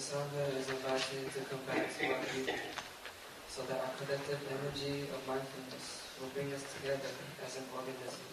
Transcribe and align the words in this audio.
Sangha 0.00 0.48
is 0.56 0.66
invited 0.70 1.28
to 1.28 1.40
come 1.44 1.60
back 1.68 1.84
to 1.92 2.06
our 2.08 2.24
people 2.32 2.54
so 3.46 3.60
that 3.68 3.84
our 3.84 3.92
collective 4.00 4.40
energy 4.48 5.04
of 5.12 5.20
mindfulness 5.28 6.08
will 6.18 6.32
bring 6.32 6.50
us 6.54 6.64
together 6.72 7.12
as 7.44 7.58
an 7.58 7.64
organism, 7.76 8.24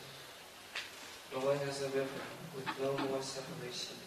flowing 1.30 1.60
as 1.68 1.84
a 1.84 1.90
river 1.92 2.24
with 2.56 2.68
no 2.80 2.96
more 3.10 3.22
separation. 3.22 4.00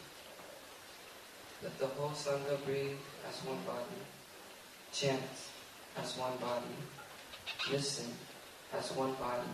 Let 1.63 1.79
the 1.79 1.89
whole 1.89 2.17
Sangha 2.17 2.65
breathe 2.65 2.97
as 3.29 3.45
one 3.45 3.61
body, 3.69 4.01
chant 4.91 5.21
as 6.01 6.17
one 6.17 6.39
body, 6.39 6.80
listen 7.71 8.09
as 8.73 8.91
one 8.93 9.13
body, 9.21 9.52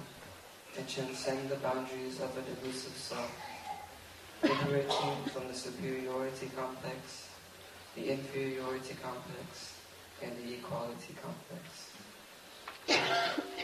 and 0.79 0.89
transcend 0.89 1.49
the 1.49 1.57
boundaries 1.57 2.21
of 2.21 2.31
a 2.39 2.43
delusive 2.55 2.95
self, 2.95 3.35
liberating 4.45 5.19
from 5.35 5.49
the 5.49 5.55
superiority 5.55 6.53
complex, 6.55 7.31
the 7.97 8.13
inferiority 8.13 8.95
complex, 9.03 9.75
and 10.23 10.33
the 10.45 10.55
equality 10.55 11.15
complex. 11.23 11.91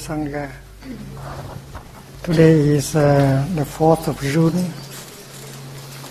Sangha. 0.00 0.50
Today 2.22 2.58
is 2.78 2.96
uh, 2.96 3.46
the 3.54 3.64
4th 3.64 4.08
of 4.08 4.18
June 4.22 4.56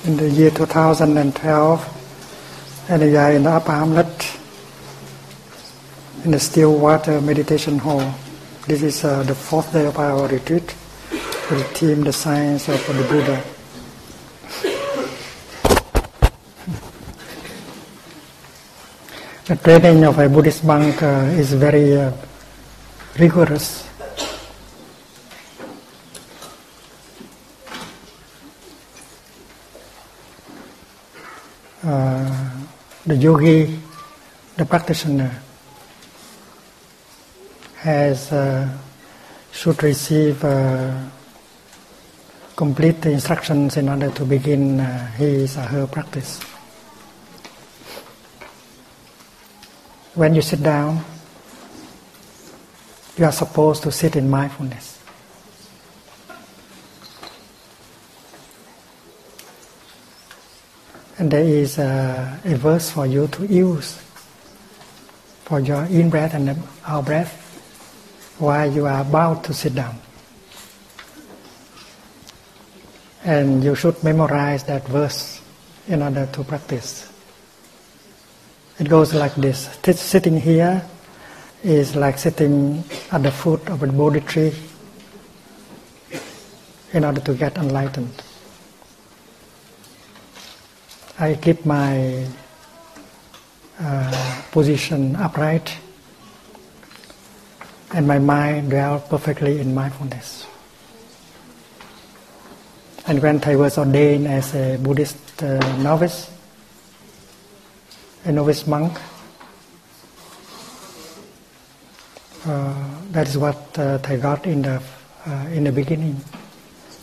in 0.05 0.15
the 0.15 0.29
year 0.29 0.51
2012, 0.51 2.85
and 2.89 3.01
we 3.01 3.17
are 3.17 3.31
in 3.31 3.41
the 3.43 3.49
upper 3.49 3.71
hamlet 3.71 4.37
in 6.23 6.29
the 6.31 6.39
still 6.39 6.77
water 6.77 7.19
meditation 7.19 7.79
hall. 7.79 8.13
This 8.67 8.83
is 8.83 9.03
uh, 9.03 9.23
the 9.23 9.33
fourth 9.33 9.73
day 9.73 9.87
of 9.87 9.97
our 9.97 10.27
retreat 10.27 10.75
with 11.49 11.57
the 11.57 11.63
theme 11.73 12.03
The 12.03 12.13
Science 12.13 12.69
of 12.69 12.85
the 12.85 13.03
Buddha. 13.09 13.43
The 19.47 19.55
training 19.55 20.03
of 20.05 20.19
a 20.19 20.29
Buddhist 20.29 20.63
monk 20.63 21.01
uh, 21.01 21.25
is 21.33 21.53
very 21.53 21.97
uh, 21.97 22.11
rigorous. 23.19 23.85
Uh, 31.83 32.49
the 33.05 33.15
yogi, 33.15 33.79
the 34.55 34.65
practitioner, 34.65 35.31
has 37.75 38.31
uh, 38.31 38.67
should 39.51 39.81
receive 39.83 40.43
uh, 40.43 40.93
complete 42.55 43.05
instructions 43.05 43.75
in 43.75 43.89
order 43.89 44.11
to 44.11 44.23
begin 44.23 44.79
uh, 44.79 45.11
his 45.11 45.57
or 45.57 45.61
her 45.61 45.87
practice. 45.87 46.39
When 50.15 50.35
you 50.35 50.41
sit 50.41 50.63
down, 50.63 51.03
you 53.19 53.25
are 53.25 53.33
supposed 53.33 53.83
to 53.83 53.91
sit 53.91 54.15
in 54.15 54.29
mindfulness. 54.29 54.97
And 61.17 61.29
there 61.29 61.43
is 61.43 61.77
a, 61.77 62.39
a 62.45 62.55
verse 62.55 62.91
for 62.91 63.05
you 63.05 63.27
to 63.27 63.45
use 63.45 64.01
for 65.43 65.59
your 65.59 65.83
in 65.85 66.09
breath 66.09 66.33
and 66.33 66.63
out 66.85 67.05
breath 67.05 67.35
while 68.39 68.71
you 68.71 68.85
are 68.85 69.01
about 69.01 69.43
to 69.43 69.53
sit 69.53 69.75
down. 69.75 69.99
And 73.25 73.61
you 73.61 73.75
should 73.75 74.01
memorize 74.01 74.63
that 74.63 74.87
verse 74.87 75.41
in 75.89 76.01
order 76.01 76.25
to 76.25 76.43
practice. 76.45 77.11
It 78.79 78.87
goes 78.87 79.13
like 79.13 79.35
this 79.35 79.67
sitting 79.99 80.39
here 80.39 80.85
is 81.63 81.95
like 81.95 82.17
sitting 82.17 82.83
at 83.11 83.23
the 83.23 83.31
foot 83.31 83.69
of 83.69 83.83
a 83.83 83.87
Bodhi 83.87 84.21
tree 84.21 84.53
in 86.93 87.03
order 87.03 87.19
to 87.21 87.33
get 87.33 87.57
enlightened. 87.57 88.11
I 91.19 91.35
keep 91.35 91.65
my 91.65 92.25
uh, 93.79 94.41
position 94.51 95.15
upright 95.17 95.77
and 97.93 98.07
my 98.07 98.19
mind 98.19 98.69
dwells 98.69 99.03
perfectly 99.09 99.59
in 99.59 99.73
mindfulness. 99.73 100.45
And 103.05 103.21
when 103.21 103.43
I 103.43 103.55
was 103.55 103.77
ordained 103.77 104.27
as 104.27 104.55
a 104.55 104.77
Buddhist 104.77 105.43
uh, 105.43 105.59
novice, 105.77 106.31
a 108.23 108.31
novice 108.31 108.65
monk, 108.65 108.97
Uh, 112.38 112.38
that 113.11 113.27
is 113.27 113.37
what 113.37 113.77
uh, 113.77 113.99
I 114.03 114.17
got 114.17 114.45
in 114.45 114.61
the 114.61 114.81
uh, 115.27 115.45
in 115.51 115.63
the 115.65 115.71
beginning. 115.71 116.15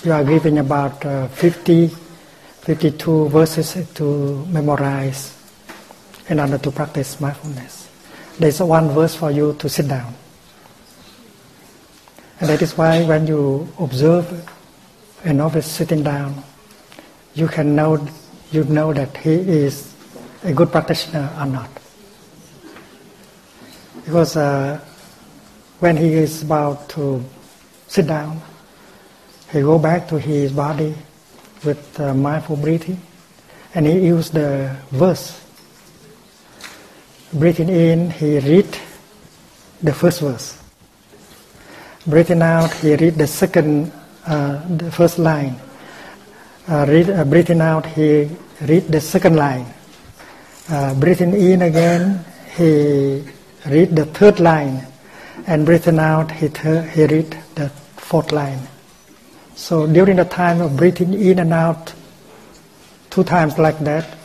You 0.04 0.12
are 0.12 0.24
given 0.24 0.58
about 0.58 1.04
uh, 1.04 1.28
50, 1.28 1.88
52 1.88 3.28
verses 3.28 3.76
to 3.94 4.46
memorize 4.46 5.36
in 6.28 6.40
order 6.40 6.58
to 6.58 6.70
practice 6.70 7.20
mindfulness. 7.20 7.88
There 8.38 8.48
is 8.48 8.60
one 8.60 8.90
verse 8.90 9.14
for 9.14 9.30
you 9.30 9.54
to 9.58 9.68
sit 9.68 9.88
down. 9.88 10.14
And 12.40 12.50
that 12.50 12.60
is 12.62 12.76
why 12.76 13.04
when 13.04 13.26
you 13.26 13.68
observe 13.78 14.26
a 15.24 15.32
novice 15.32 15.66
sitting 15.66 16.02
down, 16.02 16.42
you 17.34 17.48
can 17.48 17.74
know 17.74 18.06
you 18.52 18.64
know 18.64 18.92
that 18.92 19.16
he 19.16 19.32
is 19.32 19.92
a 20.44 20.52
good 20.52 20.70
practitioner 20.70 21.32
or 21.38 21.46
not. 21.46 21.70
Because 24.04 24.36
uh, 24.36 24.80
when 25.80 25.96
he 25.96 26.14
is 26.14 26.42
about 26.42 26.88
to 26.88 27.22
sit 27.86 28.06
down, 28.06 28.40
he 29.52 29.60
go 29.60 29.78
back 29.78 30.08
to 30.08 30.18
his 30.18 30.52
body 30.52 30.94
with 31.64 32.00
uh, 32.00 32.14
mindful 32.14 32.56
breathing, 32.56 33.00
and 33.74 33.86
he 33.86 34.00
use 34.00 34.30
the 34.30 34.74
verse. 34.90 35.42
Breathing 37.32 37.68
in, 37.68 38.10
he 38.10 38.38
read 38.38 38.78
the 39.82 39.92
first 39.92 40.20
verse. 40.20 40.58
Breathing 42.06 42.40
out, 42.40 42.72
he 42.74 42.96
read 42.96 43.16
the 43.16 43.26
second, 43.26 43.92
uh, 44.26 44.64
the 44.76 44.90
first 44.90 45.18
line. 45.18 45.56
Uh, 46.68 46.86
read, 46.88 47.10
uh, 47.10 47.24
breathing 47.24 47.60
out, 47.60 47.84
he 47.84 48.30
read 48.62 48.88
the 48.88 49.00
second 49.00 49.36
line. 49.36 49.66
Uh, 50.68 50.94
breathing 50.94 51.34
in 51.34 51.62
again, 51.62 52.24
he 52.56 53.22
read 53.66 53.94
the 53.94 54.06
third 54.06 54.40
line 54.40 54.86
and 55.46 55.66
breathing 55.66 55.98
out, 55.98 56.30
he, 56.30 56.48
he 56.48 57.06
read 57.06 57.36
the 57.54 57.68
fourth 57.96 58.32
line. 58.32 58.66
So 59.54 59.86
during 59.86 60.16
the 60.16 60.24
time 60.24 60.60
of 60.60 60.76
breathing 60.76 61.14
in 61.14 61.38
and 61.38 61.52
out, 61.52 61.92
two 63.10 63.24
times 63.24 63.58
like 63.58 63.78
that, 63.80 64.16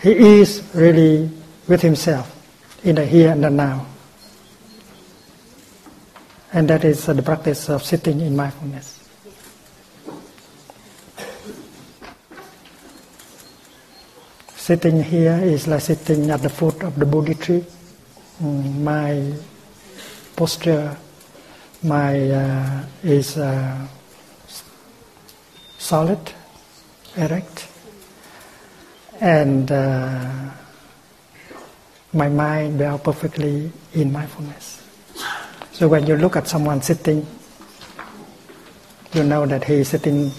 he 0.00 0.40
is 0.40 0.68
really 0.74 1.30
with 1.68 1.82
himself 1.82 2.28
in 2.84 2.96
the 2.96 3.06
here 3.06 3.30
and 3.30 3.44
the 3.44 3.50
now. 3.50 3.86
And 6.52 6.68
that 6.68 6.84
is 6.84 7.08
uh, 7.08 7.12
the 7.14 7.22
practice 7.22 7.68
of 7.70 7.82
sitting 7.82 8.20
in 8.20 8.36
mindfulness. 8.36 8.98
Sitting 14.56 15.02
here 15.02 15.40
is 15.42 15.66
like 15.66 15.80
sitting 15.80 16.30
at 16.30 16.40
the 16.42 16.48
foot 16.48 16.82
of 16.82 16.98
the 16.98 17.06
Bodhi 17.06 17.34
tree. 17.34 17.64
Mm, 18.40 18.82
my 18.82 19.32
posture 20.36 20.96
my 21.82 22.30
uh, 22.30 22.84
is 23.02 23.36
uh, 23.36 23.86
solid, 25.78 26.20
erect, 27.16 27.66
and 29.20 29.70
uh, 29.72 30.50
my 32.12 32.28
mind 32.28 32.78
well 32.78 32.98
perfectly 32.98 33.72
in 33.94 34.12
mindfulness. 34.12 34.80
So 35.72 35.88
when 35.88 36.06
you 36.06 36.16
look 36.16 36.36
at 36.36 36.46
someone 36.46 36.82
sitting, 36.82 37.26
you 39.12 39.24
know 39.24 39.44
that 39.46 39.64
he 39.64 39.74
is 39.74 39.88
sitting 39.88 40.30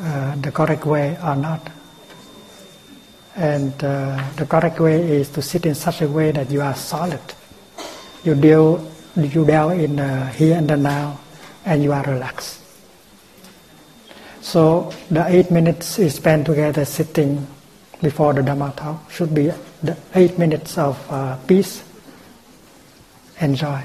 uh, 0.00 0.36
the 0.36 0.50
correct 0.50 0.86
way 0.86 1.18
or 1.22 1.36
not. 1.36 1.70
And 3.34 3.72
uh, 3.84 4.30
the 4.36 4.46
correct 4.46 4.80
way 4.80 5.02
is 5.02 5.28
to 5.30 5.42
sit 5.42 5.66
in 5.66 5.74
such 5.74 6.00
a 6.00 6.08
way 6.08 6.30
that 6.30 6.50
you 6.50 6.62
are 6.62 6.74
solid 6.74 7.20
you 8.26 8.34
deal 8.34 8.84
you 9.16 9.46
deal 9.46 9.70
in 9.70 9.96
the 9.96 10.26
here 10.36 10.56
and 10.56 10.68
the 10.68 10.76
now, 10.76 11.18
and 11.64 11.82
you 11.82 11.92
are 11.92 12.02
relaxed. 12.02 12.60
So 14.42 14.92
the 15.10 15.24
eight 15.26 15.50
minutes 15.50 15.98
is 15.98 16.16
spent 16.16 16.46
together 16.46 16.84
sitting 16.84 17.46
before 18.02 18.34
the 18.34 18.42
Dhamma 18.42 18.76
talk 18.76 19.10
should 19.10 19.34
be 19.34 19.50
the 19.82 19.96
eight 20.14 20.38
minutes 20.38 20.76
of 20.76 21.00
uh, 21.10 21.36
peace 21.46 21.82
and 23.40 23.56
joy. 23.56 23.82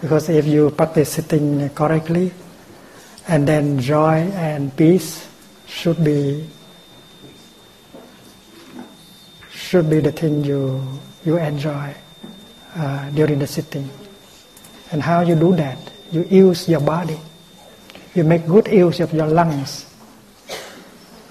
Because 0.00 0.28
if 0.28 0.46
you 0.46 0.70
practice 0.70 1.10
sitting 1.12 1.70
correctly, 1.70 2.32
and 3.28 3.46
then 3.46 3.78
joy 3.78 4.28
and 4.34 4.76
peace 4.76 5.26
should 5.66 6.02
be 6.04 6.44
should 9.50 9.88
be 9.88 10.00
the 10.00 10.12
thing 10.12 10.44
you 10.44 10.82
you 11.24 11.38
enjoy 11.38 11.94
uh, 12.76 13.10
during 13.10 13.38
the 13.38 13.46
sitting. 13.46 13.88
And 14.90 15.02
how 15.02 15.20
you 15.20 15.34
do 15.34 15.54
that? 15.56 15.78
You 16.10 16.24
use 16.24 16.68
your 16.68 16.80
body. 16.80 17.18
You 18.14 18.24
make 18.24 18.46
good 18.46 18.68
use 18.68 19.00
of 19.00 19.14
your 19.14 19.26
lungs, 19.26 19.86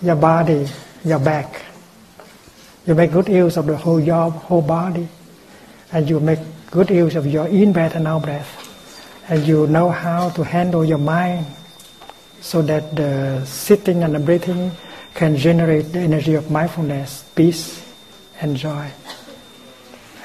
your 0.01 0.15
body, 0.15 0.65
your 1.05 1.19
back. 1.19 1.61
You 2.87 2.95
make 2.95 3.11
good 3.11 3.29
use 3.29 3.57
of 3.57 3.67
the 3.67 3.77
whole 3.77 3.99
your 3.99 4.31
whole 4.31 4.63
body, 4.63 5.07
and 5.93 6.09
you 6.09 6.19
make 6.19 6.39
good 6.71 6.89
use 6.89 7.15
of 7.15 7.27
your 7.27 7.47
in 7.47 7.71
breath 7.71 7.93
and 7.93 8.07
out 8.07 8.23
breath, 8.23 8.49
and 9.29 9.45
you 9.45 9.67
know 9.67 9.91
how 9.91 10.31
to 10.31 10.43
handle 10.43 10.83
your 10.83 10.97
mind, 10.97 11.45
so 12.41 12.63
that 12.63 12.95
the 12.95 13.45
sitting 13.45 14.01
and 14.01 14.15
the 14.15 14.19
breathing 14.19 14.71
can 15.13 15.37
generate 15.37 15.93
the 15.93 15.99
energy 15.99 16.33
of 16.33 16.49
mindfulness, 16.49 17.23
peace, 17.35 17.85
and 18.41 18.57
joy. 18.57 18.89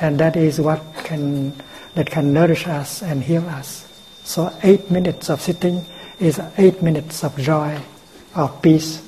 And 0.01 0.19
that 0.21 0.37
is 0.37 0.61
what 0.61 0.83
can 1.05 1.55
that 1.95 2.11
can 2.11 2.33
nourish 2.33 2.67
us 2.67 3.03
and 3.03 3.23
heal 3.23 3.49
us. 3.49 3.87
So 4.25 4.53
eight 4.63 4.91
minutes 4.91 5.31
of 5.31 5.41
sitting 5.41 5.85
is 6.21 6.41
eight 6.59 6.83
minutes 6.83 7.25
of 7.25 7.37
joy, 7.39 7.79
of 8.35 8.61
peace, 8.61 9.03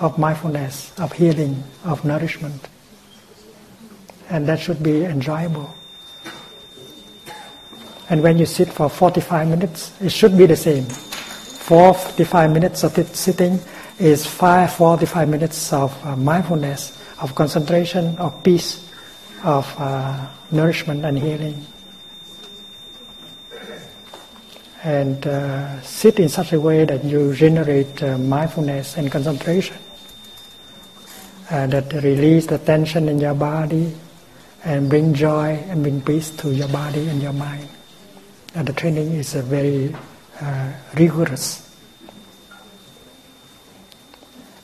of 0.00 0.18
mindfulness, 0.18 0.92
of 0.98 1.12
healing, 1.12 1.62
of 1.84 2.04
nourishment. 2.04 2.68
And 4.28 4.46
that 4.46 4.60
should 4.60 4.82
be 4.82 5.04
enjoyable. 5.04 5.74
And 8.10 8.22
when 8.22 8.38
you 8.38 8.46
sit 8.46 8.68
for 8.68 8.88
45 8.88 9.48
minutes, 9.48 9.92
it 10.00 10.12
should 10.12 10.36
be 10.36 10.46
the 10.46 10.56
same. 10.56 10.84
45 10.84 12.52
minutes 12.52 12.84
of 12.84 12.92
sitting 13.14 13.60
is 13.98 14.26
5 14.26 14.72
45 14.72 15.28
minutes 15.28 15.72
of 15.72 16.06
uh, 16.06 16.16
mindfulness, 16.16 16.98
of 17.20 17.34
concentration, 17.34 18.16
of 18.18 18.42
peace, 18.42 18.87
of 19.44 19.72
uh, 19.78 20.26
nourishment 20.50 21.04
and 21.04 21.18
healing. 21.18 21.66
And 24.82 25.26
uh, 25.26 25.80
sit 25.82 26.18
in 26.18 26.28
such 26.28 26.52
a 26.52 26.60
way 26.60 26.84
that 26.84 27.04
you 27.04 27.34
generate 27.34 28.02
uh, 28.02 28.16
mindfulness 28.16 28.96
and 28.96 29.10
concentration, 29.10 29.76
uh, 31.50 31.66
that 31.66 31.92
release 31.92 32.46
the 32.46 32.58
tension 32.58 33.08
in 33.08 33.18
your 33.18 33.34
body 33.34 33.94
and 34.64 34.88
bring 34.88 35.14
joy 35.14 35.62
and 35.68 35.82
bring 35.82 36.00
peace 36.00 36.30
to 36.30 36.54
your 36.54 36.68
body 36.68 37.08
and 37.08 37.22
your 37.22 37.32
mind. 37.32 37.68
And 38.54 38.66
the 38.66 38.72
training 38.72 39.12
is 39.12 39.34
very 39.34 39.94
uh, 40.40 40.72
rigorous. 40.96 41.64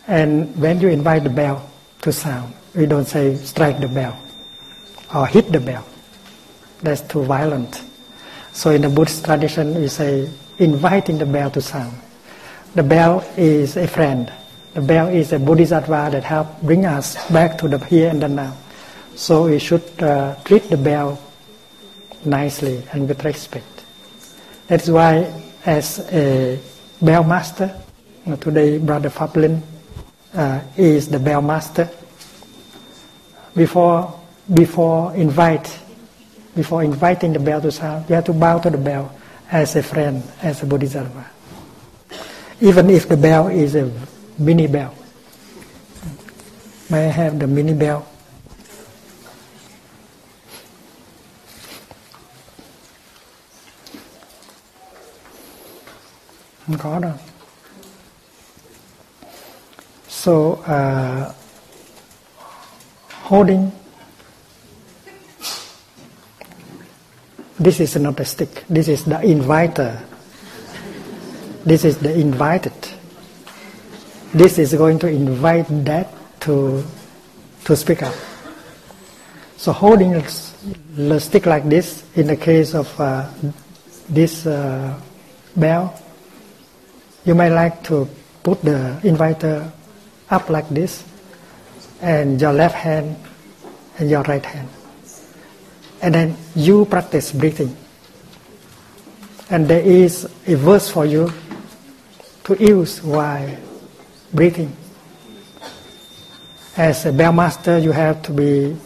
And 0.06 0.54
when 0.60 0.80
you 0.80 0.88
invite 0.88 1.24
the 1.24 1.30
bell 1.30 1.70
to 2.02 2.12
sound, 2.12 2.54
we 2.74 2.86
don't 2.86 3.06
say 3.06 3.36
strike 3.36 3.80
the 3.80 3.88
bell 3.88 4.18
or 5.14 5.26
hit 5.26 5.52
the 5.52 5.61
bell. 5.61 5.87
That's 6.83 7.00
too 7.00 7.23
violent. 7.23 7.83
So 8.52 8.71
in 8.71 8.83
the 8.83 8.88
Buddhist 8.88 9.25
tradition, 9.25 9.75
we 9.80 9.88
say 9.88 10.28
inviting 10.59 11.18
the 11.18 11.27
bell 11.27 11.50
to 11.53 11.61
sound. 11.61 11.96
The 12.74 12.83
bell 12.83 13.24
is 13.37 13.77
a 13.77 13.87
friend. 13.87 14.33
The 14.74 14.81
bell 14.81 15.09
is 15.09 15.33
a 15.33 15.38
bodhisattva 15.38 16.11
that 16.12 16.24
help 16.24 16.61
bring 16.62 16.85
us 16.85 17.14
back 17.31 17.57
to 17.59 17.68
the 17.68 17.79
here 17.85 18.11
and 18.11 18.20
the 18.20 18.29
now. 18.29 18.57
So 19.14 19.44
we 19.44 19.61
should 19.61 20.03
uh, 20.03 20.35
treat 20.44 20.68
the 20.68 20.77
bell 20.77 21.20
nicely 22.24 22.83
and 22.92 23.09
with 23.09 23.24
respect. 23.24 23.85
That's 24.66 24.88
why, 24.88 25.31
as 25.64 26.00
a 26.12 26.59
bell 27.00 27.22
master, 27.22 27.81
today 28.40 28.79
Brother 28.79 29.11
Phap 29.11 29.37
Linh 29.37 29.62
uh, 30.35 30.61
is 30.77 31.09
the 31.09 31.20
bell 31.20 31.42
master. 31.42 31.88
Before 33.55 34.20
before 34.52 35.14
invite 35.14 35.78
before 36.54 36.85
inviting 36.85 37.33
the 37.33 37.38
bell 37.38 37.61
to 37.61 37.70
sound, 37.72 38.09
you 38.09 38.14
have 38.14 38.24
to 38.24 38.33
bow 38.33 38.59
to 38.59 38.70
the 38.70 38.78
bell 38.78 39.12
as 39.50 39.74
a 39.76 39.83
friend, 39.83 40.22
as 40.42 40.62
a 40.62 40.66
bodhisattva. 40.66 41.26
Even 42.61 42.90
if 42.90 43.09
the 43.09 43.16
bell 43.16 43.48
is 43.48 43.74
a 43.74 43.90
mini 44.38 44.66
bell. 44.66 44.94
May 46.90 47.07
I 47.07 47.11
have 47.11 47.38
the 47.38 47.46
mini 47.46 47.74
bell? 47.74 48.07
Không 56.66 56.78
có 56.78 56.98
đâu. 57.00 57.12
So 60.09 60.33
uh, 60.66 61.35
holding 63.22 63.70
this 67.58 67.80
is 67.80 67.96
not 67.96 68.18
a 68.20 68.24
stick. 68.24 68.64
This 68.68 68.88
is 68.88 69.04
the 69.04 69.20
inviter. 69.22 70.00
This 71.64 71.84
is 71.84 71.98
the 71.98 72.12
invited. 72.12 72.74
This 74.32 74.58
is 74.58 74.74
going 74.74 74.98
to 75.00 75.08
invite 75.08 75.66
that 75.84 76.12
to 76.40 76.84
to 77.64 77.76
speak 77.76 78.02
up. 78.02 78.14
So 79.56 79.72
holding 79.72 80.12
the 80.96 81.18
stick 81.20 81.46
like 81.46 81.64
this, 81.68 82.04
in 82.16 82.26
the 82.26 82.36
case 82.36 82.74
of 82.74 83.00
uh, 83.00 83.30
this 84.08 84.44
uh, 84.46 85.00
bell, 85.56 85.98
you 87.24 87.34
may 87.34 87.48
like 87.48 87.82
to 87.84 88.08
put 88.42 88.60
the 88.62 89.00
inviter 89.04 89.72
up 90.28 90.50
like 90.50 90.68
this, 90.68 91.04
and 92.02 92.40
your 92.40 92.52
left 92.52 92.74
hand 92.74 93.16
and 93.98 94.10
your 94.10 94.22
right 94.24 94.44
hand. 94.44 94.68
And 96.04 96.14
then 96.14 96.36
you 96.54 96.84
practice 96.84 97.32
breathing. 97.32 97.74
And 99.48 99.66
there 99.66 99.80
is 99.80 100.28
a 100.46 100.54
verse 100.54 100.90
for 100.90 101.06
you 101.06 101.32
to 102.44 102.62
use 102.62 103.02
while 103.02 103.56
breathing. 104.30 104.76
As 106.76 107.06
a 107.06 107.12
bell 107.12 107.32
master, 107.32 107.78
you 107.78 107.92
have 107.92 108.20
to 108.24 108.32
be 108.32 108.76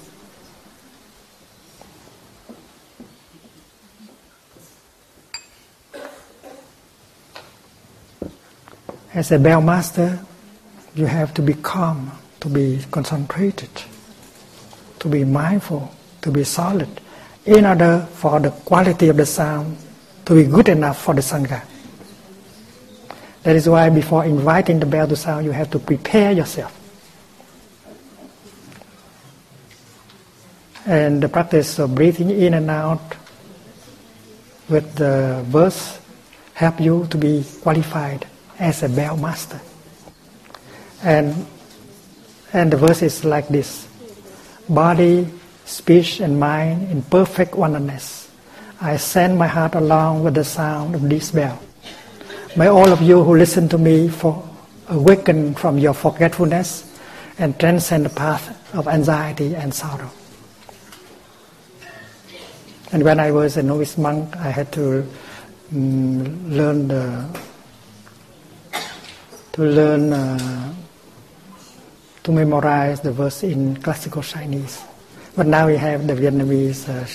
as 9.12 9.32
a 9.32 9.40
bell 9.40 9.60
master, 9.60 10.20
you 10.94 11.06
have 11.06 11.34
to 11.34 11.42
be 11.42 11.54
calm, 11.54 12.12
to 12.38 12.48
be 12.48 12.78
concentrated, 12.92 13.70
to 15.00 15.08
be 15.08 15.24
mindful, 15.24 15.92
to 16.22 16.30
be 16.30 16.44
solid, 16.44 16.88
in 17.48 17.64
order 17.64 18.06
for 18.12 18.38
the 18.40 18.50
quality 18.50 19.08
of 19.08 19.16
the 19.16 19.24
sound 19.24 19.76
to 20.26 20.34
be 20.34 20.44
good 20.44 20.68
enough 20.68 21.00
for 21.00 21.14
the 21.14 21.22
Sangha. 21.22 21.64
That 23.42 23.56
is 23.56 23.66
why 23.66 23.88
before 23.88 24.26
inviting 24.26 24.80
the 24.80 24.86
bell 24.86 25.08
to 25.08 25.16
sound, 25.16 25.46
you 25.46 25.52
have 25.52 25.70
to 25.70 25.78
prepare 25.78 26.32
yourself. 26.32 26.74
And 30.84 31.22
the 31.22 31.28
practice 31.28 31.78
of 31.78 31.94
breathing 31.94 32.28
in 32.28 32.52
and 32.52 32.68
out 32.68 33.14
with 34.68 34.96
the 34.96 35.42
verse 35.48 35.98
help 36.52 36.80
you 36.80 37.06
to 37.08 37.16
be 37.16 37.46
qualified 37.62 38.26
as 38.58 38.82
a 38.82 38.88
bell 38.90 39.16
master. 39.16 39.60
And, 41.02 41.46
and 42.52 42.70
the 42.70 42.76
verse 42.76 43.00
is 43.00 43.24
like 43.24 43.48
this 43.48 43.88
body, 44.68 45.26
speech, 45.68 46.20
and 46.20 46.40
mind 46.40 46.90
in 46.90 47.02
perfect 47.02 47.54
oneness. 47.54 48.30
I 48.80 48.96
send 48.96 49.36
my 49.36 49.46
heart 49.46 49.74
along 49.74 50.24
with 50.24 50.34
the 50.34 50.44
sound 50.44 50.94
of 50.94 51.02
this 51.08 51.30
bell. 51.30 51.60
May 52.56 52.68
all 52.68 52.88
of 52.88 53.02
you 53.02 53.22
who 53.22 53.36
listen 53.36 53.68
to 53.68 53.78
me 53.78 54.08
for 54.08 54.42
awaken 54.88 55.54
from 55.54 55.76
your 55.76 55.92
forgetfulness 55.92 56.98
and 57.38 57.58
transcend 57.60 58.06
the 58.06 58.10
path 58.10 58.48
of 58.74 58.88
anxiety 58.88 59.54
and 59.54 59.72
sorrow. 59.72 60.10
And 62.90 63.04
when 63.04 63.20
I 63.20 63.30
was 63.30 63.58
a 63.58 63.62
novice 63.62 63.98
monk, 63.98 64.34
I 64.38 64.48
had 64.48 64.72
to 64.72 65.06
um, 65.72 66.50
learn 66.50 66.88
the 66.88 67.28
to 69.52 69.62
learn 69.62 70.12
uh, 70.12 70.72
to 72.24 72.32
memorize 72.32 73.00
the 73.00 73.12
verse 73.12 73.42
in 73.42 73.76
classical 73.76 74.22
Chinese. 74.22 74.87
But 75.38 75.46
now 75.46 75.68
we 75.68 75.76
have 75.76 76.04
the 76.04 76.14
Vietnamese 76.14 76.90
uh, 76.90 77.06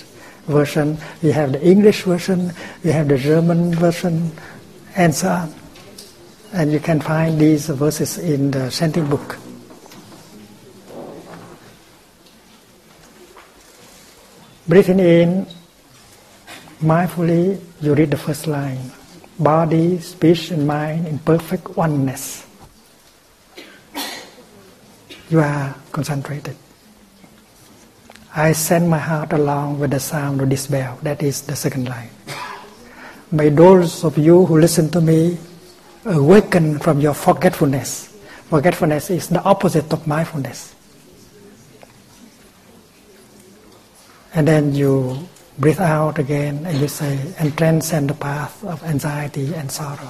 version, 0.48 0.98
we 1.22 1.36
have 1.36 1.52
the 1.52 1.60
English 1.60 2.04
version, 2.04 2.54
we 2.82 2.90
have 2.92 3.10
the 3.10 3.18
German 3.18 3.76
version, 3.76 4.32
and 4.96 5.14
so 5.14 5.28
on. 5.28 5.54
And 6.54 6.72
you 6.72 6.80
can 6.80 7.02
find 7.02 7.38
these 7.38 7.68
verses 7.68 8.18
in 8.18 8.52
the 8.52 8.70
chanting 8.72 9.10
book. 9.12 9.36
Breathing 14.70 15.00
in, 15.00 15.46
mindfully, 16.80 17.60
you 17.82 17.94
read 17.94 18.12
the 18.12 18.18
first 18.24 18.48
line 18.48 18.90
body, 19.38 20.00
speech, 20.00 20.50
and 20.52 20.66
mind 20.66 21.08
in 21.08 21.20
perfect 21.20 21.76
oneness 21.76 22.48
you 25.30 25.42
are 25.42 25.76
concentrated. 25.92 26.56
I 28.36 28.54
send 28.54 28.90
my 28.90 28.98
heart 28.98 29.32
along 29.32 29.78
with 29.78 29.92
the 29.92 30.00
sound 30.00 30.42
of 30.42 30.50
this 30.50 30.66
bell. 30.66 30.98
That 31.04 31.22
is 31.22 31.42
the 31.42 31.56
second 31.56 31.88
line. 31.88 32.10
May 33.32 33.50
those 33.50 34.04
of 34.04 34.18
you 34.18 34.46
who 34.46 34.60
listen 34.60 34.90
to 34.90 35.02
me 35.02 35.38
awaken 36.06 36.80
from 36.80 37.00
your 37.00 37.14
forgetfulness. 37.14 38.10
Forgetfulness 38.50 39.12
is 39.12 39.30
the 39.30 39.42
opposite 39.44 39.94
of 39.94 40.08
mindfulness. 40.08 40.74
And 44.34 44.48
then 44.48 44.74
you 44.74 45.30
breathe 45.60 45.80
out 45.80 46.18
again 46.18 46.66
and 46.66 46.78
you 46.82 46.88
say, 46.88 47.20
and 47.38 47.56
transcend 47.56 48.10
the 48.10 48.16
path 48.16 48.64
of 48.66 48.84
anxiety 48.84 49.54
and 49.54 49.72
sorrow. 49.72 50.10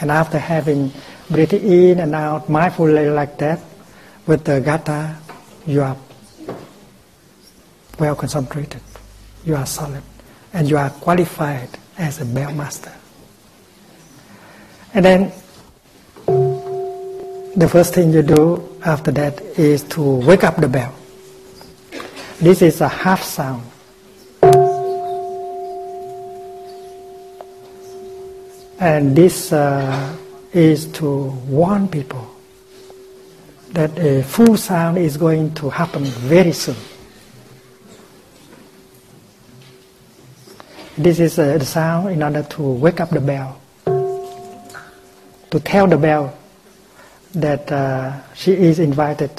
And 0.00 0.10
after 0.10 0.38
having 0.38 0.90
breathed 1.28 1.52
in 1.52 2.00
and 2.00 2.14
out 2.14 2.48
mindfully 2.48 3.14
like 3.14 3.36
that, 3.38 3.60
with 4.26 4.44
the 4.44 4.60
gatha, 4.60 5.18
you 5.66 5.82
are 5.82 5.96
well 8.00 8.16
concentrated. 8.16 8.80
You 9.44 9.56
are 9.56 9.66
solid. 9.66 10.02
And 10.52 10.68
you 10.68 10.76
are 10.78 10.90
qualified 10.90 11.68
as 11.98 12.20
a 12.20 12.24
bell 12.24 12.52
master. 12.52 12.92
And 14.94 15.04
then 15.04 15.32
the 17.56 17.68
first 17.68 17.94
thing 17.94 18.12
you 18.12 18.22
do 18.22 18.78
after 18.84 19.12
that 19.12 19.40
is 19.58 19.82
to 19.84 20.02
wake 20.02 20.42
up 20.42 20.56
the 20.56 20.68
bell. 20.68 20.94
This 22.40 22.62
is 22.62 22.80
a 22.80 22.88
half 22.88 23.22
sound. 23.22 23.62
And 28.80 29.14
this 29.14 29.52
uh, 29.52 30.16
is 30.52 30.86
to 30.92 31.06
warn 31.46 31.86
people 31.86 32.26
that 33.72 33.96
a 33.98 34.22
full 34.22 34.56
sound 34.56 34.98
is 34.98 35.16
going 35.16 35.54
to 35.54 35.68
happen 35.70 36.02
very 36.04 36.52
soon. 36.52 36.76
This 41.00 41.18
is 41.18 41.38
uh, 41.38 41.56
the 41.56 41.64
sound 41.64 42.10
in 42.10 42.22
order 42.22 42.42
to 42.42 42.62
wake 42.62 43.00
up 43.00 43.08
the 43.08 43.22
bell, 43.22 43.58
to 43.86 45.58
tell 45.64 45.86
the 45.86 45.96
bell 45.96 46.36
that 47.32 47.72
uh, 47.72 48.20
she 48.34 48.52
is 48.52 48.78
invited 48.78 49.30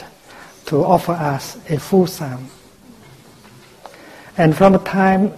to 0.66 0.84
offer 0.84 1.12
us 1.12 1.60
a 1.70 1.78
full 1.78 2.08
sound. 2.08 2.50
And 4.40 4.58
from 4.58 4.74
the 4.74 4.80
time 4.80 5.34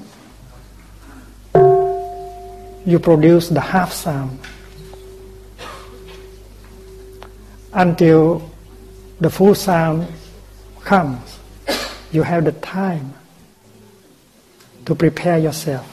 you 2.85 2.99
produce 2.99 3.49
the 3.49 3.59
half 3.59 3.91
sound 3.91 4.39
until 7.73 8.49
the 9.19 9.29
full 9.29 9.55
sound 9.55 10.07
comes, 10.85 11.37
you 12.13 12.23
have 12.23 12.45
the 12.45 12.53
time 12.53 13.13
to 14.85 14.95
prepare 14.95 15.37
yourself 15.37 15.92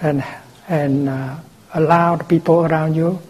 and, 0.00 0.24
and 0.68 1.08
uh, 1.08 1.36
allow 1.74 2.16
the 2.16 2.24
people 2.24 2.66
around 2.66 2.94
you 2.94 3.20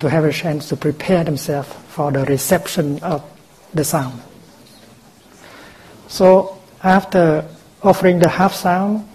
to 0.00 0.08
have 0.08 0.24
a 0.24 0.32
chance 0.32 0.68
to 0.68 0.76
prepare 0.76 1.24
themselves 1.24 1.68
for 1.88 2.10
the 2.12 2.24
reception 2.24 3.02
of 3.02 3.22
the 3.72 3.84
sound. 3.84 4.20
So 6.08 6.60
after 6.82 7.44
offering 7.82 8.18
the 8.18 8.28
half 8.28 8.54
sound, 8.54 9.08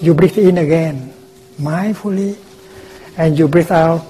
you 0.00 0.14
breathe 0.14 0.38
in 0.38 0.58
again 0.58 1.12
mindfully 1.58 2.36
and 3.16 3.38
you 3.38 3.46
breathe 3.46 3.70
out 3.70 4.06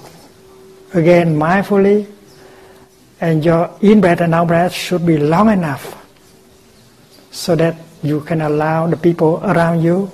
again 0.93 1.35
mindfully 1.35 2.07
and 3.19 3.43
your 3.43 3.69
in 3.81 3.99
breath 3.99 4.21
and 4.21 4.33
out 4.33 4.47
breath 4.47 4.73
should 4.73 5.05
be 5.05 5.17
long 5.17 5.49
enough 5.51 5.97
so 7.31 7.55
that 7.55 7.75
you 8.03 8.21
can 8.21 8.41
allow 8.41 8.87
the 8.87 8.97
people 8.97 9.41
around 9.43 9.81
you 9.81 10.09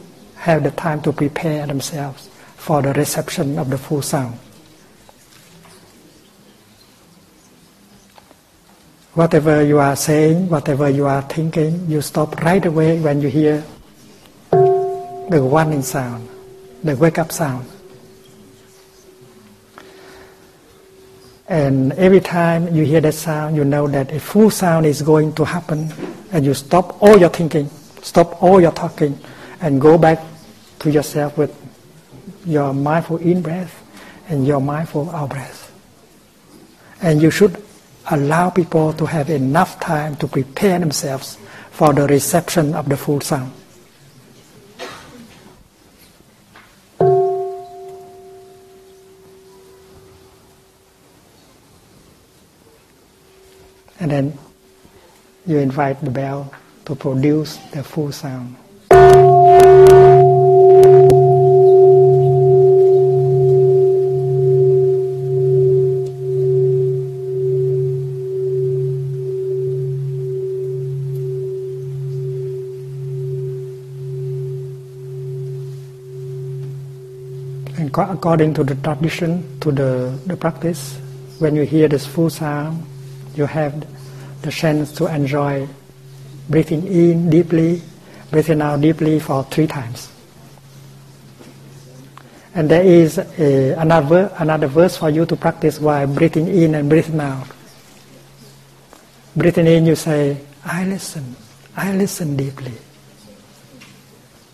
have 0.48 0.64
the 0.64 0.72
time 0.72 1.02
to 1.02 1.12
prepare 1.12 1.68
themselves 1.68 2.30
for 2.56 2.82
the 2.82 2.94
reception 2.94 3.60
of 3.60 3.70
the 3.70 3.78
full 3.78 4.02
sound. 4.02 4.40
Whatever 9.14 9.62
you 9.62 9.80
are 9.80 9.98
saying, 9.98 10.48
whatever 10.48 10.88
you 10.88 11.06
are 11.06 11.22
thinking, 11.24 11.86
you 11.90 12.00
stop 12.02 12.40
right 12.44 12.66
away 12.66 12.98
when 12.98 13.22
you 13.22 13.28
hear 13.28 13.62
the 14.52 15.44
warning 15.44 15.82
sound, 15.82 16.30
the 16.82 16.96
wake 16.96 17.20
up 17.20 17.30
sound. 17.34 17.68
And 21.50 21.92
every 21.94 22.22
time 22.22 22.74
you 22.74 22.86
hear 22.86 23.02
that 23.02 23.16
sound, 23.16 23.58
you 23.58 23.66
know 23.66 23.86
that 23.90 24.14
a 24.14 24.20
full 24.22 24.50
sound 24.50 24.86
is 24.86 25.02
going 25.02 25.34
to 25.36 25.44
happen, 25.44 25.92
and 26.32 26.46
you 26.46 26.54
stop 26.54 27.04
all 27.04 27.18
your 27.18 27.30
thinking, 27.30 27.70
stop 28.02 28.42
all 28.42 28.62
your 28.62 28.72
talking, 28.72 29.20
and 29.60 29.82
go 29.82 29.98
back 29.98 30.20
to 30.80 30.92
yourself 30.92 31.38
with 31.38 31.56
your 32.46 32.74
mindful 32.74 33.18
in 33.18 33.42
breath 33.42 33.84
and 34.30 34.46
your 34.46 34.62
mindful 34.62 35.10
out 35.10 35.30
breath. 35.30 35.72
And 37.02 37.22
you 37.22 37.32
should 37.32 37.62
allow 38.10 38.50
people 38.50 38.94
to 38.94 39.06
have 39.06 39.30
enough 39.30 39.80
time 39.80 40.16
to 40.18 40.28
prepare 40.28 40.80
themselves 40.80 41.38
for 41.72 41.94
the 41.94 42.08
reception 42.08 42.74
of 42.74 42.90
the 42.90 42.98
full 42.98 43.22
sound. 43.22 43.52
And 54.00 54.12
then 54.12 54.38
you 55.46 55.58
invite 55.58 56.04
the 56.04 56.12
bell 56.12 56.54
to 56.86 56.96
produce 56.96 57.58
the 57.72 57.84
full 57.84 58.12
sound. 58.12 58.56
According 78.04 78.54
to 78.56 78.64
the 78.64 78.76
tradition, 78.76 79.60
to 79.60 79.72
the, 79.72 80.20
the 80.26 80.38
practice, 80.38 80.98
when 81.40 81.56
you 81.56 81.64
hear 81.64 81.88
this 81.88 82.06
full 82.06 82.30
sound, 82.30 82.86
you 83.36 83.46
have 83.46 83.86
the 84.42 84.52
chance 84.52 84.92
to 84.94 85.08
enjoy 85.08 85.68
breathing 86.50 86.86
in 86.88 87.30
deeply, 87.30 87.82
breathing 88.32 88.62
out 88.62 88.82
deeply 88.82 89.20
for 89.20 89.44
three 89.46 89.68
times. 89.68 90.10
And 92.56 92.70
there 92.70 92.84
is 92.84 93.20
a, 93.20 93.74
another, 93.74 94.32
another 94.40 94.68
verse 94.68 94.98
for 94.98 95.10
you 95.10 95.26
to 95.26 95.36
practice 95.36 95.80
while 95.80 96.08
breathing 96.08 96.48
in 96.48 96.76
and 96.76 96.90
breathing 96.90 97.20
out. 97.20 97.48
Breathing 99.36 99.68
in, 99.68 99.86
you 99.86 99.96
say, 99.96 100.38
I 100.66 100.86
listen, 100.86 101.36
I 101.76 101.94
listen 101.94 102.36
deeply. 102.36 102.74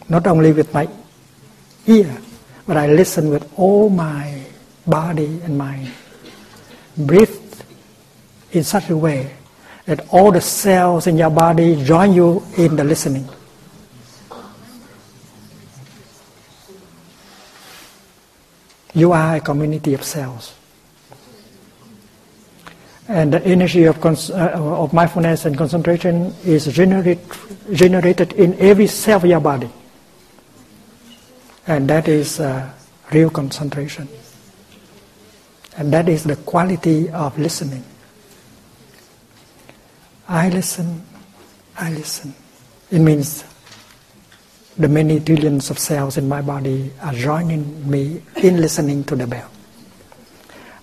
Not 0.10 0.27
only 0.27 0.51
with 0.51 0.73
my 0.73 0.89
ear, 1.88 2.17
but 2.67 2.78
I 2.78 2.88
listen 2.88 3.30
with 3.30 3.52
all 3.58 3.89
my 3.89 4.45
body 4.88 5.41
and 5.43 5.58
mind. 5.58 5.91
Breathe 6.97 7.39
in 8.52 8.63
such 8.63 8.89
a 8.89 8.97
way 8.97 9.34
that 9.86 10.08
all 10.13 10.32
the 10.32 10.41
cells 10.41 11.08
in 11.08 11.17
your 11.17 11.30
body 11.30 11.84
join 11.84 12.13
you 12.13 12.43
in 12.58 12.76
the 12.76 12.84
listening. 12.84 13.28
You 18.93 19.12
are 19.12 19.38
a 19.38 19.41
community 19.41 19.95
of 19.95 20.04
cells. 20.04 20.54
And 23.08 23.34
the 23.34 23.43
energy 23.43 23.84
of, 23.84 23.99
cons- 23.99 24.30
uh, 24.30 24.52
of 24.56 24.93
mindfulness 24.93 25.45
and 25.45 25.58
concentration 25.58 26.34
is 26.45 26.67
generate, 26.67 27.19
generated 27.73 28.34
in 28.34 28.54
every 28.60 28.88
cell 28.88 29.17
of 29.17 29.26
your 29.26 29.41
body. 29.41 29.69
And 31.67 31.89
that 31.89 32.08
is 32.08 32.39
uh, 32.39 32.71
real 33.12 33.30
concentration. 33.30 34.08
And 35.78 35.91
that 35.93 36.10
is 36.10 36.23
the 36.23 36.36
quality 36.36 37.10
of 37.10 37.38
listening. 37.39 37.84
I 40.28 40.49
listen, 40.49 41.04
I 41.78 41.91
listen. 41.91 42.34
It 42.91 42.99
means 42.99 43.43
the 44.78 44.88
many 44.88 45.19
trillions 45.19 45.69
of 45.69 45.80
cells 45.80 46.17
in 46.17 46.28
my 46.28 46.41
body 46.41 46.91
are 47.02 47.13
joining 47.13 47.89
me 47.89 48.21
in 48.38 48.60
listening 48.60 49.04
to 49.06 49.15
the 49.15 49.28
bell. 49.28 49.49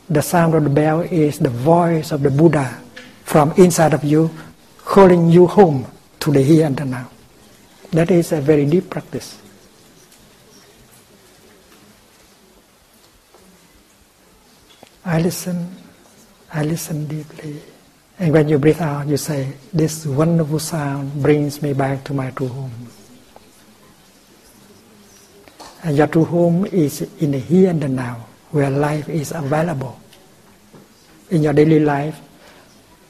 The 0.09 0.23
sound 0.23 0.55
of 0.55 0.65
the 0.65 0.71
bell 0.71 1.01
is 1.01 1.39
the 1.39 1.51
voice 1.51 2.11
of 2.13 2.23
the 2.23 2.31
Buddha 2.31 2.83
from 3.25 3.53
inside 3.53 3.95
of 3.95 4.03
you, 4.03 4.31
calling 4.79 5.31
you 5.31 5.47
home 5.47 5.87
to 6.21 6.33
the 6.33 6.43
here 6.43 6.67
and 6.67 6.77
the 6.77 6.85
now. 6.85 7.11
That 7.93 8.11
is 8.11 8.33
a 8.33 8.41
very 8.41 8.67
deep 8.67 8.91
practice. 8.91 9.40
I 15.05 15.21
listen, 15.21 15.75
I 16.53 16.63
listen 16.63 17.07
deeply. 17.07 17.63
And 18.19 18.33
when 18.33 18.49
you 18.49 18.59
breathe 18.59 18.83
out, 18.83 19.09
you 19.09 19.17
say, 19.17 19.55
This 19.73 20.05
wonderful 20.05 20.59
sound 20.59 21.23
brings 21.23 21.63
me 21.63 21.73
back 21.73 22.05
to 22.05 22.15
my 22.15 22.31
true 22.31 22.49
home. 22.49 22.89
And 25.83 25.97
your 25.97 26.07
true 26.07 26.27
home 26.27 26.67
is 26.67 27.01
in 27.19 27.31
the 27.31 27.39
here 27.39 27.71
and 27.71 27.81
the 27.81 27.89
now, 27.89 28.27
where 28.51 28.69
life 28.69 29.09
is 29.09 29.33
available. 29.33 29.99
In 31.31 31.43
your 31.43 31.55
daily 31.55 31.81
life, 31.81 32.21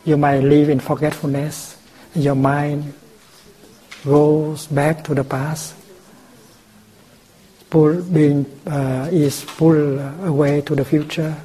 you 0.05 0.16
might 0.16 0.40
live 0.40 0.68
in 0.68 0.79
forgetfulness. 0.79 1.76
Your 2.14 2.37
mind 2.37 2.94
goes 4.05 4.68
back 4.68 5.03
to 5.05 5.14
the 5.14 5.24
past, 5.24 5.74
pull, 7.68 8.00
being, 8.03 8.46
uh, 8.66 9.09
is 9.11 9.44
pulled 9.44 9.98
away 10.22 10.61
to 10.62 10.74
the 10.76 10.85
future, 10.85 11.37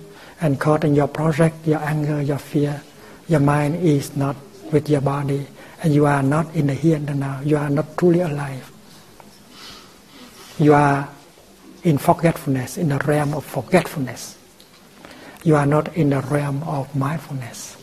and 0.46 0.60
caught 0.60 0.84
in 0.84 0.94
your 0.94 1.08
project, 1.08 1.66
your 1.66 1.82
anger, 1.82 2.22
your 2.22 2.38
fear. 2.38 2.80
Your 3.28 3.40
mind 3.40 3.82
is 3.82 4.16
not 4.16 4.36
with 4.72 4.88
your 4.88 5.02
body, 5.02 5.48
and 5.82 5.92
you 5.92 6.06
are 6.06 6.22
not 6.22 6.54
in 6.54 6.68
the 6.68 6.76
here 6.76 6.98
and 6.98 7.08
the 7.08 7.16
now. 7.16 7.42
You 7.42 7.58
are 7.58 7.70
not 7.70 7.98
truly 7.98 8.22
alive. 8.22 8.72
you 10.60 10.74
are 10.74 11.10
in 11.84 11.98
forgetfulness, 11.98 12.78
in 12.78 12.90
the 12.90 13.00
realm 13.00 13.34
of 13.34 13.44
forgetfulness. 13.44 14.38
You 15.44 15.56
are 15.56 15.66
not 15.66 15.98
in 15.98 16.12
the 16.12 16.22
realm 16.22 16.62
of 16.64 16.96
mindfulness. 16.96 17.76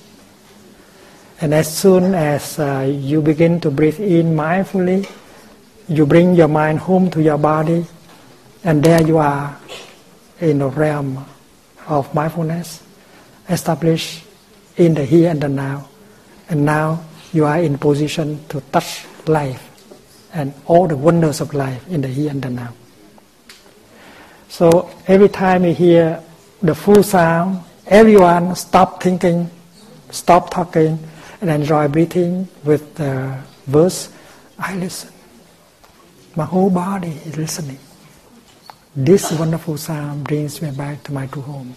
And 1.40 1.52
as 1.52 1.66
soon 1.66 2.14
as 2.14 2.60
uh, 2.60 2.86
you 2.88 3.20
begin 3.20 3.60
to 3.60 3.70
breathe 3.70 3.98
in 3.98 4.36
mindfully, 4.36 5.10
you 5.88 6.06
bring 6.06 6.34
your 6.34 6.48
mind 6.48 6.78
home 6.78 7.10
to 7.10 7.20
your 7.20 7.38
body, 7.38 7.84
and 8.62 8.82
there 8.82 9.02
you 9.02 9.18
are 9.18 9.58
in 10.40 10.60
the 10.60 10.68
realm 10.68 11.26
of 11.88 12.12
mindfulness, 12.14 12.82
established 13.48 14.24
in 14.76 14.94
the 14.94 15.04
here 15.04 15.30
and 15.30 15.40
the 15.40 15.48
now. 15.48 15.88
And 16.48 16.64
now 16.64 17.04
you 17.32 17.44
are 17.44 17.58
in 17.58 17.78
position 17.78 18.44
to 18.48 18.60
touch 18.72 19.06
life 19.26 19.68
and 20.34 20.52
all 20.66 20.86
the 20.88 20.96
wonders 20.96 21.40
of 21.40 21.54
life 21.54 21.86
in 21.88 22.00
the 22.00 22.08
here 22.08 22.30
and 22.30 22.42
the 22.42 22.50
now. 22.50 22.72
So 24.48 24.90
every 25.06 25.28
time 25.28 25.64
you 25.64 25.74
hear 25.74 26.22
the 26.60 26.74
full 26.74 27.02
sound, 27.02 27.60
everyone 27.86 28.54
stop 28.54 29.02
thinking, 29.02 29.50
stop 30.10 30.50
talking, 30.50 30.98
and 31.40 31.50
enjoy 31.50 31.88
breathing 31.88 32.48
with 32.64 32.94
the 32.94 33.38
verse, 33.66 34.12
I 34.58 34.76
listen. 34.76 35.10
My 36.36 36.44
whole 36.44 36.70
body 36.70 37.18
is 37.24 37.36
listening. 37.36 37.78
This 38.94 39.32
wonderful 39.32 39.78
sound 39.78 40.24
brings 40.24 40.60
me 40.60 40.70
back 40.70 41.02
to 41.04 41.12
my 41.12 41.26
true 41.26 41.42
home. 41.42 41.74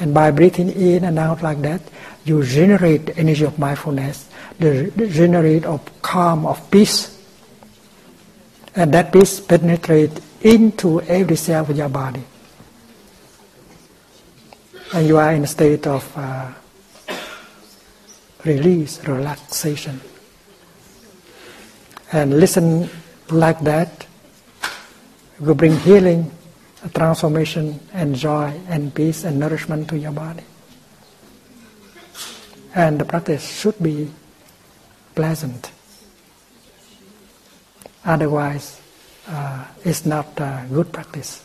And 0.00 0.14
by 0.14 0.30
breathing 0.30 0.70
in 0.70 1.04
and 1.04 1.18
out 1.18 1.42
like 1.42 1.60
that, 1.62 1.82
you 2.24 2.42
generate 2.42 3.18
energy 3.18 3.44
of 3.44 3.58
mindfulness, 3.58 4.28
the, 4.58 4.90
the 4.96 5.08
generate 5.08 5.64
of 5.64 5.80
calm, 6.00 6.46
of 6.46 6.70
peace. 6.70 7.14
And 8.74 8.94
that 8.94 9.12
peace 9.12 9.40
penetrates 9.40 10.20
into 10.40 11.02
every 11.02 11.36
cell 11.36 11.68
of 11.68 11.76
your 11.76 11.88
body. 11.88 12.22
And 14.94 15.06
you 15.06 15.18
are 15.18 15.32
in 15.32 15.44
a 15.44 15.46
state 15.46 15.86
of 15.86 16.10
uh, 16.16 16.52
release, 18.44 19.06
relaxation. 19.06 20.00
And 22.10 22.40
listen 22.40 22.88
like 23.28 23.60
that 23.60 24.06
will 25.40 25.54
bring 25.54 25.76
healing, 25.80 26.30
transformation, 26.94 27.80
and 27.92 28.14
joy, 28.14 28.52
and 28.68 28.94
peace, 28.94 29.24
and 29.24 29.38
nourishment 29.38 29.88
to 29.88 29.98
your 29.98 30.12
body. 30.12 30.44
And 32.74 33.00
the 33.00 33.04
practice 33.04 33.60
should 33.60 33.82
be 33.82 34.10
pleasant. 35.14 35.72
Otherwise, 38.04 38.80
uh, 39.26 39.64
it's 39.84 40.06
not 40.06 40.26
a 40.38 40.66
good 40.70 40.92
practice. 40.92 41.44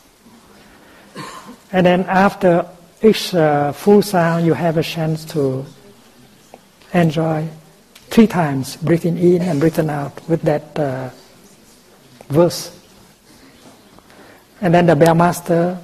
And 1.72 1.86
then 1.86 2.04
after 2.04 2.68
each 3.02 3.34
uh, 3.34 3.72
full 3.72 4.02
sound, 4.02 4.46
you 4.46 4.54
have 4.54 4.78
a 4.78 4.84
chance 4.84 5.26
to 5.34 5.66
enjoy 6.94 7.50
three 8.10 8.28
times 8.28 8.78
breathing 8.78 9.18
in 9.18 9.42
and 9.42 9.60
breathing 9.60 9.90
out 9.90 10.14
with 10.30 10.44
that 10.44 10.80
uh, 10.80 11.10
verse. 12.30 12.83
And 14.64 14.74
then 14.74 14.86
the 14.86 14.96
bell 14.96 15.14
master 15.14 15.78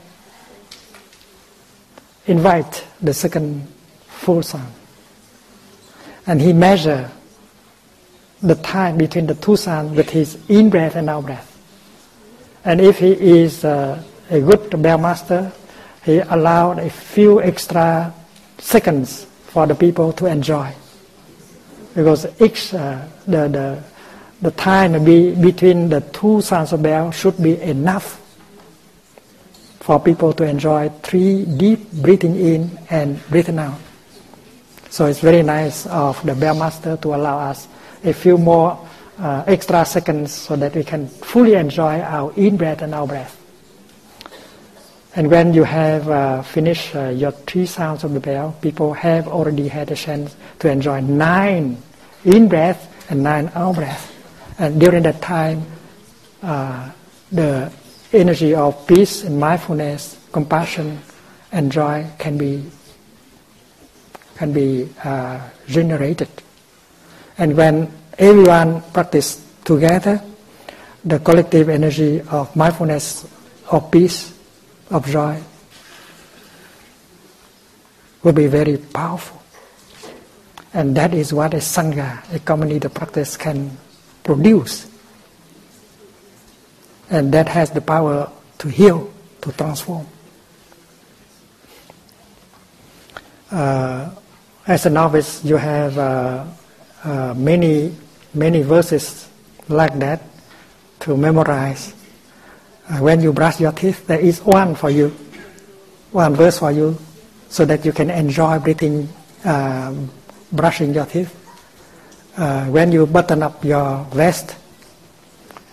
invite 2.27 2.85
the 3.01 3.13
second 3.13 3.67
full 4.07 4.41
sound. 4.41 4.71
And 6.25 6.41
he 6.41 6.53
measure 6.53 7.11
the 8.41 8.55
time 8.55 8.97
between 8.97 9.27
the 9.27 9.35
two 9.35 9.57
sounds 9.57 9.97
with 9.97 10.09
his 10.09 10.37
in 10.47 10.69
breath 10.69 10.95
and 10.95 11.09
out 11.09 11.25
breath. 11.25 11.45
And 12.63 12.79
if 12.79 12.99
he 12.99 13.11
is 13.11 13.65
uh, 13.65 14.01
a 14.29 14.39
good 14.39 14.81
bell 14.81 14.97
master, 14.97 15.51
he 16.05 16.19
allowed 16.19 16.79
a 16.79 16.89
few 16.89 17.41
extra 17.41 18.13
seconds 18.59 19.25
for 19.47 19.67
the 19.67 19.75
people 19.75 20.13
to 20.13 20.25
enjoy. 20.27 20.73
Because 21.93 22.27
each, 22.41 22.73
uh, 22.73 23.05
the, 23.27 23.49
the, 23.49 23.83
the 24.41 24.51
time 24.51 25.03
be, 25.03 25.35
between 25.35 25.89
the 25.89 25.99
two 25.99 26.39
sounds 26.39 26.71
of 26.71 26.81
bell 26.81 27.11
should 27.11 27.43
be 27.43 27.59
enough 27.59 28.21
for 29.89 29.99
people 29.99 30.31
to 30.31 30.43
enjoy 30.43 30.87
three 31.01 31.45
deep 31.45 31.91
breathing 31.93 32.35
in 32.35 32.77
and 32.91 33.17
breathing 33.27 33.57
out. 33.57 33.79
So 34.91 35.07
it's 35.07 35.17
very 35.17 35.41
nice 35.41 35.87
of 35.87 36.23
the 36.23 36.35
bell 36.35 36.53
master 36.53 36.95
to 36.97 37.15
allow 37.15 37.39
us 37.39 37.67
a 38.03 38.13
few 38.13 38.37
more 38.37 38.77
uh, 39.17 39.45
extra 39.47 39.83
seconds 39.85 40.31
so 40.31 40.55
that 40.57 40.75
we 40.75 40.83
can 40.83 41.07
fully 41.07 41.55
enjoy 41.55 42.01
our 42.01 42.31
in 42.37 42.55
breath 42.55 42.83
and 42.83 42.93
out 42.93 43.07
breath. 43.07 43.35
And 45.15 45.31
when 45.31 45.55
you 45.55 45.63
have 45.63 46.07
uh, 46.07 46.43
finished 46.43 46.95
uh, 46.95 47.09
your 47.09 47.31
three 47.31 47.65
sounds 47.65 48.03
of 48.03 48.13
the 48.13 48.19
bell, 48.19 48.55
people 48.61 48.93
have 48.93 49.27
already 49.27 49.69
had 49.69 49.89
a 49.89 49.95
chance 49.95 50.35
to 50.59 50.69
enjoy 50.69 51.01
nine 51.01 51.81
in 52.23 52.47
breath 52.47 53.09
and 53.09 53.23
nine 53.23 53.49
out 53.55 53.73
breath. 53.73 54.05
And 54.59 54.79
during 54.79 55.01
that 55.01 55.19
time, 55.19 55.65
uh, 56.43 56.91
the 57.31 57.73
energy 58.11 58.55
of 58.55 58.87
peace 58.87 59.23
and 59.23 59.39
mindfulness, 59.39 60.17
compassion, 60.31 60.99
and 61.51 61.71
joy 61.71 62.05
can 62.17 62.37
be 62.37 62.63
can 64.35 64.53
be 64.53 64.87
uh, 65.03 65.39
generated. 65.67 66.29
And 67.37 67.57
when 67.57 67.91
everyone 68.17 68.81
practice 68.93 69.45
together, 69.65 70.21
the 71.03 71.19
collective 71.19 71.67
energy 71.67 72.21
of 72.21 72.55
mindfulness, 72.55 73.27
of 73.69 73.91
peace, 73.91 74.33
of 74.89 75.05
joy 75.07 75.41
will 78.23 78.33
be 78.33 78.47
very 78.47 78.77
powerful. 78.77 79.41
And 80.73 80.95
that 80.95 81.13
is 81.13 81.33
what 81.33 81.53
a 81.53 81.57
Sangha, 81.57 82.23
a 82.33 82.39
community 82.39 82.87
practice 82.87 83.35
can 83.35 83.77
produce. 84.23 84.87
And 87.09 87.33
that 87.33 87.47
has 87.49 87.71
the 87.71 87.81
power 87.81 88.31
to 88.59 88.67
heal, 88.67 89.11
to 89.41 89.51
transform. 89.51 90.05
Uh, 93.51 94.11
as 94.67 94.85
a 94.85 94.89
novice, 94.89 95.43
you 95.43 95.57
have 95.57 95.97
uh, 95.97 96.45
uh, 97.03 97.33
many 97.35 97.95
many 98.33 98.61
verses 98.61 99.29
like 99.67 99.97
that 99.99 100.21
to 101.01 101.17
memorize. 101.17 101.93
Uh, 102.89 102.97
when 102.99 103.21
you 103.21 103.31
brush 103.33 103.59
your 103.59 103.71
teeth, 103.71 104.05
there 104.07 104.19
is 104.19 104.41
one 104.41 104.75
for 104.75 104.89
you, 104.89 105.09
one 106.11 106.35
verse 106.35 106.59
for 106.59 106.71
you, 106.71 106.97
so 107.49 107.65
that 107.65 107.85
you 107.85 107.91
can 107.91 108.09
enjoy 108.09 108.59
breathing, 108.59 109.07
uh, 109.45 109.93
brushing 110.51 110.93
your 110.93 111.05
teeth. 111.05 111.35
Uh, 112.37 112.65
when 112.65 112.91
you 112.91 113.05
button 113.05 113.43
up 113.43 113.63
your 113.63 114.03
vest, 114.11 114.55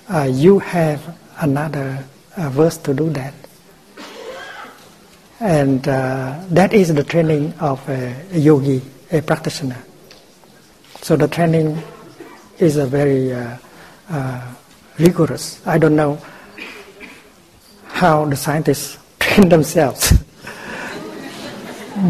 uh, 0.08 0.28
you 0.30 0.58
have 0.58 1.00
another 1.38 2.04
uh, 2.36 2.50
verse 2.50 2.76
to 2.78 2.94
do 2.94 3.10
that. 3.10 3.34
And 5.40 5.86
uh, 5.86 6.42
that 6.50 6.72
is 6.72 6.94
the 6.94 7.04
training 7.04 7.52
of 7.60 7.86
a, 7.88 8.14
a 8.32 8.38
yogi, 8.38 8.80
a 9.12 9.20
practitioner. 9.20 9.82
So 11.02 11.16
the 11.16 11.28
training 11.28 11.82
is 12.58 12.76
a 12.78 12.86
very 12.86 13.32
uh, 13.32 13.56
uh, 14.08 14.54
rigorous. 14.98 15.64
I 15.66 15.78
don't 15.78 15.94
know 15.96 16.18
how 17.88 18.24
the 18.24 18.36
scientists 18.36 18.98
train 19.20 19.48
themselves, 19.48 20.12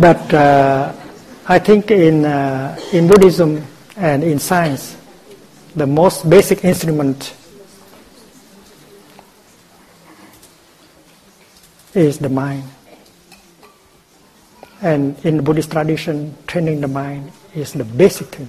but 0.00 0.32
uh, 0.32 0.92
I 1.48 1.58
think 1.58 1.90
in 1.90 2.24
uh, 2.24 2.78
in 2.92 3.06
Buddhism 3.08 3.64
and 3.96 4.22
in 4.22 4.38
science, 4.38 4.96
the 5.74 5.86
most 5.86 6.28
basic 6.28 6.64
instrument 6.64 7.34
is 11.96 12.18
the 12.18 12.28
mind. 12.28 12.64
And 14.82 15.18
in 15.24 15.38
the 15.38 15.42
Buddhist 15.42 15.70
tradition, 15.70 16.36
training 16.46 16.82
the 16.82 16.88
mind 16.88 17.32
is 17.54 17.72
the 17.72 17.84
basic 17.84 18.26
thing. 18.28 18.48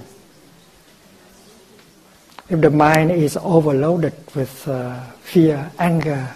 If 2.50 2.60
the 2.60 2.70
mind 2.70 3.10
is 3.12 3.36
overloaded 3.36 4.14
with 4.34 4.68
uh, 4.68 5.00
fear, 5.20 5.70
anger, 5.78 6.30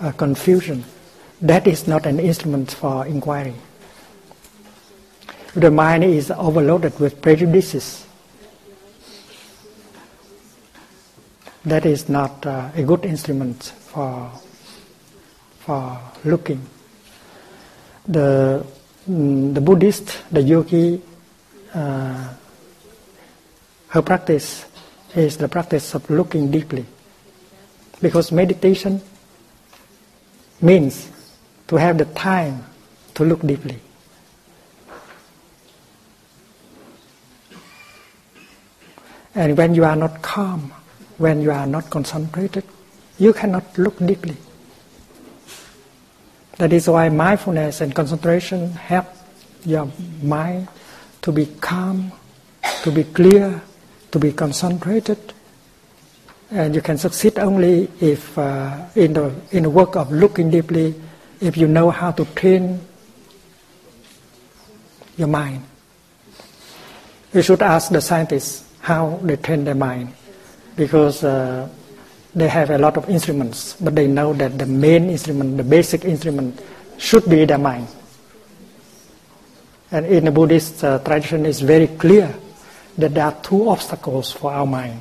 uh, 0.00 0.12
confusion, 0.12 0.84
that 1.40 1.66
is 1.66 1.86
not 1.86 2.06
an 2.06 2.20
instrument 2.20 2.72
for 2.72 3.06
inquiry. 3.06 3.54
If 5.48 5.54
the 5.54 5.70
mind 5.70 6.04
is 6.04 6.30
overloaded 6.30 6.98
with 7.00 7.20
prejudices, 7.22 8.06
that 11.64 11.86
is 11.86 12.08
not 12.08 12.44
uh, 12.46 12.70
a 12.74 12.82
good 12.82 13.04
instrument 13.04 13.62
for 13.64 14.30
for 15.68 16.00
looking. 16.24 16.64
The 18.08 18.64
mm, 19.04 19.52
the 19.52 19.60
Buddhist, 19.60 20.16
the 20.32 20.40
yogi, 20.40 21.02
uh, 21.74 22.32
her 23.88 24.00
practice 24.00 24.64
is 25.14 25.36
the 25.36 25.46
practice 25.46 25.92
of 25.92 26.08
looking 26.08 26.50
deeply. 26.50 26.86
Because 28.00 28.32
meditation 28.32 29.02
means 30.62 31.10
to 31.66 31.76
have 31.76 31.98
the 31.98 32.06
time 32.16 32.64
to 33.12 33.24
look 33.24 33.42
deeply. 33.44 33.78
And 39.34 39.54
when 39.54 39.74
you 39.74 39.84
are 39.84 39.96
not 39.96 40.22
calm, 40.22 40.72
when 41.18 41.42
you 41.42 41.52
are 41.52 41.66
not 41.66 41.90
concentrated, 41.90 42.64
you 43.18 43.34
cannot 43.34 43.76
look 43.76 43.98
deeply. 43.98 44.38
That 46.58 46.72
is 46.72 46.88
why 46.88 47.08
mindfulness 47.08 47.80
and 47.80 47.94
concentration 47.94 48.72
help 48.72 49.06
your 49.64 49.90
mind 50.22 50.68
to 51.22 51.32
be 51.32 51.46
calm, 51.60 52.12
to 52.82 52.90
be 52.90 53.04
clear, 53.04 53.62
to 54.10 54.18
be 54.18 54.32
concentrated. 54.32 55.18
And 56.50 56.74
you 56.74 56.80
can 56.80 56.98
succeed 56.98 57.38
only 57.38 57.90
if, 58.00 58.36
uh, 58.36 58.86
in, 58.96 59.12
the, 59.12 59.34
in 59.52 59.62
the 59.64 59.70
work 59.70 59.96
of 59.96 60.10
looking 60.10 60.50
deeply, 60.50 60.94
if 61.40 61.56
you 61.56 61.68
know 61.68 61.90
how 61.90 62.10
to 62.12 62.24
train 62.34 62.80
your 65.16 65.28
mind. 65.28 65.62
You 67.32 67.42
should 67.42 67.62
ask 67.62 67.90
the 67.90 68.00
scientists 68.00 68.64
how 68.80 69.20
they 69.22 69.36
train 69.36 69.64
their 69.64 69.74
mind 69.74 70.14
because 70.74 71.22
uh, 71.22 71.68
they 72.34 72.48
have 72.48 72.70
a 72.70 72.78
lot 72.78 72.96
of 72.96 73.08
instruments, 73.08 73.76
but 73.80 73.94
they 73.94 74.06
know 74.06 74.32
that 74.34 74.58
the 74.58 74.66
main 74.66 75.10
instrument, 75.10 75.56
the 75.56 75.64
basic 75.64 76.04
instrument, 76.04 76.60
should 76.98 77.28
be 77.28 77.44
their 77.44 77.58
mind. 77.58 77.88
And 79.90 80.06
in 80.06 80.26
the 80.26 80.30
Buddhist 80.30 80.84
uh, 80.84 80.98
tradition, 80.98 81.46
it's 81.46 81.60
very 81.60 81.86
clear 81.86 82.34
that 82.98 83.14
there 83.14 83.24
are 83.24 83.34
two 83.42 83.70
obstacles 83.70 84.32
for 84.32 84.52
our 84.52 84.66
mind. 84.66 85.00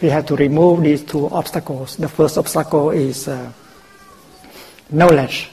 We 0.00 0.08
have 0.10 0.26
to 0.26 0.36
remove 0.36 0.82
these 0.82 1.02
two 1.02 1.28
obstacles. 1.30 1.96
The 1.96 2.08
first 2.08 2.38
obstacle 2.38 2.90
is 2.90 3.26
uh, 3.26 3.50
knowledge. 4.90 5.50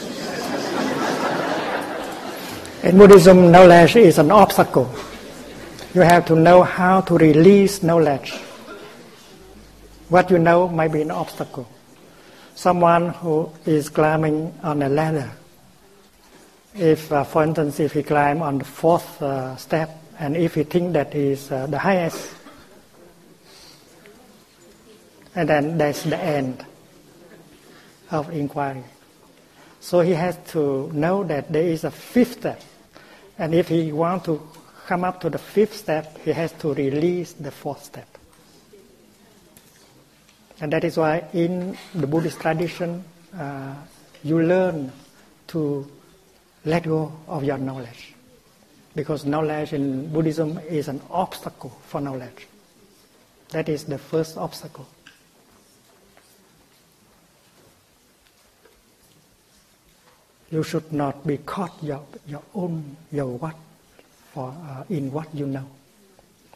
In 2.84 2.96
Buddhism, 2.96 3.50
knowledge 3.50 3.96
is 3.96 4.18
an 4.18 4.30
obstacle. 4.30 4.90
You 5.92 6.02
have 6.02 6.24
to 6.26 6.36
know 6.36 6.62
how 6.62 7.00
to 7.02 7.18
release 7.18 7.82
knowledge. 7.82 8.40
What 10.10 10.28
you 10.28 10.38
know 10.40 10.66
might 10.66 10.90
be 10.90 11.02
an 11.02 11.12
obstacle. 11.12 11.68
Someone 12.56 13.10
who 13.10 13.48
is 13.64 13.88
climbing 13.88 14.52
on 14.60 14.82
a 14.82 14.88
ladder, 14.88 15.30
if, 16.74 17.12
uh, 17.12 17.22
for 17.22 17.44
instance, 17.44 17.78
if 17.78 17.92
he 17.92 18.02
climbs 18.02 18.42
on 18.42 18.58
the 18.58 18.64
fourth 18.64 19.22
uh, 19.22 19.54
step, 19.54 19.88
and 20.18 20.36
if 20.36 20.56
he 20.56 20.64
think 20.64 20.94
that 20.94 21.14
is 21.14 21.52
uh, 21.52 21.68
the 21.68 21.78
highest, 21.78 22.34
and 25.36 25.48
then 25.48 25.78
that's 25.78 26.02
the 26.02 26.18
end 26.18 26.66
of 28.10 28.30
inquiry. 28.30 28.82
So 29.78 30.00
he 30.00 30.10
has 30.10 30.36
to 30.48 30.90
know 30.92 31.22
that 31.22 31.52
there 31.52 31.62
is 31.62 31.84
a 31.84 31.90
fifth 31.92 32.40
step, 32.40 32.60
and 33.38 33.54
if 33.54 33.68
he 33.68 33.92
wants 33.92 34.24
to 34.26 34.42
come 34.86 35.04
up 35.04 35.20
to 35.20 35.30
the 35.30 35.38
fifth 35.38 35.76
step, 35.76 36.18
he 36.24 36.32
has 36.32 36.50
to 36.54 36.74
release 36.74 37.32
the 37.34 37.52
fourth 37.52 37.84
step. 37.84 38.09
And 40.60 40.72
that 40.72 40.84
is 40.84 40.98
why 40.98 41.24
in 41.32 41.76
the 41.94 42.06
Buddhist 42.06 42.40
tradition, 42.40 43.02
uh, 43.36 43.74
you 44.22 44.42
learn 44.42 44.92
to 45.48 45.90
let 46.64 46.84
go 46.84 47.12
of 47.26 47.44
your 47.44 47.56
knowledge. 47.56 48.14
Because 48.94 49.24
knowledge 49.24 49.72
in 49.72 50.12
Buddhism 50.12 50.58
is 50.68 50.88
an 50.88 51.00
obstacle 51.10 51.70
for 51.86 52.00
knowledge. 52.00 52.46
That 53.50 53.68
is 53.68 53.84
the 53.84 53.96
first 53.96 54.36
obstacle. 54.36 54.86
You 60.50 60.62
should 60.62 60.92
not 60.92 61.26
be 61.26 61.38
caught 61.38 61.72
your, 61.82 62.04
your 62.26 62.42
own, 62.54 62.96
your 63.12 63.26
what 63.26 63.54
for, 64.34 64.54
uh, 64.68 64.84
in 64.90 65.10
what 65.10 65.32
you 65.34 65.46
know. 65.46 65.66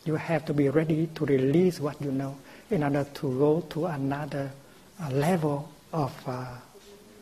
You 0.05 0.17
have 0.17 0.45
to 0.47 0.53
be 0.53 0.69
ready 0.69 1.09
to 1.15 1.25
release 1.25 1.81
what 1.81 2.03
you 2.03 2.13
know 2.13 2.37
in 2.71 2.83
order 2.83 3.05
to 3.05 3.39
go 3.39 3.61
to 3.71 3.87
another 3.87 4.51
uh, 5.03 5.11
level 5.11 5.71
of 5.93 6.13
uh, 6.27 6.47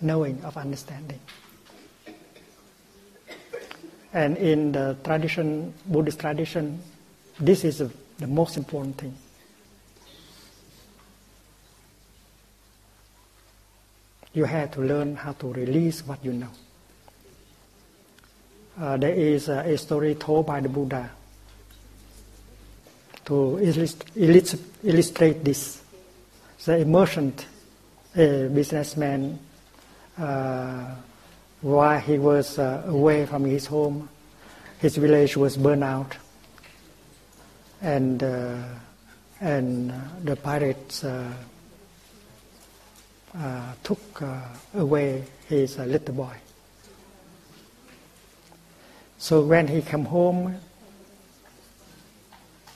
knowing, 0.01 0.43
of 0.45 0.57
understanding. 0.57 1.21
And 4.13 4.37
in 4.37 4.73
the 4.73 4.97
tradition, 5.03 5.73
Buddhist 5.87 6.21
tradition, 6.21 6.83
this 7.41 7.65
is 7.65 7.83
the 8.19 8.27
most 8.27 8.57
important 8.57 8.99
thing. 8.99 9.15
You 14.35 14.45
have 14.45 14.73
to 14.73 14.81
learn 14.81 15.17
how 15.17 15.33
to 15.33 15.53
release 15.53 16.07
what 16.07 16.25
you 16.25 16.33
know. 16.33 16.49
Uh, 18.81 18.97
there 18.97 19.13
is 19.13 19.49
a, 19.49 19.59
a, 19.61 19.77
story 19.77 20.15
told 20.15 20.47
by 20.47 20.61
the 20.61 20.69
Buddha 20.69 21.11
to 23.33 23.59
illustrate 24.85 25.45
this. 25.45 25.83
The 26.65 26.85
merchant, 26.85 27.47
a 28.15 28.49
businessman, 28.49 29.39
uh, 30.19 30.95
while 31.61 32.01
he 32.01 32.19
was 32.19 32.59
uh, 32.59 32.83
away 32.87 33.27
from 33.27 33.45
his 33.45 33.67
home, 33.67 34.09
his 34.81 34.97
village 34.97 35.37
was 35.37 35.57
burned 35.57 35.85
out, 35.85 36.17
and 37.81 38.23
uh, 38.23 38.63
and 39.41 39.93
the 40.23 40.37
pirates 40.37 41.05
uh, 41.05 41.33
uh, 43.37 43.73
took 43.83 44.23
away 44.75 45.25
his 45.49 45.79
little 45.79 46.15
boy. 46.15 46.37
So 49.19 49.43
when 49.43 49.69
he 49.69 49.83
came 49.83 50.05
home, 50.05 50.57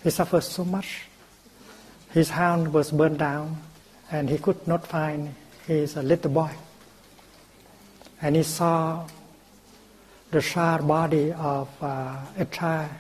he 0.07 0.11
suffered 0.11 0.45
so 0.45 0.65
much. 0.65 1.03
His 2.13 2.31
house 2.31 2.69
was 2.69 2.93
burned 2.93 3.19
down, 3.19 3.57
and 4.13 4.31
he 4.31 4.39
could 4.39 4.65
not 4.65 4.87
find 4.87 5.35
his 5.67 5.97
little 5.97 6.31
boy. 6.31 6.53
And 8.23 8.37
he 8.37 8.45
saw 8.45 9.09
the 10.31 10.41
charred 10.41 10.87
body 10.87 11.33
of 11.33 11.69
uh, 11.83 12.19
a 12.39 12.45
child 12.45 12.91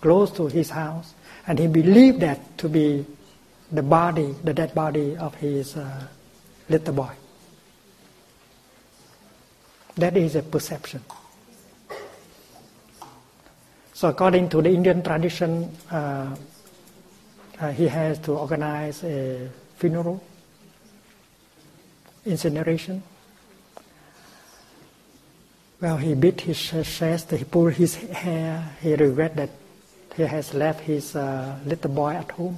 close 0.00 0.32
to 0.32 0.48
his 0.48 0.70
house, 0.70 1.14
and 1.46 1.56
he 1.56 1.68
believed 1.68 2.18
that 2.22 2.58
to 2.58 2.68
be 2.68 3.06
the 3.70 3.84
body, 3.84 4.34
the 4.42 4.52
dead 4.52 4.74
body 4.74 5.16
of 5.16 5.36
his 5.36 5.76
uh, 5.76 6.08
little 6.68 6.94
boy. 6.94 7.12
That 9.94 10.16
is 10.16 10.34
a 10.34 10.42
perception. 10.42 11.04
So 13.92 14.08
according 14.08 14.48
to 14.48 14.60
the 14.60 14.70
Indian 14.70 15.02
tradition, 15.02 15.74
uh, 15.92 16.34
uh, 17.60 17.70
he 17.72 17.88
has 17.88 18.18
to 18.20 18.32
organize 18.32 19.02
a 19.04 19.48
funeral, 19.76 20.22
incineration. 22.24 23.02
Well, 25.80 25.96
he 25.96 26.14
beat 26.14 26.40
his 26.40 26.58
chest, 26.58 27.30
he 27.30 27.44
pulled 27.44 27.74
his 27.74 27.96
hair, 27.96 28.76
he 28.80 28.94
regret 28.94 29.36
that 29.36 29.50
he 30.16 30.22
has 30.22 30.54
left 30.54 30.80
his 30.80 31.14
uh, 31.14 31.58
little 31.64 31.90
boy 31.90 32.14
at 32.14 32.30
home. 32.30 32.56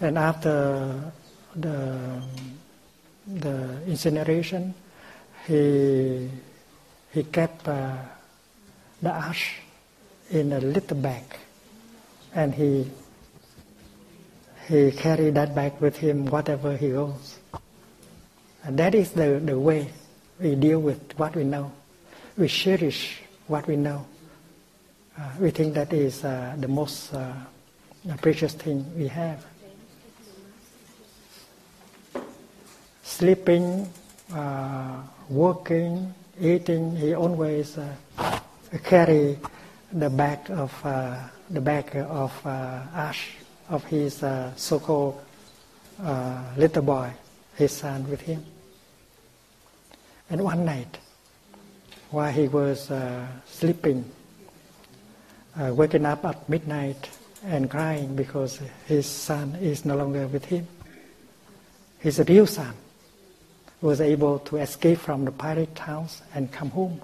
And 0.00 0.18
after 0.18 1.12
the, 1.54 2.22
the 3.26 3.82
incineration, 3.86 4.74
he 5.46 6.28
he 7.12 7.24
kept 7.24 7.68
uh, 7.68 7.92
the 9.02 9.12
ash 9.12 9.60
in 10.30 10.52
a 10.52 10.60
little 10.60 10.96
bag 10.96 11.24
and 12.34 12.54
he 12.54 12.90
he 14.68 14.90
carried 14.92 15.34
that 15.34 15.54
bag 15.54 15.72
with 15.80 15.96
him 15.96 16.26
whatever 16.26 16.76
he 16.76 16.90
goes. 16.90 17.38
And 18.64 18.78
that 18.78 18.94
is 18.94 19.10
the, 19.10 19.40
the 19.44 19.58
way 19.58 19.90
we 20.40 20.54
deal 20.54 20.80
with 20.80 21.18
what 21.18 21.34
we 21.34 21.44
know. 21.44 21.72
We 22.38 22.48
cherish 22.48 23.20
what 23.48 23.66
we 23.66 23.76
know. 23.76 24.06
Uh, 25.18 25.30
we 25.40 25.50
think 25.50 25.74
that 25.74 25.92
is 25.92 26.24
uh, 26.24 26.54
the 26.58 26.68
most 26.68 27.12
uh, 27.12 27.34
precious 28.20 28.54
thing 28.54 28.86
we 28.96 29.08
have. 29.08 29.44
Sleeping, 33.02 33.92
uh, 34.32 35.02
working, 35.28 36.14
eating, 36.40 36.96
he 36.96 37.14
always 37.14 37.76
uh, 37.76 37.94
carry 38.84 39.38
the 39.92 40.08
back 40.08 40.48
of 40.48 40.72
uh, 40.84 41.18
the 41.50 41.60
bag 41.60 41.94
of 41.96 42.32
uh, 42.46 42.82
ash 42.94 43.36
of 43.68 43.84
his 43.84 44.22
uh, 44.22 44.50
so-called 44.56 45.20
uh, 46.02 46.42
little 46.56 46.82
boy, 46.82 47.10
his 47.56 47.72
son, 47.72 48.08
with 48.08 48.20
him. 48.22 48.44
And 50.30 50.42
one 50.42 50.64
night, 50.64 50.98
while 52.10 52.32
he 52.32 52.48
was 52.48 52.90
uh, 52.90 53.26
sleeping, 53.46 54.04
waking 55.56 56.06
up 56.06 56.24
at 56.24 56.48
midnight 56.48 57.10
and 57.44 57.70
crying 57.70 58.16
because 58.16 58.60
his 58.86 59.06
son 59.06 59.54
is 59.56 59.84
no 59.84 59.96
longer 59.96 60.26
with 60.26 60.46
him, 60.46 60.66
his 61.98 62.18
real 62.26 62.46
son, 62.46 62.74
was 63.82 64.00
able 64.00 64.38
to 64.38 64.56
escape 64.56 64.98
from 64.98 65.24
the 65.24 65.32
pirate 65.32 65.74
towns 65.74 66.22
and 66.34 66.50
come 66.50 66.70
home. 66.70 67.00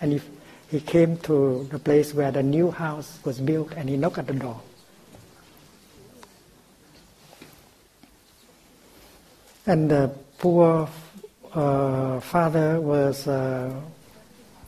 And 0.00 0.14
if 0.14 0.26
he 0.70 0.80
came 0.80 1.16
to 1.18 1.66
the 1.72 1.78
place 1.78 2.14
where 2.14 2.30
the 2.30 2.42
new 2.42 2.70
house 2.70 3.18
was 3.24 3.40
built 3.40 3.72
and 3.72 3.88
he 3.88 3.96
knocked 3.96 4.18
at 4.18 4.26
the 4.28 4.34
door. 4.34 4.60
And 9.66 9.90
the 9.90 10.14
poor 10.38 10.88
uh, 11.52 12.20
father 12.20 12.80
was 12.80 13.26
uh, 13.26 13.74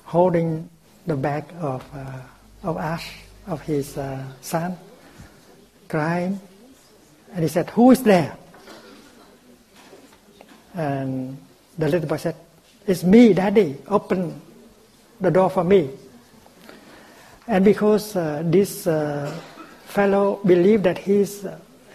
holding 0.04 0.68
the 1.06 1.16
bag 1.16 1.44
of, 1.60 1.84
uh, 1.94 2.68
of 2.68 2.76
ash 2.78 3.22
of 3.46 3.60
his 3.62 3.96
uh, 3.96 4.24
son, 4.40 4.76
crying. 5.88 6.40
And 7.32 7.42
he 7.42 7.48
said, 7.48 7.70
Who 7.70 7.92
is 7.92 8.02
there? 8.02 8.36
And 10.74 11.38
the 11.78 11.88
little 11.88 12.08
boy 12.08 12.16
said, 12.16 12.36
It's 12.86 13.04
me, 13.04 13.32
Daddy. 13.34 13.78
Open 13.86 14.40
the 15.22 15.30
door 15.30 15.48
for 15.48 15.64
me. 15.64 15.90
And 17.46 17.64
because 17.64 18.14
uh, 18.16 18.42
this 18.44 18.86
uh, 18.86 19.34
fellow 19.86 20.40
believed 20.44 20.84
that 20.84 20.98
his, 20.98 21.46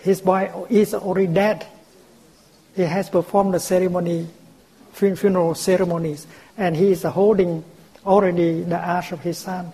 his 0.02 0.22
boy 0.22 0.52
is 0.70 0.94
already 0.94 1.28
dead, 1.28 1.66
he 2.76 2.84
has 2.84 3.10
performed 3.10 3.54
the 3.54 3.60
ceremony, 3.60 4.28
funeral 4.94 5.56
ceremonies, 5.56 6.28
and 6.58 6.76
he 6.76 6.92
is 6.92 7.04
holding 7.04 7.64
already 8.06 8.64
the 8.64 8.78
ash 8.78 9.12
of 9.12 9.20
his 9.22 9.38
son. 9.38 9.74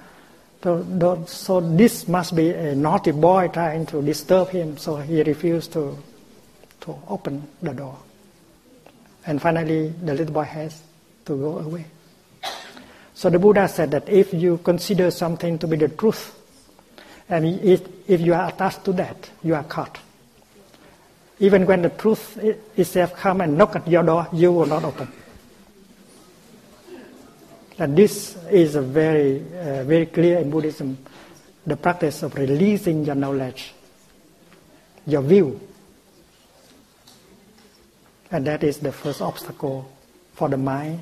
So, 0.63 1.25
so 1.27 1.59
this 1.59 2.07
must 2.07 2.35
be 2.35 2.51
a 2.51 2.73
naughty 2.73 3.11
boy 3.11 3.49
trying 3.49 3.85
to 3.87 4.01
disturb 4.01 4.49
him, 4.49 4.77
so 4.77 4.95
he 4.95 5.21
refused 5.21 5.73
to, 5.73 5.97
to 6.81 6.95
open 7.09 7.47
the 7.61 7.73
door. 7.73 7.97
And 9.25 9.41
finally, 9.41 9.89
the 9.89 10.13
little 10.13 10.33
boy 10.33 10.43
has 10.43 10.81
to 11.25 11.35
go 11.35 11.59
away. 11.59 11.85
So 13.23 13.29
the 13.29 13.39
Buddha 13.39 13.69
said 13.69 13.91
that 13.91 14.09
if 14.09 14.33
you 14.33 14.57
consider 14.57 15.09
something 15.09 15.57
to 15.59 15.65
be 15.65 15.77
the 15.77 15.87
truth, 15.87 16.37
and 17.29 17.45
if, 17.45 17.81
if 18.05 18.19
you 18.19 18.33
are 18.33 18.49
attached 18.49 18.83
to 18.83 18.91
that, 18.99 19.29
you 19.41 19.55
are 19.55 19.63
caught. 19.63 19.97
Even 21.39 21.65
when 21.65 21.83
the 21.83 21.89
truth 21.89 22.37
itself 22.75 23.15
come 23.15 23.39
and 23.39 23.57
knock 23.57 23.77
at 23.77 23.87
your 23.87 24.03
door, 24.03 24.27
you 24.33 24.51
will 24.51 24.65
not 24.65 24.83
open. 24.83 25.07
And 27.79 27.95
this 27.95 28.35
is 28.51 28.75
a 28.75 28.81
very, 28.81 29.37
uh, 29.57 29.85
very 29.85 30.07
clear 30.07 30.39
in 30.39 30.49
Buddhism, 30.49 30.97
the 31.65 31.77
practice 31.77 32.23
of 32.23 32.35
releasing 32.35 33.05
your 33.05 33.15
knowledge, 33.15 33.73
your 35.07 35.21
view. 35.21 35.61
And 38.31 38.45
that 38.47 38.65
is 38.65 38.79
the 38.79 38.91
first 38.91 39.21
obstacle 39.21 39.89
for 40.33 40.49
the 40.49 40.57
mind 40.57 40.99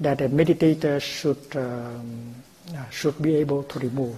that 0.00 0.20
a 0.20 0.28
meditator 0.28 1.00
should, 1.00 1.56
um, 1.56 2.34
uh, 2.74 2.88
should 2.90 3.20
be 3.22 3.36
able 3.36 3.62
to 3.64 3.78
remove. 3.78 4.16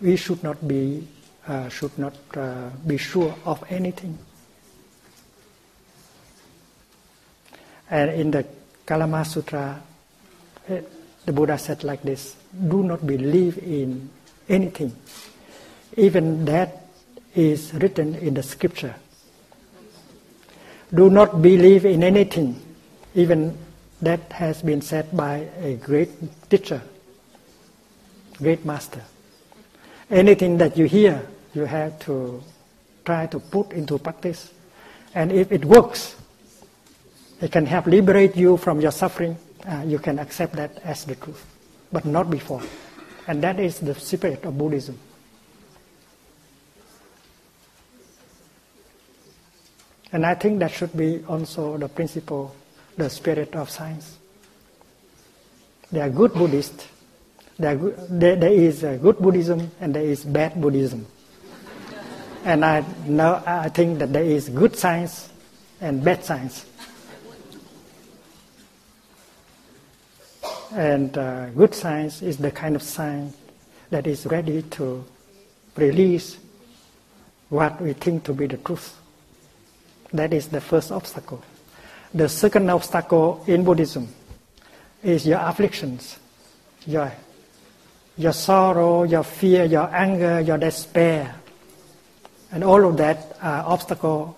We 0.00 0.16
should 0.16 0.42
not 0.42 0.66
be, 0.66 1.06
uh, 1.46 1.68
should 1.68 1.96
not 1.98 2.14
uh, 2.36 2.70
be 2.86 2.96
sure 2.96 3.34
of 3.44 3.64
anything. 3.70 4.18
And 7.90 8.10
in 8.10 8.30
the 8.30 8.46
Kalama 8.84 9.24
Sutra, 9.24 9.80
eh, 10.68 10.80
the 11.24 11.32
Buddha 11.32 11.58
said 11.58 11.84
like 11.84 12.02
this 12.02 12.36
do 12.68 12.82
not 12.82 13.06
believe 13.06 13.58
in 13.58 14.08
anything, 14.48 14.94
even 15.96 16.44
that 16.44 16.86
is 17.34 17.72
written 17.74 18.14
in 18.14 18.34
the 18.34 18.42
scripture. 18.42 18.94
Do 20.92 21.10
not 21.10 21.42
believe 21.42 21.84
in 21.84 22.02
anything, 22.02 22.56
even 23.14 23.56
that 24.02 24.32
has 24.32 24.62
been 24.62 24.80
said 24.80 25.16
by 25.16 25.48
a 25.60 25.74
great 25.74 26.10
teacher, 26.48 26.82
great 28.36 28.64
master. 28.64 29.02
Anything 30.10 30.58
that 30.58 30.76
you 30.76 30.86
hear, 30.86 31.26
you 31.54 31.64
have 31.64 31.98
to 32.00 32.42
try 33.04 33.26
to 33.26 33.40
put 33.40 33.72
into 33.72 33.98
practice. 33.98 34.52
And 35.14 35.32
if 35.32 35.50
it 35.50 35.64
works, 35.64 36.16
it 37.40 37.52
can 37.52 37.66
help 37.66 37.86
liberate 37.86 38.36
you 38.36 38.56
from 38.56 38.80
your 38.80 38.92
suffering. 38.92 39.36
Uh, 39.66 39.82
you 39.86 39.98
can 39.98 40.18
accept 40.18 40.54
that 40.54 40.78
as 40.84 41.04
the 41.04 41.14
truth, 41.16 41.44
but 41.92 42.04
not 42.04 42.30
before. 42.30 42.62
And 43.26 43.42
that 43.42 43.60
is 43.60 43.80
the 43.80 43.94
spirit 43.94 44.44
of 44.44 44.56
Buddhism. 44.56 44.98
And 50.12 50.24
I 50.24 50.34
think 50.34 50.60
that 50.60 50.70
should 50.70 50.96
be 50.96 51.22
also 51.28 51.76
the 51.76 51.88
principle, 51.88 52.54
the 52.98 53.08
spirit 53.08 53.54
of 53.54 53.70
science. 53.70 54.18
There 55.90 56.04
are 56.04 56.10
good 56.10 56.34
Buddhists. 56.34 56.86
There, 57.58 57.76
good, 57.76 57.96
there, 58.10 58.36
there 58.36 58.52
is 58.52 58.80
good 58.80 59.18
Buddhism 59.18 59.70
and 59.80 59.94
there 59.94 60.02
is 60.02 60.24
bad 60.24 60.60
Buddhism. 60.60 61.06
and 62.44 62.64
I 62.64 62.84
know 63.06 63.42
I 63.46 63.68
think 63.68 63.98
that 64.00 64.12
there 64.12 64.24
is 64.24 64.48
good 64.48 64.76
science 64.76 65.30
and 65.80 66.04
bad 66.04 66.24
science. 66.24 66.66
And 70.72 71.16
uh, 71.16 71.48
good 71.50 71.74
science 71.74 72.20
is 72.20 72.36
the 72.36 72.50
kind 72.50 72.76
of 72.76 72.82
science 72.82 73.34
that 73.90 74.06
is 74.06 74.26
ready 74.26 74.62
to 74.62 75.04
release 75.76 76.36
what 77.48 77.80
we 77.80 77.94
think 77.94 78.24
to 78.24 78.34
be 78.34 78.46
the 78.46 78.58
truth. 78.58 78.96
That 80.12 80.34
is 80.34 80.48
the 80.48 80.60
first 80.60 80.92
obstacle. 80.92 81.42
The 82.14 82.28
second 82.28 82.70
obstacle 82.70 83.44
in 83.46 83.64
Buddhism 83.64 84.08
is 85.02 85.26
your 85.26 85.40
afflictions, 85.40 86.18
your, 86.86 87.12
your 88.16 88.32
sorrow, 88.32 89.02
your 89.02 89.22
fear, 89.22 89.64
your 89.64 89.94
anger, 89.94 90.40
your 90.40 90.58
despair. 90.58 91.34
And 92.50 92.64
all 92.64 92.88
of 92.88 92.96
that 92.96 93.36
are 93.42 93.64
obstacles 93.66 94.34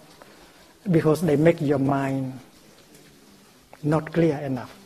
because 0.90 1.20
they 1.20 1.36
make 1.36 1.60
your 1.60 1.78
mind 1.78 2.38
not 3.82 4.12
clear 4.12 4.36
enough. 4.38 4.76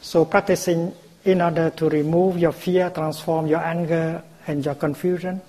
So 0.00 0.24
practicing 0.24 0.94
in 1.24 1.40
order 1.40 1.70
to 1.70 1.88
remove 1.88 2.38
your 2.38 2.52
fear, 2.52 2.90
transform 2.90 3.46
your 3.46 3.60
anger 3.60 4.22
and 4.46 4.64
your 4.64 4.74
confusion, 4.74 5.40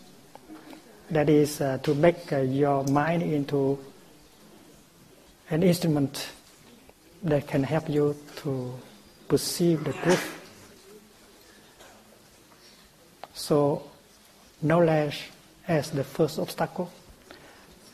that 1.09 1.29
is 1.29 1.61
uh, 1.61 1.77
to 1.83 1.93
make 1.93 2.31
uh, 2.31 2.37
your 2.37 2.83
mind 2.85 3.23
into 3.23 3.77
an 5.49 5.63
instrument 5.63 6.27
that 7.23 7.47
can 7.47 7.63
help 7.63 7.89
you 7.89 8.15
to 8.37 8.73
perceive 9.27 9.83
the 9.83 9.93
truth. 9.93 10.39
So 13.33 13.83
knowledge 14.61 15.31
as 15.67 15.91
the 15.91 16.03
first 16.03 16.39
obstacle 16.39 16.91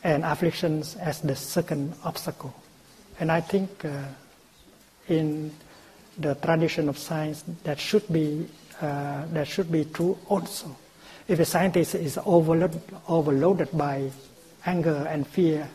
and 0.02 0.24
afflictions 0.24 0.96
as 0.96 1.20
the 1.20 1.36
second 1.36 1.94
obstacle. 2.04 2.54
And 3.18 3.30
I 3.30 3.40
think 3.40 3.84
uh, 3.84 4.04
in 5.08 5.52
the 6.18 6.34
tradition 6.36 6.88
of 6.88 6.98
science 6.98 7.44
that 7.64 7.78
should 7.78 8.06
be 8.12 8.46
uh, 8.80 9.26
that 9.32 9.46
should 9.46 9.70
be 9.70 9.84
true 9.84 10.16
also. 10.26 10.74
If 11.28 11.38
a 11.38 11.44
scientist 11.44 11.94
is 11.94 12.18
overload, 12.24 12.80
overloaded 13.08 13.68
by 13.76 14.10
anger 14.64 15.06
and 15.08 15.26
fear 15.26 15.68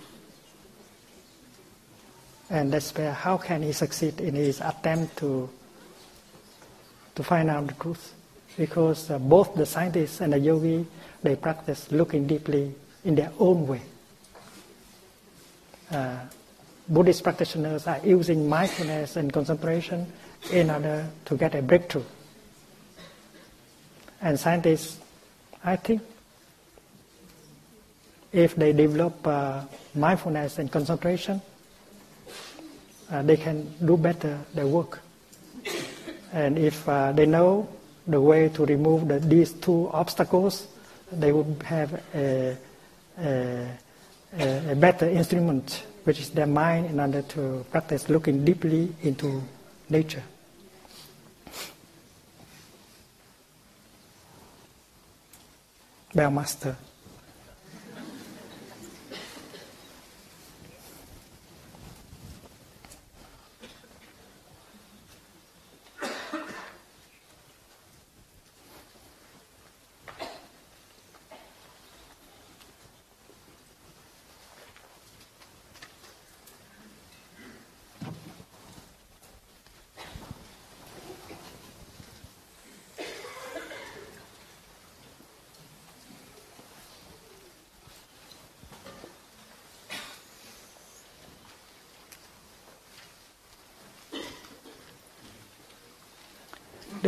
and 2.49 2.71
despair, 2.71 3.13
how 3.13 3.37
can 3.37 3.63
he 3.63 3.71
succeed 3.71 4.19
in 4.21 4.35
his 4.35 4.61
attempt 4.61 5.17
to 5.17 5.49
to 7.15 7.23
find 7.23 7.49
out 7.49 7.67
the 7.67 7.73
truth? 7.73 8.13
Because 8.57 9.09
uh, 9.09 9.19
both 9.19 9.55
the 9.55 9.65
scientists 9.65 10.21
and 10.21 10.33
the 10.33 10.39
yogi 10.39 10.85
they 11.23 11.35
practice 11.35 11.91
looking 11.91 12.27
deeply 12.27 12.73
in 13.03 13.15
their 13.15 13.31
own 13.39 13.65
way. 13.67 13.81
Uh, 15.89 16.19
Buddhist 16.87 17.23
practitioners 17.23 17.87
are 17.87 17.99
using 18.03 18.47
mindfulness 18.47 19.15
and 19.15 19.33
concentration 19.33 20.11
in 20.51 20.69
order 20.69 21.07
to 21.25 21.35
get 21.35 21.55
a 21.55 21.61
breakthrough. 21.61 22.03
And 24.21 24.39
scientists, 24.39 24.99
I 25.63 25.75
think, 25.77 26.01
if 28.31 28.55
they 28.55 28.73
develop 28.73 29.25
uh, 29.25 29.63
mindfulness 29.95 30.59
and 30.59 30.71
concentration, 30.71 31.41
uh, 33.11 33.21
they 33.21 33.37
can 33.37 33.73
do 33.85 33.97
better 33.97 34.39
their 34.53 34.67
work. 34.67 35.01
And 36.33 36.57
if 36.57 36.87
uh, 36.89 37.11
they 37.11 37.25
know 37.25 37.67
the 38.07 38.19
way 38.19 38.49
to 38.49 38.65
remove 38.65 39.07
the, 39.07 39.19
these 39.19 39.53
two 39.53 39.89
obstacles, 39.93 40.67
they 41.11 41.31
would 41.31 41.63
have 41.63 42.01
a, 42.13 42.57
a, 43.17 43.69
a 44.37 44.75
better 44.75 45.09
instrument, 45.09 45.83
which 46.03 46.19
is 46.19 46.29
their 46.31 46.47
mind, 46.47 46.87
in 46.87 46.99
order 46.99 47.21
to 47.21 47.65
practice 47.71 48.09
looking 48.09 48.43
deeply 48.43 48.93
into 49.01 49.41
nature. 49.89 50.23
Bellmaster. 56.13 56.75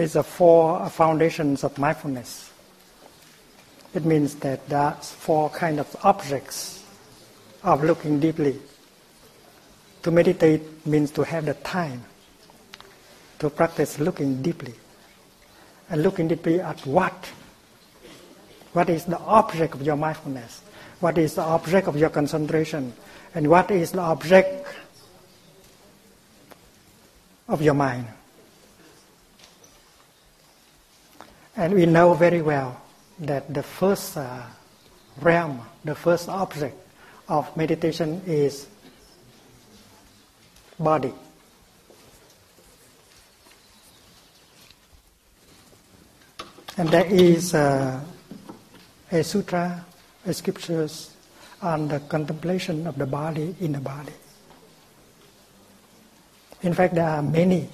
There's 0.08 0.16
a 0.16 0.24
four 0.24 0.90
foundations 0.90 1.66
of 1.66 1.78
mindfulness. 1.78 2.50
It 3.94 4.06
means 4.06 4.36
that 4.36 4.70
there 4.70 4.80
are 4.80 4.94
four 4.94 5.50
kind 5.50 5.82
of 5.82 5.94
objects 6.02 6.82
of 7.62 7.84
looking 7.84 8.22
deeply. 8.22 8.58
To 10.04 10.12
meditate 10.12 10.88
means 10.88 11.12
to 11.12 11.24
have 11.24 11.44
the 11.44 11.56
time 11.56 12.06
to 13.40 13.50
practice 13.50 14.00
looking 14.00 14.42
deeply. 14.42 14.76
And 15.90 16.04
looking 16.04 16.30
deeply 16.30 16.62
at 16.62 16.86
what? 16.86 17.30
What 18.72 18.90
is 18.90 19.04
the 19.04 19.20
object 19.20 19.74
of 19.74 19.82
your 19.82 19.98
mindfulness? 19.98 20.62
What 21.02 21.18
is 21.18 21.36
the 21.36 21.42
object 21.42 21.90
of 21.90 21.98
your 21.98 22.12
concentration? 22.12 22.94
And 23.36 23.50
what 23.50 23.72
is 23.72 23.92
the 23.92 24.00
object 24.00 24.68
of 27.50 27.62
your 27.62 27.74
mind? 27.74 28.08
And 31.58 31.74
we 31.74 31.88
know 31.88 32.14
very 32.14 32.44
well 32.44 32.80
that 33.20 33.52
the 33.52 33.64
first 33.64 34.16
uh, 34.16 34.44
realm, 35.20 35.60
the 35.84 35.96
first 35.96 36.30
object 36.30 36.78
of 37.28 37.56
meditation 37.58 38.22
is 38.28 38.68
body. 40.80 41.12
And 46.78 46.90
there 46.90 47.08
is 47.08 47.56
uh, 47.56 48.00
a 49.12 49.24
sutra, 49.24 49.84
a 50.28 50.34
scriptures 50.34 51.12
on 51.64 51.88
the 51.88 52.00
contemplation 52.02 52.86
of 52.86 53.00
the 53.00 53.08
body 53.08 53.56
in 53.60 53.72
the 53.72 53.80
body. 53.80 54.14
In 56.62 56.76
fact, 56.76 56.94
there 56.94 57.10
are 57.10 57.24
many, 57.24 57.68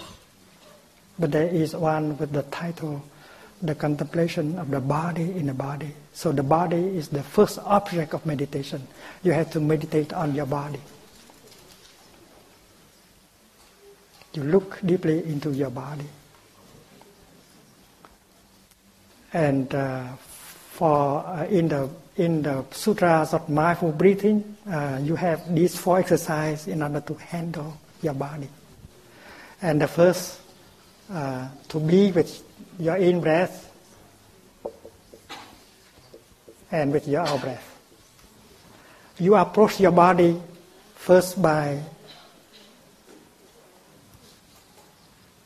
but 1.20 1.34
there 1.34 1.48
is 1.48 1.76
one 1.76 2.18
with 2.18 2.32
the 2.32 2.44
title, 2.44 3.04
The 3.64 3.76
Contemplation 3.76 4.60
of 4.60 4.70
the 4.70 4.80
Body 4.80 5.24
in 5.24 5.48
the 5.48 5.54
Body. 5.54 5.96
So 6.14 6.32
the 6.32 6.44
body 6.44 6.98
is 6.98 7.08
the 7.08 7.24
first 7.24 7.60
object 7.64 8.14
of 8.14 8.26
meditation. 8.26 8.86
You 9.24 9.32
have 9.32 9.50
to 9.52 9.60
meditate 9.60 10.12
on 10.14 10.36
your 10.36 10.46
body. 10.46 10.80
You 14.34 14.44
look 14.44 14.80
deeply 14.86 15.24
into 15.24 15.52
your 15.52 15.70
body. 15.70 16.06
And 19.32 19.74
uh, 19.74 20.08
for 20.18 21.26
uh, 21.26 21.46
in 21.46 21.70
the 21.70 21.90
in 22.16 22.44
the 22.44 22.66
sutras 22.72 23.34
of 23.34 23.50
mindful 23.50 23.92
breathing, 23.92 24.56
uh, 24.70 25.00
you 25.02 25.16
have 25.16 25.54
these 25.54 25.78
four 25.78 26.00
exercises 26.00 26.68
in 26.68 26.84
order 26.84 27.02
to 27.02 27.16
handle 27.16 27.78
your 28.02 28.14
body. 28.14 28.48
And 29.62 29.82
the 29.82 29.88
first, 29.88 30.40
uh, 31.12 31.48
to 31.70 31.80
be 31.80 32.12
with 32.12 32.44
your 32.80 32.98
in 32.98 33.22
breath 33.22 33.72
and 36.72 36.92
with 36.92 37.08
your 37.08 37.22
out 37.22 37.42
breath. 37.42 37.70
You 39.20 39.36
approach 39.36 39.80
your 39.80 39.92
body 39.92 40.42
first 40.96 41.42
by 41.42 41.80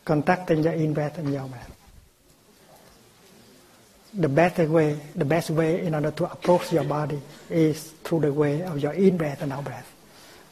contacting 0.05 0.63
your 0.63 0.73
in 0.73 0.93
breath 0.93 1.17
and 1.17 1.31
your 1.31 1.41
out 1.41 1.51
breath 1.51 1.77
the 4.17 4.29
better 4.29 4.65
way, 4.65 4.99
the 5.15 5.25
best 5.25 5.51
way 5.51 5.85
in 5.85 5.93
order 5.93 6.11
to 6.11 6.31
approach 6.31 6.73
your 6.73 6.83
body 6.83 7.21
is 7.49 7.91
through 8.03 8.21
the 8.21 8.33
way 8.33 8.63
of 8.63 8.79
your 8.79 8.93
in 8.93 9.15
breath 9.15 9.41
and 9.41 9.53
out 9.53 9.63
breath. 9.63 9.93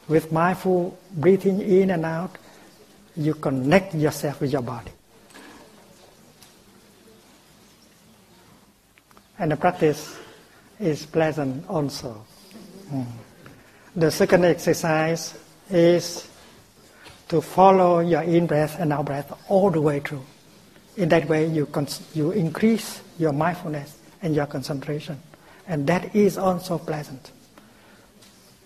With 0.08 0.32
mindful 0.32 0.98
breathing 1.12 1.62
in 1.62 1.90
and 1.90 2.06
out, 2.06 2.38
you 3.16 3.34
connect 3.34 3.96
yourself 3.96 4.42
with 4.42 4.52
your 4.52 4.62
body. 4.62 4.92
And 9.38 9.52
the 9.52 9.58
practice 9.58 10.18
is 10.80 11.06
pleasant 11.06 11.70
also. 11.70 12.26
Mm. 12.92 13.06
The 13.96 14.12
second 14.12 14.46
exercise 14.46 15.38
is 15.70 16.28
to 17.30 17.42
follow 17.42 18.00
your 18.00 18.22
in 18.22 18.46
breath 18.46 18.80
and 18.80 18.94
out 18.94 19.06
breath 19.06 19.34
all 19.50 19.72
the 19.72 19.82
way 19.82 20.00
through. 20.00 20.26
In 20.98 21.10
that 21.10 21.28
way, 21.28 21.48
you, 21.48 21.66
cons- 21.66 22.08
you 22.14 22.32
increase 22.32 23.02
your 23.18 23.34
mindfulness 23.34 23.98
and 24.22 24.36
your 24.36 24.46
concentration. 24.46 25.22
And 25.68 25.88
that 25.88 26.16
is 26.16 26.38
also 26.38 26.78
pleasant. 26.78 27.32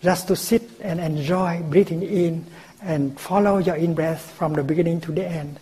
Just 0.02 0.28
to 0.28 0.36
sit 0.36 0.62
and 0.80 1.00
enjoy 1.00 1.62
breathing 1.62 2.02
in 2.02 2.46
and 2.82 3.18
follow 3.18 3.58
your 3.58 3.76
in 3.76 3.94
breath 3.94 4.30
from 4.32 4.54
the 4.54 4.62
beginning 4.62 5.00
to 5.02 5.12
the 5.12 5.24
end 5.24 5.58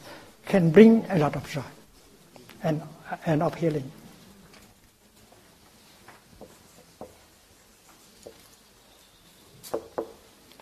can 0.47 0.71
bring 0.71 1.05
a 1.11 1.19
lot 1.19 1.37
of 1.37 1.49
joy 1.49 1.63
and, 2.63 2.83
and 3.27 3.43
of 3.43 3.55
healing. 3.55 3.91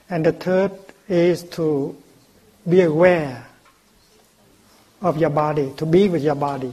And 0.09 0.25
the 0.25 0.33
third 0.33 0.73
is 1.09 1.43
to 1.59 1.97
be 2.69 2.81
aware 2.83 3.47
of 5.03 5.19
your 5.19 5.31
body, 5.31 5.73
to 5.77 5.87
be 5.87 6.09
with 6.09 6.23
your 6.23 6.35
body. 6.37 6.73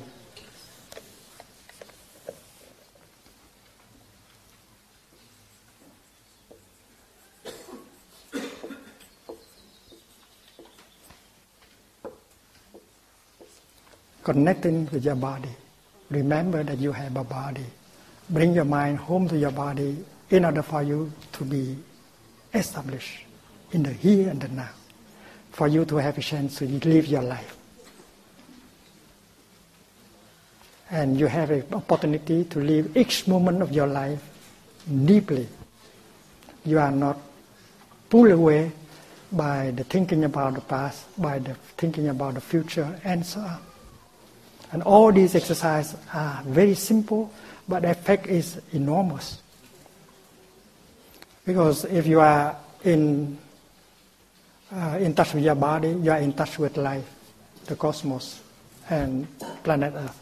Connecting 14.23 14.87
with 14.91 15.03
your 15.03 15.15
body. 15.15 15.49
Remember 16.09 16.63
that 16.63 16.77
you 16.77 16.91
have 16.93 17.17
a 17.17 17.23
body. 17.23 17.65
Bring 18.29 18.53
your 18.53 18.63
mind 18.63 18.97
home 18.97 19.27
to 19.27 19.37
your 19.37 19.51
body 19.51 20.05
in 20.29 20.45
order 20.45 20.61
for 20.61 20.81
you 20.81 21.11
to 21.33 21.43
be 21.43 21.77
established 22.53 23.23
in 23.71 23.83
the 23.83 23.93
here 23.93 24.29
and 24.29 24.41
the 24.41 24.47
now, 24.49 24.69
for 25.51 25.67
you 25.67 25.85
to 25.85 25.97
have 25.97 26.17
a 26.17 26.21
chance 26.21 26.57
to 26.59 26.65
live 26.65 27.07
your 27.07 27.23
life. 27.23 27.57
and 30.93 31.19
you 31.19 31.25
have 31.25 31.49
an 31.49 31.65
opportunity 31.73 32.43
to 32.43 32.59
live 32.59 32.95
each 32.95 33.27
moment 33.27 33.63
of 33.63 33.71
your 33.71 33.87
life 33.87 34.21
deeply. 35.05 35.47
You 36.65 36.77
are 36.77 36.91
not 36.91 37.17
pulled 38.11 38.29
away 38.29 38.71
by 39.31 39.71
the 39.71 39.83
thinking 39.83 40.23
about 40.23 40.53
the 40.53 40.61
past, 40.61 41.05
by 41.19 41.39
the 41.39 41.55
thinking 41.77 42.09
about 42.09 42.35
the 42.35 42.41
future, 42.41 42.99
and 43.03 43.25
so 43.25 43.39
on. 43.41 43.59
And 44.71 44.83
all 44.83 45.11
these 45.11 45.33
exercises 45.33 45.97
are 46.13 46.43
very 46.45 46.75
simple, 46.75 47.33
but 47.67 47.81
the 47.81 47.89
effect 47.89 48.27
is 48.27 48.61
enormous. 48.71 49.41
Because 51.45 51.85
if 51.85 52.07
you 52.07 52.21
are 52.21 52.55
in, 52.83 53.37
uh, 54.71 54.97
in 54.99 55.13
touch 55.13 55.33
with 55.33 55.43
your 55.43 55.55
body, 55.55 55.89
you 55.89 56.11
are 56.11 56.19
in 56.19 56.33
touch 56.33 56.57
with 56.57 56.77
life, 56.77 57.09
the 57.65 57.75
cosmos, 57.75 58.41
and 58.89 59.27
planet 59.63 59.93
Earth. 59.95 60.19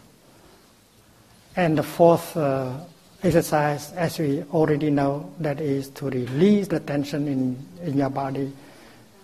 And 1.56 1.78
the 1.78 1.84
fourth 1.84 2.36
uh, 2.36 2.74
exercise, 3.22 3.92
as 3.94 4.18
we 4.18 4.44
already 4.52 4.90
know, 4.90 5.32
that 5.40 5.62
is 5.62 5.90
to 5.90 6.10
release 6.10 6.68
the 6.68 6.80
tension 6.80 7.28
in, 7.28 7.68
in 7.84 7.98
your 7.98 8.10
body, 8.10 8.52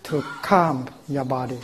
to 0.03 0.21
calm 0.41 0.87
your 1.07 1.25
body. 1.25 1.59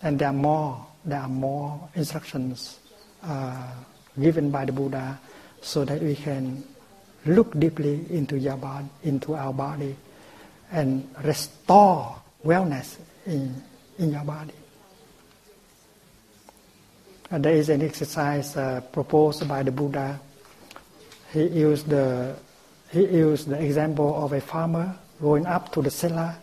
And 0.00 0.18
there 0.18 0.28
are 0.28 0.32
more, 0.32 0.86
there 1.04 1.20
are 1.20 1.28
more 1.28 1.88
instructions 1.94 2.78
uh, 3.22 3.66
given 4.20 4.50
by 4.50 4.64
the 4.64 4.72
Buddha 4.72 5.18
so 5.60 5.84
that 5.84 6.02
we 6.02 6.14
can 6.14 6.62
look 7.26 7.58
deeply 7.58 8.06
into 8.10 8.38
your 8.38 8.56
body, 8.56 8.88
into 9.02 9.34
our 9.34 9.52
body, 9.52 9.96
and 10.72 11.08
restore 11.24 12.16
wellness 12.44 12.96
in, 13.26 13.62
in 13.98 14.12
your 14.12 14.24
body. 14.24 14.52
And 17.30 17.44
there 17.44 17.54
is 17.54 17.68
an 17.68 17.82
exercise 17.82 18.56
uh, 18.56 18.80
proposed 18.92 19.46
by 19.46 19.62
the 19.62 19.70
Buddha. 19.70 20.18
He 21.32 21.46
used 21.46 21.88
the 21.88 22.36
he 22.90 23.04
used 23.04 23.48
the 23.48 23.60
example 23.60 24.24
of 24.24 24.32
a 24.32 24.40
farmer 24.40 24.96
going 25.20 25.46
up 25.46 25.72
to 25.72 25.82
the 25.82 25.90
cellar 25.90 26.34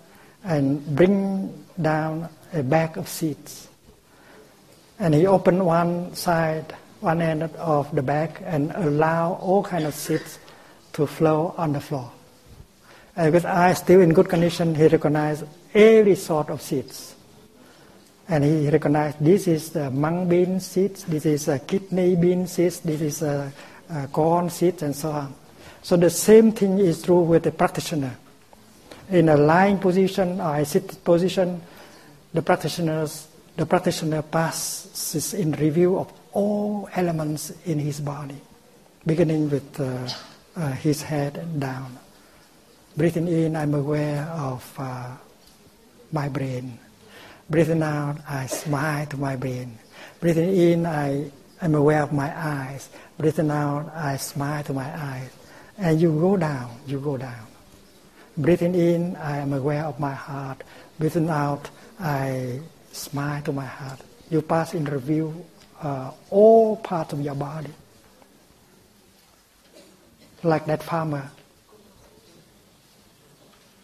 and 0.43 0.85
bring 0.95 1.65
down 1.81 2.29
a 2.53 2.61
bag 2.61 2.97
of 2.97 3.07
seeds. 3.07 3.67
And 4.99 5.13
he 5.13 5.25
opened 5.25 5.65
one 5.65 6.13
side, 6.13 6.75
one 7.05 7.21
end 7.21 7.43
of 7.43 7.93
the 7.95 8.01
bag, 8.01 8.41
and 8.43 8.71
allow 8.71 9.33
all 9.33 9.63
kind 9.63 9.85
of 9.85 9.93
seeds 9.93 10.39
to 10.93 11.05
flow 11.05 11.53
on 11.57 11.71
the 11.71 11.79
floor. 11.79 12.11
And 13.15 13.31
with 13.31 13.45
eyes 13.45 13.77
still 13.77 14.01
in 14.01 14.11
good 14.13 14.27
condition, 14.27 14.75
he 14.75 14.87
recognized 14.87 15.45
every 15.73 16.15
sort 16.15 16.49
of 16.49 16.61
seeds. 16.61 17.15
And 18.27 18.43
he 18.43 18.69
recognized 18.69 19.19
this 19.19 19.47
is 19.47 19.69
the 19.69 19.91
mung 19.91 20.27
bean 20.27 20.59
seeds, 20.59 21.03
this 21.03 21.25
is 21.25 21.47
a 21.47 21.59
kidney 21.59 22.15
bean 22.15 22.47
seeds, 22.47 22.79
this 22.79 23.01
is 23.01 23.21
a, 23.21 23.53
a 23.89 23.93
uh, 23.93 24.07
corn 24.07 24.49
seeds, 24.49 24.81
and 24.81 24.95
so 24.95 25.11
on. 25.11 25.35
So 25.83 25.95
the 25.95 26.09
same 26.09 26.51
thing 26.51 26.79
is 26.79 27.03
true 27.03 27.21
with 27.21 27.43
the 27.43 27.51
practitioner. 27.51 28.17
In 29.11 29.29
a 29.29 29.37
lying 29.37 29.77
position 29.77 30.41
or 30.41 30.55
a 30.55 30.65
seated 30.65 31.03
position, 31.03 31.61
the 32.33 32.41
practitioners, 32.41 33.27
the 33.55 33.67
practitioner 33.67 34.23
passes 34.23 35.35
in 35.35 35.51
review 35.51 35.99
of 35.99 36.11
all 36.35 36.89
elements 36.93 37.51
in 37.65 37.79
his 37.79 37.99
body, 37.99 38.35
beginning 39.07 39.49
with 39.49 39.79
uh, 39.79 40.07
uh, 40.55 40.71
his 40.73 41.01
head 41.01 41.39
down. 41.59 41.97
Breathing 42.95 43.27
in, 43.27 43.55
I'm 43.55 43.73
aware 43.73 44.23
of 44.35 44.61
uh, 44.77 45.15
my 46.11 46.27
brain. 46.27 46.77
Breathing 47.49 47.81
out, 47.81 48.17
I 48.27 48.47
smile 48.47 49.05
to 49.07 49.17
my 49.17 49.35
brain. 49.35 49.79
Breathing 50.19 50.51
in, 50.53 50.85
I 50.85 51.31
am 51.61 51.73
aware 51.73 52.03
of 52.03 52.11
my 52.11 52.31
eyes. 52.35 52.89
Breathing 53.17 53.49
out, 53.49 53.91
I 53.95 54.17
smile 54.17 54.63
to 54.63 54.73
my 54.73 54.91
eyes. 54.91 55.31
And 55.77 56.01
you 56.01 56.11
go 56.19 56.35
down, 56.35 56.71
you 56.85 56.99
go 56.99 57.15
down. 57.17 57.47
Breathing 58.37 58.75
in, 58.75 59.15
I 59.15 59.37
am 59.37 59.53
aware 59.53 59.85
of 59.85 59.99
my 59.99 60.13
heart. 60.13 60.63
Breathing 60.99 61.29
out, 61.29 61.69
I 61.99 62.59
smile 62.91 63.41
to 63.43 63.53
my 63.53 63.65
heart. 63.65 63.99
You 64.29 64.41
pass 64.41 64.73
in 64.73 64.83
review 64.83 65.45
uh, 65.81 66.11
all 66.29 66.77
parts 66.77 67.13
of 67.13 67.21
your 67.21 67.35
body. 67.35 67.71
Like 70.43 70.65
that 70.67 70.83
farmer. 70.83 71.29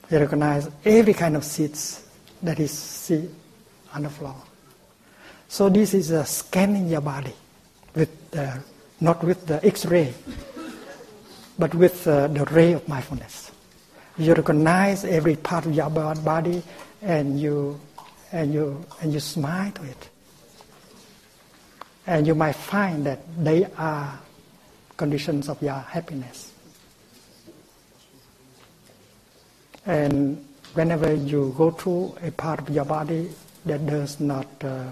He 0.10 0.18
recognizes 0.18 0.72
every 0.86 1.14
kind 1.14 1.36
of 1.36 1.44
seeds 1.44 2.06
that 2.44 2.58
he 2.58 2.68
see 2.68 3.30
on 3.94 4.04
the 4.04 4.10
floor. 4.10 4.36
So 5.48 5.70
this 5.70 5.94
is 5.94 6.12
a 6.12 6.26
scanning 6.26 6.88
your 6.88 7.02
body 7.02 7.34
with 7.96 8.10
uh, 8.38 8.58
not 9.00 9.24
with 9.24 9.48
the 9.48 9.66
X-ray, 9.66 10.14
but 11.58 11.74
with 11.74 12.08
uh, 12.08 12.28
the 12.28 12.46
ray 12.46 12.74
of 12.74 12.88
mindfulness. 12.88 13.52
You 14.18 14.34
recognize 14.34 15.04
every 15.04 15.36
part 15.36 15.66
of 15.66 15.74
your 15.74 15.90
body, 15.90 16.62
and 17.02 17.40
you 17.40 17.80
and 18.32 18.54
you 18.54 18.86
and 19.02 19.12
you 19.12 19.20
smile 19.20 19.72
to 19.72 19.84
it. 19.84 20.10
And 22.08 22.26
you 22.26 22.36
might 22.36 22.56
find 22.56 23.06
that 23.06 23.20
they 23.38 23.66
are 23.78 24.20
conditions 24.98 25.50
of 25.50 25.62
your 25.62 25.80
happiness. 25.80 26.52
And 29.86 30.46
whenever 30.74 31.14
you 31.14 31.54
go 31.58 31.72
through 31.72 32.16
a 32.22 32.32
part 32.32 32.60
of 32.60 32.70
your 32.70 32.86
body 32.86 33.30
that 33.66 33.86
does 33.86 34.20
not 34.20 34.48
uh, 34.64 34.90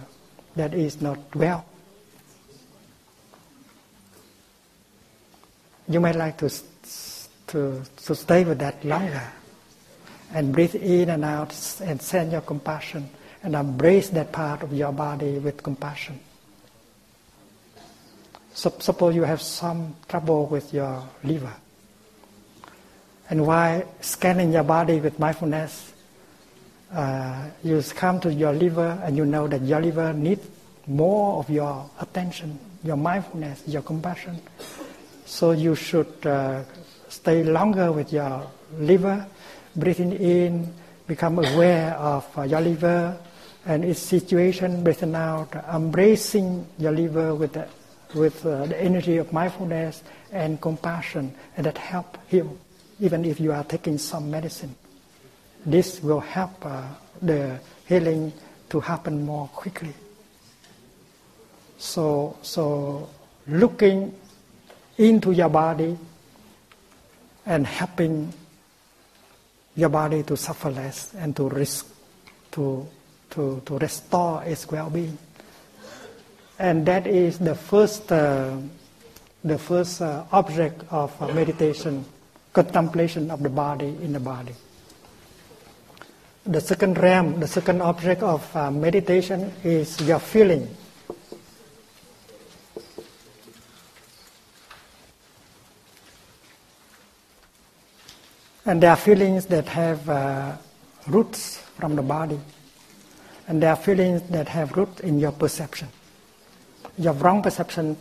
that 0.56 0.74
is 0.74 1.02
not 1.02 1.18
well 1.36 1.66
you 5.88 6.00
might 6.00 6.16
like 6.16 6.38
to 6.38 6.50
to 7.48 7.82
to 7.98 8.16
stay 8.16 8.44
with 8.44 8.60
that 8.60 8.84
longer 8.84 9.32
and 10.34 10.54
breathe 10.54 10.76
in 10.76 11.10
and 11.10 11.24
out 11.26 11.56
and 11.82 12.02
send 12.02 12.32
your 12.32 12.42
compassion 12.42 13.10
and 13.42 13.56
embrace 13.56 14.10
that 14.10 14.32
part 14.32 14.62
of 14.62 14.74
your 14.74 14.92
body 14.92 15.40
with 15.40 15.64
compassion 15.64 16.20
suppose 18.60 19.16
you 19.16 19.24
have 19.24 19.42
some 19.42 19.96
trouble 20.08 20.48
with 20.48 20.74
your 20.74 21.04
liver 21.24 21.54
and 23.30 23.46
while 23.46 23.84
scanning 24.02 24.52
your 24.52 24.64
body 24.64 25.00
with 25.00 25.20
mindfulness, 25.20 25.94
uh, 26.92 27.48
you 27.64 27.80
come 27.94 28.20
to 28.22 28.34
your 28.34 28.52
liver 28.52 29.00
and 29.04 29.16
you 29.16 29.24
know 29.24 29.48
that 29.48 29.62
your 29.62 29.80
liver 29.80 30.14
needs 30.14 30.48
more 30.88 31.38
of 31.38 31.48
your 31.48 31.88
attention, 32.02 32.58
your 32.84 32.98
mindfulness, 32.98 33.62
your 33.68 33.84
compassion. 33.84 34.42
So 35.26 35.52
you 35.52 35.76
should 35.76 36.26
uh, 36.26 36.64
stay 37.10 37.44
longer 37.44 37.92
with 37.92 38.12
your 38.12 38.50
liver, 38.80 39.28
breathing 39.76 40.14
in, 40.14 40.74
become 41.06 41.38
aware 41.38 41.94
of 41.94 42.26
uh, 42.36 42.42
your 42.44 42.62
liver 42.62 43.16
and 43.68 43.86
its 43.86 44.00
situation, 44.00 44.84
breathing 44.84 45.14
out, 45.14 45.54
embracing 45.72 46.66
your 46.80 46.94
liver 46.94 47.36
with 47.36 47.54
the, 47.54 47.68
with 48.14 48.46
uh, 48.46 48.66
the 48.66 48.82
energy 48.82 49.18
of 49.18 49.32
mindfulness 49.32 50.04
and 50.32 50.60
compassion, 50.62 51.34
and 51.58 51.66
that 51.66 51.78
help 51.78 52.18
him 52.28 52.58
even 53.00 53.26
if 53.26 53.40
you 53.40 53.52
are 53.52 53.64
taking 53.64 53.98
some 53.98 54.30
medicine. 54.30 54.76
This 55.66 56.02
will 56.02 56.20
help 56.20 56.66
uh, 56.66 56.84
the 57.22 57.60
healing 57.88 58.34
to 58.70 58.80
happen 58.80 59.26
more 59.26 59.48
quickly. 59.50 59.94
So, 61.78 62.38
so 62.42 63.10
looking 63.48 64.14
into 64.98 65.32
your 65.32 65.50
body 65.50 65.98
and 67.46 67.66
helping 67.66 68.34
your 69.76 69.90
body 69.90 70.24
to 70.24 70.36
suffer 70.36 70.70
less 70.70 71.14
and 71.16 71.36
to 71.38 71.48
risk 71.48 71.88
to, 72.52 72.86
to, 73.30 73.62
to 73.66 73.78
restore 73.78 74.44
its 74.44 74.70
well-being. 74.70 75.18
And 76.60 76.86
that 76.86 77.08
is 77.08 77.40
the 77.40 77.56
first, 77.56 78.12
uh, 78.12 78.58
the 79.44 79.58
first 79.58 80.02
uh, 80.02 80.26
object 80.32 80.84
of 80.92 81.10
uh, 81.22 81.34
meditation 81.34 82.06
contemplation 82.52 83.32
of 83.32 83.42
the 83.42 83.50
body 83.50 83.88
in 84.02 84.12
the 84.14 84.20
body. 84.20 84.54
The 86.46 86.60
second 86.60 86.98
realm, 86.98 87.40
the 87.40 87.48
second 87.48 87.82
object 87.82 88.24
of 88.24 88.56
uh, 88.56 88.72
meditation 88.72 89.54
is 89.64 90.02
your 90.02 90.20
feeling. 90.20 90.68
And 98.66 98.84
there 98.84 98.92
are 98.92 98.98
feelings 98.98 99.46
that 99.48 99.68
have 99.68 100.10
uh, 100.10 100.58
roots 101.08 101.58
from 101.80 101.96
the 101.96 102.02
body. 102.02 102.40
And 103.48 103.64
there 103.64 103.72
are 103.72 103.76
feelings 103.76 104.22
that 104.30 104.48
have 104.50 104.76
roots 104.78 105.00
in 105.02 105.20
your 105.20 105.32
perception. 105.32 105.88
Your 107.00 107.14
wrong 107.14 107.42
perception 107.42 107.96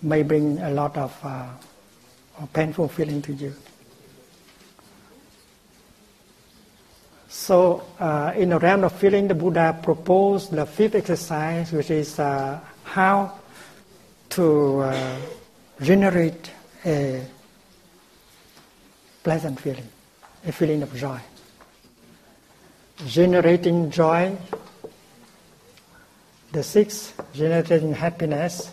may 0.00 0.22
bring 0.22 0.58
a 0.60 0.70
lot 0.70 0.96
of 0.96 1.18
uh, 1.24 1.48
painful 2.52 2.86
feeling 2.86 3.20
to 3.22 3.32
you. 3.32 3.52
So, 7.28 7.82
uh, 7.98 8.32
in 8.36 8.50
the 8.50 8.58
realm 8.60 8.84
of 8.84 8.92
feeling, 8.92 9.26
the 9.26 9.34
Buddha 9.34 9.76
proposed 9.82 10.52
the 10.52 10.66
fifth 10.66 10.94
exercise, 10.94 11.72
which 11.72 11.90
is 11.90 12.20
uh, 12.20 12.60
how 12.84 13.38
to 14.30 14.80
uh, 14.82 15.16
generate 15.82 16.52
a 16.86 17.24
pleasant 19.24 19.58
feeling, 19.58 19.88
a 20.46 20.52
feeling 20.52 20.82
of 20.82 20.94
joy. 20.94 21.18
Generating 23.04 23.90
joy, 23.90 24.36
the 26.52 26.62
sixth, 26.62 27.20
generating 27.32 27.92
happiness. 27.92 28.72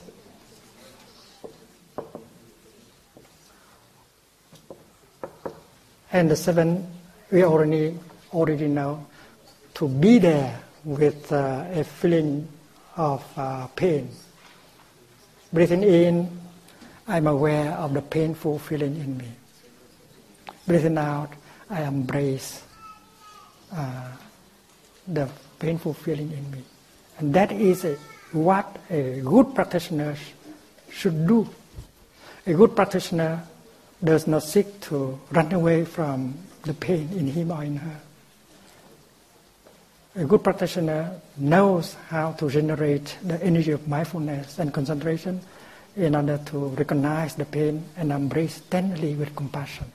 And 6.12 6.32
the 6.32 6.36
seventh, 6.36 6.86
we 7.32 7.44
already 7.44 7.98
already 8.36 8.68
know, 8.68 9.06
to 9.74 9.88
be 9.88 10.20
there 10.20 10.60
with 10.84 11.32
uh, 11.32 11.66
a 11.72 11.84
feeling 11.84 12.48
of 12.96 13.24
uh, 13.38 13.68
pain. 13.68 14.10
Breathing 15.52 15.84
in, 15.84 16.40
I'm 17.08 17.28
aware 17.28 17.72
of 17.72 17.94
the 17.94 18.02
painful 18.02 18.60
feeling 18.60 18.96
in 18.96 19.18
me. 19.18 19.28
Breathing 20.68 20.98
out, 20.98 21.30
I 21.70 21.84
embrace 21.84 22.64
uh, 23.72 24.12
the 25.08 25.30
painful 25.60 25.94
feeling 25.94 26.32
in 26.32 26.52
me. 26.52 26.64
And 27.20 27.34
that 27.34 27.52
is 27.52 27.86
what 28.32 28.78
a 28.90 29.22
good 29.22 29.56
practitioner 29.56 30.16
should 30.90 31.28
do. 31.28 31.48
A 32.48 32.54
good 32.54 32.76
practitioner 32.76 33.44
does 34.04 34.28
not 34.28 34.44
seek 34.44 34.80
to 34.82 35.20
run 35.32 35.52
away 35.54 35.86
from 35.86 36.36
the 36.64 36.74
pain 36.74 37.10
in 37.14 37.28
him 37.28 37.52
or 37.52 37.64
in 37.64 37.78
her 37.78 38.02
a 40.18 40.24
good 40.24 40.44
practitioner 40.44 41.20
knows 41.38 41.96
how 42.08 42.32
to 42.34 42.50
generate 42.50 43.18
the 43.24 43.42
energy 43.44 43.72
of 43.72 43.86
mindfulness 43.88 44.60
and 44.60 44.74
concentration 44.74 45.42
in 45.98 46.16
order 46.16 46.40
to 46.46 46.68
recognize 46.70 47.36
the 47.36 47.46
pain 47.46 47.84
and 47.98 48.12
embrace 48.12 48.62
tenderly 48.70 49.16
with 49.16 49.36
compassion. 49.36 49.86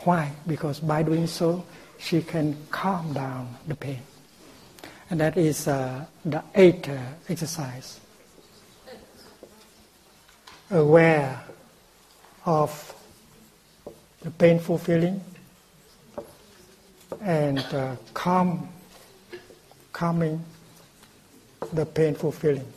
Why? 0.00 0.32
Because 0.46 0.80
by 0.80 1.02
doing 1.02 1.26
so, 1.26 1.64
she 1.98 2.22
can 2.22 2.56
calm 2.70 3.12
down 3.12 3.56
the 3.66 3.74
pain. 3.74 4.00
And 5.10 5.20
that 5.20 5.36
is 5.36 5.66
uh, 5.66 6.04
the 6.24 6.42
eighth 6.54 6.88
uh, 6.88 6.98
exercise. 7.28 8.00
Aware 10.70 11.42
of 12.44 12.94
the 14.20 14.30
painful 14.30 14.78
feeling 14.78 15.22
and 17.22 17.58
uh, 17.58 17.96
calm 18.12 18.68
calming 19.92 20.44
the 21.72 21.84
painful 21.84 22.30
feeling. 22.30 22.72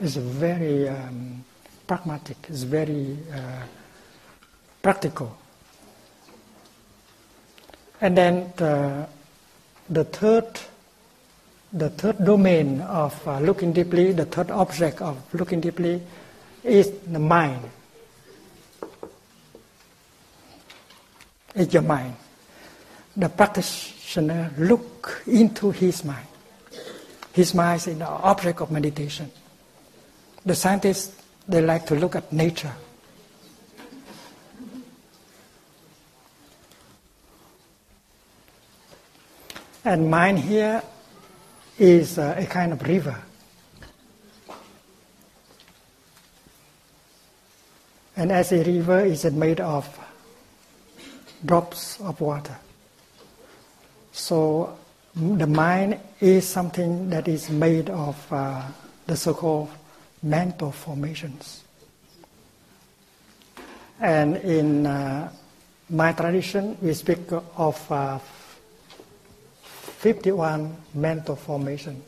It's 0.00 0.16
very 0.16 0.88
um, 0.88 1.44
pragmatic, 1.86 2.38
it's 2.48 2.62
very 2.62 3.18
uh, 3.34 3.62
practical. 4.80 5.36
And 8.00 8.16
then 8.16 8.52
the, 8.56 9.06
the 9.88 10.04
third, 10.04 10.60
the 11.72 11.90
third 11.90 12.24
domain 12.24 12.80
of 12.80 13.28
uh, 13.28 13.40
looking 13.40 13.72
deeply, 13.72 14.12
the 14.12 14.24
third 14.24 14.50
object 14.50 15.02
of 15.02 15.18
looking 15.34 15.60
deeply 15.60 16.00
is 16.64 16.90
the 17.06 17.18
mind. 17.18 17.62
It's 21.54 21.74
your 21.74 21.82
mind. 21.82 22.16
The 23.16 23.28
practitioner 23.28 24.52
look 24.56 25.22
into 25.26 25.70
his 25.70 26.04
mind. 26.04 26.26
His 27.32 27.54
mind 27.54 27.86
is 27.86 27.98
the 27.98 28.06
object 28.06 28.60
of 28.60 28.70
meditation. 28.70 29.30
The 30.44 30.54
scientists 30.54 31.20
they 31.46 31.60
like 31.60 31.86
to 31.86 31.96
look 31.96 32.16
at 32.16 32.32
nature. 32.32 32.72
And 39.84 40.10
mind 40.10 40.38
here 40.38 40.82
is 41.78 42.18
uh, 42.18 42.34
a 42.36 42.44
kind 42.44 42.72
of 42.72 42.82
river. 42.82 43.16
And 48.16 48.30
as 48.30 48.52
a 48.52 48.62
river 48.62 49.00
is 49.00 49.24
made 49.24 49.60
of 49.60 49.88
drops 51.44 51.98
of 52.00 52.20
water. 52.20 52.56
So 54.12 54.76
the 55.14 55.46
mind 55.46 55.98
is 56.20 56.46
something 56.46 57.08
that 57.08 57.28
is 57.28 57.48
made 57.48 57.88
of 57.88 58.16
uh, 58.30 58.62
the 59.06 59.16
so-called 59.16 59.70
mental 60.22 60.70
formations. 60.70 61.64
And 63.98 64.36
in 64.36 64.86
uh, 64.86 65.32
my 65.88 66.12
tradition, 66.12 66.76
we 66.82 66.92
speak 66.92 67.32
of 67.56 67.90
uh, 67.90 68.18
51 70.00 70.74
mental 70.94 71.36
formation. 71.36 72.02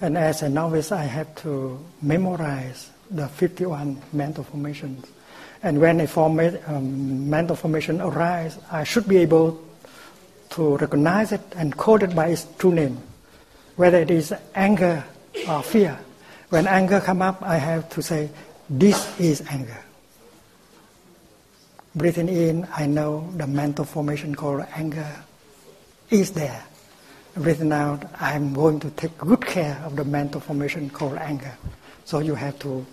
And 0.00 0.18
as 0.18 0.42
a 0.42 0.48
novice, 0.48 0.90
I 0.90 1.04
have 1.04 1.32
to 1.42 1.78
memorize 2.02 2.90
the 3.12 3.28
51 3.28 4.02
mental 4.12 4.42
formations. 4.42 5.06
And 5.62 5.80
when 5.80 6.00
a 6.00 6.08
forma- 6.08 6.58
um, 6.66 7.30
mental 7.30 7.54
formation 7.54 8.00
arises, 8.00 8.58
I 8.72 8.82
should 8.82 9.06
be 9.06 9.18
able 9.18 9.60
to 10.50 10.76
recognize 10.78 11.30
it 11.30 11.42
and 11.54 11.76
call 11.76 12.02
it 12.02 12.12
by 12.12 12.26
its 12.26 12.44
true 12.58 12.72
name, 12.72 12.98
whether 13.76 13.98
it 13.98 14.10
is 14.10 14.34
anger 14.56 15.04
or 15.48 15.62
fear. 15.62 15.96
When 16.50 16.66
anger 16.66 17.00
come 17.00 17.22
up, 17.22 17.42
I 17.42 17.56
have 17.56 17.88
to 17.90 18.02
say, 18.02 18.28
this 18.68 19.18
is 19.20 19.40
anger. 19.48 19.78
Breathing 21.94 22.28
in, 22.28 22.66
I 22.74 22.86
know 22.86 23.30
the 23.36 23.46
mental 23.46 23.84
formation 23.84 24.34
called 24.34 24.66
anger 24.74 25.08
is 26.10 26.32
there. 26.32 26.64
Breathing 27.36 27.70
out, 27.70 28.02
I'm 28.20 28.52
going 28.52 28.80
to 28.80 28.90
take 28.90 29.16
good 29.18 29.46
care 29.46 29.80
of 29.84 29.94
the 29.94 30.04
mental 30.04 30.40
formation 30.40 30.90
called 30.90 31.18
anger. 31.18 31.54
So 32.04 32.18
you 32.18 32.34
have 32.34 32.58
to, 32.60 32.84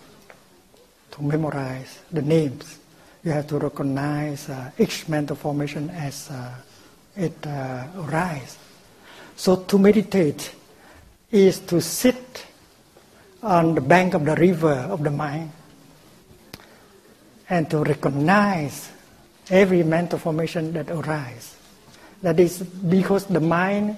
to 1.12 1.24
memorize 1.24 1.98
the 2.12 2.22
names. 2.22 2.78
You 3.24 3.32
have 3.32 3.48
to 3.48 3.58
recognize 3.58 4.50
uh, 4.50 4.70
each 4.78 5.10
mental 5.10 5.36
formation 5.36 5.90
as 5.90 6.30
uh, 6.30 6.54
it 7.16 7.36
uh, 7.48 7.88
arises. 8.06 8.60
So 9.36 9.56
to 9.56 9.80
meditate 9.80 10.52
is 11.32 11.60
to 11.62 11.82
sit 11.82 12.46
on 13.48 13.76
the 13.76 13.82
bank 13.82 14.14
of 14.14 14.26
the 14.26 14.36
river 14.36 14.74
of 14.92 15.02
the 15.04 15.10
mind 15.10 15.50
and 17.50 17.70
to 17.70 17.82
recognize 17.82 18.92
every 19.50 19.84
mental 19.84 20.20
formation 20.20 20.74
that 20.74 20.90
arises. 20.90 21.56
That 22.22 22.40
is 22.42 22.62
because 22.62 23.26
the 23.26 23.40
mind 23.40 23.98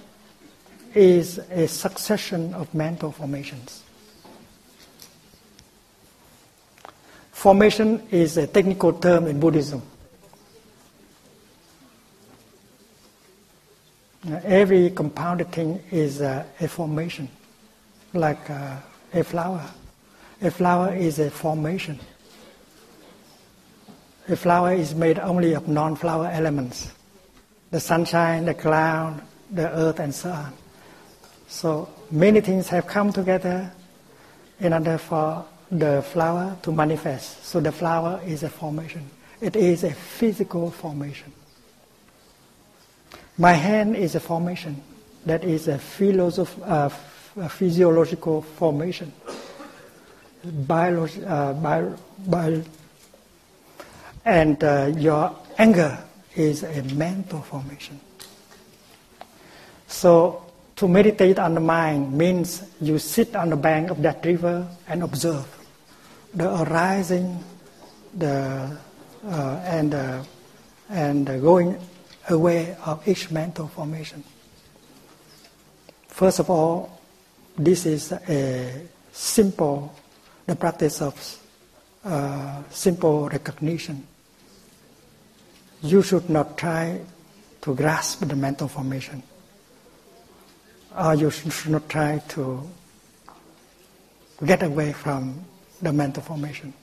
is 0.94 1.40
a 1.50 1.68
succession 1.68 2.54
of 2.54 2.72
mental 2.76 3.12
formations. 3.12 3.82
Formation 7.32 8.06
is 8.12 8.38
a 8.38 8.46
technical 8.46 8.94
term 8.94 9.26
in 9.26 9.40
Buddhism. 9.40 9.82
Every 14.44 14.92
compounded 14.92 15.52
thing 15.52 15.82
is 15.90 16.22
a, 16.22 16.46
a 16.60 16.68
formation, 16.68 17.30
like 18.14 18.48
uh, 18.50 18.76
a 19.14 19.24
flower. 19.24 19.66
A 20.42 20.52
flower 20.52 20.94
is 20.96 21.20
a 21.20 21.30
formation. 21.30 22.00
A 24.28 24.36
flower 24.36 24.74
is 24.74 24.94
made 24.94 25.20
only 25.20 25.54
of 25.54 25.68
non-flower 25.68 26.28
elements, 26.28 26.92
the 27.72 27.80
sunshine, 27.80 28.46
the 28.46 28.54
cloud, 28.54 29.22
the 29.52 29.70
earth, 29.70 30.00
and 30.00 30.14
so 30.14 30.30
on. 30.32 30.54
So 31.48 31.90
many 32.12 32.42
things 32.42 32.68
have 32.70 32.86
come 32.86 33.12
together 33.12 33.72
in 34.60 34.74
order 34.74 34.98
for 34.98 35.46
the 35.72 36.04
flower 36.04 36.58
to 36.62 36.72
manifest. 36.72 37.46
So 37.46 37.60
the 37.60 37.72
flower 37.72 38.22
is 38.26 38.44
a 38.44 38.50
formation. 38.50 39.10
It 39.42 39.56
is 39.56 39.84
a 39.84 39.94
physical 39.94 40.70
formation. 40.70 41.32
My 43.38 43.54
hand 43.54 43.96
is 43.96 44.16
a 44.16 44.20
formation. 44.20 44.84
That 45.26 45.44
is 45.44 45.68
a 45.68 45.78
philosoph- 45.78 46.62
uh, 46.64 46.90
physiological 47.50 48.42
formation. 48.42 49.12
Biology, 50.44 51.24
uh, 51.26 51.54
bio, 51.54 51.96
bio, 52.26 52.64
and 54.26 54.64
uh, 54.64 54.92
your 54.96 55.36
anger 55.58 55.98
is 56.36 56.64
a 56.64 56.82
mental 56.96 57.42
formation. 57.42 58.00
So 59.88 60.46
to 60.78 60.88
meditate 60.88 61.40
on 61.40 61.56
the 61.56 61.60
mind 61.60 62.14
means 62.14 62.64
you 62.80 63.00
sit 63.00 63.36
on 63.36 63.50
the 63.50 63.58
bank 63.58 63.92
of 63.92 64.02
that 64.02 64.24
river 64.26 64.68
and 64.88 65.04
observe 65.04 65.46
the 66.34 66.62
arising, 66.64 67.44
the 68.14 68.78
uh, 69.26 69.62
and 69.66 69.94
uh, 69.94 70.24
and 70.90 71.26
going 71.26 71.78
away 72.30 72.78
of 72.86 73.06
each 73.08 73.32
mental 73.32 73.68
formation. 73.68 74.24
First 76.08 76.40
of 76.40 76.50
all, 76.50 76.99
this 77.60 77.86
is 77.86 78.14
a 78.14 78.72
simple, 79.12 79.94
the 80.46 80.56
practice 80.56 81.02
of 81.02 81.40
uh, 82.06 82.64
simple 82.70 83.28
recognition. 83.28 84.08
You 85.82 86.02
should 86.02 86.30
not 86.30 86.58
try 86.58 87.02
to 87.62 87.76
grasp 87.76 88.22
the 88.22 88.36
mental 88.38 88.70
formation. 88.70 89.22
Or 90.98 91.16
you 91.16 91.30
should 91.30 91.72
not 91.72 91.90
try 91.90 92.20
to 92.30 92.64
get 94.46 94.64
away 94.64 94.94
from 94.94 95.44
the 95.82 95.92
mental 95.92 96.24
formation. 96.24 96.74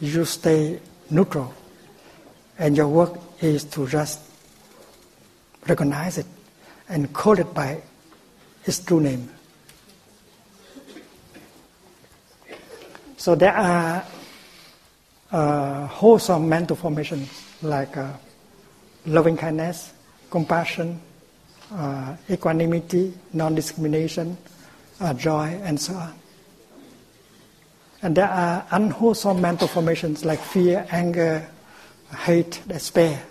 You 0.00 0.24
stay 0.24 0.80
neutral. 1.10 1.52
And 2.58 2.78
your 2.78 2.88
work 2.88 3.20
is 3.42 3.64
to 3.64 3.86
just 3.86 4.20
recognize 5.68 6.16
it 6.16 6.26
and 6.88 7.12
call 7.12 7.38
it 7.38 7.52
by 7.52 7.82
its 8.64 8.78
true 8.78 9.00
name. 9.00 9.33
So 13.24 13.34
there 13.34 13.56
are 13.56 14.04
uh, 15.32 15.86
wholesome 15.86 16.46
mental 16.46 16.76
formations 16.76 17.30
like 17.62 17.96
uh, 17.96 18.12
loving 19.06 19.38
kindness, 19.38 19.94
compassion, 20.28 21.00
uh, 21.72 22.16
equanimity, 22.28 23.14
non-discrimination, 23.32 24.36
uh, 25.00 25.14
joy, 25.14 25.58
and 25.64 25.80
so 25.80 25.94
on. 25.94 26.12
And 28.02 28.14
there 28.14 28.28
are 28.28 28.66
unwholesome 28.72 29.40
mental 29.40 29.68
formations 29.68 30.26
like 30.26 30.40
fear, 30.40 30.86
anger, 30.90 31.48
hate, 32.26 32.60
despair. 32.68 33.24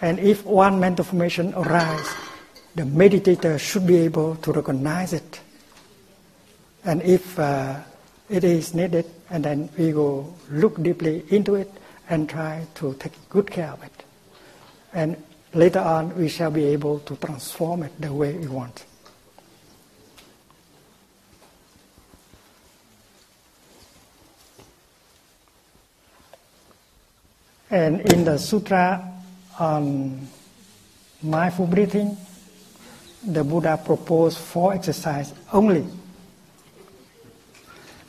And 0.00 0.20
if 0.20 0.46
one 0.46 0.78
mental 0.78 1.04
formation 1.04 1.54
arises, 1.54 2.14
the 2.76 2.84
meditator 2.84 3.58
should 3.58 3.84
be 3.84 3.96
able 3.96 4.36
to 4.36 4.52
recognize 4.52 5.12
it. 5.12 5.40
And 6.84 7.02
if 7.02 7.36
uh, 7.36 7.80
it 8.28 8.44
is 8.44 8.74
needed, 8.74 9.06
and 9.30 9.44
then 9.44 9.68
we 9.76 9.92
go 9.92 10.32
look 10.50 10.82
deeply 10.82 11.24
into 11.28 11.54
it 11.54 11.70
and 12.08 12.28
try 12.28 12.66
to 12.76 12.94
take 12.94 13.12
good 13.28 13.50
care 13.50 13.70
of 13.70 13.82
it. 13.82 14.04
And 14.92 15.16
later 15.52 15.80
on, 15.80 16.16
we 16.16 16.28
shall 16.28 16.50
be 16.50 16.64
able 16.66 17.00
to 17.00 17.16
transform 17.16 17.82
it 17.82 18.00
the 18.00 18.12
way 18.12 18.34
we 18.34 18.46
want. 18.46 18.84
And 27.70 28.00
in 28.12 28.24
the 28.24 28.38
sutra 28.38 29.10
on 29.58 30.28
mindful 31.22 31.66
breathing, 31.66 32.16
the 33.26 33.42
Buddha 33.42 33.80
proposed 33.84 34.38
four 34.38 34.74
exercises 34.74 35.34
only 35.52 35.84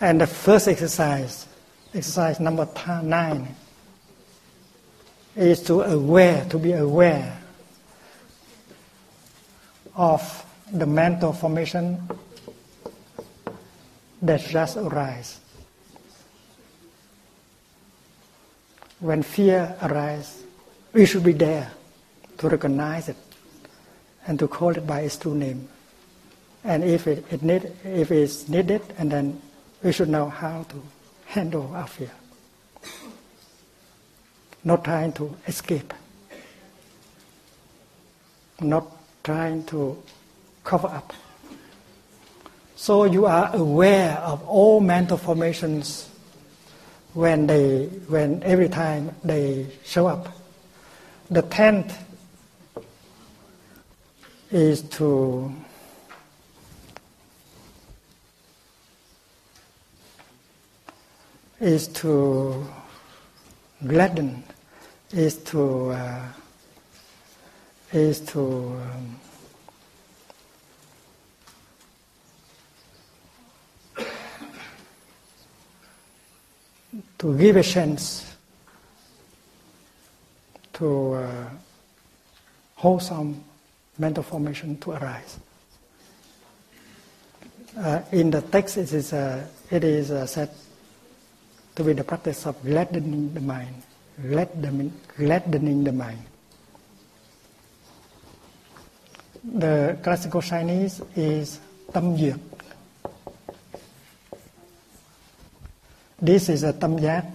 And 0.01 0.19
the 0.19 0.27
first 0.27 0.67
exercise, 0.67 1.47
exercise 1.93 2.39
number 2.39 2.67
nine, 3.03 3.55
is 5.35 5.61
to 5.63 5.81
aware, 5.81 6.45
to 6.45 6.57
be 6.57 6.73
aware 6.73 7.41
of 9.95 10.45
the 10.71 10.85
mental 10.85 11.33
formation 11.33 12.09
that 14.21 14.41
just 14.41 14.77
arise. 14.77 15.39
When 18.99 19.23
fear 19.23 19.75
arises, 19.81 20.43
we 20.93 21.05
should 21.05 21.23
be 21.23 21.33
there 21.33 21.71
to 22.37 22.49
recognize 22.49 23.09
it 23.09 23.17
and 24.27 24.39
to 24.39 24.47
call 24.47 24.69
it 24.69 24.87
by 24.87 25.01
its 25.01 25.17
true 25.17 25.35
name. 25.35 25.67
And 26.63 26.83
if 26.83 27.05
it, 27.05 27.25
it 27.31 27.43
need, 27.43 27.71
if 27.83 28.09
it's 28.11 28.49
needed, 28.49 28.81
and 28.97 29.11
then 29.11 29.41
we 29.86 29.91
should 29.91 30.09
know 30.09 30.27
how 30.27 30.63
to 30.63 30.81
handle 31.27 31.71
our 31.75 31.86
fear. 31.86 32.09
Not 34.63 34.83
trying 34.83 35.13
to 35.13 35.38
escape. 35.45 35.93
Not 38.59 38.88
trying 39.23 39.63
to 39.65 40.01
cover 40.63 40.88
up. 40.88 41.13
So 42.75 43.03
you 43.03 43.27
are 43.27 43.55
aware 43.55 44.17
of 44.17 44.43
all 44.47 44.79
mental 44.81 45.17
formations 45.17 46.09
when 47.13 47.45
they 47.45 47.86
when 48.07 48.41
every 48.41 48.69
time 48.69 49.11
they 49.23 49.67
show 49.83 50.07
up. 50.07 50.36
The 51.29 51.43
tenth 51.43 51.95
is 54.49 54.81
to 54.97 55.53
is 61.59 61.87
to 61.87 62.65
gladden, 63.85 64.43
is 65.11 65.37
to 65.37 65.91
uh, 65.91 66.21
is 67.91 68.19
to 68.21 68.41
um, 68.41 69.19
to 77.17 77.37
give 77.37 77.55
a 77.55 77.63
chance 77.63 78.35
to 80.73 81.13
uh, 81.13 81.49
wholesome 82.75 83.43
mental 83.97 84.23
formation 84.23 84.77
to 84.77 84.91
arise. 84.91 85.39
Uh, 87.77 88.01
in 88.11 88.29
the 88.31 88.41
text, 88.41 88.77
it 88.77 88.91
is, 88.93 89.11
uh, 89.11 89.45
it 89.71 89.83
is 89.83 90.11
uh, 90.11 90.25
said 90.25 90.49
to 91.76 91.84
be 91.84 91.93
the 91.93 92.03
practice 92.03 92.45
of 92.45 92.55
gladdening 92.63 93.34
the 93.34 93.41
mind, 93.41 93.84
gladdening, 94.21 94.93
gladdening 95.17 95.84
the 95.84 95.91
mind. 95.91 96.23
The 99.43 99.97
classical 100.01 100.41
Chinese 100.41 101.01
is 101.15 101.59
tâm 101.91 102.17
duyệt. 102.17 102.39
This 106.21 106.49
is 106.49 106.63
a 106.63 106.71
tâm 106.73 106.97
giác. 106.97 107.26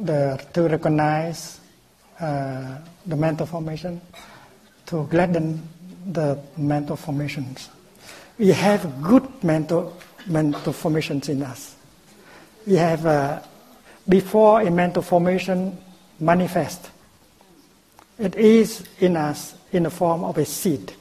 The, 0.00 0.38
to 0.52 0.68
recognize 0.68 1.60
uh, 2.20 2.78
the 3.06 3.16
mental 3.16 3.46
formation, 3.46 4.00
to 4.86 5.06
gladden 5.10 5.62
the 6.12 6.38
mental 6.56 6.96
formations. 6.96 7.68
We 8.38 8.48
have 8.48 9.02
good 9.02 9.26
mental, 9.42 9.96
mental 10.26 10.72
formations 10.72 11.28
in 11.28 11.42
us. 11.42 11.74
We 12.66 12.74
have, 12.74 13.06
uh, 13.06 13.40
before 14.08 14.60
a 14.60 14.70
mental 14.70 15.02
formation 15.02 15.78
manifest, 16.20 16.90
it 18.18 18.34
is 18.34 18.84
in 18.98 19.16
us 19.16 19.54
in 19.72 19.84
the 19.84 19.90
form 19.90 20.24
of 20.24 20.36
a 20.38 20.44
seed. 20.44 20.92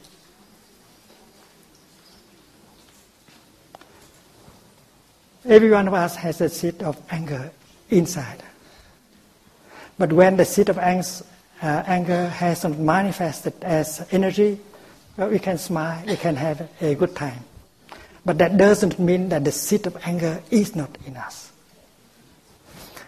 Every 5.46 5.70
one 5.70 5.88
of 5.88 5.94
us 5.94 6.16
has 6.16 6.42
a 6.42 6.50
seed 6.50 6.82
of 6.82 6.98
anger 7.10 7.52
inside. 7.90 8.42
But 9.98 10.12
when 10.12 10.38
the 10.38 10.46
seed 10.46 10.70
of 10.70 10.78
anger, 10.80 11.08
uh, 11.62 11.84
anger 11.86 12.28
hasn't 12.28 12.80
manifested 12.80 13.54
as 13.62 14.06
energy, 14.12 14.60
well, 15.18 15.30
we 15.30 15.40
can 15.40 15.58
smile, 15.58 16.04
we 16.06 16.16
can 16.16 16.36
have 16.36 16.70
a 16.82 16.96
good 16.96 17.16
time. 17.16 17.44
But 18.26 18.40
that 18.40 18.58
doesn't 18.58 19.00
mean 19.00 19.30
that 19.30 19.44
the 19.46 19.52
seed 19.52 19.86
of 19.88 19.98
anger 20.04 20.42
is 20.50 20.76
not 20.76 20.90
in 21.06 21.16
us. 21.16 21.52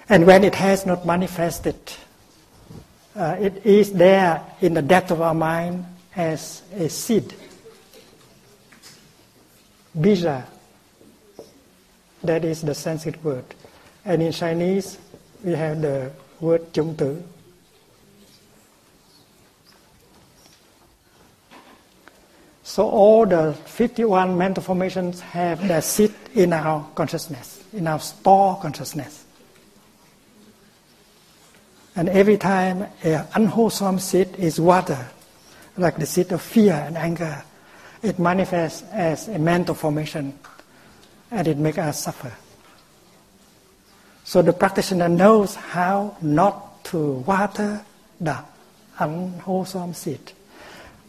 And 0.08 0.26
when 0.26 0.44
it 0.44 0.56
has 0.56 0.86
not 0.86 1.06
manifested, 1.06 1.76
uh, 3.16 3.36
it 3.40 3.66
is 3.66 3.92
there 3.94 4.44
in 4.62 4.74
the 4.76 4.82
depth 4.82 5.12
of 5.12 5.22
our 5.22 5.34
mind 5.34 5.86
as 6.16 6.62
a 6.74 6.88
seed. 6.88 7.34
Bija, 9.98 10.46
that 12.24 12.46
is 12.46 12.62
the 12.62 12.76
Sanskrit 12.76 13.22
word. 13.24 13.46
And 14.06 14.22
in 14.22 14.32
Chinese, 14.32 14.98
we 15.44 15.54
have 15.54 15.82
the 15.82 16.12
word 16.40 16.72
chủng 16.74 16.96
tử. 16.96 17.22
So 22.68 22.90
all 22.90 23.26
the 23.26 23.54
51 23.54 24.38
mental 24.38 24.62
formations 24.62 25.22
have 25.22 25.66
their 25.70 25.82
seat 25.82 26.12
in 26.36 26.52
our 26.52 26.86
consciousness, 26.96 27.64
in 27.72 27.88
our 27.88 27.98
store 27.98 28.60
consciousness. 28.60 29.24
And 31.96 32.10
every 32.10 32.36
time 32.36 32.86
an 33.04 33.26
unwholesome 33.36 34.00
seed 34.00 34.36
is 34.36 34.60
water, 34.60 35.08
like 35.78 35.96
the 35.96 36.06
seed 36.06 36.34
of 36.34 36.42
fear 36.42 36.74
and 36.74 36.98
anger, 36.98 37.42
it 38.04 38.20
manifests 38.20 38.84
as 38.92 39.30
a 39.30 39.40
mental 39.40 39.74
formation 39.74 40.38
and 41.32 41.48
it 41.48 41.58
makes 41.58 41.78
us 41.78 42.04
suffer. 42.04 42.34
So 44.26 44.42
the 44.42 44.52
practitioner 44.52 45.08
knows 45.08 45.56
how 45.56 46.18
not 46.22 46.84
to 46.92 47.24
water 47.26 47.82
the 48.20 48.44
unwholesome 49.00 49.94
seed. 49.94 50.34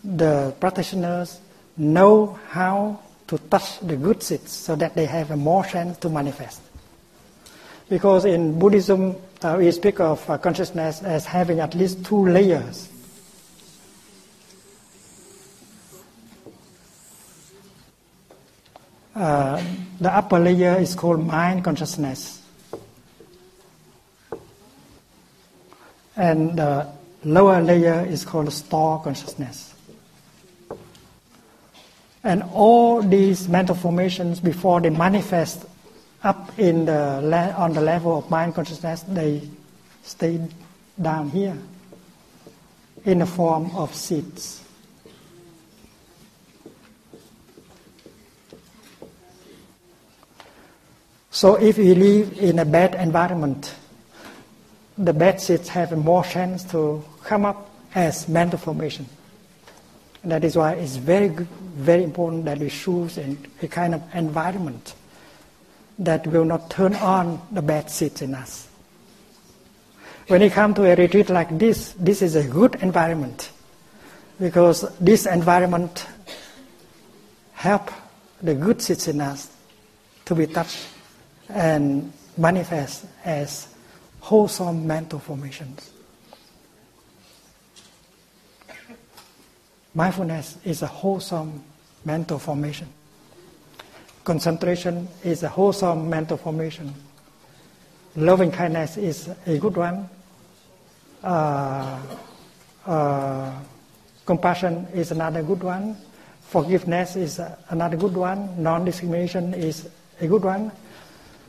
The 0.04 0.54
practitioners 0.60 1.40
know 1.78 2.38
how 2.48 3.00
to 3.28 3.38
touch 3.38 3.80
the 3.80 3.96
good 3.96 4.22
seeds 4.22 4.52
so 4.52 4.74
that 4.76 4.94
they 4.94 5.06
have 5.06 5.30
a 5.30 5.36
more 5.36 5.64
chance 5.64 5.98
to 5.98 6.08
manifest. 6.08 6.60
Because 7.88 8.24
in 8.24 8.58
Buddhism, 8.58 9.16
uh, 9.42 9.56
we 9.58 9.70
speak 9.70 10.00
of 10.00 10.28
uh, 10.28 10.36
consciousness 10.38 11.02
as 11.02 11.24
having 11.24 11.60
at 11.60 11.74
least 11.74 12.04
two 12.04 12.26
layers. 12.26 12.88
Uh, 19.14 19.62
the 20.00 20.14
upper 20.14 20.38
layer 20.38 20.76
is 20.78 20.94
called 20.94 21.26
mind 21.26 21.64
consciousness. 21.64 22.42
And 26.16 26.58
the 26.58 26.86
lower 27.24 27.60
layer 27.62 28.06
is 28.06 28.24
called 28.24 28.52
store 28.52 29.02
consciousness. 29.02 29.67
And 32.24 32.42
all 32.52 33.02
these 33.02 33.48
mental 33.48 33.74
formations, 33.74 34.40
before 34.40 34.80
they 34.80 34.90
manifest 34.90 35.64
up 36.22 36.58
in 36.58 36.86
the 36.86 37.22
on 37.56 37.72
the 37.72 37.80
level 37.80 38.18
of 38.18 38.28
mind 38.28 38.54
consciousness, 38.54 39.02
they 39.02 39.42
stay 40.02 40.40
down 41.00 41.30
here 41.30 41.56
in 43.04 43.20
the 43.20 43.26
form 43.26 43.70
of 43.76 43.94
seeds. 43.94 44.64
So 51.30 51.54
if 51.54 51.78
we 51.78 51.94
live 51.94 52.36
in 52.40 52.58
a 52.58 52.64
bad 52.64 52.96
environment, 52.96 53.72
the 54.96 55.12
bad 55.12 55.40
seeds 55.40 55.68
have 55.68 55.96
more 55.96 56.24
chance 56.24 56.64
to 56.72 57.04
come 57.22 57.44
up 57.44 57.70
as 57.94 58.28
mental 58.28 58.58
formation. 58.58 59.06
That 60.24 60.44
is 60.44 60.56
why 60.56 60.72
it's 60.72 60.96
very, 60.96 61.28
very 61.28 62.02
important 62.02 62.44
that 62.46 62.58
we 62.58 62.70
choose 62.70 63.18
a 63.18 63.68
kind 63.68 63.94
of 63.94 64.02
environment 64.14 64.94
that 65.98 66.26
will 66.26 66.44
not 66.44 66.70
turn 66.70 66.94
on 66.94 67.40
the 67.52 67.62
bad 67.62 67.90
seeds 67.90 68.22
in 68.22 68.34
us. 68.34 68.68
When 70.28 70.42
you 70.42 70.50
come 70.50 70.74
to 70.74 70.84
a 70.84 70.94
retreat 70.94 71.30
like 71.30 71.56
this, 71.58 71.94
this 71.98 72.20
is 72.20 72.36
a 72.36 72.46
good 72.46 72.76
environment 72.82 73.50
because 74.38 74.82
this 74.98 75.26
environment 75.26 76.06
help 77.54 77.90
the 78.42 78.54
good 78.54 78.80
seeds 78.80 79.08
in 79.08 79.20
us 79.20 79.50
to 80.26 80.34
be 80.34 80.46
touched 80.46 80.86
and 81.48 82.12
manifest 82.36 83.06
as 83.24 83.74
wholesome 84.20 84.86
mental 84.86 85.18
formations. 85.18 85.90
Mindfulness 89.98 90.58
is 90.64 90.82
a 90.82 90.86
wholesome 90.86 91.60
mental 92.04 92.38
formation. 92.38 92.86
Concentration 94.22 95.08
is 95.24 95.42
a 95.42 95.48
wholesome 95.48 96.08
mental 96.08 96.36
formation. 96.36 96.94
Loving 98.14 98.52
kindness 98.52 98.96
is 98.96 99.28
a 99.44 99.58
good 99.58 99.76
one. 99.76 100.08
Uh, 101.24 102.00
uh, 102.86 103.52
compassion 104.24 104.86
is 104.94 105.10
another 105.10 105.42
good 105.42 105.64
one. 105.64 105.96
Forgiveness 106.42 107.16
is 107.16 107.40
another 107.70 107.96
good 107.96 108.14
one. 108.14 108.62
Non 108.62 108.84
discrimination 108.84 109.52
is 109.52 109.88
a 110.20 110.28
good 110.28 110.44
one. 110.44 110.70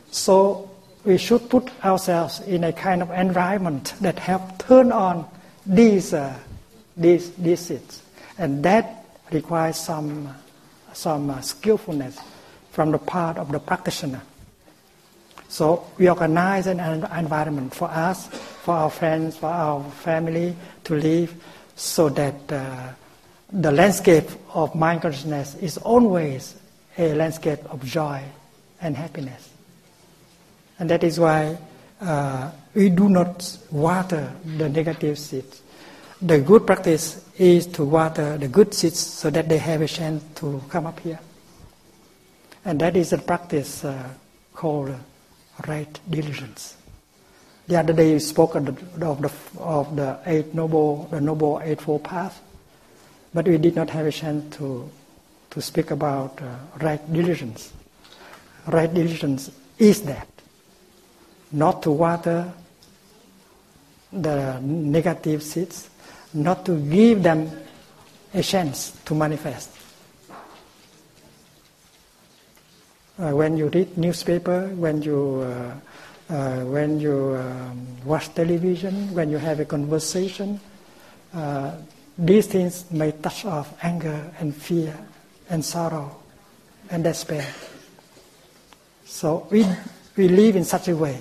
So 0.10 0.72
we 1.06 1.20
should 1.20 1.48
put 1.52 1.70
ourselves 1.86 2.40
in 2.40 2.64
a 2.64 2.74
kind 2.74 3.04
of 3.04 3.12
environment 3.12 3.94
that 4.02 4.18
help 4.18 4.58
turn 4.58 4.92
on 4.92 5.30
these, 5.68 6.16
uh, 6.16 6.34
these, 6.98 7.30
these 7.34 7.60
seeds. 7.60 8.09
And 8.40 8.64
that 8.64 9.06
requires 9.32 9.76
some, 9.78 10.34
some 10.94 11.30
uh, 11.30 11.42
skillfulness 11.42 12.18
from 12.72 12.92
the 12.92 12.98
part 12.98 13.38
of 13.38 13.52
the 13.52 13.60
practitioner. 13.60 14.22
So 15.50 15.86
we 15.98 16.08
organize 16.10 16.66
an 16.68 16.80
environment 16.80 17.76
for 17.76 17.90
us, 17.90 18.28
for 18.28 18.76
our 18.76 18.90
friends, 18.90 19.36
for 19.36 19.48
our 19.48 19.84
family 19.92 20.56
to 20.86 20.96
live 20.96 21.36
so 21.76 22.08
that 22.10 22.52
uh, 22.52 22.90
the 23.52 23.72
landscape 23.72 24.30
of 24.54 24.74
mind 24.74 25.02
consciousness 25.02 25.56
is 25.56 25.78
always 25.78 26.56
a 26.98 27.14
landscape 27.16 27.60
of 27.66 27.84
joy 27.84 28.24
and 28.80 28.96
happiness. 28.96 29.50
And 30.78 30.90
that 30.90 31.04
is 31.04 31.20
why 31.20 31.58
uh, 32.00 32.52
we 32.74 32.90
do 32.90 33.10
not 33.10 33.58
water 33.70 34.32
the 34.58 34.70
negative 34.70 35.20
seeds. 35.20 35.62
The 36.22 36.40
good 36.42 36.68
practice 36.68 37.24
is 37.38 37.66
to 37.68 37.86
water 37.86 38.38
the 38.38 38.50
good 38.50 38.74
seeds 38.74 39.00
so 39.00 39.30
that 39.30 39.48
they 39.48 39.58
have 39.58 39.82
a 39.82 39.88
chance 39.88 40.22
to 40.36 40.62
come 40.68 40.86
up 40.86 41.00
here. 41.00 41.20
And 42.66 42.80
that 42.82 42.98
is 42.98 43.14
a 43.14 43.18
practice 43.18 43.86
uh, 43.86 44.10
called 44.54 44.94
right 45.66 46.00
diligence. 46.10 46.76
The 47.68 47.78
other 47.78 47.94
day 47.94 48.14
we 48.14 48.20
spoke 48.20 48.56
of 48.56 48.66
the, 48.66 49.06
of 49.06 49.22
the, 49.22 49.32
of 49.60 49.96
the 49.96 50.20
eight 50.26 50.54
noble, 50.54 51.08
the 51.10 51.22
noble 51.22 51.62
eightfold 51.64 52.04
path, 52.04 52.42
but 53.34 53.48
we 53.48 53.58
did 53.58 53.76
not 53.76 53.90
have 53.92 54.06
a 54.06 54.12
chance 54.12 54.58
to, 54.58 54.90
to 55.52 55.62
speak 55.62 55.92
about 55.92 56.42
uh, 56.42 56.56
right 56.82 57.14
diligence. 57.14 57.72
Right 58.68 58.94
diligence 58.94 59.52
is 59.78 60.02
that 60.02 60.28
not 61.52 61.82
to 61.84 61.92
water 61.92 62.52
the 64.12 64.60
negative 64.60 65.44
seeds, 65.44 65.89
not 66.34 66.66
to 66.66 66.78
give 66.78 67.24
them 67.24 67.50
a 68.34 68.44
chance 68.44 68.92
to 69.06 69.14
manifest. 69.16 69.72
Uh, 73.18 73.32
when 73.32 73.58
you 73.58 73.68
read 73.68 73.98
newspaper, 73.98 74.68
when 74.76 75.02
you 75.02 75.42
uh, 75.44 76.34
uh, 76.34 76.60
when 76.66 77.00
you 77.00 77.36
um, 77.36 77.86
watch 78.06 78.34
television, 78.34 79.14
when 79.14 79.30
you 79.30 79.38
have 79.38 79.60
a 79.60 79.66
conversation, 79.66 80.60
uh, 81.34 81.76
these 82.18 82.48
things 82.48 82.90
may 82.92 83.12
touch 83.12 83.46
off 83.46 83.74
anger 83.84 84.32
and 84.40 84.56
fear 84.56 84.96
and 85.50 85.66
sorrow 85.66 86.16
and 86.90 87.04
despair. 87.04 87.46
So 89.06 89.48
we 89.50 89.66
we 90.16 90.30
live 90.30 90.56
in 90.56 90.64
such 90.64 90.88
a 90.88 90.96
way 90.96 91.20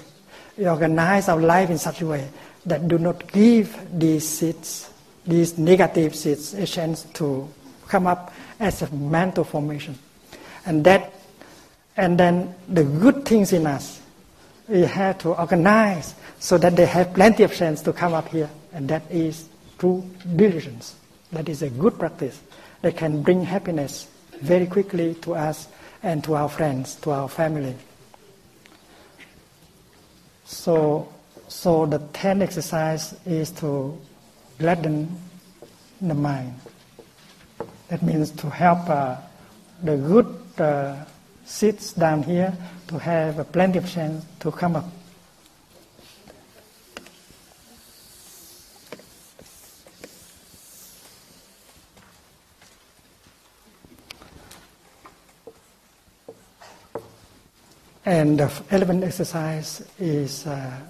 we 0.58 0.68
organize 0.68 1.28
our 1.28 1.40
life 1.40 1.70
in 1.70 1.78
such 1.78 2.02
a 2.02 2.06
way 2.06 2.28
that 2.66 2.88
do 2.88 2.98
not 2.98 3.30
give 3.30 3.78
these 3.96 4.28
seeds, 4.28 4.90
these 5.28 5.58
negative 5.58 6.14
chance 6.66 7.02
to 7.14 7.48
come 7.86 8.06
up 8.06 8.32
as 8.58 8.82
a 8.82 8.92
mental 8.94 9.44
formation. 9.44 9.96
And 10.66 10.82
that, 10.84 11.12
and 11.96 12.18
then 12.18 12.54
the 12.68 12.82
good 12.82 13.24
things 13.24 13.52
in 13.52 13.66
us, 13.66 14.00
we 14.68 14.82
have 14.82 15.18
to 15.18 15.38
organize 15.38 16.14
so 16.40 16.58
that 16.58 16.76
they 16.76 16.86
have 16.86 17.14
plenty 17.14 17.42
of 17.42 17.54
chance 17.54 17.82
to 17.82 17.92
come 17.92 18.14
up 18.14 18.28
here. 18.28 18.50
And 18.72 18.88
that 18.88 19.02
is 19.10 19.48
true 19.78 20.04
diligence. 20.36 20.96
That 21.32 21.48
is 21.48 21.62
a 21.62 21.70
good 21.70 21.98
practice 21.98 22.40
that 22.82 22.96
can 22.96 23.22
bring 23.22 23.44
happiness 23.44 24.08
very 24.40 24.66
quickly 24.66 25.14
to 25.22 25.34
us 25.34 25.68
and 26.02 26.22
to 26.24 26.34
our 26.34 26.48
friends, 26.48 26.94
to 26.96 27.10
our 27.10 27.28
family. 27.28 27.74
So, 30.44 31.12
so 31.48 31.86
the 31.86 31.98
ten 32.12 32.40
exercise 32.40 33.14
is 33.26 33.50
to 33.52 33.98
gladden 34.58 35.08
the 36.00 36.14
mind. 36.14 36.54
That 37.88 38.02
means 38.02 38.30
to 38.32 38.50
help 38.50 38.88
uh, 38.88 39.16
the 39.82 39.96
good 39.96 40.60
uh, 40.60 41.04
seeds 41.44 41.92
down 41.92 42.22
here 42.22 42.52
to 42.88 42.98
have 42.98 43.38
a 43.38 43.44
plenty 43.44 43.78
of 43.78 43.88
chance 43.88 44.24
to 44.40 44.50
come 44.50 44.76
up. 44.76 44.84
And 58.04 58.40
the 58.40 58.50
eleventh 58.70 59.04
exercise 59.04 59.82
is 59.98 60.46
uh, 60.46 60.80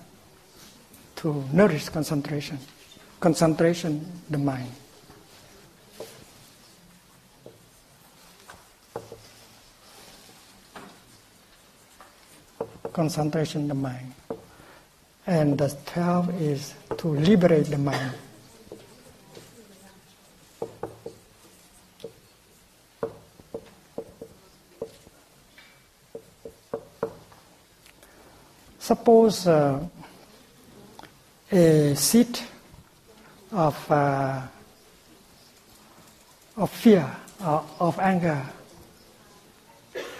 to 1.17 1.45
nourish 1.53 1.89
concentration. 1.89 2.59
Concentration, 3.21 4.07
the 4.31 4.39
mind. 4.39 4.71
Concentration, 12.93 13.69
the 13.69 13.75
mind. 13.75 14.13
And 15.27 15.59
the 15.59 15.77
twelve 15.85 16.41
is 16.41 16.75
to 16.97 17.09
liberate 17.09 17.67
the 17.67 17.79
mind. 17.79 18.15
Suppose 28.79 29.47
uh, 29.47 29.87
a 31.53 31.95
seed 31.95 32.41
of, 33.59 33.91
uh, 33.91 34.41
of 36.57 36.71
fear, 36.71 37.11
or 37.45 37.65
of 37.81 37.99
anger 37.99 38.47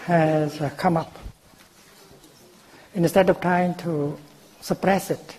has 0.03 0.59
uh, 0.59 0.69
come 0.71 0.97
up. 0.97 1.17
Instead 2.95 3.29
of 3.29 3.39
trying 3.39 3.75
to 3.75 4.17
suppress 4.59 5.09
it 5.11 5.37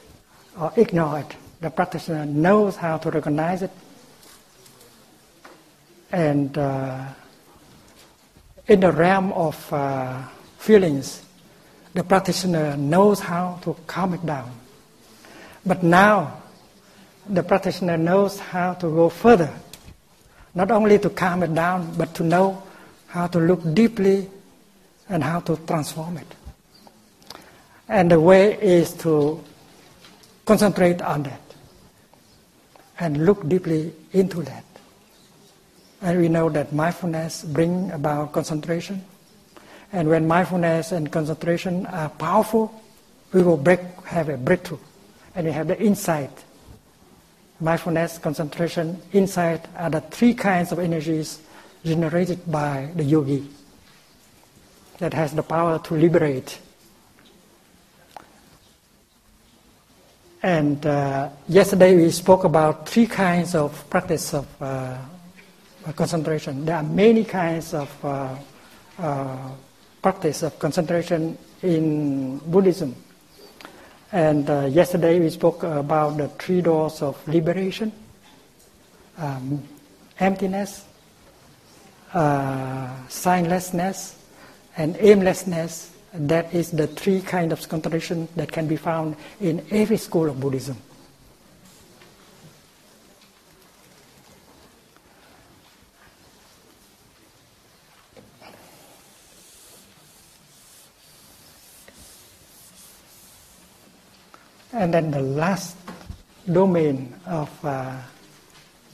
or 0.58 0.72
ignore 0.76 1.20
it, 1.20 1.36
the 1.60 1.68
practitioner 1.68 2.24
knows 2.24 2.76
how 2.76 2.96
to 2.96 3.10
recognize 3.10 3.62
it 3.62 3.70
and 6.12 6.56
uh, 6.56 7.04
in 8.66 8.80
the 8.80 8.92
realm 8.92 9.32
of 9.32 9.72
uh, 9.72 10.22
feelings, 10.58 11.22
the 11.94 12.02
practitioner 12.02 12.76
knows 12.76 13.20
how 13.20 13.58
to 13.62 13.76
calm 13.86 14.14
it 14.14 14.24
down. 14.24 14.50
But 15.64 15.82
now, 15.82 16.39
the 17.28 17.42
practitioner 17.42 17.96
knows 17.96 18.38
how 18.38 18.74
to 18.74 18.86
go 18.86 19.08
further. 19.08 19.52
Not 20.54 20.70
only 20.70 20.98
to 20.98 21.10
calm 21.10 21.42
it 21.42 21.54
down, 21.54 21.94
but 21.96 22.14
to 22.14 22.24
know 22.24 22.62
how 23.06 23.26
to 23.28 23.38
look 23.38 23.60
deeply 23.74 24.28
and 25.08 25.22
how 25.22 25.40
to 25.40 25.56
transform 25.66 26.18
it. 26.18 26.26
And 27.88 28.10
the 28.10 28.20
way 28.20 28.60
is 28.60 28.92
to 29.04 29.42
concentrate 30.44 31.02
on 31.02 31.24
that 31.24 31.40
and 32.98 33.24
look 33.24 33.48
deeply 33.48 33.92
into 34.12 34.42
that. 34.42 34.64
And 36.02 36.18
we 36.18 36.28
know 36.28 36.48
that 36.50 36.72
mindfulness 36.72 37.44
brings 37.44 37.92
about 37.92 38.32
concentration 38.32 39.04
and 39.92 40.08
when 40.08 40.26
mindfulness 40.26 40.92
and 40.92 41.10
concentration 41.10 41.86
are 41.86 42.08
powerful, 42.08 42.72
we 43.32 43.42
will 43.42 43.56
break, 43.56 43.80
have 44.04 44.28
a 44.28 44.36
breakthrough. 44.36 44.78
And 45.34 45.46
we 45.46 45.52
have 45.52 45.68
the 45.68 45.80
insight. 45.80 46.30
Mindfulness, 47.60 48.18
concentration, 48.18 49.00
insight 49.12 49.66
are 49.76 49.90
the 49.90 50.00
three 50.00 50.32
kinds 50.32 50.72
of 50.72 50.78
energies 50.78 51.40
generated 51.84 52.50
by 52.50 52.88
the 52.96 53.04
yogi 53.04 53.46
that 54.98 55.12
has 55.12 55.32
the 55.32 55.42
power 55.42 55.78
to 55.80 55.94
liberate. 55.94 56.58
And 60.42 60.84
uh, 60.86 61.28
yesterday 61.48 61.96
we 61.96 62.10
spoke 62.10 62.44
about 62.44 62.88
three 62.88 63.06
kinds 63.06 63.54
of 63.54 63.88
practice 63.90 64.32
of 64.32 64.46
uh, 64.62 64.96
concentration. 65.94 66.64
There 66.64 66.76
are 66.76 66.82
many 66.82 67.24
kinds 67.24 67.74
of 67.74 68.04
uh, 68.04 68.36
uh 68.98 69.50
practice 70.00 70.42
of 70.42 70.58
concentration 70.58 71.36
in 71.62 72.38
Buddhism. 72.38 72.94
And 74.12 74.50
uh, 74.50 74.66
yesterday 74.66 75.20
we 75.20 75.30
spoke 75.30 75.62
about 75.62 76.16
the 76.16 76.28
three 76.28 76.60
doors 76.60 77.00
of 77.00 77.16
liberation. 77.28 77.92
Um, 79.18 79.62
emptiness, 80.18 80.84
uh, 82.12 82.88
signlessness, 83.08 84.16
and 84.76 84.96
aimlessness. 84.98 85.92
That 86.12 86.52
is 86.52 86.72
the 86.72 86.88
three 86.88 87.20
kind 87.20 87.52
of 87.52 87.68
contradiction 87.68 88.26
that 88.34 88.50
can 88.50 88.66
be 88.66 88.76
found 88.76 89.16
in 89.40 89.64
every 89.70 89.96
school 89.96 90.28
of 90.28 90.40
Buddhism. 90.40 90.76
And 104.80 104.94
then 104.94 105.10
the 105.10 105.20
last 105.20 105.76
domain 106.50 107.12
of 107.26 107.52
uh, 107.62 108.00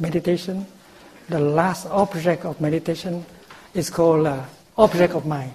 meditation, 0.01 0.67
the 1.29 1.39
last 1.39 1.87
object 1.87 2.45
of 2.45 2.61
meditation 2.61 3.25
is 3.73 3.89
called 3.89 4.27
uh, 4.27 4.43
object 4.77 5.15
of 5.15 5.25
mind. 5.27 5.53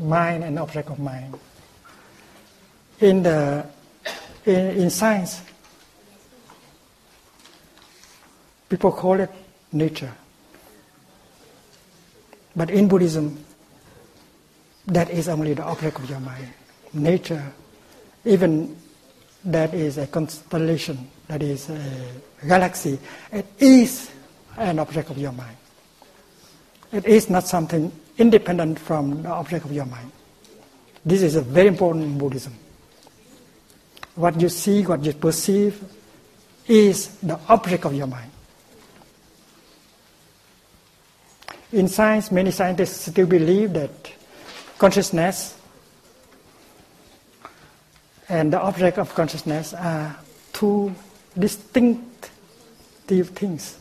Mind 0.00 0.42
and 0.42 0.58
object 0.58 0.90
of 0.90 0.98
mind. 0.98 1.38
In 2.98 3.22
the 3.22 3.64
in, 4.44 4.82
in 4.82 4.90
science, 4.90 5.40
people 8.68 8.90
call 8.90 9.20
it 9.20 9.30
nature. 9.70 10.12
But 12.56 12.70
in 12.70 12.88
Buddhism, 12.88 13.44
that 14.86 15.10
is 15.10 15.28
only 15.28 15.54
the 15.54 15.64
object 15.64 15.98
of 15.98 16.08
your 16.08 16.20
mind. 16.20 16.48
Nature, 16.92 17.52
even 18.24 18.76
that 19.44 19.74
is 19.74 19.98
a 19.98 20.06
constellation, 20.06 21.10
that 21.28 21.42
is 21.42 21.68
a 21.70 22.46
galaxy, 22.46 22.98
it 23.32 23.46
is 23.58 24.10
an 24.56 24.78
object 24.78 25.10
of 25.10 25.18
your 25.18 25.32
mind. 25.32 25.56
It 26.92 27.06
is 27.06 27.28
not 27.28 27.46
something 27.46 27.90
independent 28.18 28.78
from 28.78 29.22
the 29.22 29.30
object 29.30 29.64
of 29.64 29.72
your 29.72 29.86
mind. 29.86 30.12
This 31.04 31.22
is 31.22 31.34
a 31.36 31.42
very 31.42 31.68
important 31.68 32.04
in 32.04 32.16
Buddhism. 32.16 32.54
What 34.14 34.40
you 34.40 34.48
see, 34.48 34.82
what 34.82 35.04
you 35.04 35.12
perceive, 35.12 35.82
is 36.68 37.16
the 37.16 37.38
object 37.48 37.84
of 37.84 37.94
your 37.94 38.06
mind. 38.06 38.30
In 41.74 41.88
science, 41.88 42.30
many 42.30 42.52
scientists 42.52 43.10
still 43.10 43.26
believe 43.26 43.72
that 43.72 43.90
consciousness 44.78 45.58
and 48.28 48.52
the 48.52 48.60
object 48.60 48.96
of 48.96 49.12
consciousness 49.12 49.74
are 49.74 50.14
two 50.52 50.94
distinctive 51.36 53.30
things. 53.30 53.76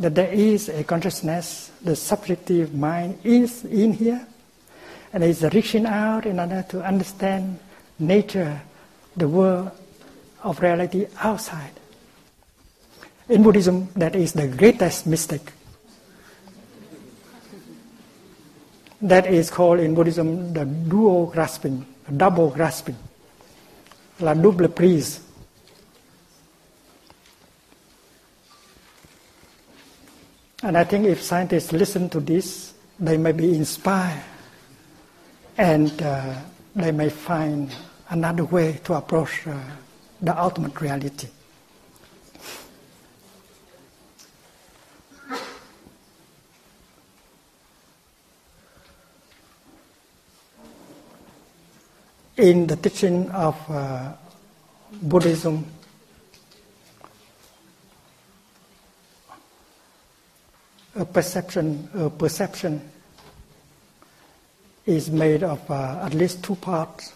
That 0.00 0.16
there 0.16 0.32
is 0.32 0.68
a 0.68 0.82
consciousness, 0.82 1.70
the 1.80 1.94
subjective 1.94 2.74
mind 2.74 3.20
is 3.22 3.64
in 3.64 3.92
here, 3.92 4.26
and 5.12 5.22
is 5.22 5.44
reaching 5.54 5.86
out 5.86 6.26
in 6.26 6.40
order 6.40 6.64
to 6.70 6.82
understand 6.82 7.60
nature, 8.00 8.60
the 9.16 9.28
world 9.28 9.70
of 10.42 10.58
reality 10.60 11.06
outside. 11.22 11.78
In 13.28 13.44
Buddhism, 13.44 13.90
that 13.94 14.16
is 14.16 14.32
the 14.32 14.48
greatest 14.48 15.06
mistake. 15.06 15.52
That 19.02 19.26
is 19.26 19.50
called 19.50 19.80
in 19.80 19.94
Buddhism 19.94 20.52
the 20.52 20.64
dual 20.64 21.26
grasping, 21.26 21.86
double 22.16 22.50
grasping, 22.50 22.96
la 24.20 24.34
double 24.34 24.68
prise. 24.68 25.20
And 30.62 30.76
I 30.76 30.84
think 30.84 31.06
if 31.06 31.22
scientists 31.22 31.72
listen 31.72 32.10
to 32.10 32.20
this, 32.20 32.74
they 32.98 33.16
may 33.16 33.32
be 33.32 33.54
inspired 33.54 34.22
and 35.56 36.02
uh, 36.02 36.34
they 36.76 36.92
may 36.92 37.08
find 37.08 37.74
another 38.10 38.44
way 38.44 38.80
to 38.84 38.94
approach 38.94 39.46
uh, 39.46 39.58
the 40.20 40.38
ultimate 40.38 40.78
reality. 40.80 41.28
In 52.40 52.66
the 52.66 52.76
teaching 52.76 53.30
of 53.32 53.54
uh, 53.70 54.12
Buddhism, 55.02 55.66
a 60.96 61.04
perception, 61.04 61.88
a 61.94 62.08
perception 62.08 62.80
is 64.86 65.10
made 65.10 65.42
of 65.42 65.70
uh, 65.70 66.00
at 66.02 66.14
least 66.14 66.42
two 66.42 66.54
parts. 66.56 67.12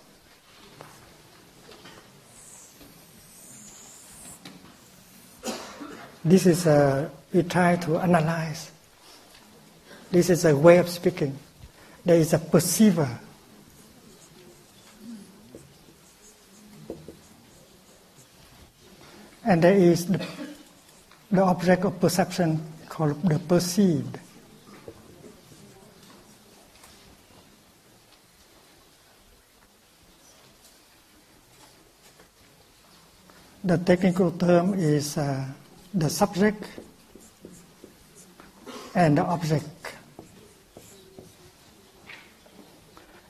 This 6.22 6.44
is 6.44 6.66
a, 6.66 7.10
we 7.32 7.44
try 7.44 7.76
to 7.76 7.98
analyze. 7.98 8.70
This 10.10 10.28
is 10.28 10.44
a 10.44 10.54
way 10.54 10.76
of 10.76 10.90
speaking. 10.90 11.38
There 12.04 12.16
is 12.16 12.34
a 12.34 12.38
perceiver 12.38 13.20
And 19.46 19.62
there 19.62 19.74
is 19.74 20.06
the, 20.06 20.26
the 21.30 21.42
object 21.42 21.84
of 21.84 22.00
perception 22.00 22.64
called 22.88 23.22
the 23.28 23.38
perceived. 23.38 24.18
The 33.64 33.78
technical 33.78 34.30
term 34.32 34.74
is 34.74 35.16
uh, 35.16 35.44
the 35.92 36.08
subject 36.10 36.64
and 38.94 39.18
the 39.18 39.24
object. 39.24 39.94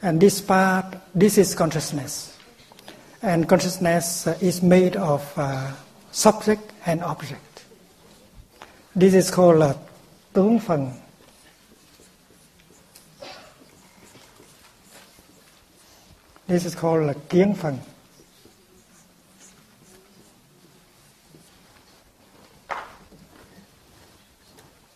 And 0.02 0.20
this 0.20 0.40
part, 0.40 0.96
this 1.14 1.38
is 1.38 1.54
consciousness. 1.54 2.36
And 3.22 3.48
consciousness 3.48 4.26
uh, 4.26 4.36
is 4.40 4.62
made 4.62 4.96
of 4.96 5.32
uh, 5.36 5.72
subject 6.14 6.72
and 6.86 7.02
object. 7.02 7.64
This 8.94 9.14
is 9.14 9.30
called 9.30 9.74
tướng 10.32 10.60
phần. 10.60 10.92
This 16.46 16.64
is 16.66 16.76
called 16.76 17.14
kiến 17.28 17.54
phần. 17.54 17.78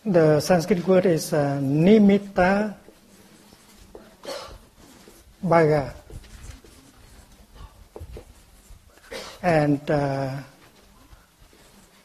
The 0.05 0.41
Sanskrit 0.41 0.87
word 0.87 1.07
is 1.07 1.33
uh, 1.33 1.59
nimitta 1.61 2.75
bhaga. 5.43 5.93
And 9.43 9.91
uh, 9.91 10.31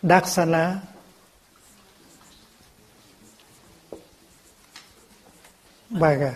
Darsana 0.04 0.82
Bhaga. 5.94 6.36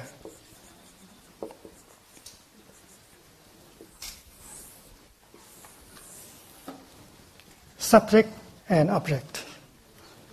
Subject 7.78 8.30
and 8.70 8.90
object. 8.90 9.44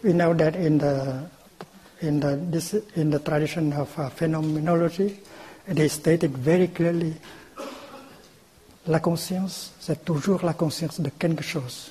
We 0.02 0.12
know 0.12 0.34
that 0.34 0.54
in 0.54 0.78
the 0.78 1.26
in 2.00 2.20
the 2.20 2.36
this, 2.36 2.74
in 2.94 3.10
the 3.10 3.18
tradition 3.18 3.72
of 3.72 3.98
uh, 3.98 4.10
phenomenology, 4.10 5.18
it 5.66 5.78
is 5.78 5.92
stated 5.92 6.36
very 6.36 6.68
clearly. 6.68 7.14
La 8.86 9.00
conscience, 9.00 9.72
c'est 9.80 10.04
toujours 10.04 10.44
la 10.44 10.52
conscience 10.52 11.00
de 11.00 11.10
quelque 11.10 11.42
chose. 11.42 11.90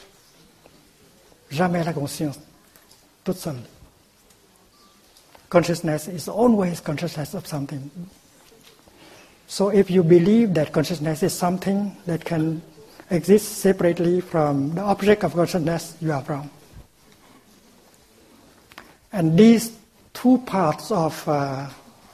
Jamais 1.54 1.84
la 1.84 1.94
conscience 1.94 2.40
toute 3.24 3.38
seule. 3.38 3.62
Consciousness 5.50 6.08
is 6.08 6.28
always 6.28 6.80
consciousness 6.82 7.34
of 7.34 7.48
something. 7.48 7.90
So 9.48 9.70
if 9.70 9.92
you 9.92 10.04
believe 10.04 10.54
that 10.56 10.72
consciousness 10.74 11.22
is 11.24 11.34
something 11.34 11.96
that 12.06 12.26
can 12.26 12.62
exist 13.10 13.60
separately 13.60 14.20
from 14.22 14.74
the 14.74 14.82
object 14.82 15.24
of 15.24 15.34
consciousness, 15.34 15.96
you 16.02 16.12
are 16.12 16.24
wrong. 16.24 16.50
And 19.12 19.38
these 19.38 19.78
two 20.14 20.40
parts 20.40 20.92
of, 20.92 21.28
uh, 21.28 21.70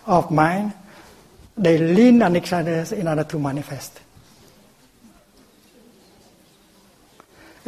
of 0.05 0.29
mind, 0.31 0.73
they 1.57 1.77
lean 1.77 2.21
on 2.21 2.35
each 2.35 2.51
other 2.51 2.85
in 2.93 3.07
order 3.07 3.23
to 3.23 3.39
manifest. 3.39 4.01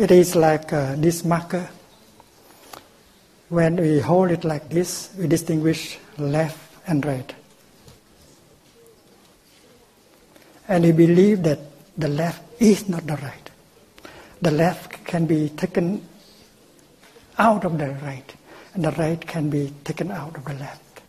It 0.01 0.09
is 0.09 0.35
like 0.35 0.73
uh, 0.73 0.95
this 0.95 1.23
marker. 1.23 1.69
When 3.49 3.75
we 3.75 3.99
hold 3.99 4.31
it 4.31 4.43
like 4.43 4.67
this, 4.67 5.11
we 5.15 5.27
distinguish 5.27 5.99
left 6.17 6.57
and 6.87 7.05
right. 7.05 7.35
And 10.67 10.85
we 10.85 10.91
believe 10.91 11.43
that 11.43 11.59
the 11.95 12.07
left 12.07 12.41
is 12.59 12.89
not 12.89 13.05
the 13.05 13.17
right. 13.17 13.47
The 14.41 14.49
left 14.49 15.05
can 15.05 15.27
be 15.27 15.49
taken 15.49 16.03
out 17.37 17.63
of 17.63 17.77
the 17.77 17.91
right, 18.01 18.33
and 18.73 18.83
the 18.83 18.93
right 18.93 19.21
can 19.21 19.51
be 19.51 19.71
taken 19.83 20.09
out 20.09 20.35
of 20.35 20.45
the 20.45 20.55
left. 20.55 21.01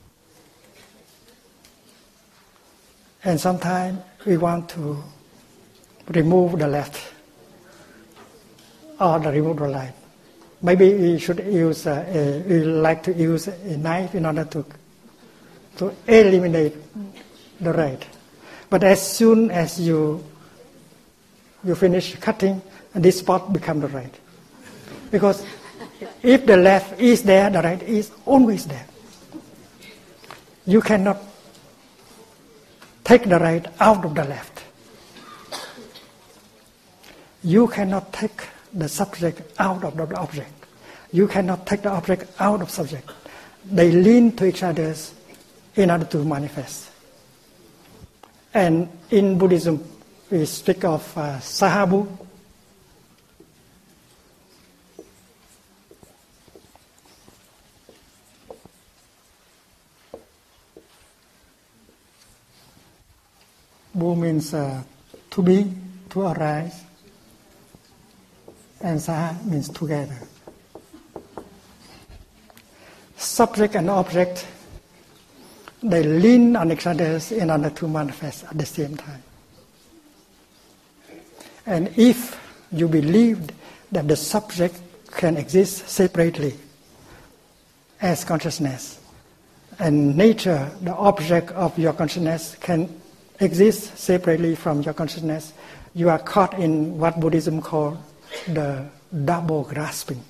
And 3.25 3.41
sometimes 3.41 4.01
we 4.27 4.37
want 4.37 4.69
to 4.77 5.03
remove 6.09 6.59
the 6.59 6.69
left 6.69 7.12
or 9.01 9.19
the 9.19 9.31
the 9.31 9.41
right. 9.41 9.95
Maybe 10.63 10.95
we 10.95 11.19
should 11.19 11.45
use, 11.45 11.87
uh, 11.87 12.05
a, 12.07 12.41
we 12.49 12.63
like 12.63 13.03
to 13.05 13.13
use 13.13 13.49
a 13.49 13.77
knife 13.77 14.15
in 14.15 14.27
order 14.27 14.45
to, 14.45 14.65
to 15.79 15.95
eliminate 16.07 16.75
the 17.61 17.73
right. 17.73 18.05
But 18.71 18.85
as 18.85 19.05
soon 19.17 19.51
as 19.51 19.81
you, 19.81 20.25
you 21.65 21.75
finish 21.75 22.15
cutting, 22.17 22.63
this 22.95 23.19
spot 23.19 23.53
becomes 23.53 23.83
the 23.83 23.89
right. 23.89 24.15
Because 25.11 25.45
if 26.23 26.47
the 26.47 26.57
left 26.57 27.01
is 27.01 27.25
there, 27.25 27.51
the 27.51 27.61
right 27.61 27.83
is 27.83 28.13
always 28.25 28.67
there. 28.67 28.87
You 30.65 30.81
cannot 30.81 31.21
take 33.03 33.25
the 33.25 33.39
right 33.39 33.67
out 33.81 34.05
of 34.05 34.15
the 34.15 34.25
left. 34.25 34.63
You 37.43 37.67
cannot 37.67 38.13
take 38.13 38.47
the 38.75 38.89
subject 38.89 39.43
out 39.59 39.85
of 39.85 39.97
the 39.97 40.17
object. 40.17 40.53
You 41.13 41.29
cannot 41.29 41.67
take 41.67 41.83
the 41.83 41.91
object 41.91 42.31
out 42.41 42.63
of 42.63 42.71
subject. 42.71 43.11
They 43.65 43.93
lean 43.93 44.35
to 44.37 44.47
each 44.47 44.63
other 44.63 44.95
in 45.77 45.91
order 45.91 46.05
to 46.07 46.25
manifest. 46.25 46.91
And 48.55 48.89
in 49.11 49.39
Buddhism, 49.39 49.83
we 50.31 50.45
speak 50.47 50.85
of 50.85 51.17
uh, 51.17 51.39
sahabhu. 51.39 52.09
Bhu 63.97 64.17
means 64.17 64.55
uh, 64.55 64.83
to 65.31 65.43
be, 65.43 65.71
to 66.11 66.23
arise, 66.23 66.83
and 68.83 68.99
Saha 68.99 69.45
means 69.45 69.69
together. 69.69 70.17
Subject 73.17 73.77
and 73.77 73.89
object, 73.89 74.47
they 75.83 76.03
lean 76.03 76.57
on 76.57 76.73
each 76.73 76.87
other 76.87 77.21
in 77.31 77.51
order 77.51 77.71
to 77.71 77.89
manifest 77.89 78.45
at 78.45 78.59
the 78.59 78.67
same 78.67 78.97
time. 78.97 79.23
And 81.65 81.97
if 81.97 82.39
you 82.73 82.89
believe 82.89 83.51
that 83.93 84.09
the 84.09 84.17
subject 84.17 84.81
can 85.13 85.37
exist 85.37 85.89
separately 85.89 86.55
as 88.01 88.25
consciousness, 88.25 88.99
and 89.79 90.17
nature, 90.17 90.71
the 90.83 90.95
object 90.95 91.51
of 91.53 91.79
your 91.79 91.93
consciousness, 91.93 92.57
can 92.61 93.01
exist 93.39 93.97
separately 93.97 94.57
from 94.57 94.83
your 94.83 94.95
consciousness, 94.95 95.53
you 95.95 96.09
are 96.09 96.19
caught 96.19 96.59
in 96.59 96.99
what 96.99 97.21
Buddhism 97.21 97.63
calls 97.63 97.99
the 98.49 98.87
double 99.25 99.65
grasping. 99.65 100.23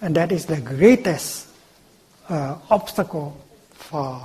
And 0.00 0.14
that 0.14 0.32
is 0.32 0.46
the 0.46 0.60
greatest 0.60 1.48
uh, 2.28 2.56
obstacle 2.70 3.36
for, 3.72 4.22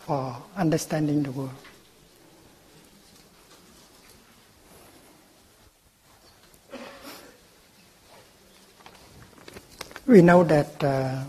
for 0.00 0.36
understanding 0.56 1.22
the 1.22 1.30
world. 1.30 1.50
We 10.06 10.20
know 10.20 10.44
that 10.44 10.84
uh, 10.84 11.24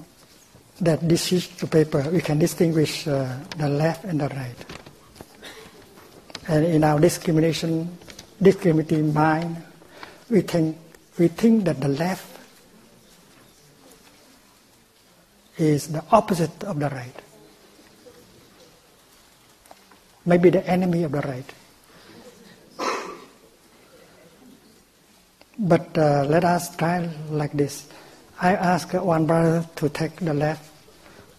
that 0.82 1.08
this 1.08 1.26
sheet 1.26 1.48
paper 1.72 2.04
we 2.12 2.20
can 2.20 2.40
distinguish 2.40 3.08
uh, 3.08 3.38
the 3.58 3.70
left 3.70 4.04
and 4.04 4.20
the 4.20 4.28
right. 4.28 4.66
And 6.48 6.66
in 6.66 6.84
our 6.84 7.00
discrimination, 7.00 7.98
discriminating 8.42 9.14
mind, 9.14 9.64
we 10.30 10.42
think, 10.42 10.78
we 11.20 11.28
think 11.28 11.66
that 11.66 11.80
the 11.82 11.88
left 11.88 12.40
is 15.58 15.88
the 15.88 16.04
opposite 16.12 16.64
of 16.64 16.80
the 16.80 16.90
right. 16.90 17.14
Maybe 20.26 20.50
the 20.50 20.68
enemy 20.68 21.04
of 21.04 21.12
the 21.12 21.22
right. 21.22 21.54
But 25.58 25.98
uh, 25.98 26.26
let 26.28 26.44
us 26.44 26.76
try 26.76 27.10
like 27.30 27.54
this. 27.54 27.88
I 28.42 28.56
ask 28.56 28.92
one 28.94 29.26
brother 29.26 29.66
to 29.78 29.90
take 29.90 30.18
the 30.18 30.34
left 30.34 30.70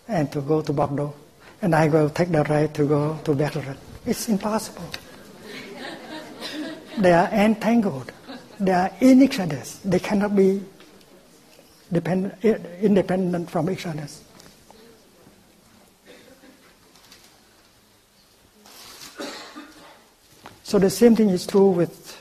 and 0.09 0.33
to 0.33 0.41
go 0.41 0.63
to 0.63 0.73
Bordeaux, 0.73 1.15
and 1.61 1.75
I 1.75 1.89
will 1.89 2.09
take 2.09 2.31
the 2.31 2.45
right 2.45 2.73
to 2.73 2.87
go 2.87 3.19
to 3.25 3.35
Berlin. 3.35 3.77
It's 4.07 4.29
impossible. 4.29 4.89
they 6.99 7.13
are 7.13 7.29
entangled. 7.29 8.13
They 8.59 8.73
are 8.73 8.91
in 9.01 9.23
each 9.23 9.39
other. 9.39 9.63
They 9.85 9.99
cannot 9.99 10.35
be 10.35 10.63
depend, 11.93 12.35
independent 12.43 13.51
from 13.51 13.71
each 13.71 13.87
other. 13.87 14.07
So 20.63 20.79
the 20.79 20.91
same 20.91 21.15
thing 21.15 21.31
is 21.31 21.47
true 21.47 21.71
with 21.71 22.21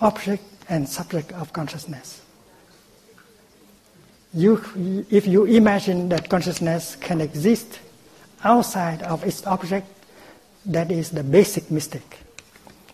object 0.00 0.42
and 0.68 0.88
subject 0.88 1.32
of 1.32 1.52
consciousness. 1.52 2.22
You, 4.32 4.64
if 5.10 5.26
you 5.26 5.44
imagine 5.44 6.08
that 6.08 6.28
consciousness 6.28 6.96
can 6.96 7.20
exist 7.20 7.78
outside 8.42 9.02
of 9.02 9.22
its 9.24 9.46
object, 9.46 9.86
that 10.66 10.90
is 10.90 11.10
the 11.10 11.22
basic 11.22 11.70
mistake. 11.70 12.18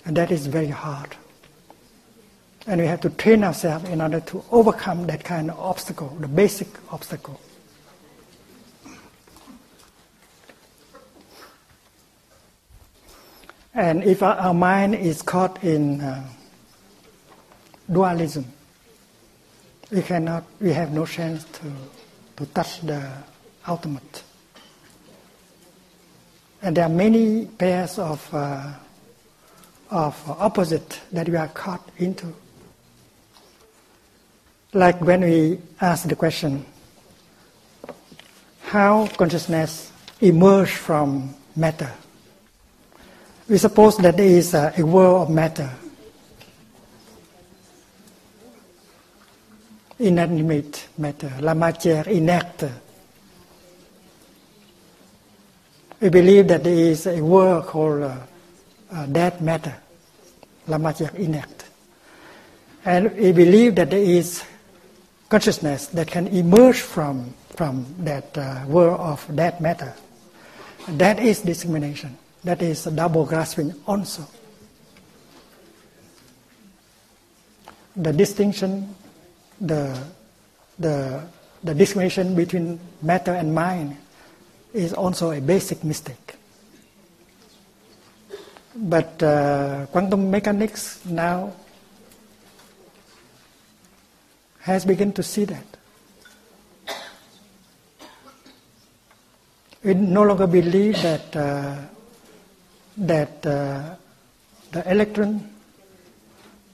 And 0.05 0.17
that 0.17 0.31
is 0.31 0.47
very 0.49 0.69
hard. 0.69 1.17
And 2.67 2.81
we 2.81 2.87
have 2.87 3.01
to 3.01 3.11
train 3.11 3.43
ourselves 3.43 3.89
in 3.89 4.01
order 4.01 4.21
to 4.21 4.45
overcome 4.51 5.07
that 5.07 5.25
kind 5.25 5.51
of 5.51 5.59
obstacle, 5.59 6.09
the 6.21 6.29
basic 6.29 6.69
obstacle. 6.93 7.41
And 13.75 14.03
if 14.05 14.23
our, 14.23 14.53
mind 14.53 14.95
is 14.95 15.23
caught 15.23 15.63
in 15.63 16.01
uh, 16.01 16.23
dualism, 17.91 18.45
we 19.91 20.03
cannot, 20.03 20.45
we 20.61 20.73
have 20.73 20.93
no 20.93 21.07
chance 21.07 21.45
to, 21.45 21.73
to 22.37 22.47
touch 22.53 22.81
the 22.81 23.11
ultimate. 23.67 24.23
And 26.63 26.77
there 26.77 26.85
are 26.85 26.91
many 26.91 27.47
pairs 27.47 27.99
of, 27.99 28.29
uh, 28.35 28.73
of 29.91 30.31
opposite 30.31 31.01
that 31.13 31.29
we 31.29 31.37
are 31.37 31.49
caught 31.49 31.89
into. 31.97 32.35
Like 34.73 35.01
when 35.01 35.23
we 35.23 35.59
ask 35.81 36.07
the 36.09 36.15
question, 36.15 36.65
how 38.63 39.09
consciousness 39.09 39.91
emerge 40.21 40.71
from 40.71 41.35
matter? 41.57 41.91
We 43.49 43.59
suppose 43.59 43.97
that 43.97 44.17
there 44.17 44.27
is 44.27 44.55
a, 44.55 44.73
a 44.79 44.87
world 44.87 45.23
of 45.23 45.35
matter, 45.35 45.69
inanimate 49.99 50.87
matter, 50.97 51.33
la 51.41 51.55
matière 51.55 52.07
inerte. 52.07 52.71
We 56.01 56.11
believe 56.11 56.47
that 56.47 56.63
there 56.63 56.73
is 56.73 57.09
a 57.09 57.21
world 57.21 57.67
called 57.67 58.05
uh, 58.05 58.17
uh, 58.93 59.07
dead 59.07 59.41
matter, 59.41 59.75
la 60.69 60.79
matière 60.79 61.13
inerte. 61.19 61.65
And 62.85 63.17
we 63.17 63.33
believe 63.33 63.75
that 63.75 63.91
there 63.91 63.99
is 63.99 64.45
consciousness 65.31 65.87
that 65.95 66.09
can 66.09 66.27
emerge 66.27 66.81
from, 66.81 67.33
from 67.55 67.87
that 68.01 68.37
uh, 68.37 68.67
world 68.67 68.99
of 69.01 69.25
that 69.37 69.61
matter. 69.63 69.95
That 70.89 71.21
is 71.21 71.41
discrimination. 71.41 72.19
That 72.43 72.61
is 72.61 72.85
double 72.85 73.25
grasping 73.25 73.73
also. 73.87 74.27
The 77.97 78.13
distinction, 78.13 78.95
the, 79.61 79.97
the, 80.79 81.23
the 81.63 81.75
discrimination 81.75 82.35
between 82.35 82.81
matter 83.01 83.33
and 83.33 83.55
mind 83.55 83.97
is 84.73 84.93
also 84.93 85.31
a 85.31 85.41
basic 85.41 85.85
mistake. 85.85 86.35
But 88.75 89.23
uh, 89.23 89.87
quantum 89.93 90.31
mechanics 90.31 91.05
now 91.05 91.53
has 94.61 94.85
begun 94.85 95.13
to 95.13 95.23
see 95.23 95.45
that. 95.45 95.65
We 99.83 99.95
no 99.95 100.23
longer 100.23 100.47
believe 100.47 101.01
that 101.03 101.35
uh, 101.35 101.77
that 102.99 103.47
uh, 103.47 103.95
the 104.73 104.91
electron, 104.91 105.49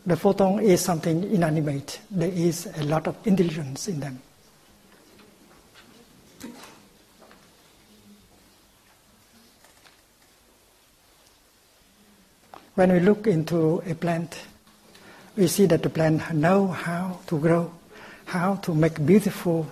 the 0.05 0.17
photon 0.17 0.59
is 0.61 0.81
something 0.81 1.23
inanimate. 1.33 2.01
There 2.11 2.31
is 2.31 2.67
a 2.77 2.83
lot 2.85 3.07
of 3.07 3.17
intelligence 3.25 3.87
in 3.87 4.01
them. 4.01 4.21
When 12.75 12.93
we 12.93 13.01
look 13.01 13.27
into 13.27 13.83
a 13.87 13.95
plant, 13.95 14.39
we 15.37 15.47
see 15.47 15.67
that 15.67 15.83
the 15.83 15.91
plant 15.91 16.35
know 16.35 16.69
how 16.69 17.21
to 17.27 17.39
grow, 17.39 17.71
how 18.25 18.57
to 18.57 18.75
make 18.75 19.05
beautiful 19.05 19.67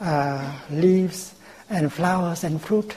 uh, 0.00 0.58
leaves 0.70 1.34
and 1.68 1.92
flowers 1.92 2.44
and 2.44 2.60
fruit. 2.60 2.94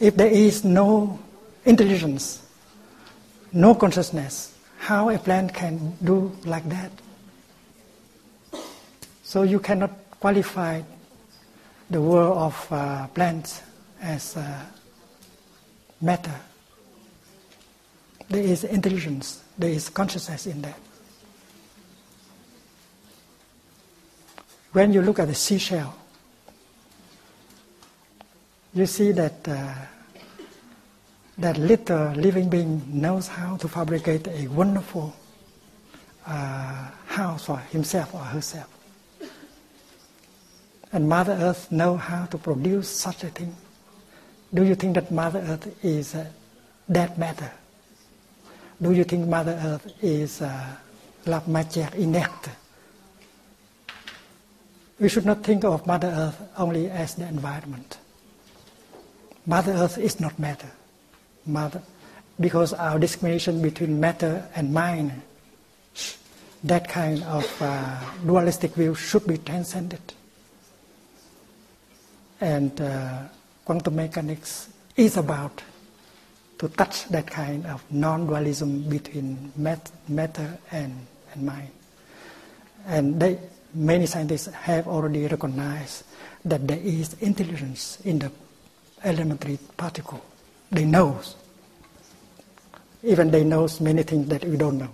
If 0.00 0.16
there 0.16 0.30
is 0.30 0.64
no 0.64 1.18
intelligence, 1.64 2.42
no 3.52 3.74
consciousness, 3.74 4.54
how 4.78 5.10
a 5.10 5.18
plant 5.18 5.52
can 5.52 5.96
do 6.02 6.32
like 6.44 6.68
that? 6.68 6.92
So 9.22 9.42
you 9.42 9.60
cannot 9.60 9.90
qualify 10.20 10.82
the 11.90 12.00
world 12.00 12.38
of 12.38 12.66
uh, 12.70 13.06
plants 13.08 13.62
as 14.00 14.36
uh, 14.36 14.64
matter 16.00 16.34
there 18.28 18.42
is 18.42 18.64
intelligence, 18.64 19.42
there 19.56 19.70
is 19.70 19.88
consciousness 19.88 20.46
in 20.46 20.60
that. 20.62 20.78
When 24.72 24.92
you 24.92 25.02
look 25.02 25.18
at 25.18 25.28
the 25.28 25.34
seashell, 25.34 25.94
you 28.74 28.86
see 28.86 29.12
that 29.12 29.48
uh, 29.48 29.74
that 31.38 31.56
little 31.56 32.10
living 32.12 32.50
being 32.50 32.82
knows 33.00 33.28
how 33.28 33.56
to 33.56 33.68
fabricate 33.68 34.26
a 34.28 34.48
wonderful 34.48 35.14
uh, 36.26 36.88
house 37.06 37.46
for 37.46 37.58
himself 37.58 38.14
or 38.14 38.20
herself. 38.20 38.68
And 40.92 41.08
Mother 41.08 41.32
Earth 41.32 41.70
knows 41.70 42.00
how 42.00 42.26
to 42.26 42.38
produce 42.38 42.88
such 42.88 43.24
a 43.24 43.28
thing. 43.28 43.54
Do 44.52 44.64
you 44.64 44.74
think 44.74 44.94
that 44.94 45.10
Mother 45.10 45.40
Earth 45.40 45.84
is 45.84 46.14
uh, 46.14 46.26
matter? 46.88 47.52
Do 48.80 48.92
you 48.92 49.04
think 49.04 49.28
Mother 49.28 49.60
Earth 49.62 49.92
is 50.02 50.42
uh, 50.42 50.76
la 51.26 51.40
matière 51.40 51.94
inerte? 51.94 52.50
We 55.00 55.08
should 55.08 55.24
not 55.24 55.44
think 55.44 55.64
of 55.64 55.86
Mother 55.86 56.08
Earth 56.08 56.40
only 56.56 56.90
as 56.90 57.14
the 57.14 57.26
environment. 57.28 57.98
Mother 59.46 59.72
Earth 59.72 59.96
is 59.96 60.20
not 60.20 60.38
matter. 60.38 60.70
Mother, 61.46 61.82
because 62.40 62.72
our 62.72 62.98
discrimination 62.98 63.62
between 63.62 64.00
matter 64.00 64.44
and 64.54 64.74
mind, 64.74 65.22
that 66.64 66.88
kind 66.88 67.22
of 67.24 67.62
uh, 67.62 68.00
dualistic 68.26 68.74
view 68.74 68.94
should 68.94 69.26
be 69.26 69.38
transcended. 69.38 70.00
And 72.40 72.80
uh, 72.80 73.22
quantum 73.64 73.96
mechanics 73.96 74.68
is 74.96 75.16
about 75.16 75.62
to 76.58 76.68
touch 76.68 77.08
that 77.08 77.26
kind 77.28 77.64
of 77.66 77.82
non-dualism 77.90 78.82
between 78.88 79.52
matter 79.56 80.58
and, 80.72 81.06
and 81.32 81.46
mind. 81.46 81.70
And 82.86 83.20
they, 83.20 83.38
many 83.78 84.06
scientists 84.06 84.46
have 84.52 84.88
already 84.88 85.26
recognized 85.26 86.04
that 86.44 86.66
there 86.66 86.78
is 86.78 87.14
intelligence 87.20 87.98
in 88.04 88.18
the 88.18 88.30
elementary 89.04 89.58
particle. 89.76 90.22
They 90.70 90.84
know. 90.84 91.20
Even 93.02 93.30
they 93.30 93.44
know 93.44 93.68
many 93.80 94.02
things 94.02 94.28
that 94.28 94.44
we 94.44 94.56
don't 94.56 94.78
know. 94.78 94.90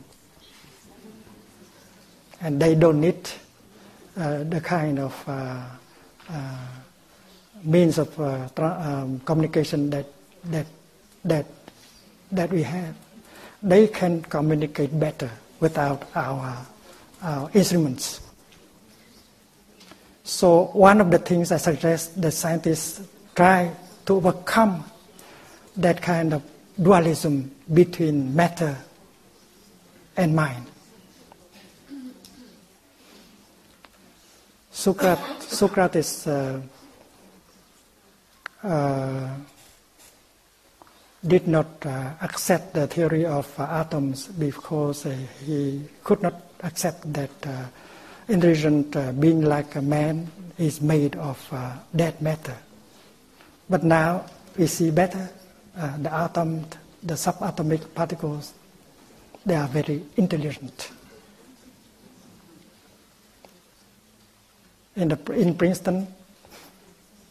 And 2.40 2.60
they 2.60 2.74
don't 2.74 3.00
need 3.00 3.28
uh, 4.16 4.44
the 4.44 4.60
kind 4.60 4.98
of 4.98 5.24
uh, 5.26 5.64
uh, 6.28 6.66
means 7.62 7.98
of 7.98 8.20
uh, 8.20 8.48
um, 8.58 9.20
communication 9.20 9.90
that, 9.90 10.06
that 10.44 10.66
that, 11.24 11.46
that 12.32 12.50
we 12.50 12.62
have, 12.62 12.94
they 13.62 13.88
can 13.88 14.22
communicate 14.22 14.98
better 14.98 15.30
without 15.60 16.04
our, 16.14 16.66
our 17.22 17.50
instruments. 17.54 18.20
So 20.24 20.70
one 20.72 21.02
of 21.02 21.10
the 21.10 21.18
things 21.18 21.52
I 21.52 21.58
suggest 21.58 22.20
that 22.20 22.32
scientists 22.32 23.06
try 23.36 23.70
to 24.06 24.14
overcome 24.16 24.84
that 25.76 26.00
kind 26.00 26.32
of 26.32 26.42
dualism 26.80 27.50
between 27.72 28.34
matter 28.34 28.76
and 30.16 30.34
mind. 30.34 30.66
Socrates, 34.70 35.46
Socrates 35.46 36.26
uh, 36.26 36.60
uh, 38.62 39.28
did 41.26 41.46
not 41.46 41.66
uh, 41.84 42.12
accept 42.22 42.72
the 42.72 42.86
theory 42.86 43.26
of 43.26 43.48
uh, 43.60 43.64
atoms 43.64 44.28
because 44.28 45.06
uh, 45.06 45.16
he 45.44 45.82
could 46.02 46.22
not 46.22 46.34
accept 46.62 47.12
that 47.12 47.30
uh, 47.46 47.64
intelligent 48.28 48.96
uh, 48.96 49.12
being 49.12 49.42
like 49.42 49.74
a 49.76 49.82
man 49.82 50.30
is 50.58 50.80
made 50.80 51.16
of 51.16 51.46
uh, 51.52 51.76
dead 51.94 52.20
matter. 52.20 52.56
But 53.68 53.84
now 53.84 54.26
we 54.56 54.66
see 54.66 54.90
better 54.90 55.30
the 55.74 56.12
atom, 56.12 56.64
the 57.02 57.14
subatomic 57.14 57.94
particles, 57.94 58.54
they 59.44 59.56
are 59.56 59.66
very 59.68 60.02
intelligent. 60.16 60.90
In, 64.96 65.08
the, 65.08 65.32
in 65.32 65.54
Princeton, 65.56 66.06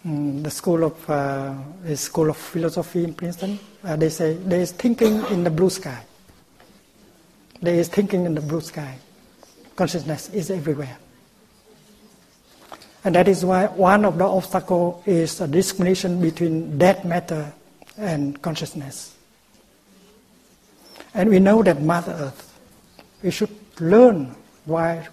Mm, 0.06 0.44
the 0.44 0.52
school 0.52 0.84
of 0.84 1.10
uh, 1.10 1.54
the 1.86 1.96
school 1.96 2.30
of 2.30 2.36
philosophy 2.36 3.06
in 3.06 3.14
Princeton. 3.14 3.58
Uh, 3.86 3.96
they 3.96 4.10
say 4.10 4.34
there 4.34 4.60
is 4.60 4.74
thinking 4.74 5.24
in 5.28 5.46
the 5.46 5.50
blue 5.50 5.70
sky. 5.70 6.04
There 7.62 7.74
is 7.74 7.88
thinking 7.88 8.26
in 8.26 8.36
the 8.36 8.42
blue 8.42 8.60
sky. 8.60 8.98
Consciousness 9.76 10.30
is 10.30 10.52
everywhere. 10.52 10.98
And 13.04 13.16
that 13.16 13.28
is 13.28 13.44
why 13.44 13.66
one 13.68 14.06
of 14.06 14.18
the 14.18 14.26
obstacles 14.26 15.06
is 15.06 15.42
a 15.42 15.48
discrimination 15.48 16.22
between 16.22 16.78
dead 16.78 17.04
matter 17.04 17.52
and 17.98 18.42
consciousness. 18.42 19.16
And 21.14 21.30
we 21.30 21.40
know 21.40 21.62
that 21.64 21.82
Mother 21.82 22.14
Earth, 22.14 22.60
we 23.22 23.32
should 23.32 23.52
learn 23.80 24.36
while 24.66 25.06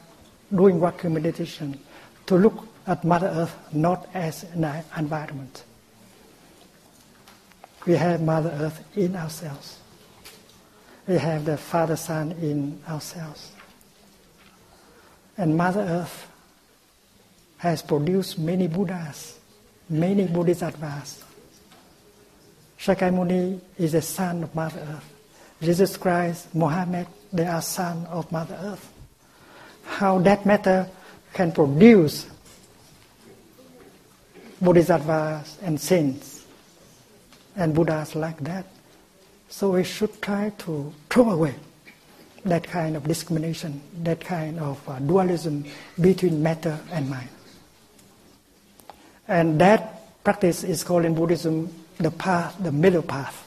doing 0.55 0.81
vacuum 0.81 1.15
meditation 1.15 1.79
to 2.27 2.37
look 2.37 2.67
at 2.87 3.05
Mother 3.05 3.29
Earth 3.29 3.57
not 3.73 4.09
as 4.15 4.45
an 4.55 4.85
environment. 4.97 5.65
We 7.87 7.95
have 7.95 8.23
Mother 8.23 8.51
Earth 8.51 8.85
in 8.97 9.17
ourselves. 9.17 9.79
We 11.07 11.19
have 11.19 11.45
the 11.45 11.57
Father 11.57 11.97
Sun 11.97 12.33
in 12.33 12.81
ourselves. 12.89 13.53
And 15.41 15.57
Mother 15.57 15.81
Earth 15.81 16.29
has 17.57 17.81
produced 17.81 18.39
many 18.39 18.67
Buddhas, 18.67 19.39
many 19.89 20.27
Bodhisattvas. 20.27 21.25
Shakyamuni 22.79 23.59
is 23.79 23.95
a 23.95 24.03
son 24.03 24.43
of 24.43 24.55
Mother 24.55 24.81
Earth. 24.81 25.15
Jesus 25.63 25.97
Christ, 25.97 26.55
Mohammed, 26.55 27.07
they 27.33 27.47
are 27.47 27.63
sons 27.63 28.07
of 28.11 28.31
Mother 28.31 28.59
Earth. 28.61 28.93
How 29.85 30.19
that 30.19 30.45
matter 30.45 30.87
can 31.33 31.53
produce 31.53 32.29
bodhisattvas 34.61 35.57
and 35.63 35.81
saints 35.81 36.45
and 37.57 37.75
Buddhas 37.75 38.15
like 38.15 38.41
that. 38.41 38.67
So 39.49 39.71
we 39.71 39.85
should 39.85 40.21
try 40.21 40.51
to 40.59 40.93
throw 41.09 41.31
away 41.31 41.55
that 42.45 42.65
kind 42.65 42.97
of 42.97 43.05
discrimination, 43.05 43.81
that 44.03 44.21
kind 44.21 44.59
of 44.59 44.87
uh, 44.89 44.99
dualism 44.99 45.65
between 46.01 46.43
matter 46.43 46.79
and 46.91 47.09
mind. 47.09 47.29
And 49.29 49.61
that 49.61 50.23
practice 50.25 50.65
is 50.65 50.83
called 50.83 51.05
in 51.05 51.15
Buddhism 51.15 51.73
the 51.99 52.11
path, 52.11 52.57
the 52.61 52.73
middle 52.73 53.03
path. 53.03 53.47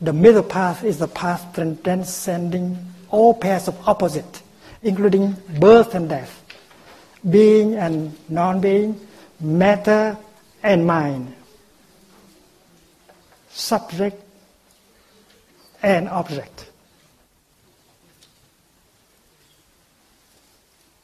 The 0.00 0.12
middle 0.12 0.42
path 0.42 0.84
is 0.84 0.98
the 0.98 1.08
path 1.08 1.54
transcending 1.54 2.78
all 3.10 3.34
pairs 3.34 3.68
of 3.68 3.88
opposite, 3.88 4.42
including 4.82 5.36
birth 5.60 5.94
and 5.94 6.08
death, 6.08 6.42
being 7.28 7.74
and 7.74 8.16
non-being, 8.28 8.98
matter 9.40 10.16
and 10.62 10.86
mind, 10.86 11.34
subject 13.50 14.22
and 15.82 16.08
object. 16.08 16.71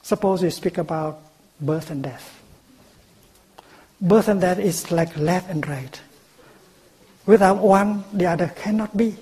Suppose 0.08 0.42
we 0.42 0.48
speak 0.48 0.78
about 0.78 1.20
birth 1.60 1.90
and 1.90 2.02
death. 2.02 2.40
Birth 4.00 4.28
and 4.28 4.40
death 4.40 4.58
is 4.58 4.90
like 4.90 5.14
left 5.18 5.50
and 5.50 5.60
right. 5.68 6.00
Without 7.26 7.58
one, 7.58 8.04
the 8.14 8.24
other 8.24 8.48
cannot 8.56 8.96
be. 8.96 9.14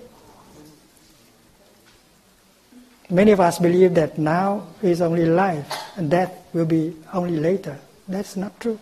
Many 3.11 3.33
of 3.33 3.41
us 3.41 3.59
believe 3.59 3.95
that 3.95 4.17
now 4.17 4.69
is 4.81 5.03
only 5.03 5.27
life 5.27 5.67
and 5.97 6.09
death 6.09 6.33
will 6.53 6.67
be 6.67 6.95
only 7.13 7.37
later. 7.37 7.77
That's 8.07 8.37
not 8.37 8.61
true. 8.61 8.79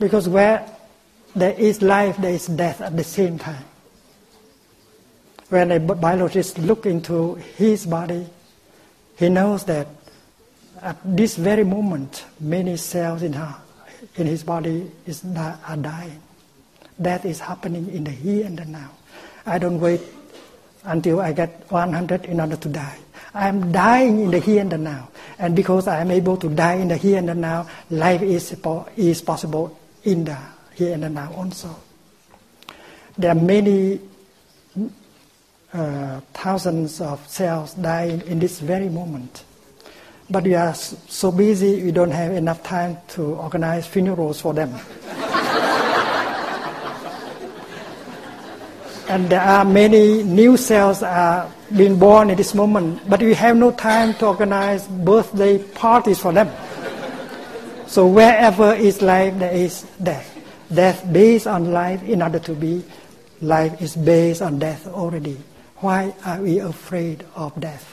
Because 0.00 0.28
where 0.28 0.68
there 1.36 1.54
is 1.54 1.82
life, 1.82 2.16
there 2.16 2.34
is 2.34 2.48
death 2.48 2.80
at 2.80 2.96
the 2.96 3.04
same 3.04 3.38
time. 3.38 3.64
When 5.50 5.70
a 5.70 5.78
biologist 5.78 6.58
look 6.58 6.84
into 6.84 7.36
his 7.36 7.86
body, 7.86 8.26
he 9.14 9.28
knows 9.28 9.62
that 9.66 9.86
at 10.82 10.98
this 11.04 11.36
very 11.36 11.64
moment, 11.64 12.24
many 12.40 12.76
cells 12.76 13.22
in, 13.22 13.32
her, 13.32 13.54
in 14.16 14.26
his 14.26 14.42
body 14.42 14.90
is, 15.06 15.24
are 15.24 15.76
dying. 15.76 16.20
That 16.98 17.24
is 17.24 17.40
happening 17.40 17.88
in 17.94 18.04
the 18.04 18.10
here 18.10 18.44
and 18.46 18.58
the 18.58 18.64
now. 18.64 18.90
I 19.46 19.58
don't 19.58 19.80
wait 19.80 20.00
until 20.84 21.20
I 21.20 21.32
get 21.32 21.70
100 21.70 22.24
in 22.26 22.40
order 22.40 22.56
to 22.56 22.68
die. 22.68 22.98
I 23.34 23.48
am 23.48 23.72
dying 23.72 24.20
in 24.20 24.30
the 24.30 24.40
here 24.40 24.60
and 24.60 24.70
the 24.70 24.78
now. 24.78 25.08
And 25.38 25.56
because 25.56 25.86
I 25.86 26.00
am 26.00 26.10
able 26.10 26.36
to 26.36 26.48
die 26.48 26.74
in 26.74 26.88
the 26.88 26.96
here 26.96 27.18
and 27.18 27.28
the 27.28 27.34
now, 27.34 27.68
life 27.88 28.22
is, 28.22 28.54
is 28.96 29.22
possible 29.22 29.78
in 30.04 30.24
the 30.24 30.36
here 30.74 30.94
and 30.94 31.04
the 31.04 31.08
now 31.08 31.32
also. 31.34 31.74
There 33.16 33.30
are 33.30 33.40
many 33.40 34.00
uh, 35.72 36.20
thousands 36.34 37.00
of 37.00 37.26
cells 37.28 37.74
dying 37.74 38.20
in 38.22 38.38
this 38.38 38.60
very 38.60 38.88
moment. 38.88 39.44
But 40.32 40.44
we 40.44 40.54
are 40.54 40.72
so 40.72 41.30
busy, 41.30 41.82
we 41.84 41.92
don't 41.92 42.10
have 42.10 42.32
enough 42.32 42.62
time 42.62 42.96
to 43.08 43.34
organize 43.36 43.86
funerals 43.86 44.40
for 44.40 44.54
them. 44.54 44.72
and 49.10 49.28
there 49.28 49.42
are 49.42 49.62
many 49.66 50.22
new 50.22 50.56
cells 50.56 51.02
are 51.02 51.52
being 51.76 51.98
born 51.98 52.30
at 52.30 52.38
this 52.38 52.54
moment, 52.54 53.06
but 53.10 53.20
we 53.20 53.34
have 53.34 53.58
no 53.58 53.72
time 53.72 54.14
to 54.14 54.26
organize 54.28 54.88
birthday 54.88 55.58
parties 55.58 56.18
for 56.18 56.32
them. 56.32 56.48
so 57.86 58.06
wherever 58.06 58.72
is 58.72 59.02
life, 59.02 59.38
there 59.38 59.52
is 59.52 59.82
death. 60.02 60.32
Death 60.72 61.04
based 61.12 61.46
on 61.46 61.72
life 61.72 62.02
in 62.04 62.22
order 62.22 62.38
to 62.38 62.54
be, 62.54 62.82
life 63.42 63.82
is 63.82 63.94
based 63.96 64.40
on 64.40 64.58
death 64.58 64.86
already. 64.88 65.36
Why 65.84 66.14
are 66.24 66.40
we 66.40 66.58
afraid 66.58 67.22
of 67.36 67.52
death? 67.60 67.91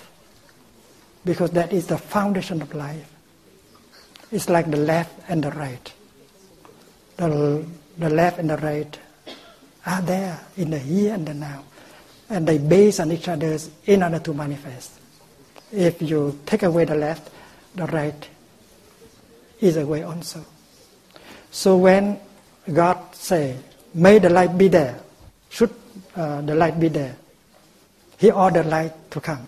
Because 1.30 1.52
that 1.52 1.72
is 1.72 1.86
the 1.86 1.96
foundation 1.96 2.60
of 2.60 2.74
life. 2.74 3.08
It's 4.32 4.50
like 4.50 4.66
the 4.72 4.78
left 4.78 5.14
and 5.30 5.44
the 5.44 5.52
right. 5.52 5.94
The, 7.18 7.64
the 8.00 8.10
left 8.10 8.40
and 8.40 8.50
the 8.50 8.58
right 8.58 8.98
are 9.86 10.02
there 10.02 10.42
in 10.58 10.72
the 10.72 10.80
here 10.80 11.14
and 11.14 11.28
the 11.28 11.36
now, 11.36 11.66
and 12.32 12.48
they 12.48 12.58
base 12.58 13.00
on 13.00 13.12
each 13.12 13.28
other 13.28 13.60
in 13.86 14.02
order 14.02 14.18
to 14.18 14.34
manifest. 14.34 15.00
If 15.72 16.02
you 16.02 16.40
take 16.48 16.64
away 16.64 16.86
the 16.86 16.96
left, 16.96 17.30
the 17.76 17.86
right 17.86 18.28
is 19.62 19.78
away 19.78 20.02
also. 20.02 20.44
So 21.52 21.78
when 21.78 22.20
God 22.74 23.14
say, 23.14 23.56
"May 23.94 24.18
the 24.18 24.32
light 24.32 24.58
be 24.58 24.68
there," 24.68 25.00
should 25.50 25.76
uh, 26.16 26.42
the 26.42 26.56
light 26.56 26.80
be 26.80 26.88
there? 26.88 27.18
He 28.18 28.32
ordered 28.32 28.66
light 28.66 29.12
to 29.12 29.22
come. 29.22 29.48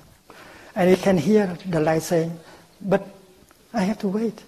And 0.76 0.90
he 0.90 0.96
can 0.96 1.18
hear 1.18 1.58
the 1.66 1.80
light 1.80 2.04
saying, 2.04 2.38
But 2.82 3.08
I 3.74 3.82
have 3.82 4.00
to 4.00 4.08
wait. 4.08 4.44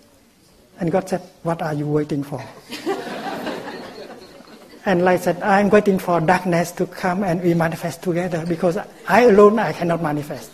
And 0.80 0.92
God 0.92 1.10
said, 1.10 1.22
What 1.44 1.62
are 1.62 1.74
you 1.74 1.88
waiting 1.88 2.24
for? 2.24 2.44
and 4.86 5.04
light 5.04 5.22
said, 5.22 5.42
I'm 5.42 5.70
waiting 5.70 6.00
for 6.00 6.22
darkness 6.22 6.72
to 6.74 6.88
come 6.88 7.24
and 7.24 7.42
we 7.42 7.54
manifest 7.54 8.02
together 8.02 8.46
because 8.46 8.78
I 9.08 9.22
alone 9.22 9.60
I 9.60 9.74
cannot 9.74 10.02
manifest. 10.02 10.52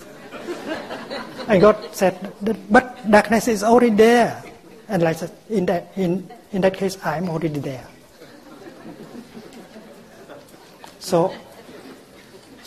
and 1.48 1.62
God 1.62 1.94
said, 1.94 2.34
But 2.70 3.10
darkness 3.10 3.48
is 3.48 3.64
already 3.64 3.96
there. 3.96 4.44
And 4.88 5.04
light 5.04 5.18
said, 5.18 5.32
In 5.50 5.66
that, 5.68 5.92
in, 5.96 6.30
in 6.52 6.62
that 6.62 6.74
case, 6.74 6.98
I'm 7.06 7.30
already 7.30 7.60
there. 7.60 7.86
So 11.00 11.34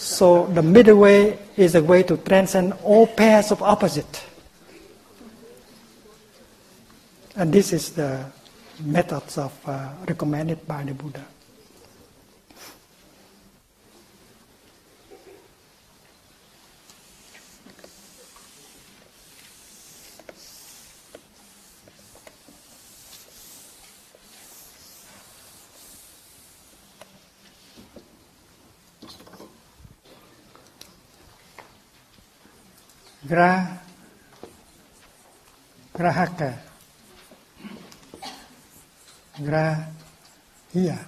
so 0.03 0.47
the 0.47 0.62
middle 0.62 0.99
way 0.99 1.39
is 1.57 1.77
a 1.77 1.83
way 1.83 2.03
to 2.03 2.16
transcend 2.16 2.73
all 2.83 3.07
pairs 3.07 3.53
of 3.53 3.62
opposite. 3.62 4.24
And 7.37 7.53
this 7.53 7.73
is 7.73 7.93
the 7.93 8.27
methods 8.81 9.39
of 9.39 9.57
uh, 9.65 9.91
recommended 10.09 10.66
by 10.66 10.83
the 10.83 10.93
Buddha. 10.93 11.24
Gra 33.27 33.78
grahaka. 35.94 36.59
Grahya 39.39 40.99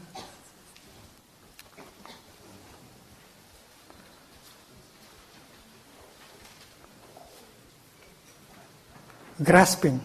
grasping. 9.42 10.00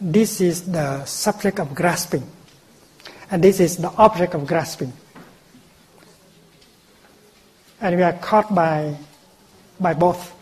This 0.00 0.40
is 0.40 0.70
the 0.70 1.04
subject 1.04 1.58
of 1.58 1.74
grasping. 1.74 2.26
And 3.30 3.42
this 3.42 3.60
is 3.60 3.76
the 3.76 3.90
object 3.96 4.34
of 4.34 4.46
grasping. 4.46 4.92
And 7.80 7.96
we 7.96 8.02
are 8.02 8.12
caught 8.14 8.54
by 8.54 8.96
by 9.78 9.94
both 9.94 10.35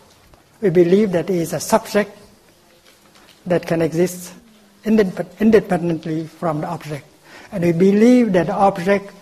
we 0.65 0.71
believe 0.71 1.13
that 1.13 1.29
it 1.29 1.37
is 1.37 1.53
a 1.53 1.61
subject 1.61 2.11
that 3.45 3.67
can 3.67 3.83
exist 3.83 4.33
independently 4.87 6.27
from 6.27 6.63
the 6.63 6.67
object. 6.67 7.05
And 7.53 7.65
we 7.65 7.73
believe 7.73 8.33
that 8.33 8.47
the 8.47 8.55
object 8.55 9.13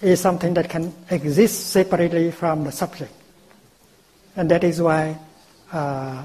is 0.00 0.20
something 0.20 0.54
that 0.54 0.70
can 0.70 0.94
exist 1.10 1.70
separately 1.70 2.30
from 2.30 2.62
the 2.62 2.70
subject. 2.70 3.10
And 4.36 4.48
that 4.52 4.62
is 4.62 4.80
why, 4.80 5.18
uh, 5.72 6.22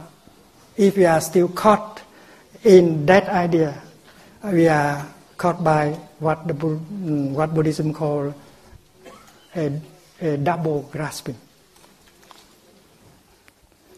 if 0.77 0.98
we 0.98 1.06
are 1.06 1.19
still 1.19 1.48
caught 1.48 2.03
in 2.64 3.07
that 3.07 3.27
idea, 3.27 3.81
we 4.43 4.68
are 4.68 5.03
caught 5.35 5.64
by 5.64 5.98
what, 6.19 6.48
the, 6.48 6.53
what 6.53 7.56
Buddhism 7.56 7.91
calls 7.91 8.35
a, 9.56 9.81
a 10.22 10.38
double 10.38 10.84
grasping. 10.91 11.38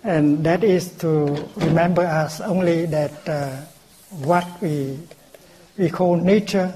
And 0.03 0.43
that 0.45 0.65
is 0.65 0.91
to 0.97 1.49
remember 1.55 2.01
us 2.01 2.41
only 2.41 2.85
that 2.87 3.27
uh, 3.27 3.61
what 4.09 4.61
we, 4.61 4.99
we 5.77 5.89
call 5.89 6.17
nature, 6.17 6.73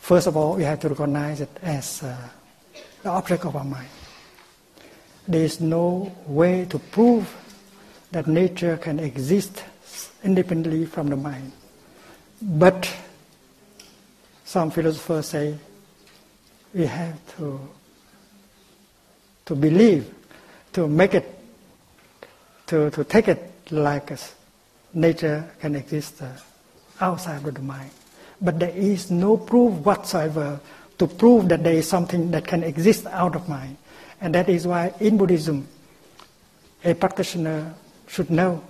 first 0.00 0.26
of 0.26 0.36
all, 0.36 0.56
we 0.56 0.64
have 0.64 0.80
to 0.80 0.90
recognize 0.90 1.40
it 1.40 1.48
as 1.62 2.02
uh, 2.02 2.14
the 3.02 3.08
object 3.08 3.46
of 3.46 3.56
our 3.56 3.64
mind. 3.64 3.88
There 5.26 5.42
is 5.42 5.60
no 5.60 6.12
way 6.26 6.66
to 6.66 6.78
prove 6.78 7.34
that 8.10 8.26
nature 8.26 8.76
can 8.76 9.00
exist 9.00 9.64
independently 10.22 10.84
from 10.84 11.08
the 11.08 11.16
mind. 11.16 11.52
But 12.42 12.92
some 14.44 14.70
philosophers 14.70 15.28
say 15.28 15.56
we 16.74 16.84
have 16.84 17.18
to, 17.36 17.60
to 19.46 19.54
believe 19.54 20.12
to 20.72 20.88
make 20.88 21.14
it, 21.14 21.38
to, 22.66 22.90
to 22.90 23.04
take 23.04 23.28
it 23.28 23.52
like 23.70 24.12
nature 24.94 25.48
can 25.60 25.74
exist 25.74 26.22
uh, 26.22 26.28
outside 27.00 27.46
of 27.46 27.54
the 27.54 27.60
mind. 27.62 27.90
But 28.40 28.58
there 28.58 28.70
is 28.74 29.10
no 29.10 29.36
proof 29.36 29.74
whatsoever 29.84 30.60
to 30.98 31.06
prove 31.06 31.48
that 31.48 31.64
there 31.64 31.74
is 31.74 31.88
something 31.88 32.30
that 32.30 32.46
can 32.46 32.62
exist 32.62 33.06
out 33.06 33.34
of 33.34 33.48
mind. 33.48 33.76
And 34.20 34.34
that 34.34 34.48
is 34.48 34.66
why 34.66 34.94
in 35.00 35.18
Buddhism, 35.18 35.66
a 36.84 36.94
practitioner 36.94 37.74
should 38.06 38.30
know 38.30 38.62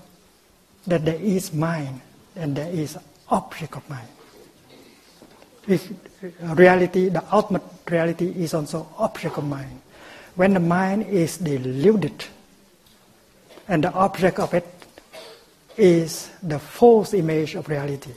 that 0.86 1.04
there 1.04 1.20
is 1.20 1.52
mind 1.52 2.00
and 2.36 2.56
there 2.56 2.72
is 2.72 2.96
object 3.28 3.76
of 3.76 3.88
mind. 3.88 4.08
If 5.68 5.92
reality, 6.40 7.08
the 7.08 7.22
ultimate 7.32 7.62
reality 7.88 8.28
is 8.28 8.54
also 8.54 8.88
object 8.98 9.36
of 9.36 9.44
mind. 9.44 9.81
When 10.34 10.54
the 10.54 10.60
mind 10.60 11.06
is 11.06 11.36
deluded, 11.36 12.24
and 13.68 13.84
the 13.84 13.92
object 13.92 14.38
of 14.38 14.54
it 14.54 14.66
is 15.76 16.30
the 16.42 16.58
false 16.58 17.14
image 17.14 17.54
of 17.54 17.68
reality. 17.68 18.12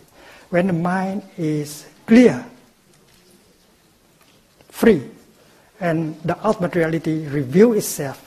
When 0.50 0.68
the 0.68 0.74
mind 0.74 1.24
is 1.38 1.86
clear, 2.06 2.46
free, 4.70 5.10
and 5.80 6.20
the 6.24 6.38
ultimate 6.46 6.76
reality 6.76 7.28
reveals 7.28 7.78
itself. 7.78 8.22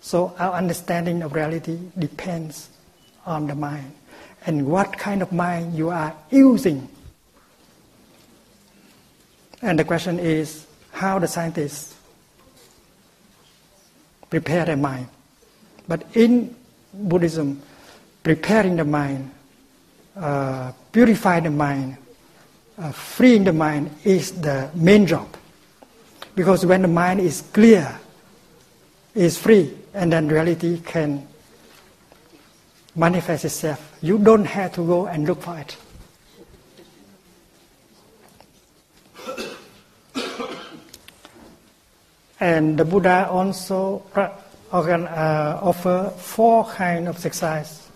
So 0.00 0.34
our 0.38 0.54
understanding 0.54 1.22
of 1.22 1.34
reality 1.34 1.78
depends 1.98 2.70
on 3.24 3.48
the 3.48 3.54
mind 3.54 3.92
and 4.46 4.66
what 4.66 4.96
kind 4.96 5.20
of 5.20 5.32
mind 5.32 5.74
you 5.74 5.90
are 5.90 6.14
using. 6.30 6.88
And 9.62 9.78
the 9.78 9.84
question 9.84 10.20
is 10.20 10.66
how 10.96 11.18
the 11.18 11.28
scientists 11.28 11.94
prepare 14.30 14.64
their 14.64 14.78
mind. 14.78 15.08
But 15.86 16.04
in 16.16 16.56
Buddhism, 16.92 17.60
preparing 18.22 18.76
the 18.76 18.84
mind, 18.84 19.30
uh, 20.16 20.72
purifying 20.92 21.44
the 21.44 21.50
mind, 21.50 21.98
uh, 22.78 22.92
freeing 22.92 23.44
the 23.44 23.52
mind 23.52 23.90
is 24.04 24.32
the 24.40 24.70
main 24.74 25.06
job. 25.06 25.28
Because 26.34 26.64
when 26.64 26.80
the 26.80 26.88
mind 26.88 27.20
is 27.20 27.42
clear, 27.52 28.00
is 29.14 29.36
free, 29.36 29.76
and 29.92 30.10
then 30.10 30.28
reality 30.28 30.80
can 30.80 31.28
manifest 32.94 33.44
itself. 33.44 33.98
You 34.00 34.18
don't 34.18 34.44
have 34.46 34.72
to 34.74 34.86
go 34.86 35.06
and 35.06 35.26
look 35.26 35.42
for 35.42 35.58
it. 35.58 35.76
And 42.38 42.78
the 42.78 42.84
Buddha 42.84 43.28
also 43.30 44.02
uh, 44.14 44.28
offer 45.62 46.12
four 46.16 46.66
kind 46.66 47.08
of 47.08 47.16
exercise 47.24 47.88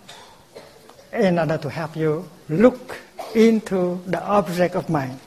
in 1.12 1.39
order 1.39 1.59
to 1.59 1.69
help 1.69 1.97
you 1.97 2.29
look 2.49 2.97
into 3.35 4.01
the 4.07 4.23
object 4.23 4.77
of 4.77 4.89
mind. 4.89 5.19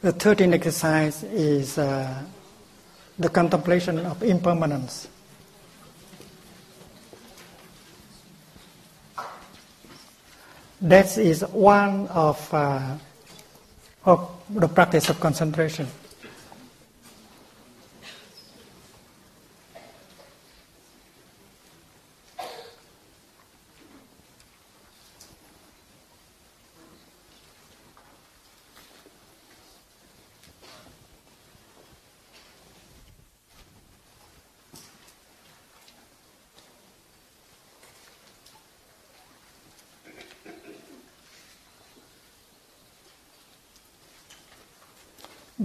The 0.00 0.12
13th 0.12 0.54
exercise 0.54 1.24
is 1.24 1.76
uh, 1.76 2.22
the 3.18 3.28
contemplation 3.28 3.98
of 4.06 4.22
impermanence. 4.22 5.08
That 10.80 11.18
is 11.18 11.42
one 11.42 12.06
of, 12.08 12.54
uh, 12.54 12.96
of 14.04 14.30
the 14.50 14.68
practice 14.68 15.08
of 15.08 15.18
concentration. 15.18 15.88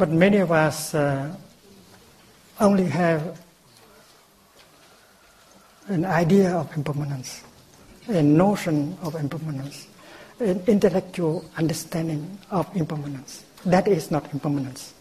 But 0.04 0.12
many 0.12 0.40
of 0.40 0.52
us 0.52 0.94
uh, 0.94 1.34
only 2.60 2.84
have 2.88 3.40
an 5.88 6.04
idea 6.04 6.52
of 6.58 6.76
impermanence, 6.76 7.42
a 8.10 8.22
notion 8.22 8.98
of 9.02 9.16
impermanence, 9.16 9.88
an 10.42 10.62
intellectual 10.68 11.46
understanding 11.56 12.38
of 12.52 12.68
impermanence. 12.76 13.46
That 13.64 13.88
is 13.88 14.12
not 14.12 14.28
impermanence. 14.34 14.94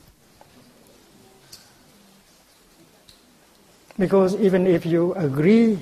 Because 3.98 4.36
even 4.36 4.68
if 4.68 4.86
you 4.86 5.14
agree 5.14 5.80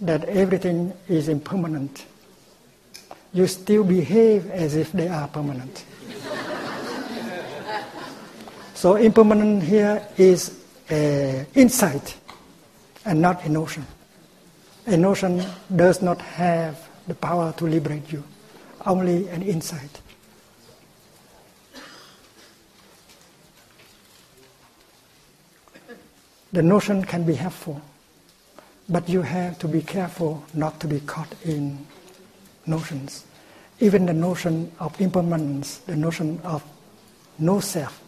that 0.00 0.24
everything 0.24 0.94
is 1.06 1.28
impermanent, 1.28 2.06
you 3.34 3.46
still 3.46 3.84
behave 3.84 4.50
as 4.50 4.74
if 4.74 4.90
they 4.92 5.08
are 5.08 5.28
permanent. 5.28 5.84
So 8.76 8.96
impermanent 8.96 9.62
here 9.62 10.06
is 10.18 10.52
an 10.90 11.46
insight 11.54 12.14
and 13.06 13.22
not 13.22 13.42
a 13.46 13.48
notion. 13.48 13.86
A 14.86 14.98
notion 14.98 15.42
does 15.74 16.02
not 16.02 16.20
have 16.20 16.86
the 17.08 17.14
power 17.14 17.54
to 17.56 17.64
liberate 17.64 18.12
you, 18.12 18.22
only 18.84 19.28
an 19.28 19.40
insight. 19.42 20.02
The 26.52 26.62
notion 26.62 27.02
can 27.02 27.24
be 27.24 27.34
helpful, 27.34 27.80
but 28.90 29.08
you 29.08 29.22
have 29.22 29.58
to 29.60 29.68
be 29.68 29.80
careful 29.80 30.44
not 30.52 30.80
to 30.80 30.86
be 30.86 31.00
caught 31.00 31.34
in 31.46 31.86
notions. 32.66 33.24
Even 33.80 34.04
the 34.04 34.12
notion 34.12 34.70
of 34.78 35.00
impermanence, 35.00 35.78
the 35.78 35.96
notion 35.96 36.40
of 36.44 36.62
no 37.38 37.58
self, 37.58 38.02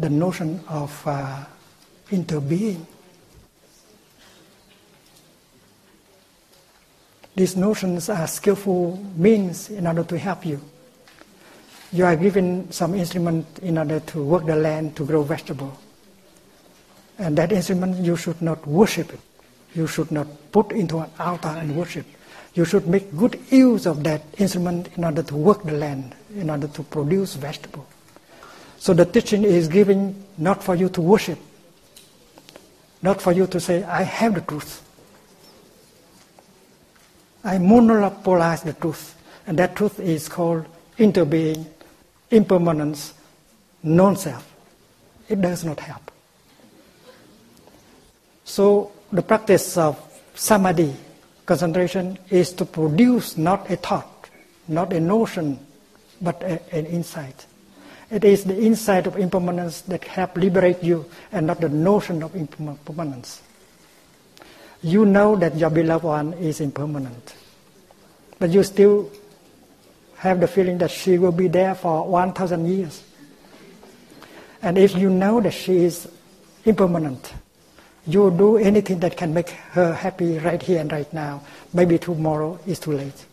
the 0.00 0.08
notion 0.08 0.60
of 0.68 1.06
uh, 1.06 1.44
interbeing. 2.10 2.86
These 7.36 7.56
notions 7.56 8.08
are 8.08 8.26
skillful 8.26 8.96
means 9.16 9.70
in 9.70 9.86
order 9.86 10.04
to 10.04 10.18
help 10.18 10.44
you. 10.44 10.60
You 11.92 12.04
are 12.06 12.16
given 12.16 12.70
some 12.72 12.94
instrument 12.94 13.46
in 13.60 13.78
order 13.78 14.00
to 14.00 14.22
work 14.22 14.46
the 14.46 14.56
land 14.56 14.96
to 14.96 15.04
grow 15.04 15.22
vegetable. 15.22 15.78
And 17.18 17.36
that 17.36 17.52
instrument 17.52 18.04
you 18.04 18.16
should 18.16 18.40
not 18.40 18.66
worship 18.66 19.12
it. 19.12 19.20
You 19.74 19.86
should 19.86 20.10
not 20.10 20.26
put 20.50 20.72
into 20.72 20.98
an 20.98 21.10
altar 21.18 21.48
and 21.48 21.76
worship. 21.76 22.06
You 22.54 22.64
should 22.64 22.86
make 22.86 23.16
good 23.16 23.38
use 23.50 23.86
of 23.86 24.02
that 24.04 24.22
instrument 24.38 24.88
in 24.96 25.04
order 25.04 25.22
to 25.22 25.36
work 25.36 25.62
the 25.62 25.72
land, 25.72 26.16
in 26.34 26.50
order 26.50 26.66
to 26.68 26.82
produce 26.82 27.34
vegetable. 27.34 27.86
So 28.80 28.94
the 28.94 29.04
teaching 29.04 29.44
is 29.44 29.68
given 29.68 30.24
not 30.38 30.64
for 30.64 30.74
you 30.74 30.88
to 30.88 31.02
worship, 31.02 31.38
not 33.02 33.20
for 33.20 33.30
you 33.30 33.46
to 33.46 33.60
say, 33.60 33.82
I 33.82 34.02
have 34.04 34.34
the 34.34 34.40
truth. 34.40 34.82
I 37.44 37.58
monopolize 37.58 38.62
the 38.62 38.72
truth. 38.72 39.14
And 39.46 39.58
that 39.58 39.76
truth 39.76 40.00
is 40.00 40.30
called 40.30 40.64
interbeing, 40.96 41.66
impermanence, 42.30 43.12
non 43.82 44.16
self. 44.16 44.50
It 45.28 45.42
does 45.42 45.62
not 45.62 45.78
help. 45.78 46.10
So 48.44 48.92
the 49.12 49.20
practice 49.22 49.76
of 49.76 50.00
samadhi, 50.34 50.96
concentration, 51.44 52.18
is 52.30 52.54
to 52.54 52.64
produce 52.64 53.36
not 53.36 53.70
a 53.70 53.76
thought, 53.76 54.30
not 54.68 54.90
a 54.94 55.00
notion, 55.00 55.58
but 56.22 56.42
a, 56.42 56.74
an 56.74 56.86
insight. 56.86 57.44
It 58.10 58.24
is 58.24 58.44
the 58.44 58.58
insight 58.58 59.06
of 59.06 59.16
impermanence 59.16 59.82
that 59.82 60.04
help 60.04 60.36
liberate 60.36 60.82
you 60.82 61.06
and 61.30 61.46
not 61.46 61.60
the 61.60 61.68
notion 61.68 62.22
of 62.22 62.34
impermanence. 62.34 63.40
You 64.82 65.04
know 65.04 65.36
that 65.36 65.56
your 65.56 65.70
beloved 65.70 66.04
one 66.04 66.32
is 66.34 66.60
impermanent, 66.60 67.34
but 68.38 68.50
you 68.50 68.62
still 68.64 69.10
have 70.16 70.40
the 70.40 70.48
feeling 70.48 70.78
that 70.78 70.90
she 70.90 71.18
will 71.18 71.32
be 71.32 71.48
there 71.48 71.74
for 71.74 72.06
1,000 72.08 72.66
years. 72.66 73.02
And 74.62 74.76
if 74.76 74.96
you 74.96 75.08
know 75.08 75.40
that 75.40 75.52
she 75.52 75.84
is 75.84 76.08
impermanent, 76.64 77.32
you 78.06 78.20
will 78.20 78.36
do 78.36 78.56
anything 78.56 78.98
that 79.00 79.16
can 79.16 79.32
make 79.32 79.50
her 79.50 79.92
happy 79.94 80.38
right 80.38 80.60
here 80.60 80.80
and 80.80 80.90
right 80.90 81.10
now. 81.12 81.42
Maybe 81.72 81.98
tomorrow 81.98 82.58
is 82.66 82.78
too 82.78 82.92
late. 82.92 83.26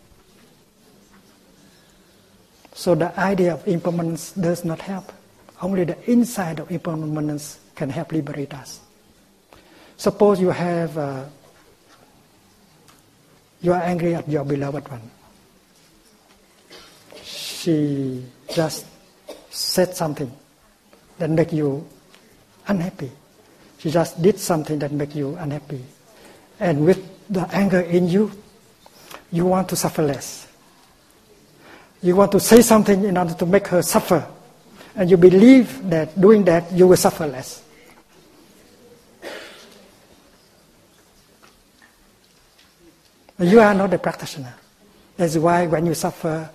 So 2.78 2.94
the 2.94 3.10
idea 3.20 3.56
of 3.56 3.68
impermanence 3.68 4.34
does 4.34 4.64
not 4.64 4.80
help. 4.80 5.12
Only 5.64 5.84
the 5.84 5.98
insight 6.06 6.60
of 6.60 6.70
impermanence 6.70 7.60
can 7.74 7.90
help 7.90 8.12
liberate 8.12 8.54
us. 8.54 8.80
Suppose 9.98 10.40
you 10.40 10.52
have, 10.52 10.96
uh, 10.96 11.26
you 13.62 13.74
are 13.74 13.82
angry 13.82 14.14
at 14.14 14.30
your 14.30 14.46
beloved 14.46 14.88
one. 14.90 15.02
She 17.24 18.24
just 18.54 18.86
said 19.50 19.96
something 19.96 20.32
that 21.18 21.32
make 21.32 21.52
you 21.52 21.84
unhappy. 22.68 23.10
She 23.80 23.90
just 23.90 24.22
did 24.22 24.38
something 24.38 24.78
that 24.78 24.92
make 24.92 25.16
you 25.16 25.36
unhappy. 25.38 25.84
And 26.60 26.86
with 26.86 27.02
the 27.28 27.50
anger 27.56 27.82
in 27.82 28.08
you, 28.08 28.32
you 29.32 29.48
want 29.48 29.68
to 29.70 29.76
suffer 29.76 30.04
less. 30.04 30.47
You 32.02 32.16
want 32.16 32.32
to 32.34 32.40
say 32.40 32.62
something 32.62 33.04
in 33.04 33.18
order 33.18 33.34
to 33.34 33.46
make 33.46 33.68
her 33.68 33.82
suffer. 33.82 34.28
And 34.96 35.10
you 35.10 35.18
believe 35.18 35.90
that 35.90 36.20
doing 36.20 36.44
that 36.46 36.72
you 36.72 36.88
will 36.88 36.98
suffer 36.98 37.28
less. 37.28 37.64
You 43.40 43.60
are 43.60 43.74
not 43.74 43.94
a 43.94 44.00
practitioner. 44.00 44.56
That's 45.16 45.38
why 45.38 45.68
when 45.68 45.86
you 45.86 45.94
suffer, 45.94 46.50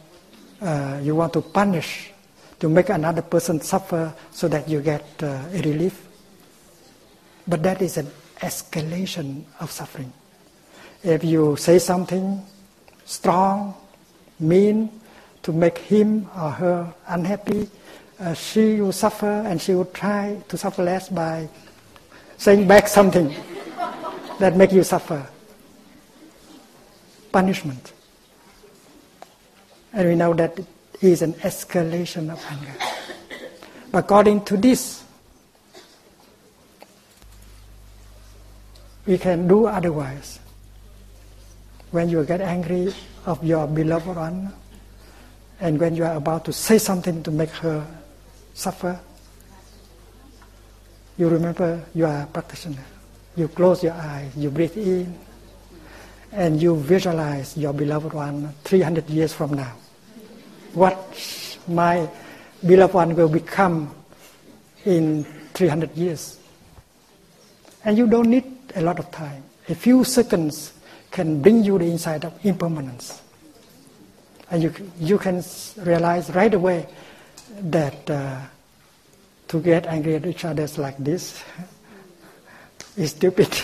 uh, 0.60 1.00
you 1.02 1.14
want 1.14 1.32
to 1.34 1.40
punish, 1.40 2.12
to 2.58 2.68
make 2.68 2.88
another 2.88 3.22
person 3.22 3.60
suffer 3.60 4.14
so 4.30 4.48
that 4.48 4.68
you 4.68 4.80
get 4.80 5.04
uh, 5.22 5.42
a 5.52 5.62
relief. 5.62 6.06
But 7.46 7.62
that 7.64 7.82
is 7.82 7.96
an 7.96 8.08
escalation 8.38 9.44
of 9.60 9.70
suffering. 9.70 10.12
If 11.02 11.24
you 11.24 11.56
say 11.56 11.78
something 11.80 12.40
strong, 13.04 13.74
mean, 14.38 14.90
to 15.42 15.52
make 15.52 15.78
him 15.78 16.28
or 16.36 16.50
her 16.50 16.94
unhappy, 17.06 17.68
uh, 18.20 18.34
she 18.34 18.80
will 18.80 18.92
suffer 18.92 19.42
and 19.46 19.60
she 19.60 19.74
will 19.74 19.86
try 19.86 20.40
to 20.48 20.56
suffer 20.56 20.82
less 20.82 21.08
by 21.08 21.48
saying 22.36 22.66
back 22.68 22.86
something 22.86 23.34
that 24.38 24.56
make 24.56 24.72
you 24.72 24.84
suffer. 24.84 25.26
Punishment. 27.32 27.92
And 29.92 30.08
we 30.08 30.14
know 30.14 30.34
that 30.34 30.58
it 30.58 30.66
is 31.00 31.22
an 31.22 31.34
escalation 31.34 32.30
of 32.30 32.44
anger. 32.48 32.74
But 33.90 34.04
according 34.04 34.44
to 34.46 34.56
this, 34.56 35.04
we 39.06 39.18
can 39.18 39.48
do 39.48 39.66
otherwise. 39.66 40.38
When 41.90 42.08
you 42.08 42.24
get 42.24 42.40
angry 42.40 42.94
of 43.26 43.44
your 43.44 43.66
beloved 43.66 44.16
one, 44.16 44.52
and 45.62 45.78
when 45.78 45.94
you 45.94 46.04
are 46.04 46.16
about 46.16 46.44
to 46.44 46.52
say 46.52 46.76
something 46.76 47.22
to 47.22 47.30
make 47.30 47.50
her 47.50 47.86
suffer, 48.52 48.98
you 51.16 51.28
remember 51.28 51.80
you 51.94 52.04
are 52.04 52.22
a 52.22 52.26
practitioner. 52.26 52.84
You 53.36 53.46
close 53.46 53.84
your 53.84 53.92
eyes, 53.92 54.36
you 54.36 54.50
breathe 54.50 54.76
in, 54.76 55.16
and 56.32 56.60
you 56.60 56.74
visualize 56.74 57.56
your 57.56 57.72
beloved 57.72 58.12
one 58.12 58.52
300 58.64 59.08
years 59.08 59.32
from 59.32 59.54
now. 59.54 59.72
What 60.74 60.98
my 61.68 62.10
beloved 62.66 62.94
one 62.94 63.14
will 63.14 63.28
become 63.28 63.94
in 64.84 65.24
300 65.54 65.96
years. 65.96 66.40
And 67.84 67.96
you 67.96 68.08
don't 68.08 68.28
need 68.28 68.44
a 68.74 68.82
lot 68.82 68.98
of 68.98 69.12
time. 69.12 69.44
A 69.68 69.76
few 69.76 70.02
seconds 70.02 70.72
can 71.12 71.40
bring 71.40 71.62
you 71.62 71.78
the 71.78 71.86
insight 71.86 72.24
of 72.24 72.34
impermanence. 72.44 73.22
And 74.52 74.62
you, 74.62 74.72
you 75.00 75.18
can 75.18 75.42
realize 75.78 76.28
right 76.30 76.52
away 76.52 76.86
that 77.62 78.10
uh, 78.10 78.38
to 79.48 79.60
get 79.60 79.86
angry 79.86 80.16
at 80.16 80.26
each 80.26 80.44
other 80.44 80.68
like 80.76 80.98
this 80.98 81.42
is 82.96 83.12
stupid. 83.12 83.48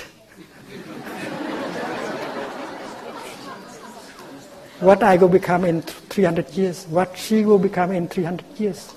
what 4.80 5.02
I 5.02 5.18
will 5.18 5.28
become 5.28 5.66
in 5.66 5.82
300 5.82 6.48
years, 6.52 6.86
what 6.86 7.18
she 7.18 7.44
will 7.44 7.58
become 7.58 7.92
in 7.92 8.08
300 8.08 8.46
years. 8.58 8.94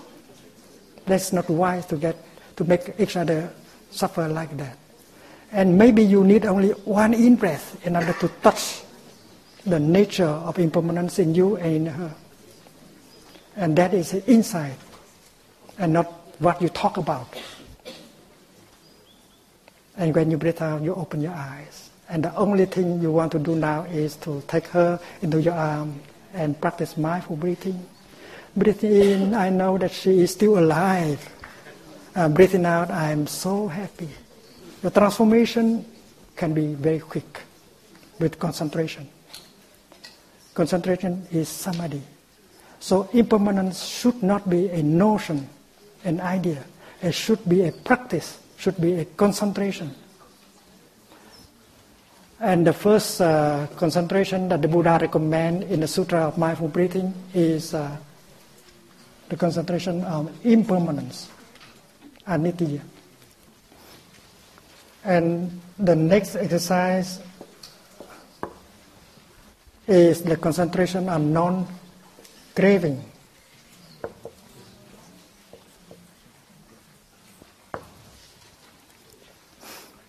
That's 1.06 1.34
not 1.34 1.50
wise 1.50 1.86
to 1.88 1.98
get 1.98 2.16
to 2.56 2.64
make 2.64 2.96
each 3.00 3.18
other 3.18 3.52
suffer 3.90 4.30
like 4.30 4.56
that. 4.56 4.78
And 5.52 5.78
maybe 5.78 6.06
you 6.06 6.24
need 6.24 6.46
only 6.46 6.70
one 6.70 7.14
in 7.14 7.36
breath 7.36 7.86
in 7.86 7.98
order 7.98 8.14
to 8.14 8.30
touch 8.42 8.81
the 9.66 9.80
nature 9.80 10.26
of 10.26 10.58
impermanence 10.60 11.20
in 11.20 11.36
you 11.36 11.56
and 11.58 11.76
in 11.76 11.86
her. 11.86 12.16
And 13.56 13.76
that 13.78 13.94
is 13.94 14.14
insight 14.14 14.78
and 15.78 15.94
not 15.94 16.06
what 16.40 16.62
you 16.62 16.70
talk 16.70 16.98
about. 16.98 17.28
And 19.98 20.16
when 20.16 20.32
you 20.32 20.38
breathe 20.38 20.62
out, 20.62 20.82
you 20.82 20.96
open 20.96 21.22
your 21.22 21.34
eyes. 21.34 21.90
And 22.10 22.24
the 22.24 22.36
only 22.36 22.66
thing 22.66 23.02
you 23.02 23.12
want 23.12 23.32
to 23.34 23.40
do 23.40 23.56
now 23.56 23.84
is 23.84 24.16
to 24.18 24.42
take 24.48 24.68
her 24.68 25.00
into 25.22 25.42
your 25.42 25.54
arm 25.54 26.02
and 26.34 26.60
practice 26.60 26.98
mindful 26.98 27.36
breathing. 27.36 27.86
Breathing 28.56 28.92
in, 28.92 29.34
I 29.34 29.50
know 29.50 29.78
that 29.78 29.92
she 29.92 30.22
is 30.22 30.32
still 30.32 30.60
alive. 30.60 31.22
Uh, 32.16 32.28
breathing 32.30 32.66
out, 32.66 32.92
I 32.92 33.12
am 33.12 33.28
so 33.28 33.68
happy. 33.68 34.10
The 34.82 34.90
transformation 34.90 35.86
can 36.36 36.54
be 36.54 36.74
very 36.74 37.00
quick 37.00 37.42
with 38.20 38.40
concentration. 38.40 39.08
Concentration 40.54 41.26
is 41.32 41.48
samadhi. 41.48 42.02
So 42.80 43.08
impermanence 43.14 43.86
should 43.86 44.22
not 44.24 44.50
be 44.50 44.68
a 44.70 44.84
notion, 44.84 45.48
an 46.04 46.20
idea. 46.20 46.64
It 47.02 47.14
should 47.14 47.48
be 47.48 47.68
a 47.68 47.72
practice, 47.72 48.40
should 48.58 48.80
be 48.82 48.94
a 49.00 49.06
concentration. 49.06 49.94
And 52.40 52.66
the 52.66 52.74
first 52.74 53.22
uh, 53.22 53.68
concentration 53.78 54.50
that 54.50 54.64
the 54.64 54.68
Buddha 54.68 54.98
recommends 55.00 55.72
in 55.72 55.80
the 55.80 55.88
Sutra 55.88 56.22
of 56.28 56.40
Mindful 56.40 56.70
Breathing 56.70 57.14
is 57.36 57.76
uh, 57.76 57.96
the 59.30 59.38
concentration 59.38 60.04
on 60.04 60.34
impermanence, 60.44 61.30
anicca. 62.28 62.82
And 65.06 65.62
the 65.78 65.96
next 65.96 66.36
exercise 66.36 67.22
is 69.88 70.22
the 70.22 70.38
concentration 70.38 71.10
on 71.10 71.34
non 71.34 71.68
craving. 72.56 73.04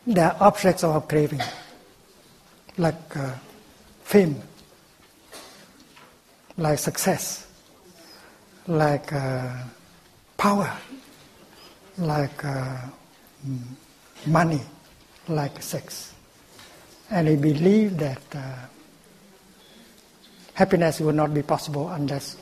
There 0.07 0.27
are 0.27 0.37
objects 0.41 0.83
of 0.83 1.07
craving, 1.07 1.41
like 2.77 3.17
uh, 3.17 3.35
fame, 4.03 4.43
like 6.57 6.79
success, 6.79 7.47
like 8.67 9.13
uh, 9.13 9.53
power, 10.37 10.77
like 11.99 12.45
uh, 12.45 12.79
money, 14.27 14.61
like 15.29 15.63
sex. 15.63 16.15
And 17.09 17.29
I 17.29 17.37
believe 17.37 17.97
that 17.99 18.23
uh, 18.35 18.67
happiness 20.63 21.01
will 21.01 21.13
not 21.13 21.35
be 21.35 21.43
possible 21.43 21.89
unless 21.89 22.37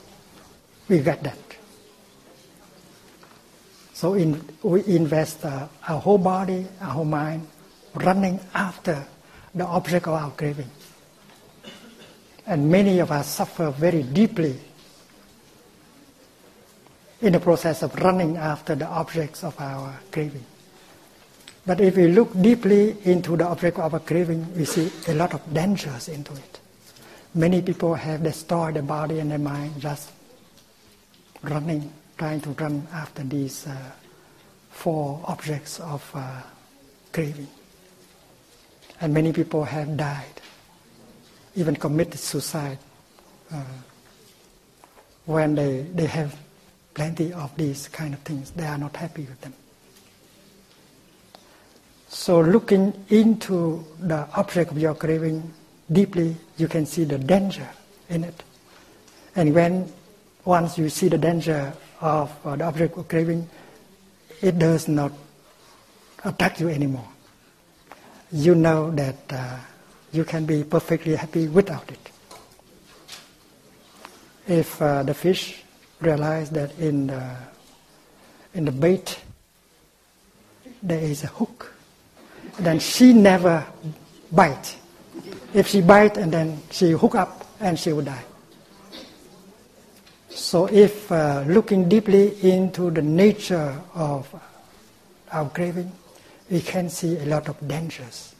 we 0.87 0.99
get 0.99 1.23
that. 1.23 1.39
So 3.93 4.13
in, 4.13 4.39
we 4.61 4.85
invest 4.85 5.43
uh, 5.43 5.67
our 5.87 5.99
whole 5.99 6.19
body, 6.19 6.67
our 6.81 6.91
whole 6.91 7.05
mind, 7.05 7.47
running 7.95 8.39
after 8.53 9.03
the 9.55 9.65
object 9.65 10.07
of 10.07 10.13
our 10.13 10.29
craving. 10.31 10.69
And 12.45 12.69
many 12.69 12.99
of 12.99 13.09
us 13.09 13.27
suffer 13.27 13.71
very 13.71 14.03
deeply 14.03 14.55
in 17.21 17.33
the 17.33 17.39
process 17.39 17.81
of 17.81 17.95
running 17.95 18.37
after 18.37 18.75
the 18.75 18.85
objects 18.85 19.43
of 19.43 19.59
our 19.59 19.97
craving. 20.11 20.45
But 21.65 21.81
if 21.81 21.97
we 21.97 22.07
look 22.07 22.39
deeply 22.39 22.97
into 23.03 23.35
the 23.35 23.47
object 23.47 23.79
of 23.79 23.93
our 23.95 23.99
craving, 23.99 24.55
we 24.55 24.65
see 24.65 24.91
a 25.07 25.15
lot 25.15 25.33
of 25.33 25.41
dangers 25.51 26.07
into 26.07 26.33
it. 26.33 26.60
Many 27.33 27.61
people 27.61 27.95
have 27.95 28.23
destroyed 28.23 28.73
their 28.75 28.83
body 28.83 29.19
and 29.19 29.31
their 29.31 29.39
mind 29.39 29.79
just 29.79 30.11
running, 31.43 31.91
trying 32.17 32.41
to 32.41 32.49
run 32.49 32.87
after 32.93 33.23
these 33.23 33.67
uh, 33.67 33.77
four 34.69 35.21
objects 35.25 35.79
of 35.79 36.09
uh, 36.13 36.41
craving. 37.13 37.47
And 38.99 39.13
many 39.13 39.31
people 39.31 39.63
have 39.63 39.95
died, 39.95 40.41
even 41.55 41.75
committed 41.75 42.19
suicide 42.19 42.77
uh, 43.51 43.63
when 45.25 45.55
they, 45.55 45.81
they 45.93 46.07
have 46.07 46.35
plenty 46.93 47.31
of 47.31 47.55
these 47.55 47.87
kind 47.87 48.13
of 48.13 48.19
things. 48.21 48.51
They 48.51 48.65
are 48.65 48.77
not 48.77 48.95
happy 48.95 49.23
with 49.23 49.39
them. 49.39 49.53
So 52.09 52.41
looking 52.41 53.05
into 53.09 53.85
the 53.99 54.27
object 54.35 54.71
of 54.71 54.77
your 54.77 54.95
craving 54.95 55.53
deeply, 55.91 56.35
you 56.57 56.67
can 56.67 56.85
see 56.85 57.03
the 57.03 57.17
danger 57.17 57.67
in 58.09 58.23
it. 58.23 58.43
And 59.35 59.53
when 59.53 59.91
once 60.45 60.77
you 60.77 60.89
see 60.89 61.07
the 61.07 61.17
danger 61.17 61.73
of 61.99 62.31
uh, 62.45 62.55
the 62.55 62.65
object 62.65 62.97
of 62.97 63.07
craving, 63.07 63.47
it 64.41 64.57
does 64.57 64.87
not 64.87 65.11
attack 66.23 66.59
you 66.59 66.69
anymore. 66.69 67.07
You 68.31 68.55
know 68.55 68.91
that 68.91 69.17
uh, 69.29 69.57
you 70.11 70.23
can 70.23 70.45
be 70.45 70.63
perfectly 70.63 71.15
happy 71.15 71.47
without 71.47 71.89
it. 71.91 72.11
If 74.47 74.81
uh, 74.81 75.03
the 75.03 75.13
fish 75.13 75.63
realize 75.99 76.49
that 76.51 76.77
in 76.79 77.07
the, 77.07 77.35
in 78.53 78.65
the 78.65 78.71
bait 78.71 79.19
there 80.81 80.99
is 80.99 81.23
a 81.23 81.27
hook, 81.27 81.73
then 82.59 82.79
she 82.79 83.13
never 83.13 83.65
bite. 84.31 84.75
If 85.53 85.67
she 85.67 85.81
bite 85.81 86.17
and 86.17 86.31
then 86.31 86.61
she 86.71 86.91
hook 86.91 87.15
up 87.15 87.45
and 87.59 87.77
she 87.77 87.91
will 87.91 88.03
die. 88.03 88.23
So 90.29 90.67
if 90.67 91.11
uh, 91.11 91.43
looking 91.47 91.89
deeply 91.89 92.35
into 92.43 92.89
the 92.91 93.01
nature 93.01 93.79
of 93.93 94.27
our 95.31 95.49
craving, 95.49 95.91
we 96.49 96.61
can 96.61 96.89
see 96.89 97.17
a 97.17 97.25
lot 97.25 97.47
of 97.47 97.55
dangers. 97.67 98.35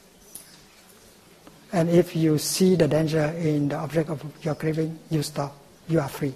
And 1.73 1.89
if 1.89 2.15
you 2.15 2.37
see 2.37 2.75
the 2.75 2.87
danger 2.87 3.23
in 3.37 3.69
the 3.69 3.77
object 3.77 4.09
of 4.09 4.23
your 4.43 4.55
craving, 4.55 4.99
you 5.09 5.23
stop. 5.23 5.55
You 5.87 6.01
are 6.01 6.09
free. 6.09 6.33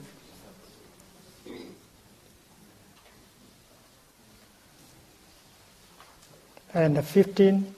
And 6.73 6.95
the 6.95 7.03
15 7.03 7.74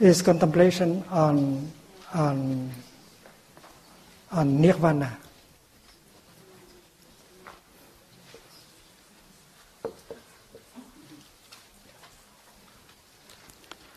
is 0.00 0.22
contemplation 0.22 1.04
on, 1.10 1.70
on, 2.12 2.70
on 4.32 4.60
nirvana. 4.60 5.18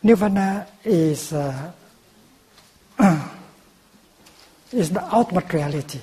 Nirvana 0.02 0.66
is, 0.84 1.32
uh, 1.32 1.72
is 4.72 4.90
the 4.90 5.14
ultimate 5.14 5.52
reality. 5.52 6.00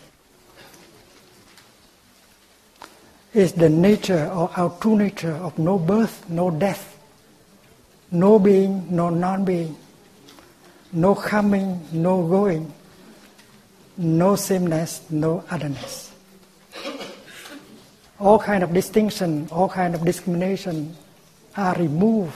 Is 3.34 3.54
the 3.54 3.70
nature 3.70 4.30
or 4.34 4.50
our 4.56 4.78
true 4.80 4.98
nature 4.98 5.32
of 5.34 5.58
no 5.58 5.80
birth, 5.80 6.30
no 6.30 6.52
death, 6.52 6.98
no 8.12 8.38
being, 8.40 8.94
no 8.94 9.10
non-being, 9.10 9.76
no 10.94 11.16
coming, 11.16 11.86
no 11.92 12.28
going, 12.28 12.74
no 13.98 14.36
sameness, 14.36 15.02
no 15.10 15.44
otherness. 15.50 16.12
All 18.20 18.40
kind 18.40 18.64
of 18.64 18.74
distinction, 18.74 19.48
all 19.52 19.70
kind 19.70 19.94
of 19.96 20.06
discrimination 20.06 20.96
are 21.58 21.76
removed 21.76 22.34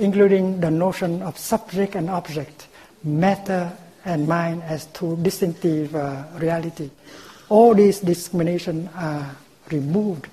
including 0.00 0.60
the 0.60 0.70
notion 0.70 1.22
of 1.22 1.38
subject 1.38 1.94
and 1.94 2.10
object, 2.10 2.66
matter 3.04 3.70
and 4.04 4.26
mind 4.26 4.62
as 4.62 4.86
two 4.86 5.16
distinctive 5.18 5.94
uh, 5.94 6.24
reality. 6.36 6.90
All 7.50 7.74
these 7.74 8.00
discriminations 8.00 8.88
are 8.96 9.36
removed. 9.70 10.26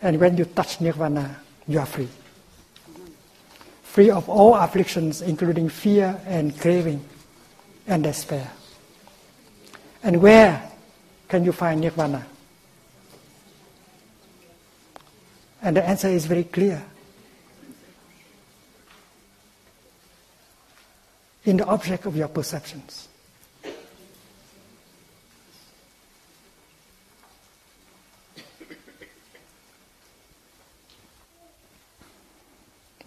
And 0.00 0.18
when 0.18 0.38
you 0.38 0.46
touch 0.46 0.80
nirvana, 0.80 1.36
you 1.68 1.78
are 1.78 1.86
free. 1.86 2.08
Free 3.90 4.10
of 4.10 4.28
all 4.28 4.54
afflictions, 4.54 5.20
including 5.20 5.68
fear 5.68 6.20
and 6.24 6.56
craving 6.56 7.04
and 7.88 8.04
despair. 8.04 8.48
And 10.04 10.22
where 10.22 10.70
can 11.28 11.44
you 11.44 11.50
find 11.50 11.80
nirvana? 11.80 12.24
And 15.60 15.76
the 15.76 15.84
answer 15.84 16.06
is 16.06 16.24
very 16.26 16.44
clear 16.44 16.84
in 21.44 21.56
the 21.56 21.66
object 21.66 22.06
of 22.06 22.16
your 22.16 22.28
perceptions. 22.28 23.08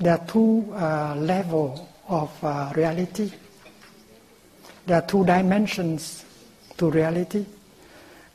There 0.04 0.20
are 0.20 0.28
two 0.28 0.68
uh, 0.76 1.16
levels 1.16 1.80
of 2.10 2.30
uh, 2.44 2.74
reality. 2.76 3.32
There 4.86 4.98
are 4.98 5.08
two 5.08 5.24
dimensions 5.24 6.26
to 6.76 6.92
reality. 6.92 7.46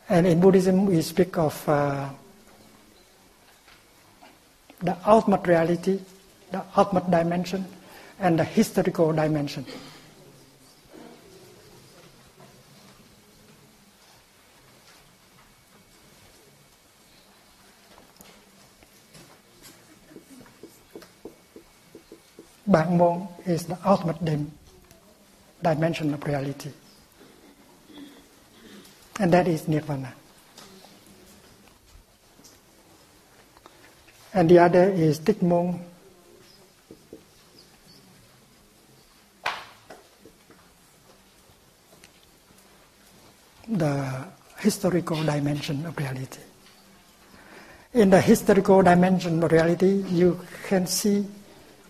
And 0.09 0.27
in 0.27 0.41
Buddhism, 0.41 0.87
we 0.87 1.03
speak 1.03 1.37
of 1.37 1.69
uh, 1.69 2.09
the 4.81 4.97
ultimate 5.07 5.47
reality, 5.47 6.01
the 6.53 6.65
ultimate 6.75 7.11
dimension, 7.11 7.67
and 8.19 8.39
the 8.39 8.45
historical 8.45 9.13
dimension. 9.13 9.67
Bangmon 22.69 23.29
is 23.47 23.65
the 23.65 23.79
ultimate 23.85 24.23
dim 24.25 24.53
dimension 25.63 26.13
of 26.13 26.23
reality. 26.25 26.71
And 29.19 29.33
that 29.33 29.49
is 29.49 29.67
nirvana. 29.67 30.13
And 34.35 34.49
the 34.51 34.59
other 34.59 34.91
is 34.91 35.19
tích 35.19 35.41
môn, 35.41 35.81
the 43.67 44.27
historical 44.59 45.25
dimension 45.25 45.87
of 45.87 45.97
reality. 45.97 46.41
In 47.95 48.11
the 48.11 48.21
historical 48.21 48.83
dimension 48.83 49.43
of 49.43 49.51
reality, 49.51 50.05
you 50.11 50.39
can 50.69 50.87
see 50.87 51.27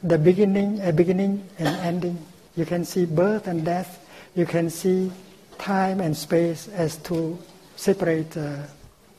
the 0.03 0.19
beginning, 0.19 0.81
a 0.83 0.93
beginning 0.93 1.49
and 1.59 1.69
ending. 1.69 2.19
You 2.57 2.65
can 2.65 2.85
see 2.85 3.07
birth 3.07 3.47
and 3.47 3.65
death. 3.65 4.05
You 4.35 4.47
can 4.47 4.71
see 4.71 5.11
time 5.59 6.01
and 6.01 6.17
space 6.17 6.69
as 6.69 6.97
two 6.97 7.39
separate 7.77 8.37
uh, 8.37 8.63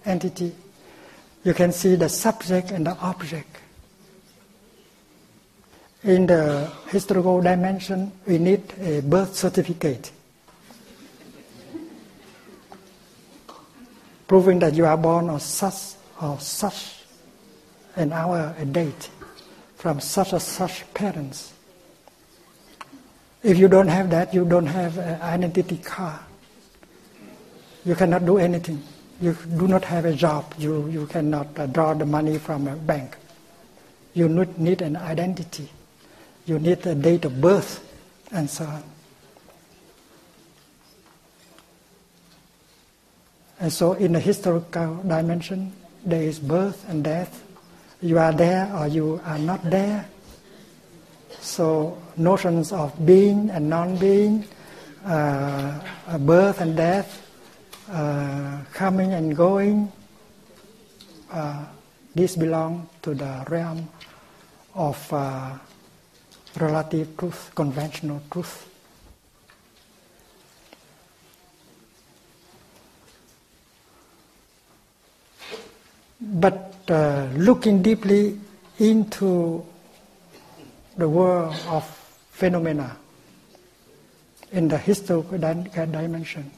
entity. 0.06 0.56
You 1.43 1.53
can 1.53 1.72
see 1.72 1.95
the 1.95 2.10
subject 2.10 2.72
and 2.72 2.85
the 2.85 2.97
object. 2.97 3.57
In 6.03 6.27
the 6.27 6.72
historical 6.88 7.41
dimension, 7.41 8.11
we 8.26 8.38
need 8.38 8.64
a 8.80 9.01
birth 9.01 9.35
certificate 9.35 10.11
proving 14.30 14.60
that 14.60 14.76
you 14.76 14.85
are 14.85 14.95
born 14.95 15.27
on 15.27 15.39
such 15.39 15.97
or 16.22 16.39
such 16.39 17.03
an 17.95 18.14
hour, 18.14 18.56
a 18.60 18.64
date 18.64 19.10
from 19.80 20.01
such 20.01 20.34
and 20.34 20.41
such 20.41 20.84
parents. 20.93 21.53
If 23.41 23.57
you 23.57 23.69
don't 23.69 23.88
have 23.88 24.10
that, 24.10 24.34
you 24.34 24.43
don't 24.43 24.65
have 24.65 24.97
an 24.97 25.22
identity 25.22 25.77
card. 25.77 26.19
You 27.85 27.95
cannot 27.95 28.26
do 28.26 28.38
anything. 28.38 28.84
You 29.22 29.38
do 29.57 29.69
not 29.69 29.85
have 29.85 30.03
a 30.03 30.14
job. 30.14 30.53
You, 30.57 30.88
you 30.89 31.06
cannot 31.07 31.57
uh, 31.57 31.65
draw 31.68 31.93
the 31.93 32.06
money 32.06 32.38
from 32.38 32.68
a 32.68 32.76
bank. 32.76 33.15
You 34.14 34.27
need, 34.27 34.60
need 34.60 34.81
an 34.81 34.97
identity. 34.97 35.69
You 36.45 36.60
need 36.60 36.85
a 36.85 36.93
date 36.93 37.23
of 37.23 37.39
birth 37.39 37.80
and 38.34 38.49
so 38.49 38.65
on. 38.65 38.84
And 43.61 43.72
so, 43.72 43.93
in 43.93 44.11
the 44.11 44.19
historical 44.19 44.95
dimension, 45.07 45.72
there 46.06 46.23
is 46.23 46.39
birth 46.39 46.85
and 46.89 47.03
death, 47.03 47.43
you 48.01 48.17
are 48.17 48.31
there 48.31 48.71
or 48.76 48.88
you 48.88 49.19
are 49.26 49.39
not 49.39 49.63
there. 49.69 50.07
So 51.41 51.97
notions 52.17 52.71
of 52.71 52.93
being 53.05 53.49
and 53.49 53.69
non-being, 53.69 54.45
uh, 55.05 55.80
birth 56.19 56.61
and 56.61 56.76
death, 56.76 57.26
uh, 57.91 58.59
coming 58.73 59.13
and 59.13 59.35
going, 59.35 59.91
uh, 61.31 61.65
these 62.15 62.35
belong 62.35 62.88
to 63.01 63.13
the 63.13 63.45
realm 63.49 63.89
of 64.76 64.97
uh, 65.13 65.57
relative 66.59 67.17
truth, 67.17 67.51
conventional 67.55 68.21
truth. 68.31 68.69
But 76.22 76.76
uh, 76.90 77.30
looking 77.36 77.82
deeply 77.82 78.40
into 78.78 79.66
the 80.98 81.08
world 81.08 81.56
of 81.68 81.86
phenomena 82.32 82.98
in 84.52 84.68
the 84.68 84.78
historical 84.78 85.38
dimension. 85.38 86.52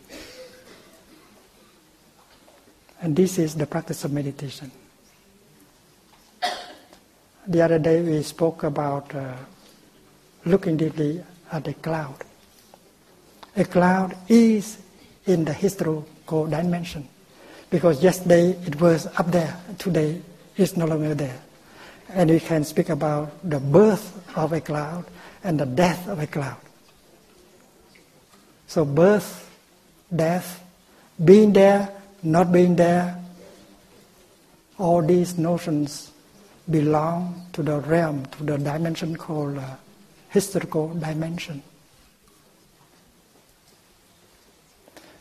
And 3.01 3.15
this 3.15 3.37
is 3.37 3.55
the 3.55 3.65
practice 3.65 4.03
of 4.03 4.11
meditation. 4.11 4.71
The 7.47 7.61
other 7.61 7.79
day 7.79 8.01
we 8.01 8.21
spoke 8.23 8.63
about 8.63 9.13
uh, 9.13 9.33
looking 10.45 10.77
deeply 10.77 11.23
at 11.51 11.67
a 11.67 11.73
cloud. 11.73 12.23
A 13.57 13.65
cloud 13.65 14.15
is 14.29 14.77
in 15.25 15.43
the 15.45 15.53
historical 15.53 16.47
dimension 16.47 17.07
because 17.71 18.03
yesterday 18.03 18.51
it 18.67 18.79
was 18.79 19.07
up 19.17 19.31
there, 19.31 19.57
today 19.79 20.21
it's 20.55 20.77
no 20.77 20.85
longer 20.85 21.15
there. 21.15 21.41
and 22.13 22.29
we 22.29 22.39
can 22.39 22.63
speak 22.63 22.89
about 22.89 23.31
the 23.49 23.59
birth 23.59 24.37
of 24.37 24.53
a 24.53 24.61
cloud 24.61 25.05
and 25.43 25.59
the 25.59 25.65
death 25.65 26.07
of 26.07 26.19
a 26.19 26.27
cloud. 26.27 26.57
So, 28.67 28.85
birth, 28.85 29.49
death, 30.13 30.63
being 31.23 31.53
there, 31.53 31.89
not 32.23 32.51
being 32.51 32.75
there, 32.75 33.17
all 34.77 35.01
these 35.01 35.37
notions 35.37 36.11
belong 36.69 37.47
to 37.53 37.63
the 37.63 37.79
realm, 37.79 38.25
to 38.37 38.43
the 38.43 38.57
dimension 38.57 39.15
called 39.15 39.57
uh, 39.57 39.75
historical 40.29 40.93
dimension. 40.93 41.61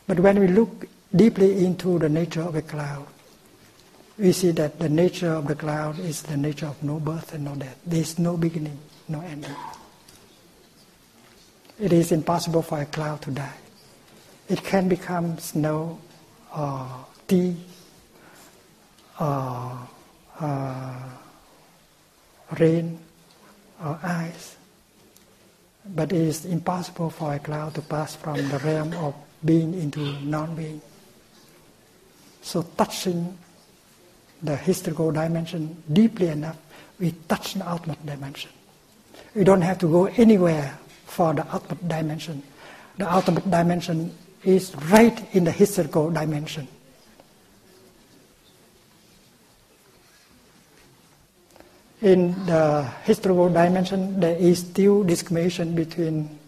But 0.06 0.20
when 0.20 0.40
we 0.40 0.48
look 0.48 0.86
deeply 1.14 1.64
into 1.64 1.98
the 1.98 2.08
nature 2.08 2.42
of 2.42 2.54
a 2.54 2.62
cloud, 2.62 3.06
we 4.18 4.32
see 4.32 4.50
that 4.52 4.78
the 4.78 4.88
nature 4.88 5.32
of 5.32 5.46
the 5.46 5.54
cloud 5.54 5.98
is 5.98 6.22
the 6.22 6.36
nature 6.36 6.66
of 6.66 6.82
no 6.82 7.00
birth 7.00 7.32
and 7.34 7.44
no 7.44 7.54
death. 7.54 7.78
There 7.86 8.00
is 8.00 8.18
no 8.18 8.36
beginning, 8.36 8.78
no 9.08 9.20
ending. 9.22 9.54
It 11.80 11.92
is 11.92 12.12
impossible 12.12 12.62
for 12.62 12.80
a 12.82 12.86
cloud 12.86 13.22
to 13.22 13.30
die. 13.30 13.56
It 14.48 14.62
can 14.62 14.88
become 14.88 15.38
snow 15.38 15.98
or 16.54 17.06
tea 17.26 17.56
or 19.18 19.88
uh, 20.40 20.94
rain 22.58 22.98
or 23.82 23.98
ice. 24.02 24.56
But 25.86 26.12
it 26.12 26.20
is 26.20 26.44
impossible 26.44 27.08
for 27.08 27.34
a 27.34 27.38
cloud 27.38 27.74
to 27.76 27.82
pass 27.82 28.16
from 28.16 28.36
the 28.48 28.58
realm 28.58 28.92
of 28.94 29.14
being 29.42 29.72
into 29.72 30.00
non 30.20 30.54
being. 30.54 30.82
So, 32.42 32.62
touching 32.62 33.36
the 34.42 34.56
historical 34.56 35.12
dimension 35.12 35.82
deeply 35.92 36.28
enough, 36.28 36.56
we 36.98 37.12
touch 37.28 37.54
the 37.54 37.70
ultimate 37.70 38.04
dimension. 38.04 38.50
We 39.34 39.44
don't 39.44 39.62
have 39.62 39.78
to 39.78 39.86
go 39.86 40.06
anywhere 40.06 40.78
for 41.06 41.34
the 41.34 41.46
ultimate 41.52 41.86
dimension. 41.88 42.42
The 42.98 43.12
ultimate 43.12 43.50
dimension 43.50 44.14
is 44.44 44.74
right 44.90 45.34
in 45.34 45.44
the 45.44 45.52
historical 45.52 46.10
dimension. 46.10 46.66
In 52.02 52.46
the 52.46 52.90
historical 53.04 53.50
dimension, 53.50 54.20
there 54.20 54.36
is 54.36 54.60
still 54.60 55.04
discrimination 55.04 55.74
between 55.74 56.38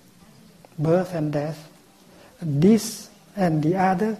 birth 0.78 1.14
and 1.14 1.30
death, 1.30 1.68
this 2.40 3.10
and 3.36 3.62
the 3.62 3.76
other. 3.76 4.16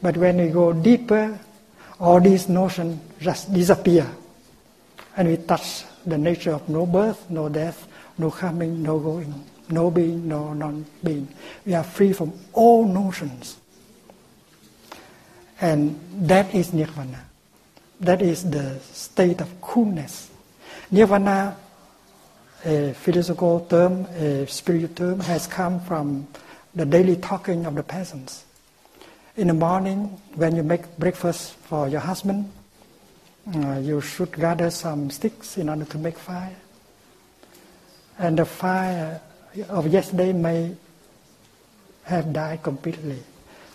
But 0.00 0.16
when 0.16 0.36
we 0.36 0.48
go 0.48 0.72
deeper, 0.72 1.38
all 1.98 2.20
these 2.20 2.48
notions 2.48 3.00
just 3.20 3.52
disappear. 3.52 4.06
And 5.16 5.28
we 5.28 5.36
touch 5.36 5.84
the 6.06 6.16
nature 6.16 6.52
of 6.52 6.68
no 6.68 6.86
birth, 6.86 7.28
no 7.28 7.48
death, 7.48 7.88
no 8.16 8.30
coming, 8.30 8.82
no 8.82 8.98
going, 8.98 9.44
no 9.68 9.90
being, 9.90 10.28
no 10.28 10.52
non 10.54 10.86
being. 11.02 11.28
We 11.66 11.74
are 11.74 11.84
free 11.84 12.12
from 12.12 12.32
all 12.52 12.86
notions. 12.86 13.56
And 15.60 15.98
that 16.28 16.54
is 16.54 16.72
nirvana. 16.72 17.24
That 18.00 18.22
is 18.22 18.48
the 18.48 18.78
state 18.78 19.40
of 19.40 19.60
coolness. 19.60 20.30
Nirvana, 20.92 21.56
a 22.64 22.92
philosophical 22.94 23.60
term, 23.68 24.04
a 24.14 24.46
spiritual 24.46 24.94
term, 24.94 25.20
has 25.20 25.48
come 25.48 25.80
from 25.80 26.28
the 26.74 26.86
daily 26.86 27.16
talking 27.16 27.66
of 27.66 27.74
the 27.74 27.82
peasants. 27.82 28.44
In 29.38 29.46
the 29.46 29.54
morning, 29.54 30.20
when 30.34 30.56
you 30.56 30.64
make 30.64 30.82
breakfast 30.98 31.54
for 31.70 31.86
your 31.86 32.00
husband, 32.00 32.50
uh, 33.54 33.78
you 33.78 34.00
should 34.00 34.32
gather 34.32 34.68
some 34.68 35.10
sticks 35.10 35.56
in 35.56 35.68
order 35.68 35.84
to 35.84 35.96
make 35.96 36.18
fire. 36.18 36.56
And 38.18 38.36
the 38.36 38.44
fire 38.44 39.20
of 39.68 39.86
yesterday 39.86 40.32
may 40.32 40.74
have 42.02 42.32
died 42.32 42.64
completely. 42.64 43.22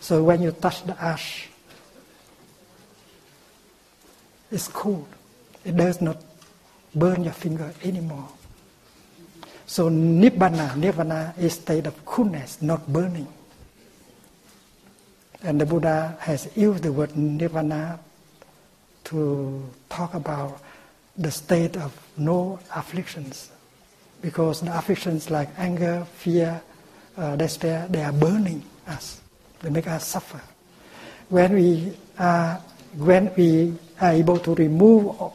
So 0.01 0.21
when 0.25 0.41
you 0.41 0.51
touch 0.51 0.83
the 0.83 1.01
ash, 1.01 1.47
it's 4.51 4.67
cool. 4.67 5.07
It 5.63 5.77
does 5.77 6.01
not 6.01 6.17
burn 6.93 7.23
your 7.23 7.31
finger 7.31 7.73
anymore. 7.85 8.27
So 9.65 9.89
nibbana, 9.89 10.75
nirvana 10.75 11.33
is 11.39 11.53
state 11.53 11.87
of 11.87 12.03
coolness, 12.03 12.61
not 12.61 12.91
burning. 12.91 13.29
And 15.43 15.59
the 15.59 15.65
Buddha 15.65 16.17
has 16.21 16.49
used 16.55 16.83
the 16.83 16.91
word 16.91 17.17
nirvana 17.17 17.99
to 19.05 19.63
talk 19.89 20.13
about 20.13 20.61
the 21.17 21.29
state 21.29 21.75
of 21.75 21.91
no 22.17 22.59
afflictions. 22.73 23.51
Because 24.21 24.61
the 24.61 24.75
afflictions 24.75 25.29
like 25.29 25.49
anger, 25.57 26.07
fear, 26.15 26.61
uh, 27.17 27.35
despair, 27.35 27.87
they 27.89 28.01
are 28.01 28.13
burning 28.13 28.63
us. 28.87 29.19
They 29.61 29.69
make 29.69 29.87
us 29.87 30.07
suffer. 30.07 30.41
When 31.27 31.53
we 31.53 31.93
are, 32.17 32.61
when 32.95 33.33
we 33.35 33.75
are 33.99 34.11
able 34.11 34.39
to 34.39 34.55
remove 34.55 35.33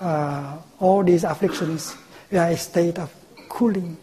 uh, 0.00 0.56
all 0.78 1.04
these 1.04 1.24
afflictions, 1.24 1.94
we 2.30 2.38
are 2.38 2.46
in 2.48 2.54
a 2.54 2.56
state 2.56 2.98
of 2.98 3.12
cooling. 3.48 3.98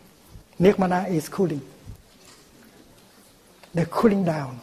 Nirvana 0.59 1.07
is 1.09 1.29
cooling. 1.29 1.61
The 3.73 3.85
cooling 3.87 4.23
down. 4.23 4.61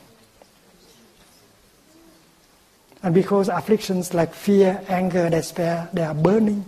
And 3.05 3.15
because 3.15 3.51
afflictions 3.51 4.15
like 4.15 4.33
fear, 4.33 4.83
anger, 4.89 5.29
despair, 5.29 5.91
they 5.93 6.03
are 6.03 6.15
burning, 6.15 6.65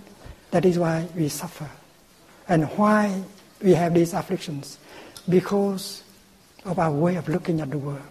that 0.50 0.66
is 0.66 0.78
why 0.78 1.08
we 1.16 1.30
suffer. 1.30 1.68
And 2.46 2.66
why 2.76 3.22
we 3.62 3.72
have 3.72 3.94
these 3.94 4.12
afflictions? 4.12 4.78
Because 5.26 6.02
of 6.66 6.78
our 6.78 6.90
way 6.90 7.16
of 7.16 7.26
looking 7.30 7.62
at 7.62 7.70
the 7.70 7.78
world. 7.78 8.02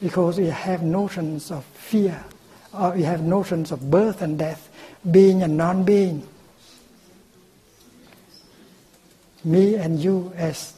Because 0.00 0.38
we 0.38 0.46
have 0.46 0.84
notions 0.84 1.50
of 1.50 1.64
fear, 1.64 2.24
or 2.72 2.92
we 2.92 3.02
have 3.02 3.20
notions 3.20 3.72
of 3.72 3.90
birth 3.90 4.22
and 4.22 4.38
death, 4.38 4.70
being 5.10 5.42
and 5.42 5.56
non 5.56 5.82
being. 5.82 6.28
Me 9.42 9.74
and 9.74 9.98
you 9.98 10.32
as, 10.36 10.74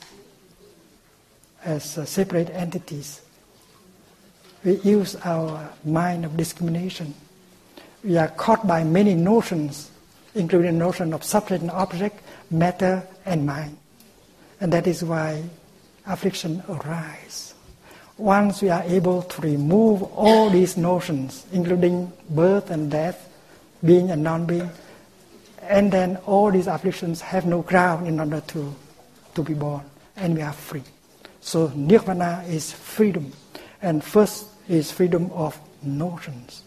as 1.62 1.98
uh, 1.98 2.06
separate 2.06 2.48
entities. 2.48 3.20
We 4.62 4.76
use 4.80 5.16
our 5.24 5.72
mind 5.84 6.24
of 6.24 6.36
discrimination. 6.36 7.14
We 8.04 8.18
are 8.18 8.28
caught 8.28 8.66
by 8.66 8.84
many 8.84 9.14
notions, 9.14 9.90
including 10.34 10.72
the 10.72 10.78
notion 10.78 11.14
of 11.14 11.24
subject 11.24 11.62
and 11.62 11.70
object, 11.70 12.20
matter 12.50 13.06
and 13.24 13.46
mind. 13.46 13.78
And 14.60 14.72
that 14.72 14.86
is 14.86 15.02
why 15.02 15.42
affliction 16.06 16.62
arises. 16.68 17.54
Once 18.18 18.60
we 18.60 18.68
are 18.68 18.82
able 18.82 19.22
to 19.22 19.40
remove 19.40 20.02
all 20.02 20.50
these 20.50 20.76
notions, 20.76 21.46
including 21.52 22.12
birth 22.28 22.70
and 22.70 22.90
death, 22.90 23.28
being 23.82 24.10
and 24.10 24.22
non-being, 24.22 24.70
and 25.62 25.90
then 25.90 26.16
all 26.26 26.50
these 26.50 26.66
afflictions 26.66 27.22
have 27.22 27.46
no 27.46 27.62
ground 27.62 28.06
in 28.06 28.20
order 28.20 28.42
to, 28.48 28.74
to 29.34 29.42
be 29.42 29.54
born, 29.54 29.82
and 30.16 30.34
we 30.34 30.42
are 30.42 30.52
free. 30.52 30.82
So 31.40 31.72
nirvana 31.74 32.44
is 32.46 32.72
freedom. 32.72 33.32
And 33.80 34.04
first 34.04 34.49
is 34.70 34.92
freedom 34.92 35.28
of 35.32 35.58
notions. 35.82 36.62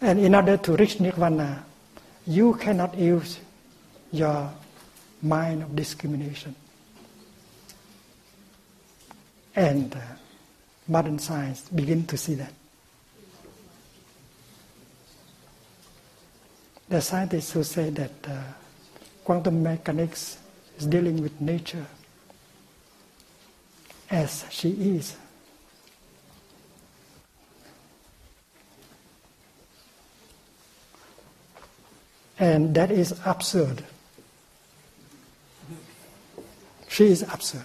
And 0.00 0.18
in 0.18 0.34
order 0.34 0.56
to 0.56 0.76
reach 0.76 1.00
nirvana, 1.00 1.66
you 2.26 2.54
cannot 2.54 2.96
use 2.96 3.38
your 4.10 4.50
mind 5.20 5.64
of 5.64 5.76
discrimination. 5.76 6.54
And 9.54 9.94
uh, 9.94 10.00
modern 10.88 11.18
science 11.18 11.68
begin 11.68 12.06
to 12.06 12.16
see 12.16 12.34
that. 12.36 12.52
The 16.88 17.02
scientists 17.02 17.52
who 17.52 17.64
say 17.64 17.90
that 17.90 18.12
uh, 18.26 18.42
quantum 19.24 19.62
mechanics 19.62 20.38
is 20.78 20.86
dealing 20.86 21.22
with 21.22 21.40
nature 21.40 21.86
as 24.10 24.44
she 24.50 24.70
is. 24.70 25.16
And 32.38 32.74
that 32.74 32.90
is 32.90 33.18
absurd. 33.24 33.82
She 36.88 37.06
is 37.06 37.22
absurd. 37.22 37.64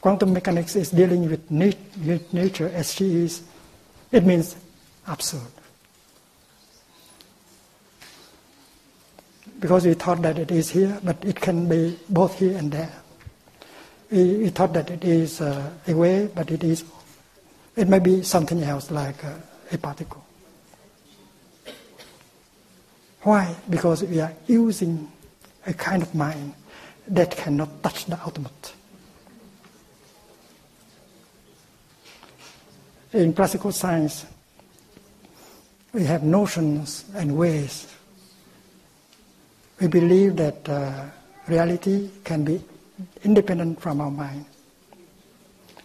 Quantum 0.00 0.32
mechanics 0.32 0.76
is 0.76 0.90
dealing 0.90 1.28
with, 1.28 1.50
nat- 1.50 1.76
with 2.04 2.32
nature 2.32 2.70
as 2.72 2.92
she 2.94 3.16
is. 3.16 3.42
It 4.12 4.24
means 4.24 4.54
absurd. 5.06 5.57
Because 9.58 9.86
we 9.86 9.94
thought 9.94 10.22
that 10.22 10.38
it 10.38 10.50
is 10.50 10.70
here, 10.70 10.98
but 11.02 11.16
it 11.24 11.36
can 11.40 11.68
be 11.68 11.98
both 12.08 12.38
here 12.38 12.56
and 12.56 12.70
there. 12.72 12.92
we, 14.10 14.36
we 14.36 14.48
thought 14.48 14.72
that 14.72 14.90
it 14.90 15.04
is 15.04 15.40
uh, 15.40 15.70
a 15.86 15.94
wave, 15.94 16.34
but 16.34 16.50
it 16.50 16.64
is, 16.64 16.84
it 17.76 17.88
may 17.88 17.98
be 17.98 18.22
something 18.22 18.62
else 18.62 18.90
like 18.90 19.24
uh, 19.24 19.34
a 19.72 19.78
particle. 19.78 20.24
Why? 23.22 23.54
Because 23.68 24.02
we 24.04 24.20
are 24.20 24.32
using 24.46 25.10
a 25.66 25.74
kind 25.74 26.02
of 26.02 26.14
mind 26.14 26.54
that 27.08 27.36
cannot 27.36 27.82
touch 27.82 28.06
the 28.06 28.18
ultimate. 28.24 28.72
In 33.12 33.32
classical 33.32 33.72
science, 33.72 34.26
we 35.92 36.04
have 36.04 36.22
notions 36.22 37.04
and 37.14 37.36
ways. 37.36 37.86
We 39.80 39.86
believe 39.86 40.36
that 40.36 40.68
uh, 40.68 41.04
reality 41.46 42.10
can 42.24 42.44
be 42.44 42.60
independent 43.22 43.80
from 43.80 44.00
our 44.00 44.10
mind. 44.10 44.44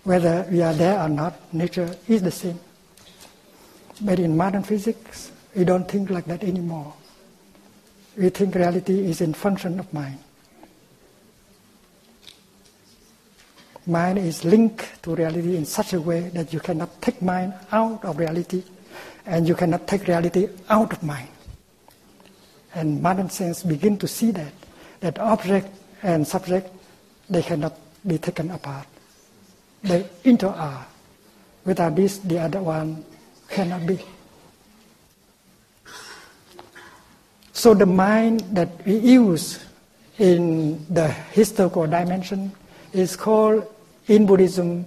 Whether 0.03 0.47
we 0.51 0.61
are 0.61 0.73
there 0.73 0.99
or 0.99 1.09
not, 1.09 1.53
nature 1.53 1.95
is 2.07 2.21
the 2.21 2.31
same. 2.31 2.59
But 4.01 4.19
in 4.19 4.35
modern 4.35 4.63
physics, 4.63 5.31
we 5.55 5.63
don't 5.63 5.87
think 5.87 6.09
like 6.09 6.25
that 6.25 6.43
anymore. 6.43 6.93
We 8.17 8.29
think 8.29 8.55
reality 8.55 8.99
is 9.09 9.21
in 9.21 9.33
function 9.33 9.79
of 9.79 9.91
mind. 9.93 10.19
Mind 13.85 14.17
is 14.17 14.43
linked 14.43 15.03
to 15.03 15.13
reality 15.15 15.55
in 15.57 15.65
such 15.65 15.93
a 15.93 16.01
way 16.01 16.29
that 16.29 16.53
you 16.53 16.59
cannot 16.59 17.01
take 17.01 17.21
mind 17.21 17.53
out 17.71 18.03
of 18.05 18.17
reality 18.17 18.63
and 19.25 19.47
you 19.47 19.55
cannot 19.55 19.87
take 19.87 20.07
reality 20.07 20.47
out 20.69 20.93
of 20.93 21.03
mind. 21.03 21.27
And 22.75 23.01
modern 23.01 23.29
science 23.29 23.63
begin 23.63 23.97
to 23.99 24.07
see 24.07 24.31
that, 24.31 24.53
that 25.01 25.19
object 25.19 25.67
and 26.01 26.27
subject, 26.27 26.69
they 27.29 27.41
cannot 27.41 27.77
be 28.05 28.17
taken 28.17 28.51
apart. 28.51 28.87
They 29.83 30.07
inter-are. 30.23 30.85
Without 31.65 31.95
this, 31.95 32.17
the 32.17 32.39
other 32.39 32.61
one 32.61 33.05
cannot 33.49 33.85
be. 33.85 33.99
So 37.53 37.73
the 37.73 37.85
mind 37.85 38.41
that 38.51 38.85
we 38.85 38.97
use 38.97 39.63
in 40.17 40.85
the 40.93 41.07
historical 41.07 41.87
dimension 41.87 42.51
is 42.91 43.15
called 43.15 43.65
in 44.07 44.25
Buddhism 44.25 44.85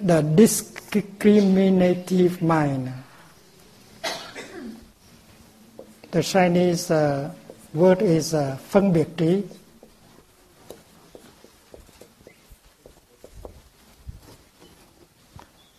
the 0.00 0.22
discriminative 0.22 2.40
mind. 2.42 2.92
The 6.10 6.22
Chinese 6.24 6.90
uh, 6.90 7.30
word 7.72 8.02
is 8.02 8.34
uh, 8.34 8.56
phân 8.68 8.92
biệt 8.92 9.08
trí. 9.16 9.42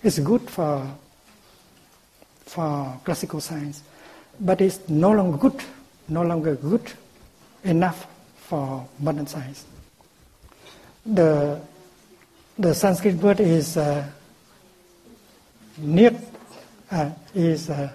It's 0.04 0.20
good 0.20 0.50
for 0.50 0.88
for 2.46 2.98
classical 3.04 3.42
science, 3.42 3.82
but 4.40 4.62
it's 4.62 4.80
no 4.88 5.12
longer 5.12 5.38
good, 5.38 5.64
no 6.08 6.24
longer 6.24 6.56
good 6.56 6.82
enough 7.64 8.08
for 8.36 8.88
modern 9.00 9.28
science. 9.28 9.66
The 11.06 11.60
the 12.58 12.74
Sanskrit 12.74 13.16
word 13.22 13.42
is 13.42 13.76
uh, 13.78 14.08
uh, 16.92 17.10
is 17.36 17.70
uh, 17.70 17.90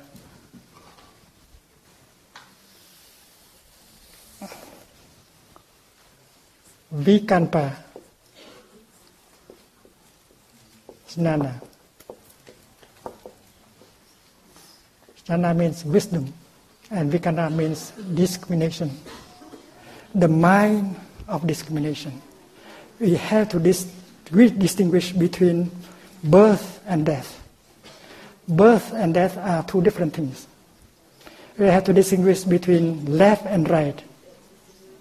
Vikalpa. 6.95 7.75
Snana. 11.09 11.61
Snana 15.25 15.57
means 15.57 15.85
wisdom, 15.85 16.33
and 16.91 17.13
Vikalpa 17.13 17.53
means 17.53 17.91
discrimination. 18.15 18.91
The 20.15 20.29
mind 20.29 20.97
of 21.29 21.47
discrimination. 21.47 22.21
We 23.01 23.15
have 23.15 23.49
to 23.51 23.59
dis- 23.59 23.93
distinguish 24.33 25.13
between 25.13 25.71
birth 26.25 26.81
and 26.87 27.05
death. 27.05 27.43
Birth 28.49 28.93
and 28.95 29.13
death 29.13 29.37
are 29.37 29.65
two 29.65 29.83
different 29.83 30.15
things. 30.15 30.47
We 31.59 31.67
have 31.67 31.85
to 31.85 31.93
distinguish 31.93 32.45
between 32.45 33.05
left 33.07 33.47
and 33.47 33.69
right. 33.69 34.01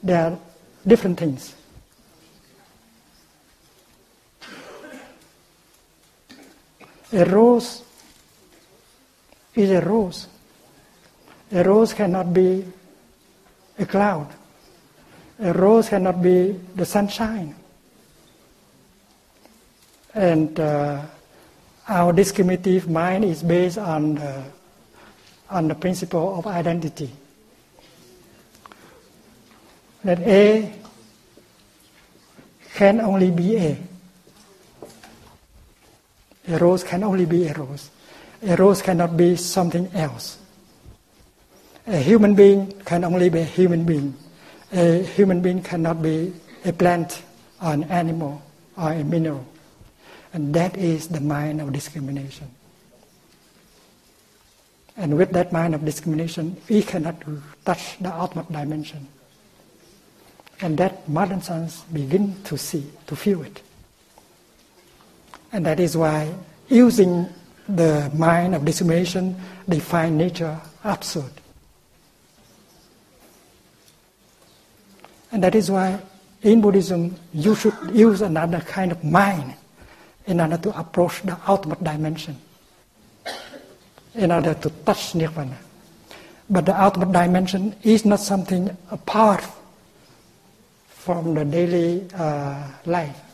They 0.04 0.14
are 0.14 0.38
different 0.88 1.20
things. 1.20 1.55
A 7.14 7.26
rose 7.26 7.84
is 9.54 9.70
a 9.72 9.82
rose. 9.82 10.28
A 11.52 11.64
rose 11.64 11.94
cannot 11.94 12.34
be 12.34 12.66
a 13.78 13.86
cloud. 13.86 14.28
A 15.40 15.54
rose 15.54 15.90
cannot 15.90 16.22
be 16.22 16.60
the 16.76 16.86
sunshine. 16.86 17.56
And 20.14 20.60
uh, 20.60 21.02
our 21.88 22.14
discriminative 22.14 22.90
mind 22.90 23.26
is 23.26 23.44
based 23.44 23.78
on 23.78 24.16
the, 24.16 24.44
on 25.50 25.68
the 25.68 25.76
principle 25.76 26.40
of 26.40 26.48
identity. 26.48 27.12
That 30.04 30.20
A 30.22 30.74
can 32.74 33.02
only 33.02 33.32
be 33.32 33.58
A. 33.58 33.78
A 36.48 36.58
rose 36.58 36.84
can 36.84 37.04
only 37.04 37.26
be 37.26 37.48
a 37.48 37.54
rose. 37.54 37.90
A 38.44 38.56
rose 38.56 38.82
cannot 38.82 39.18
be 39.18 39.36
something 39.36 39.90
else. 39.94 40.38
A 41.88 41.98
human 41.98 42.36
being 42.36 42.72
can 42.86 43.04
only 43.04 43.30
be 43.30 43.40
a 43.40 43.46
human 43.46 43.84
being. 43.84 44.16
A 44.74 45.04
human 45.04 45.42
being 45.42 45.62
cannot 45.62 46.02
be 46.02 46.34
a 46.64 46.74
plant 46.74 47.22
or 47.62 47.74
an 47.74 47.84
animal 47.86 48.42
or 48.78 48.92
a 48.92 49.04
mineral. 49.04 49.46
And 50.34 50.54
that 50.54 50.78
is 50.78 51.08
the 51.08 51.22
mind 51.22 51.62
of 51.62 51.72
discrimination. 51.72 52.50
And 54.98 55.18
with 55.18 55.32
that 55.32 55.52
mind 55.52 55.76
of 55.76 55.84
discrimination, 55.84 56.58
we 56.70 56.82
cannot 56.82 57.22
touch 57.66 57.98
the 58.00 58.14
ultimate 58.14 58.52
dimension. 58.52 59.08
And 60.62 60.78
that 60.78 61.08
modern 61.10 61.42
science 61.42 61.82
begin 61.92 62.42
to 62.46 62.58
see, 62.58 62.90
to 63.08 63.16
feel 63.16 63.44
it. 63.44 63.62
And 65.52 65.66
that 65.66 65.80
is 65.80 65.96
why 65.96 66.34
using 66.68 67.28
the 67.68 68.12
mind 68.16 68.56
of 68.56 68.66
discrimination, 68.66 69.36
they 69.68 69.80
find 69.80 70.18
nature 70.18 70.60
absurd. 70.84 71.32
And 75.32 75.44
that 75.44 75.56
is 75.56 75.72
why 75.72 76.00
in 76.46 76.62
Buddhism, 76.62 77.16
you 77.34 77.56
should 77.56 77.74
use 77.92 78.22
another 78.22 78.62
kind 78.62 78.92
of 78.92 79.04
mind 79.04 79.56
in 80.28 80.40
order 80.40 80.58
to 80.58 80.78
approach 80.78 81.24
the 81.24 81.38
ultimate 81.48 81.84
dimension, 81.84 82.38
in 84.14 84.32
order 84.32 84.54
to 84.54 84.70
touch 84.86 85.16
nirvana. 85.16 85.58
But 86.48 86.68
the 86.68 86.80
ultimate 86.80 87.12
dimension 87.12 87.76
is 87.82 88.06
not 88.06 88.20
something 88.20 88.78
apart 88.92 89.44
from 90.88 91.34
the 91.34 91.44
daily 91.44 92.08
uh, 92.14 92.68
life. 92.86 93.25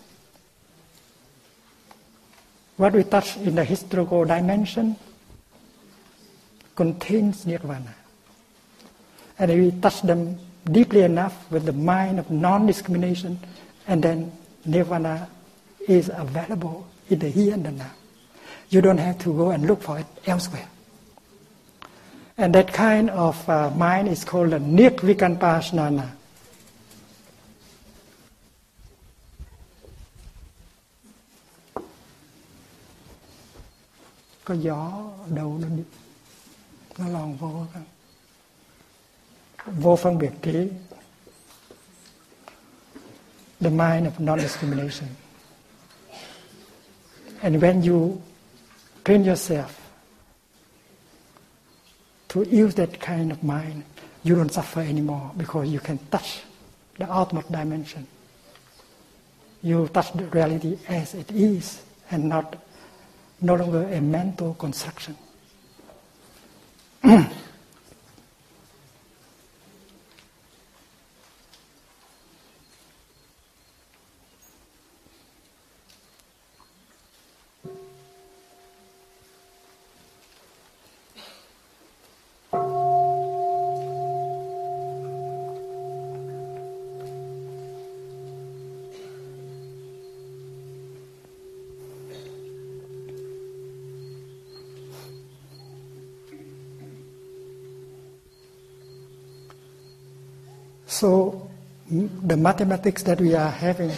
What 2.81 2.93
we 2.93 3.03
touch 3.03 3.37
in 3.37 3.53
the 3.53 3.63
historical 3.63 4.25
dimension 4.25 4.95
contains 6.75 7.45
nirvana. 7.45 7.93
And 9.37 9.51
if 9.51 9.59
we 9.59 9.79
touch 9.79 10.01
them 10.01 10.39
deeply 10.65 11.01
enough 11.01 11.51
with 11.51 11.65
the 11.65 11.73
mind 11.73 12.17
of 12.17 12.31
non 12.31 12.65
discrimination, 12.65 13.39
and 13.87 14.01
then 14.01 14.31
nirvana 14.65 15.29
is 15.87 16.09
available 16.11 16.87
in 17.07 17.19
the 17.19 17.29
here 17.29 17.53
and 17.53 17.63
the 17.63 17.69
now. 17.69 17.91
You 18.69 18.81
don't 18.81 18.97
have 18.97 19.19
to 19.19 19.31
go 19.31 19.51
and 19.51 19.67
look 19.67 19.83
for 19.83 19.99
it 19.99 20.07
elsewhere. 20.25 20.67
And 22.35 22.55
that 22.55 22.73
kind 22.73 23.11
of 23.11 23.47
uh, 23.47 23.69
mind 23.69 24.07
is 24.07 24.23
called 24.23 24.49
the 24.49 24.57
Nirvikalpa 24.57 25.61
có 34.51 34.57
gió 34.57 35.09
đâu 35.29 35.57
nó 35.61 35.67
đi. 35.67 35.83
Nó 36.97 37.07
lòng 37.07 37.37
vô 37.37 37.65
vô 39.65 39.95
phân 39.95 40.17
biệt 40.17 40.31
trí 40.41 40.67
the 43.59 43.69
mind 43.69 44.07
of 44.07 44.11
non-discrimination. 44.19 45.09
And 47.41 47.63
when 47.63 47.81
you 47.81 48.21
train 49.05 49.23
yourself 49.23 49.69
to 52.27 52.41
use 52.41 52.75
that 52.75 52.89
kind 52.99 53.31
of 53.31 53.43
mind 53.43 53.83
you 54.23 54.35
don't 54.35 54.51
suffer 54.51 54.81
anymore 54.81 55.31
because 55.37 55.69
you 55.69 55.79
can 55.79 55.97
touch 56.09 56.41
the 56.97 57.05
ultimate 57.05 57.51
dimension. 57.51 58.05
You 59.63 59.87
touch 59.87 60.13
the 60.13 60.25
reality 60.25 60.77
as 60.87 61.13
it 61.13 61.31
is 61.31 61.81
and 62.09 62.23
not 62.23 62.55
no 63.41 63.55
longer 63.55 63.83
a 63.91 63.99
mental 64.01 64.53
construction. 64.53 65.15
mathematics 102.41 103.03
that 103.03 103.21
we 103.21 103.35
are 103.35 103.49
having 103.49 103.91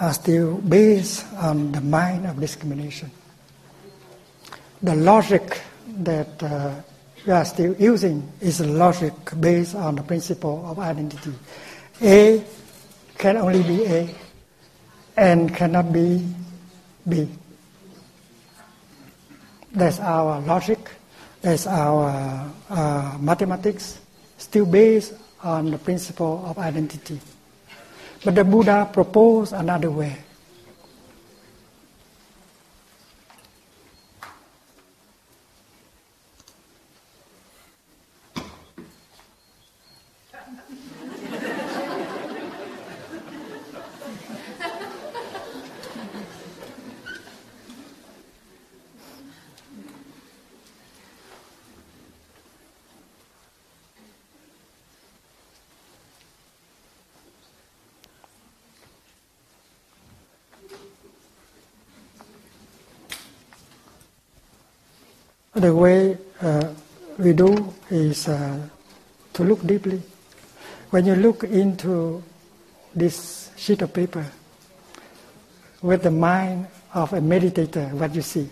are 0.00 0.12
still 0.12 0.58
based 0.58 1.24
on 1.34 1.70
the 1.70 1.80
mind 1.80 2.26
of 2.26 2.40
discrimination. 2.40 3.10
The 4.82 4.96
logic 4.96 5.60
that 6.02 6.42
uh, 6.42 6.74
we 7.24 7.32
are 7.32 7.44
still 7.44 7.74
using 7.78 8.26
is 8.40 8.60
a 8.60 8.66
logic 8.66 9.14
based 9.38 9.76
on 9.76 9.94
the 9.94 10.02
principle 10.02 10.66
of 10.66 10.80
identity. 10.80 11.32
A 12.02 12.42
can 13.16 13.36
only 13.36 13.62
be 13.62 13.86
A 13.86 14.10
and 15.16 15.54
cannot 15.54 15.92
be 15.92 16.26
B. 17.08 17.28
That's 19.70 20.00
our 20.00 20.40
logic, 20.40 20.78
that's 21.40 21.66
our 21.66 22.50
uh, 22.68 23.16
mathematics, 23.20 24.00
still 24.36 24.66
based 24.66 25.14
on 25.42 25.70
the 25.70 25.78
principle 25.78 26.44
of 26.46 26.58
identity. 26.58 27.20
But 28.24 28.34
the 28.34 28.44
Buddha 28.44 28.88
proposed 28.92 29.52
another 29.52 29.90
way. 29.90 30.16
The 65.62 65.72
way 65.72 66.18
uh, 66.40 66.74
we 67.18 67.34
do 67.34 67.72
is 67.88 68.26
uh, 68.26 68.66
to 69.32 69.44
look 69.44 69.64
deeply. 69.64 70.02
When 70.90 71.06
you 71.06 71.14
look 71.14 71.44
into 71.44 72.20
this 72.96 73.52
sheet 73.56 73.80
of 73.82 73.94
paper 73.94 74.26
with 75.80 76.02
the 76.02 76.10
mind 76.10 76.66
of 76.94 77.12
a 77.12 77.20
meditator, 77.20 77.92
what 77.92 78.12
you 78.12 78.22
see? 78.22 78.50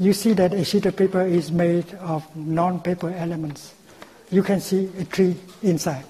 You 0.00 0.12
see 0.12 0.32
that 0.32 0.52
a 0.52 0.64
sheet 0.64 0.86
of 0.86 0.96
paper 0.96 1.22
is 1.22 1.52
made 1.52 1.94
of 2.00 2.26
non 2.34 2.80
paper 2.80 3.10
elements. 3.10 3.72
You 4.32 4.42
can 4.42 4.58
see 4.58 4.90
a 4.98 5.04
tree 5.04 5.36
inside, 5.62 6.06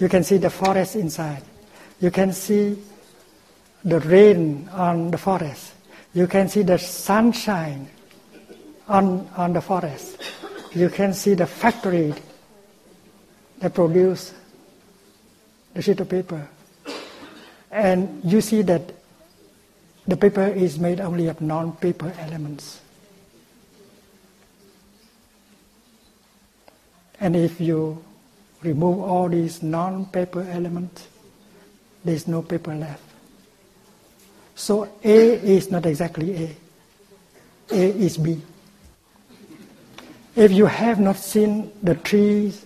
you 0.00 0.08
can 0.08 0.24
see 0.24 0.38
the 0.38 0.50
forest 0.50 0.96
inside, 0.96 1.44
you 2.00 2.10
can 2.10 2.32
see 2.32 2.82
the 3.84 4.00
rain 4.00 4.68
on 4.72 5.12
the 5.12 5.18
forest, 5.18 5.72
you 6.14 6.26
can 6.26 6.48
see 6.48 6.62
the 6.62 6.78
sunshine 6.78 7.88
on, 8.90 9.28
on 9.36 9.52
the 9.52 9.60
forest. 9.60 10.18
You 10.74 10.90
can 10.90 11.14
see 11.14 11.34
the 11.34 11.46
factory 11.46 12.12
that 13.60 13.72
produce 13.72 14.34
the 15.74 15.80
sheet 15.80 16.00
of 16.00 16.08
paper. 16.08 16.48
And 17.70 18.20
you 18.24 18.40
see 18.40 18.62
that 18.62 18.82
the 20.06 20.16
paper 20.16 20.46
is 20.46 20.78
made 20.78 21.00
only 21.00 21.28
of 21.28 21.40
non-paper 21.40 22.12
elements. 22.18 22.80
And 27.20 27.36
if 27.36 27.60
you 27.60 28.04
remove 28.62 29.00
all 29.00 29.28
these 29.28 29.62
non-paper 29.62 30.42
elements, 30.50 31.06
there's 32.04 32.26
no 32.26 32.42
paper 32.42 32.74
left. 32.74 33.04
So 34.56 34.88
A 35.04 35.32
is 35.56 35.70
not 35.70 35.86
exactly 35.86 36.44
A. 36.44 36.56
A 37.70 37.98
is 37.98 38.18
B. 38.18 38.40
If 40.36 40.52
you 40.52 40.66
have 40.66 41.00
not 41.00 41.16
seen 41.16 41.72
the 41.82 41.94
trees, 41.94 42.64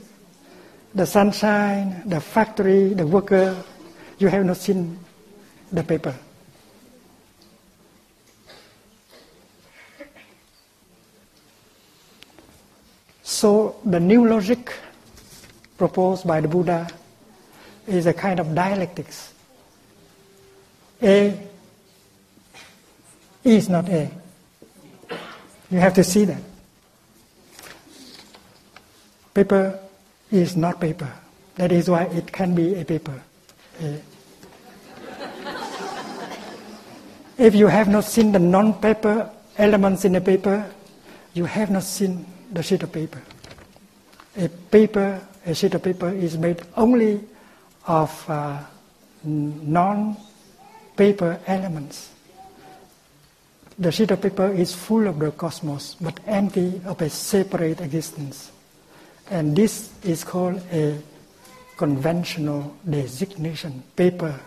the 0.94 1.06
sunshine, 1.06 2.02
the 2.06 2.20
factory, 2.20 2.94
the 2.94 3.06
worker, 3.06 3.56
you 4.18 4.28
have 4.28 4.44
not 4.44 4.58
seen 4.58 4.98
the 5.72 5.82
paper. 5.82 6.14
So 13.22 13.76
the 13.84 13.98
new 13.98 14.28
logic 14.28 14.72
proposed 15.76 16.26
by 16.26 16.40
the 16.40 16.48
Buddha 16.48 16.88
is 17.86 18.06
a 18.06 18.12
kind 18.12 18.38
of 18.40 18.54
dialectics. 18.54 19.32
A 21.02 21.38
is 23.42 23.68
not 23.68 23.88
A. 23.88 24.10
You 25.70 25.78
have 25.78 25.94
to 25.94 26.04
see 26.04 26.24
that. 26.26 26.53
Paper 29.34 29.78
is 30.30 30.56
not 30.56 30.80
paper. 30.80 31.12
That 31.56 31.72
is 31.72 31.90
why 31.90 32.04
it 32.04 32.32
can 32.32 32.54
be 32.54 32.78
a 32.80 32.84
paper. 32.84 33.20
if 37.36 37.54
you 37.54 37.66
have 37.66 37.88
not 37.88 38.04
seen 38.04 38.30
the 38.30 38.38
non-paper 38.38 39.28
elements 39.58 40.04
in 40.04 40.12
the 40.12 40.20
paper, 40.20 40.70
you 41.34 41.44
have 41.44 41.70
not 41.70 41.82
seen 41.82 42.24
the 42.52 42.62
sheet 42.62 42.84
of 42.84 42.92
paper. 42.92 43.20
A 44.36 44.48
paper, 44.48 45.20
a 45.44 45.54
sheet 45.54 45.74
of 45.74 45.82
paper 45.82 46.10
is 46.10 46.38
made 46.38 46.62
only 46.76 47.20
of 47.86 48.30
uh, 48.30 48.60
non-paper 49.24 50.30
elements. 51.46 52.10
The 53.78 53.90
sheet 53.90 54.12
of 54.12 54.22
paper 54.22 54.52
is 54.52 54.74
full 54.74 55.08
of 55.08 55.18
the 55.18 55.32
cosmos, 55.32 55.96
but 56.00 56.20
empty 56.26 56.80
of 56.84 57.02
a 57.02 57.10
separate 57.10 57.80
existence. 57.80 58.52
And 59.30 59.56
this 59.56 59.90
is 60.02 60.22
called 60.22 60.60
a 60.70 60.98
conventional 61.76 62.76
designation 62.88 63.82
paper. 63.96 64.38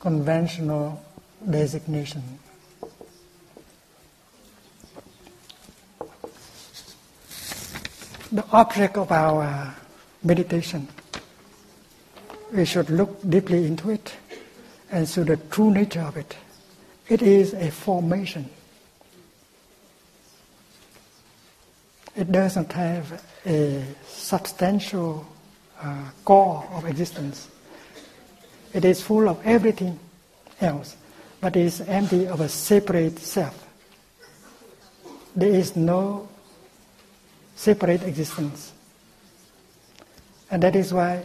Conventional 0.00 1.02
designation. 1.48 2.22
The 8.30 8.44
object 8.52 8.96
of 8.96 9.10
our 9.10 9.74
meditation, 10.22 10.88
we 12.52 12.64
should 12.64 12.90
look 12.90 13.18
deeply 13.28 13.64
into 13.64 13.90
it 13.90 14.12
and 14.90 15.08
so 15.08 15.24
the 15.24 15.36
true 15.36 15.70
nature 15.70 16.00
of 16.00 16.16
it. 16.16 16.36
It 17.08 17.22
is 17.22 17.54
a 17.54 17.70
formation. 17.70 18.48
It 22.16 22.32
doesn't 22.32 22.72
have 22.72 23.22
a 23.46 23.84
substantial 24.06 25.26
uh, 25.80 26.10
core 26.24 26.68
of 26.72 26.84
existence. 26.84 27.48
It 28.72 28.84
is 28.84 29.00
full 29.00 29.28
of 29.28 29.40
everything 29.46 29.98
else, 30.60 30.96
but 31.40 31.56
it 31.56 31.64
is 31.64 31.80
empty 31.82 32.26
of 32.26 32.40
a 32.40 32.48
separate 32.48 33.18
self. 33.18 33.66
There 35.36 35.50
is 35.50 35.76
no 35.76 36.28
separate 37.54 38.02
existence. 38.02 38.72
And 40.50 40.62
that 40.62 40.74
is 40.74 40.92
why 40.92 41.24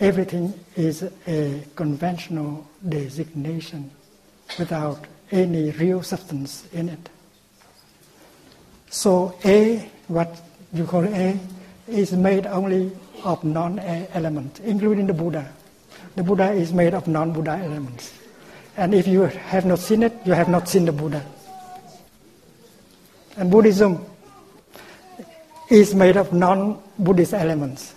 everything 0.00 0.52
is 0.76 1.04
a 1.26 1.62
conventional 1.76 2.66
designation. 2.88 3.90
without 4.58 5.06
any 5.30 5.70
real 5.72 6.02
substance 6.02 6.66
in 6.72 6.88
it. 6.88 7.08
So 8.88 9.36
A, 9.44 9.88
what 10.08 10.40
you 10.72 10.84
call 10.84 11.04
A, 11.04 11.38
is 11.86 12.12
made 12.12 12.46
only 12.46 12.92
of 13.22 13.44
non-A 13.44 14.08
elements, 14.14 14.60
including 14.60 15.06
the 15.06 15.12
Buddha. 15.12 15.52
The 16.16 16.22
Buddha 16.22 16.52
is 16.52 16.72
made 16.72 16.94
of 16.94 17.06
non-Buddha 17.06 17.52
elements. 17.52 18.12
And 18.76 18.94
if 18.94 19.06
you 19.06 19.22
have 19.22 19.66
not 19.66 19.78
seen 19.78 20.02
it, 20.02 20.14
you 20.24 20.32
have 20.32 20.48
not 20.48 20.68
seen 20.68 20.84
the 20.84 20.92
Buddha. 20.92 21.24
And 23.36 23.50
Buddhism 23.50 24.04
is 25.68 25.94
made 25.94 26.16
of 26.16 26.32
non-Buddhist 26.32 27.34
elements. 27.34 27.94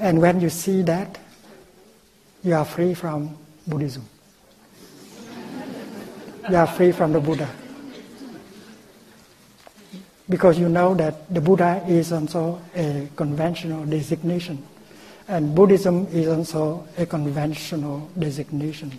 And 0.00 0.20
when 0.20 0.40
you 0.40 0.48
see 0.48 0.80
that, 0.82 1.18
you 2.42 2.54
are 2.54 2.64
free 2.64 2.94
from 2.94 3.36
Buddhism. 3.66 4.08
you 6.48 6.56
are 6.56 6.66
free 6.66 6.90
from 6.90 7.12
the 7.12 7.20
Buddha. 7.20 7.48
Because 10.26 10.58
you 10.58 10.70
know 10.70 10.94
that 10.94 11.32
the 11.32 11.40
Buddha 11.40 11.84
is 11.86 12.12
also 12.12 12.62
a 12.74 13.08
conventional 13.14 13.84
designation. 13.84 14.64
And 15.28 15.54
Buddhism 15.54 16.06
is 16.12 16.28
also 16.28 16.88
a 16.96 17.04
conventional 17.04 18.08
designation. 18.18 18.92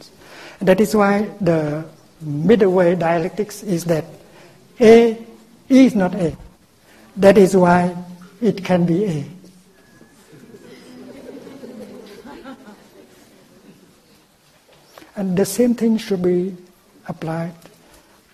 That 0.60 0.80
is 0.80 0.96
why 0.96 1.30
the 1.42 1.84
middle 2.22 2.74
way 2.74 2.94
dialectics 2.94 3.64
is 3.64 3.86
that 3.86 4.06
A 4.80 5.18
is 5.68 5.96
not 5.96 6.14
A. 6.14 6.38
That 7.18 7.40
is 7.40 7.58
why 7.58 7.96
it 8.40 8.64
can 8.64 8.86
be 8.86 9.06
A. 9.06 9.41
And 15.22 15.38
the 15.38 15.46
same 15.46 15.76
thing 15.76 16.00
should 16.00 16.24
be 16.24 16.58
applied 17.08 17.54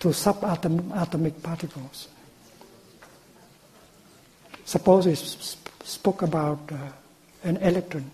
to 0.00 0.08
subatomic 0.08 1.42
particles. 1.42 2.08
Suppose 4.64 5.04
we 5.04 5.14
spoke 5.14 6.22
about 6.22 6.60
uh, 6.72 6.76
an 7.44 7.58
electron. 7.58 8.10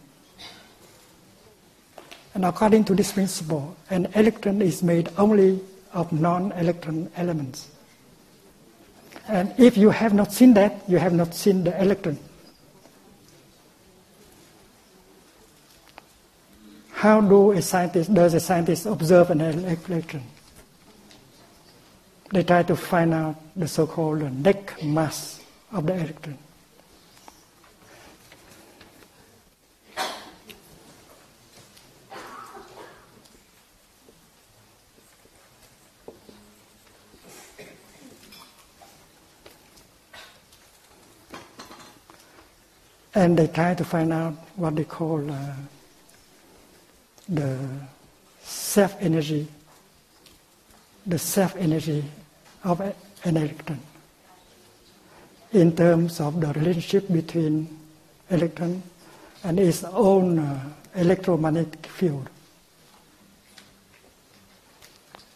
And 2.35 2.45
according 2.45 2.83
to 2.87 2.97
this 2.97 3.13
principle, 3.13 3.77
an 3.91 4.09
electron 4.17 4.61
is 4.61 4.83
made 4.83 5.09
only 5.19 5.61
of 5.93 6.11
non 6.11 6.51
electron 6.51 7.13
elements. 7.15 7.69
And 9.29 9.55
if 9.57 9.77
you 9.77 9.91
have 9.91 10.15
not 10.15 10.33
seen 10.33 10.53
that, 10.55 10.83
you 10.89 10.99
have 10.99 11.13
not 11.13 11.33
seen 11.33 11.63
the 11.63 11.81
electron. 11.81 12.19
How 16.95 17.21
do 17.21 17.53
a 17.53 17.61
scientist, 17.61 18.15
does 18.15 18.35
a 18.35 18.41
scientist 18.41 18.87
observe 18.87 19.31
an 19.31 19.41
electron? 19.41 20.23
They 22.33 22.43
try 22.43 22.63
to 22.63 22.77
find 22.77 23.13
out 23.13 23.37
the 23.55 23.69
so-called 23.69 24.23
naked 24.33 24.85
mass 24.85 25.41
of 25.73 25.87
the 25.87 25.95
electron. 25.95 26.39
and 43.17 43.39
they 43.39 43.47
try 43.47 43.75
to 43.75 43.85
find 43.85 44.13
out 44.13 44.35
what 44.57 44.75
they 44.75 44.85
call 44.85 45.31
uh, 45.31 45.55
the 47.29 47.59
self 48.43 48.97
energy, 49.01 49.47
the 51.07 51.19
self 51.19 51.57
energy 51.57 52.05
of 52.65 52.81
an 52.81 52.95
electron 53.25 53.81
in 55.53 55.75
terms 55.75 56.21
of 56.21 56.41
the 56.41 56.53
relationship 56.53 57.11
between 57.11 57.69
electron 58.31 58.83
and 59.45 59.61
its 59.61 59.85
own 59.85 60.39
uh, 60.39 60.69
electromagnetic 60.97 61.87
field. 61.87 62.29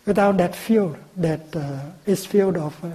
Without 0.05 0.37
that 0.39 0.57
field, 0.57 0.97
that 1.17 1.55
uh, 1.55 1.81
its 2.07 2.27
field 2.27 2.57
of 2.57 2.85
uh, 2.85 2.91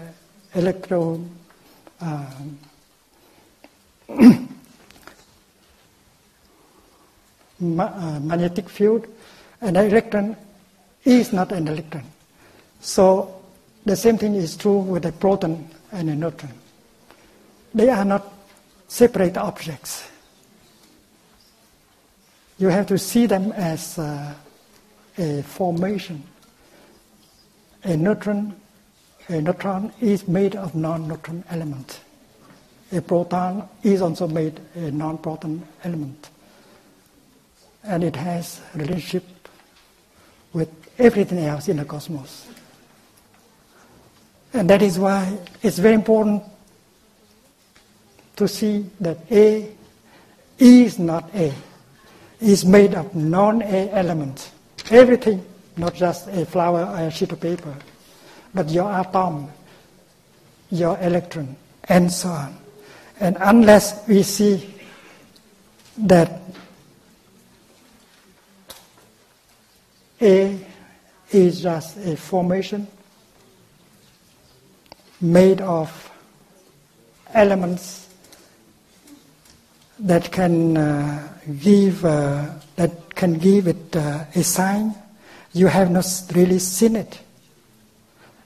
electro 0.56 1.24
um, 2.02 2.60
uh, 4.10 4.34
magnetic 7.64 8.70
field, 8.70 9.08
an 9.62 9.76
electron 9.76 10.36
is 11.04 11.34
not 11.34 11.52
an 11.52 11.68
electron. 11.68 12.04
So 12.80 13.42
the 13.86 13.96
same 13.96 14.18
thing 14.18 14.36
is 14.36 14.56
true 14.56 14.78
with 14.78 15.06
a 15.06 15.12
proton 15.12 15.68
and 15.92 16.10
a 16.10 16.16
neutron. 16.16 16.52
They 17.74 17.90
are 17.90 18.06
not 18.06 18.32
separate 18.88 19.38
objects. 19.38 20.10
You 22.58 22.68
have 22.68 22.88
to 22.88 22.98
see 22.98 23.26
them 23.26 23.52
as 23.54 23.98
uh, 23.98 24.34
a 25.18 25.42
formation. 25.44 26.24
A 27.84 27.98
neutron, 27.98 28.56
a 29.28 29.42
neutron 29.42 29.92
is 30.00 30.28
made 30.28 30.56
of 30.56 30.76
non-neutron 30.76 31.44
element. 31.50 32.00
A 32.92 33.02
proton 33.02 33.68
is 33.82 34.02
also 34.02 34.28
made 34.28 34.60
a 34.76 34.92
non-proton 34.92 35.64
element 35.84 36.30
and 37.84 38.04
it 38.04 38.16
has 38.16 38.62
relationship 38.76 39.24
with 40.54 40.70
everything 40.98 41.40
else 41.40 41.68
in 41.68 41.78
the 41.78 41.86
cosmos. 41.86 42.48
And 44.54 44.70
that 44.70 44.82
is 44.82 45.00
why 45.00 45.38
it's 45.62 45.80
very 45.80 45.96
important 45.96 46.44
to 48.36 48.48
see 48.48 48.86
that 49.00 49.18
A 49.32 49.72
is 50.60 51.00
not 51.00 51.34
A. 51.34 51.54
It's 52.40 52.64
made 52.64 52.94
of 52.94 53.16
non-A 53.16 53.90
elements. 53.92 54.52
Everything, 54.92 55.44
not 55.78 55.96
just 55.96 56.28
a 56.28 56.46
flower 56.46 56.84
or 56.84 57.08
a 57.08 57.12
sheet 57.12 57.32
of 57.32 57.40
paper, 57.40 57.76
but 58.54 58.70
your 58.70 58.92
atom, 58.92 59.50
your 60.70 60.98
electron, 61.00 61.56
and 61.86 62.12
so 62.12 62.30
on. 62.30 62.58
And 63.20 63.38
unless 63.40 64.08
we 64.08 64.24
see 64.24 64.74
that 65.98 66.42
A 70.24 70.58
is 71.32 71.62
just 71.62 71.98
a 71.98 72.16
formation 72.16 72.88
made 75.20 75.60
of 75.60 76.12
elements 77.34 78.08
that 80.00 80.32
can 80.32 80.78
uh, 80.78 81.28
give 81.60 82.06
uh, 82.06 82.50
that 82.78 83.14
can 83.16 83.34
give 83.34 83.68
it 83.68 83.96
uh, 83.98 84.24
a 84.34 84.44
sign. 84.44 84.96
You 85.52 85.68
have 85.68 85.92
not 85.92 86.06
really 86.34 86.60
seen 86.60 86.96
it, 86.96 87.20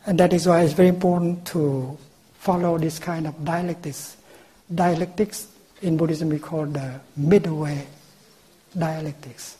and 0.08 0.20
that 0.20 0.34
is 0.34 0.48
why 0.48 0.64
it's 0.64 0.74
very 0.74 0.90
important 0.90 1.46
to 1.48 1.96
follow 2.40 2.80
this 2.80 2.98
kind 2.98 3.28
of 3.28 3.46
dialectics. 3.46 4.18
Dialectics 4.74 5.48
in 5.84 5.96
Buddhism 5.96 6.30
we 6.30 6.40
call 6.40 6.66
the 6.66 7.00
middle 7.16 7.60
way 7.60 7.86
dialectics. 8.76 9.58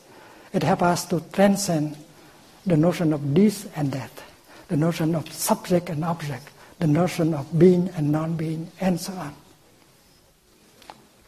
It 0.52 0.64
helps 0.64 0.82
us 0.82 1.06
to 1.10 1.20
transcend 1.32 1.96
the 2.68 2.78
notion 2.78 3.14
of 3.14 3.34
this 3.34 3.68
and 3.76 3.92
that, 3.94 4.12
the 4.68 4.78
notion 4.78 5.16
of 5.16 5.32
subject 5.32 5.90
and 5.90 6.04
object, 6.04 6.50
the 6.80 6.88
notion 6.88 7.34
of 7.34 7.58
being 7.58 7.90
and 7.96 8.12
non 8.12 8.36
being, 8.36 8.70
and 8.80 9.00
so 9.00 9.14
on. 9.14 9.34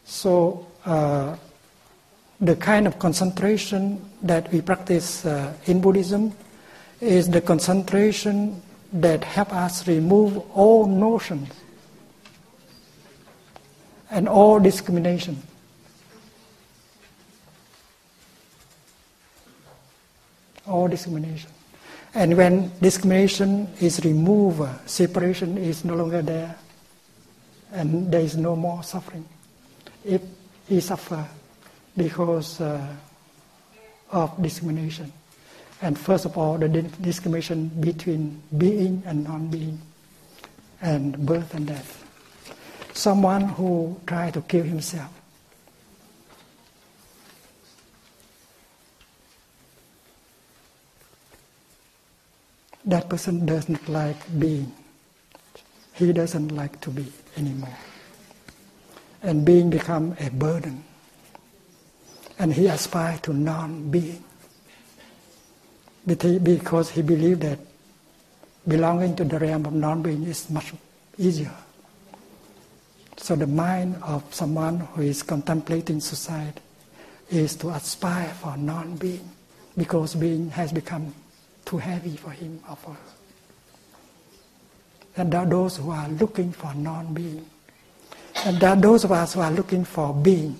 So, 0.04 0.66
uh, 0.84 1.36
the 2.40 2.56
kind 2.56 2.86
of 2.86 2.98
concentration 2.98 4.00
that 4.22 4.50
we 4.52 4.60
practice 4.60 5.26
uh, 5.26 5.52
in 5.66 5.80
Buddhism 5.80 6.32
is 7.00 7.28
the 7.28 7.40
concentration 7.40 8.62
that 8.92 9.24
help 9.24 9.52
us 9.52 9.86
remove 9.86 10.38
all 10.56 10.86
notions 10.86 11.48
and 14.10 14.28
all 14.28 14.58
discrimination. 14.58 15.42
All 20.70 20.88
discrimination. 20.88 21.50
And 22.14 22.36
when 22.36 22.72
discrimination 22.80 23.68
is 23.80 24.04
removed, 24.04 24.62
separation 24.86 25.58
is 25.58 25.84
no 25.84 25.94
longer 25.94 26.22
there, 26.22 26.56
and 27.72 28.10
there 28.10 28.20
is 28.20 28.36
no 28.36 28.56
more 28.56 28.82
suffering. 28.82 29.28
If 30.04 30.22
he 30.68 30.80
suffer 30.80 31.26
because 31.96 32.60
uh, 32.60 32.86
of 34.10 34.42
discrimination, 34.42 35.12
and 35.82 35.98
first 35.98 36.24
of 36.24 36.36
all, 36.36 36.58
the 36.58 36.68
discrimination 36.68 37.68
between 37.80 38.42
being 38.58 39.02
and 39.06 39.24
non-being, 39.24 39.80
and 40.82 41.16
birth 41.26 41.54
and 41.54 41.66
death. 41.66 42.04
Someone 42.92 43.42
who 43.42 44.00
tried 44.06 44.34
to 44.34 44.40
kill 44.42 44.64
himself 44.64 45.19
that 52.90 53.08
person 53.08 53.46
doesn't 53.46 53.88
like 53.88 54.16
being. 54.38 54.72
He 55.94 56.12
doesn't 56.12 56.48
like 56.48 56.80
to 56.82 56.90
be 56.90 57.06
anymore. 57.36 57.76
And 59.22 59.44
being 59.44 59.70
become 59.70 60.16
a 60.20 60.30
burden. 60.30 60.82
And 62.38 62.52
he 62.52 62.66
aspires 62.66 63.20
to 63.22 63.32
non-being. 63.32 64.24
Because 66.06 66.90
he 66.90 67.02
believes 67.02 67.40
that 67.40 67.58
belonging 68.66 69.16
to 69.16 69.24
the 69.24 69.38
realm 69.38 69.66
of 69.66 69.72
non-being 69.72 70.24
is 70.24 70.48
much 70.50 70.72
easier. 71.18 71.54
So 73.18 73.36
the 73.36 73.46
mind 73.46 73.96
of 74.02 74.24
someone 74.34 74.80
who 74.80 75.02
is 75.02 75.22
contemplating 75.22 76.00
suicide 76.00 76.60
is 77.30 77.54
to 77.56 77.70
aspire 77.70 78.32
for 78.40 78.56
non-being 78.56 79.28
because 79.76 80.14
being 80.14 80.50
has 80.50 80.72
become 80.72 81.14
too 81.70 81.78
heavy 81.78 82.16
for 82.16 82.30
him 82.30 82.60
or 82.68 82.74
for 82.74 82.90
her. 82.90 83.12
And 85.16 85.32
there 85.32 85.40
are 85.40 85.46
those 85.46 85.76
who 85.76 85.90
are 85.90 86.08
looking 86.08 86.50
for 86.50 86.74
non-being. 86.74 87.46
And 88.44 88.58
there 88.58 88.70
are 88.70 88.76
those 88.76 89.04
of 89.04 89.12
us 89.12 89.34
who 89.34 89.40
are 89.40 89.52
looking 89.52 89.84
for 89.84 90.12
being, 90.12 90.56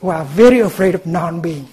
who 0.00 0.08
are 0.08 0.24
very 0.24 0.58
afraid 0.58 0.96
of 0.96 1.06
non-being. 1.06 1.68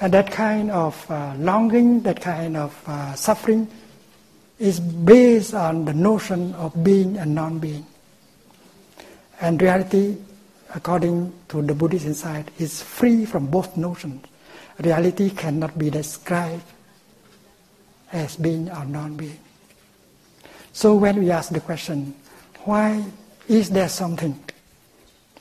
and 0.00 0.12
that 0.12 0.30
kind 0.30 0.70
of 0.70 1.10
uh, 1.10 1.34
longing, 1.38 2.00
that 2.02 2.20
kind 2.20 2.56
of 2.56 2.80
uh, 2.86 3.14
suffering 3.14 3.66
is 4.60 4.78
based 4.78 5.54
on 5.54 5.84
the 5.86 5.94
notion 5.94 6.54
of 6.54 6.84
being 6.84 7.16
and 7.16 7.34
non-being. 7.34 7.84
And 9.40 9.60
reality, 9.60 10.18
according 10.72 11.32
to 11.48 11.62
the 11.62 11.74
Buddhist 11.74 12.06
insight, 12.06 12.48
is 12.58 12.80
free 12.80 13.24
from 13.24 13.48
both 13.48 13.76
notions. 13.76 14.24
Reality 14.78 15.30
cannot 15.30 15.78
be 15.78 15.90
described 15.90 16.64
as 18.12 18.36
being 18.36 18.70
or 18.70 18.84
non-being. 18.84 19.38
So 20.72 20.96
when 20.96 21.18
we 21.18 21.30
ask 21.30 21.52
the 21.52 21.60
question, 21.60 22.14
why 22.64 23.04
is 23.46 23.70
there 23.70 23.88
something 23.88 24.38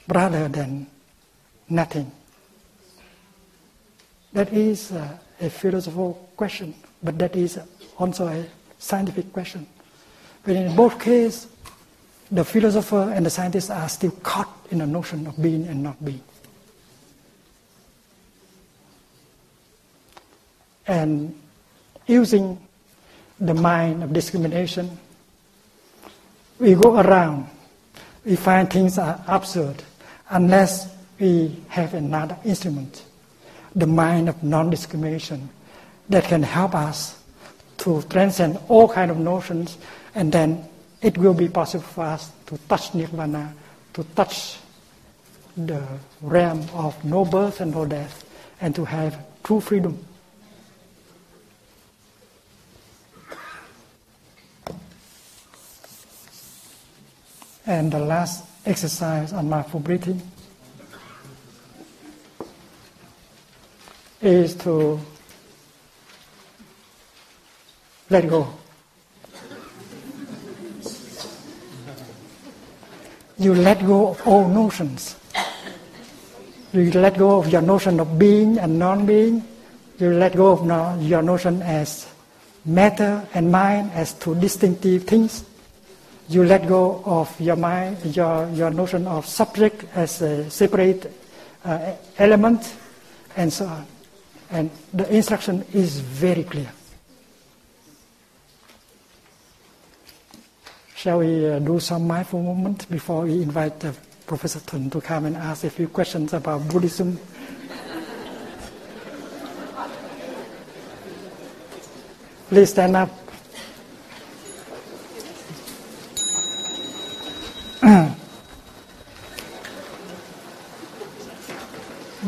rather 0.08 0.48
than 0.48 0.88
nothing? 1.70 2.12
That 4.34 4.54
is 4.54 4.92
a, 4.92 5.20
a 5.42 5.50
philosophical 5.50 6.30
question, 6.36 6.76
but 7.02 7.18
that 7.20 7.36
is 7.36 7.60
also 7.98 8.28
a 8.28 8.46
scientific 8.78 9.32
question. 9.34 9.66
But 10.44 10.56
in 10.56 10.76
both 10.76 11.00
cases, 11.00 11.48
the 12.30 12.44
philosopher 12.44 13.12
and 13.14 13.26
the 13.26 13.30
scientist 13.30 13.72
are 13.72 13.88
still 13.90 14.12
caught 14.22 14.50
in 14.72 14.80
the 14.80 14.88
notion 14.88 15.28
of 15.28 15.42
being 15.42 15.68
and 15.68 15.82
not 15.84 16.04
being. 16.04 16.24
And 20.88 21.40
using 22.08 22.60
the 23.40 23.54
mind 23.54 24.04
of 24.04 24.14
discrimination, 24.14 24.98
we 26.60 26.76
go 26.76 27.00
around, 27.00 27.48
we 28.26 28.36
find 28.36 28.70
things 28.70 28.98
are 28.98 29.22
absurd 29.28 29.84
unless 30.30 30.94
we 31.20 31.56
have 31.68 31.94
another 31.94 32.38
instrument, 32.46 33.04
the 33.76 33.88
mind 33.88 34.30
of 34.30 34.44
non-discrimination, 34.44 35.50
that 36.10 36.24
can 36.26 36.44
help 36.44 36.76
us 36.76 37.20
to 37.78 38.02
transcend 38.04 38.60
all 38.68 38.88
kind 38.88 39.10
of 39.12 39.18
notions, 39.18 39.78
and 40.16 40.32
then 40.32 40.64
it 41.02 41.18
will 41.18 41.34
be 41.34 41.48
possible 41.48 41.84
for 41.84 42.04
us 42.04 42.32
to 42.46 42.58
touch 42.70 42.94
nirvana, 42.94 43.54
to 43.94 44.04
touch 44.16 44.58
the 45.56 45.82
realm 46.22 46.66
of 46.74 47.04
no 47.04 47.26
birth 47.26 47.62
and 47.62 47.72
no 47.72 47.86
death, 47.86 48.26
and 48.62 48.76
to 48.76 48.86
have 48.86 49.18
true 49.44 49.60
freedom. 49.60 50.04
And 57.66 57.92
the 57.92 58.00
last 58.00 58.44
exercise 58.66 59.32
on 59.32 59.50
mindful 59.50 59.80
breathing 59.80 60.22
is 64.22 64.56
to 64.56 65.00
let 68.10 68.30
go. 68.30 68.48
You 73.38 73.56
let 73.56 73.86
go 73.86 74.10
of 74.10 74.28
all 74.28 74.48
notions. 74.48 75.16
You 76.72 76.92
let 76.92 77.18
go 77.18 77.40
of 77.40 77.50
your 77.50 77.62
notion 77.62 78.00
of 78.00 78.18
being 78.18 78.58
and 78.58 78.80
non-being. 78.80 79.44
You 80.00 80.14
let 80.14 80.36
go 80.36 80.52
of 80.52 81.02
your 81.02 81.22
notion 81.22 81.62
as 81.62 82.08
matter 82.66 83.28
and 83.34 83.52
mind 83.52 83.92
as 83.94 84.14
two 84.14 84.36
distinctive 84.36 85.04
things. 85.04 85.44
You 86.30 86.44
let 86.44 86.68
go 86.68 87.02
of 87.06 87.40
your 87.40 87.56
mind, 87.58 87.98
your, 88.16 88.50
your 88.50 88.70
notion 88.72 89.08
of 89.08 89.26
subject 89.26 89.86
as 89.94 90.22
a 90.22 90.50
separate 90.50 91.12
uh, 91.66 91.94
element, 92.18 92.76
and 93.36 93.52
so 93.52 93.66
on. 93.66 93.86
And 94.52 94.72
the 94.94 95.14
instruction 95.14 95.66
is 95.74 96.00
very 96.00 96.44
clear. 96.44 96.72
Shall 100.96 101.20
we 101.20 101.46
uh, 101.50 101.60
do 101.60 101.80
some 101.82 102.08
mindful 102.08 102.42
moment 102.42 102.90
before 102.90 103.24
we 103.26 103.42
invite 103.42 103.84
uh, 103.84 103.92
Professor 104.26 104.60
Thuan 104.60 104.90
to 104.92 105.02
come 105.02 105.26
and 105.26 105.36
ask 105.36 105.66
a 105.66 105.70
few 105.70 105.90
questions 105.90 106.32
about 106.32 106.66
Buddhism? 106.70 107.20
Please 112.48 112.70
stand 112.70 112.96
up. 112.96 113.23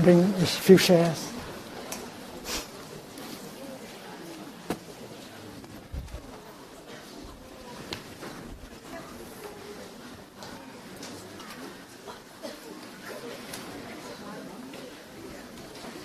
Bring 0.06 0.20
a 0.20 0.46
few 0.46 0.78
chairs. 0.78 1.34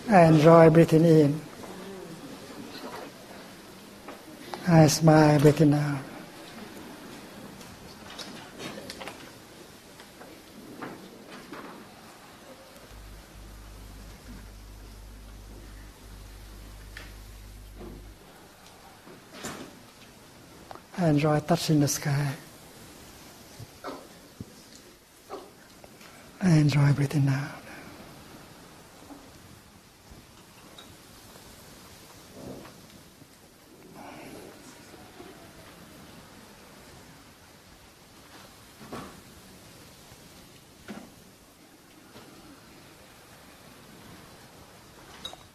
I 0.09 0.25
enjoy 0.25 0.71
breathing 0.71 1.05
in. 1.05 1.41
I 4.67 4.87
smile, 4.87 5.39
breathing 5.41 5.75
out. 5.75 6.10
Enjoy 21.01 21.41
touching 21.41 21.81
the 21.81 21.89
sky. 21.89 22.35
I 26.43 26.51
Enjoy 26.51 26.93
breathing 26.93 27.27
out. 27.27 27.61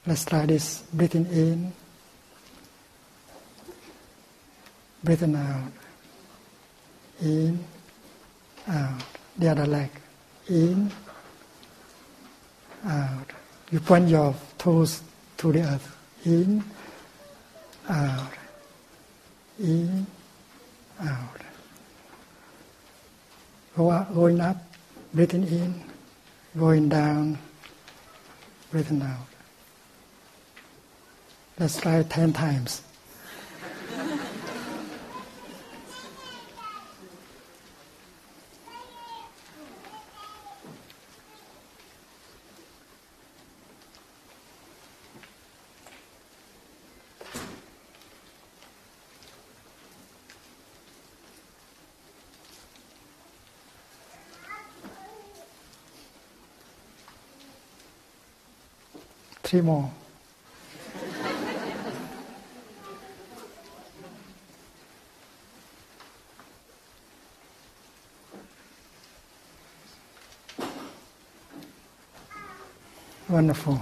Let's 0.07 0.25
try 0.25 0.45
this. 0.47 0.81
Breathing 0.93 1.25
in, 1.27 1.73
breathing 5.05 5.35
out. 5.35 5.71
In, 7.21 7.63
out. 8.67 9.03
The 9.37 9.49
other 9.49 9.67
leg. 9.67 9.89
In, 10.49 10.91
out. 12.85 13.29
You 13.71 13.79
point 13.79 14.09
your 14.09 14.35
toes 14.57 15.01
to 15.37 15.51
the 15.51 15.61
earth. 15.61 15.95
In, 16.25 16.63
out. 17.87 18.33
In, 19.59 20.05
out. 21.01 21.41
Go 23.77 23.89
up, 23.91 24.13
going 24.13 24.39
up, 24.39 24.57
breathing 25.13 25.43
in, 25.43 25.83
going 26.57 26.87
down, 26.87 27.37
breathing 28.71 29.01
out. 29.01 29.27
Let's 31.59 31.79
try 31.81 32.01
10 32.01 32.31
times. 32.33 32.84
Three. 59.61 59.85
Wonderful. 73.29 73.79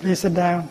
Please 0.00 0.20
sit 0.20 0.34
down. 0.34 0.62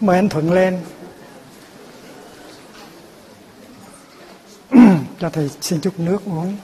Mời 0.00 0.16
anh 0.16 0.28
Thuận 0.28 0.52
lên. 0.52 0.97
Cho 5.20 5.30
thầy 5.30 5.50
xin 5.60 5.80
chút 5.80 5.98
nước 5.98 6.18
uống. 6.26 6.56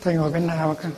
Thầy 0.00 0.14
ngồi 0.14 0.30
bên 0.30 0.46
nào 0.46 0.74
các 0.82 0.90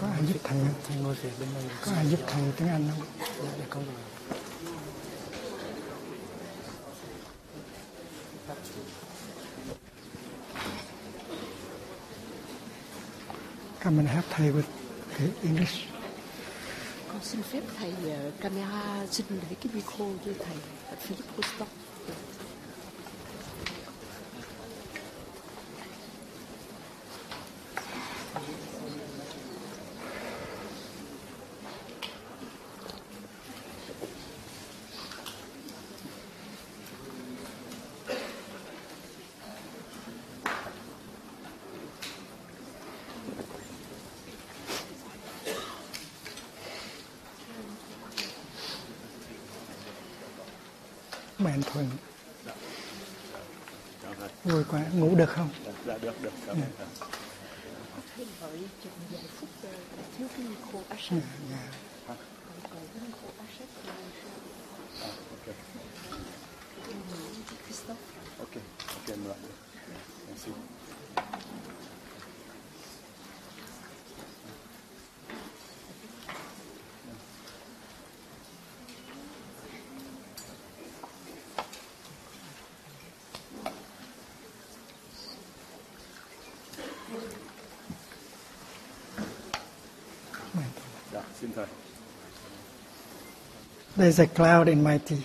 Có 0.00 0.08
ai 0.08 0.26
giúp 0.26 0.40
thầy 0.44 0.58
không? 0.58 0.74
Thầy 0.88 0.96
ngồi 0.96 1.14
phía 1.14 1.28
bên 1.40 1.48
này. 1.54 1.62
Có 1.86 1.92
ai 1.92 2.06
giúp 2.06 2.20
thầy 2.26 2.51
tiếng 2.62 2.70
Anh 2.70 2.90
không? 2.90 3.06
Dạ, 3.18 3.50
được 3.58 3.64
không 3.70 3.84
rồi. 3.84 3.94
Come 13.84 13.96
and 13.96 14.08
help 14.08 14.24
thầy 14.30 14.52
with 14.52 14.62
the 15.18 15.26
English. 15.42 15.74
Con 17.08 17.24
xin 17.24 17.42
phép 17.42 17.62
thầy 17.78 17.90
uh, 17.90 18.40
camera 18.40 19.06
xin 19.10 19.26
để 19.30 19.56
cái 19.62 19.72
micro 19.74 20.04
cho 20.24 20.32
thầy 20.44 20.56
Philip 21.00 21.24
Rostock. 21.36 21.81
Mẹ 51.44 51.50
anh 51.50 51.62
Thuận. 51.62 51.90
Vui 54.44 54.64
quá, 54.64 54.80
ngủ 54.94 55.14
được 55.14 55.30
không? 55.30 55.48
Dạ 55.86 55.98
được, 55.98 56.22
được, 56.22 56.32
cảm 56.46 56.56
ơn. 56.56 56.86
Vài 59.10 59.22
phút 59.40 59.48
ờ, 59.62 59.70
There's 93.94 94.18
a 94.18 94.26
cloud 94.26 94.68
in 94.68 94.82
my 94.82 94.98
tea. 94.98 95.22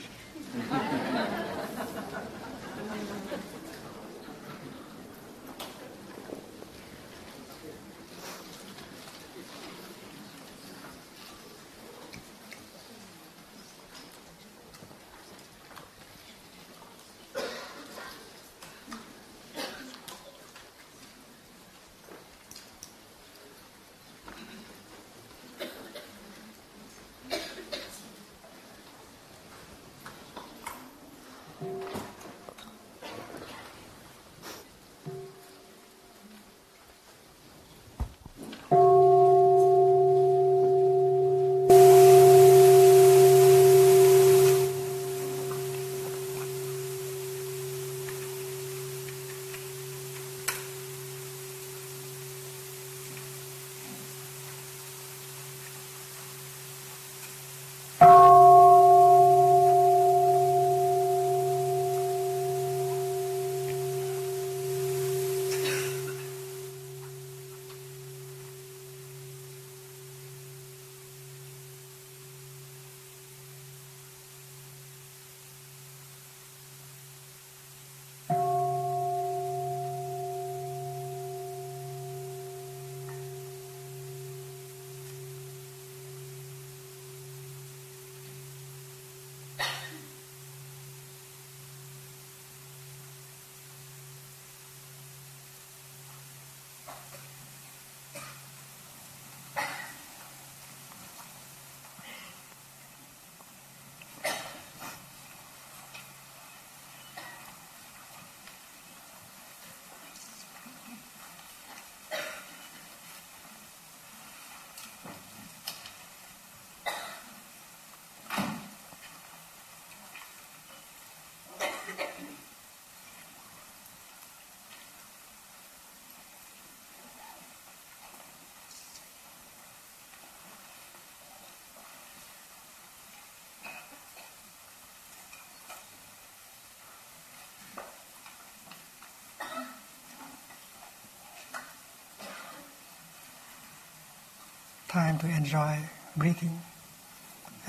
Time 144.97 145.19
to 145.19 145.27
enjoy 145.27 145.77
breathing 146.15 146.59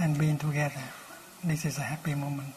and 0.01 0.17
being 0.19 0.39
together. 0.39 0.83
This 1.45 1.67
is 1.67 1.77
a 1.77 1.83
happy 1.83 2.15
moment. 2.15 2.55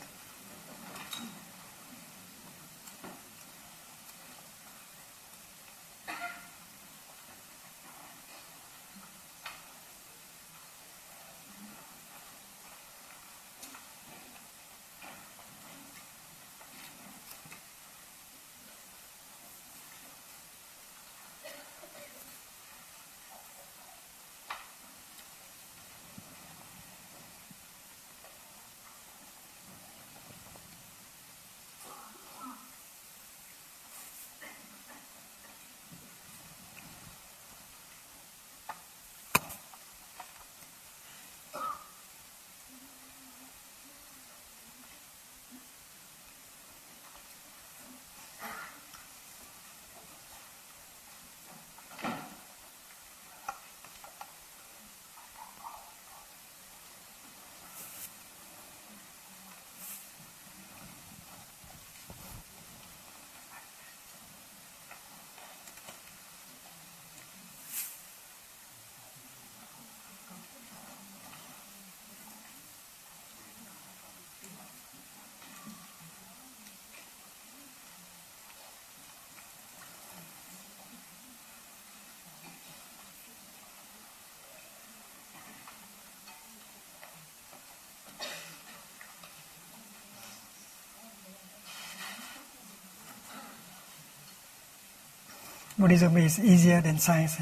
Buddhism 95.81 96.15
is 96.17 96.37
easier 96.37 96.79
than 96.79 96.99
science. 96.99 97.37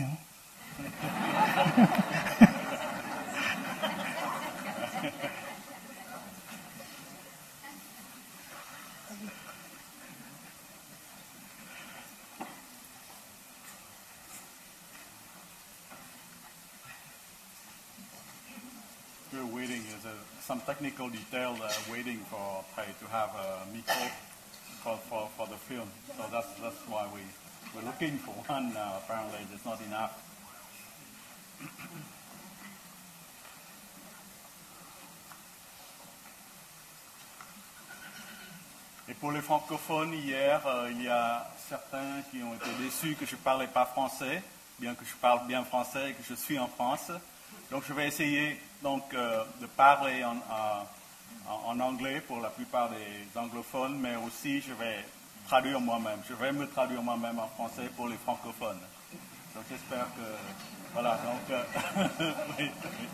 We're 19.33 19.45
waiting. 19.53 19.83
Some 20.39 20.61
technical 20.61 21.09
detail 21.09 21.57
uh, 21.61 21.69
waiting 21.91 22.19
for 22.31 22.63
to 22.77 23.05
have 23.11 23.35
a 23.35 23.67
micro 23.75 24.07
for, 24.81 24.97
for, 25.09 25.29
for 25.35 25.47
the 25.47 25.57
film. 25.57 25.89
So 26.15 26.23
that's, 26.31 26.47
that's 26.61 26.77
why 26.87 27.05
we, 27.13 27.19
we're 27.79 27.85
looking 27.85 28.17
for 28.19 28.31
one 28.47 28.73
now. 28.73 28.97
Apparently, 29.03 29.39
there's 29.49 29.65
not 29.65 29.79
enough. 29.87 30.11
Et 39.07 39.13
pour 39.15 39.31
les 39.31 39.41
francophones, 39.41 40.13
hier, 40.13 40.61
euh, 40.67 40.89
il 40.91 41.03
y 41.03 41.07
a 41.09 41.49
certains 41.67 42.21
qui 42.29 42.43
ont 42.43 42.53
été 42.53 42.69
déçus 42.79 43.15
que 43.15 43.25
je 43.25 43.35
ne 43.35 43.41
parlais 43.41 43.67
pas 43.67 43.85
français, 43.85 44.43
bien 44.79 44.93
que 44.93 45.03
je 45.05 45.15
parle 45.15 45.47
bien 45.47 45.63
français 45.63 46.11
et 46.11 46.13
que 46.13 46.23
je 46.27 46.35
suis 46.35 46.59
en 46.59 46.67
France. 46.67 47.11
Donc 47.71 47.83
je 47.87 47.93
vais 47.93 48.07
essayer 48.07 48.59
donc, 48.83 49.03
euh, 49.13 49.43
de 49.61 49.65
parler 49.65 50.23
en- 50.23 50.37
en 51.51 51.79
anglais 51.79 52.21
pour 52.21 52.39
la 52.39 52.49
plupart 52.49 52.89
des 52.89 53.39
anglophones, 53.39 53.97
mais 53.99 54.15
aussi 54.15 54.61
je 54.61 54.73
vais 54.73 55.03
traduire 55.49 55.81
moi-même. 55.81 56.19
Je 56.29 56.35
vais 56.35 56.51
me 56.51 56.67
traduire 56.67 57.01
moi-même 57.01 57.39
en 57.39 57.47
français 57.47 57.89
pour 57.97 58.07
les 58.07 58.17
francophones. 58.17 58.77
Donc 59.55 59.63
j'espère 59.67 60.05
que... 60.15 60.21
Voilà, 60.93 61.17
donc... 61.25 61.49
euh, 61.49 61.63
oui, 62.59 62.69
oui. 62.85 63.07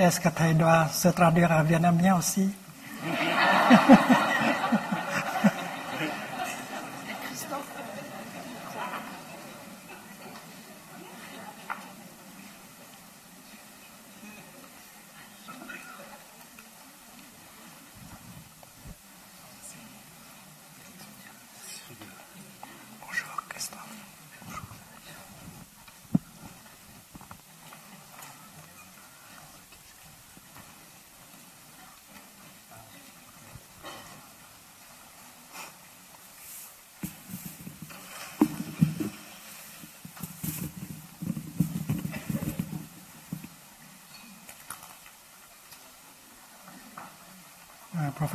Est-ce 0.00 0.20
que 0.20 0.28
Thaï 0.30 0.54
doit 0.54 0.88
se 0.88 1.08
traduire 1.08 1.50
en 1.50 1.62
vietnamien 1.62 2.16
aussi? 2.16 2.50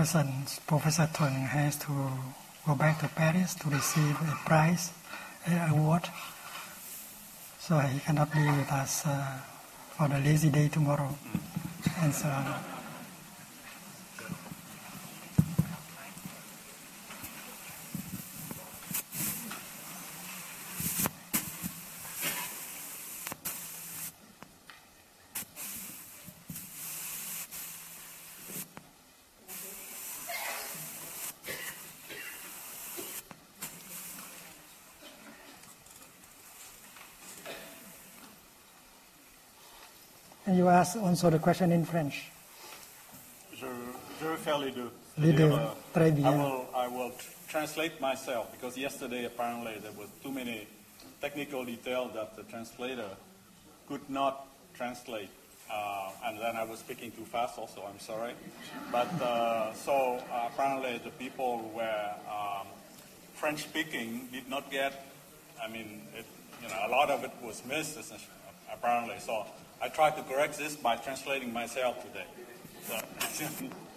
Professor 0.01 0.25
Professor 0.65 1.05
has 1.05 1.77
to 1.77 2.09
go 2.65 2.73
back 2.73 2.99
to 3.01 3.07
Paris 3.09 3.53
to 3.53 3.69
receive 3.69 4.17
a 4.21 4.35
prize, 4.47 4.91
a 5.47 5.69
award. 5.69 6.09
So 7.59 7.77
he 7.77 7.99
cannot 7.99 8.31
be 8.31 8.43
with 8.43 8.71
us 8.71 9.05
uh, 9.05 9.37
for 9.91 10.07
the 10.07 10.17
lazy 10.17 10.49
day 10.49 10.69
tomorrow, 10.69 11.15
and 12.01 12.11
so 12.11 12.27
on. 12.29 12.70
Ask 40.81 40.97
also 40.97 41.29
the 41.29 41.37
question 41.37 41.71
in 41.71 41.85
French. 41.85 42.31
Je, 43.53 43.67
je 44.19 44.27
vais 44.29 44.37
faire 44.37 44.57
les 44.57 44.71
deux. 44.71 44.89
Les 45.19 45.31
deux. 45.31 45.51
euh, 45.51 45.67
Très 45.93 46.09
I 46.09 46.29
will, 46.35 46.65
I 46.75 46.87
will 46.87 47.11
translate 47.47 48.01
myself 48.01 48.51
because 48.51 48.75
yesterday 48.79 49.25
apparently 49.25 49.77
there 49.79 49.91
was 49.91 50.07
too 50.23 50.31
many 50.31 50.65
technical 51.21 51.63
details 51.65 52.13
that 52.15 52.35
the 52.35 52.41
translator 52.49 53.09
could 53.87 54.01
not 54.09 54.47
translate. 54.73 55.29
Uh, 55.69 56.09
and 56.25 56.39
then 56.39 56.55
I 56.55 56.63
was 56.63 56.79
speaking 56.79 57.11
too 57.11 57.25
fast 57.25 57.59
also, 57.59 57.83
I'm 57.87 57.99
sorry. 57.99 58.33
But 58.91 59.13
uh, 59.21 59.75
so 59.75 60.17
uh, 60.33 60.49
apparently 60.51 60.99
the 61.03 61.11
people 61.11 61.59
who 61.59 61.77
were 61.77 62.09
um, 62.27 62.65
French 63.35 63.61
speaking 63.65 64.29
did 64.31 64.49
not 64.49 64.71
get, 64.71 64.93
I 65.63 65.67
mean, 65.67 66.01
it, 66.17 66.25
you 66.63 66.69
know, 66.69 66.87
a 66.87 66.89
lot 66.89 67.11
of 67.11 67.23
it 67.23 67.31
was 67.43 67.61
missed 67.67 67.99
essentially, 67.99 68.33
apparently. 68.73 69.19
So 69.19 69.45
I 69.81 69.89
tried 69.89 70.15
to 70.17 70.23
correct 70.23 70.57
this 70.57 70.75
by 70.75 70.95
translating 70.95 71.51
myself 71.51 72.03
today. 72.05 72.25
So, 72.87 73.67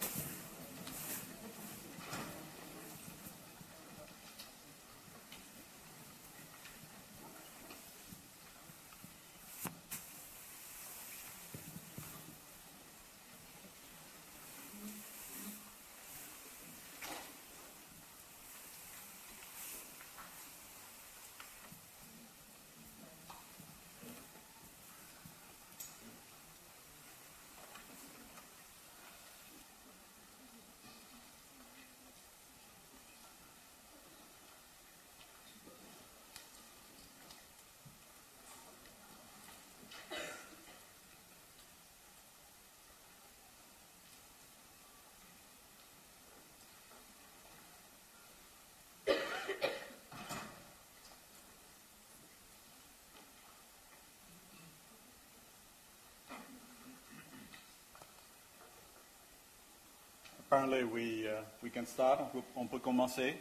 apparently 60.55 60.85
we, 60.85 61.27
uh, 61.27 61.33
we 61.63 61.69
can 61.69 61.85
start. 61.85 62.21
On 62.57 62.69
peut, 62.69 62.81
commencer. 62.81 63.35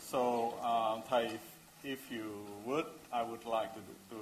So, 0.00 0.54
uh, 0.62 0.98
Thai, 1.06 1.24
if, 1.24 1.40
if 1.84 2.10
you 2.10 2.46
would, 2.64 2.86
I 3.12 3.22
would 3.22 3.44
like 3.44 3.74
to, 3.74 3.80
to 4.10 4.16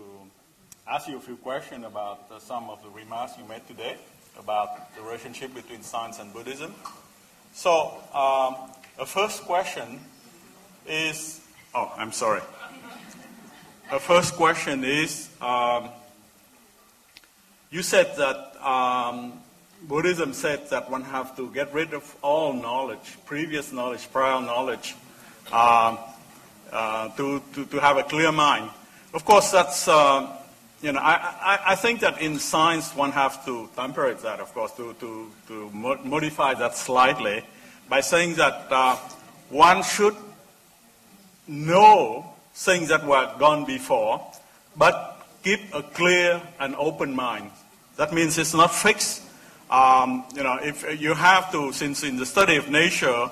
ask 0.89 1.07
you 1.07 1.19
a 1.19 1.21
few 1.21 1.37
questions 1.37 1.85
about 1.85 2.25
uh, 2.29 2.41
some 2.41 2.69
of 2.69 2.83
the 2.83 2.89
remarks 2.89 3.35
you 3.39 3.45
made 3.45 3.65
today 3.69 3.97
about 4.41 4.93
the 4.97 5.03
relationship 5.03 5.55
between 5.55 5.83
science 5.83 6.19
and 6.19 6.33
Buddhism. 6.33 6.75
So, 7.55 7.95
um, 8.13 8.73
the 8.99 9.07
first 9.07 9.43
question 9.43 10.01
is 10.89 11.41
oh, 11.77 11.93
I'm 11.97 12.11
sorry. 12.11 12.43
The 13.93 14.01
first 14.01 14.35
question 14.35 14.83
is 14.83 15.31
um, 15.41 15.91
you 17.71 17.83
said 17.83 18.17
that 18.17 18.57
um, 18.67 19.35
Buddhism 19.89 20.33
said 20.33 20.69
that 20.71 20.91
one 20.91 21.03
have 21.03 21.37
to 21.37 21.49
get 21.53 21.73
rid 21.73 21.95
of 21.95 22.17
all 22.21 22.53
knowledge, 22.53 23.17
previous 23.25 23.73
knowledge, 23.73 24.11
prior 24.13 24.41
knowledge, 24.41 24.97
um, 25.53 25.99
uh, 26.73 27.09
to, 27.11 27.41
to, 27.55 27.65
to 27.67 27.79
have 27.79 27.97
a 27.97 28.03
clear 28.03 28.33
mind. 28.33 28.69
Of 29.15 29.25
course, 29.25 29.53
that's, 29.53 29.87
uh, 29.87 30.37
you 30.83 30.91
know, 30.91 30.99
I, 30.99 31.15
I, 31.41 31.59
I 31.69 31.75
think 31.77 32.01
that 32.01 32.21
in 32.21 32.41
science 32.41 32.97
one 32.97 33.13
has 33.13 33.39
to 33.45 33.69
temper 33.77 34.13
that, 34.13 34.41
of 34.41 34.53
course, 34.53 34.73
to, 34.73 34.95
to, 34.95 35.31
to 35.47 35.71
modify 35.73 36.55
that 36.55 36.77
slightly 36.77 37.45
by 37.89 38.01
saying 38.01 38.35
that 38.35 38.67
uh, 38.71 38.97
one 39.51 39.85
should 39.85 40.17
know 41.47 42.27
things 42.55 42.89
that 42.89 43.07
were 43.07 43.33
gone 43.39 43.65
before, 43.65 44.21
but 44.77 45.25
keep 45.45 45.61
a 45.73 45.83
clear 45.83 46.43
and 46.59 46.75
open 46.75 47.15
mind. 47.15 47.53
That 47.97 48.13
means 48.13 48.37
it's 48.37 48.53
not 48.53 48.75
fixed. 48.75 49.23
Um, 49.71 50.25
you 50.35 50.43
know, 50.45 50.59
if 50.63 51.01
you 51.01 51.15
have 51.15 51.51
to, 51.53 51.73
since 51.73 52.05
in 52.05 52.17
the 52.17 52.27
study 52.27 52.57
of 52.57 52.71
nature, 52.71 53.31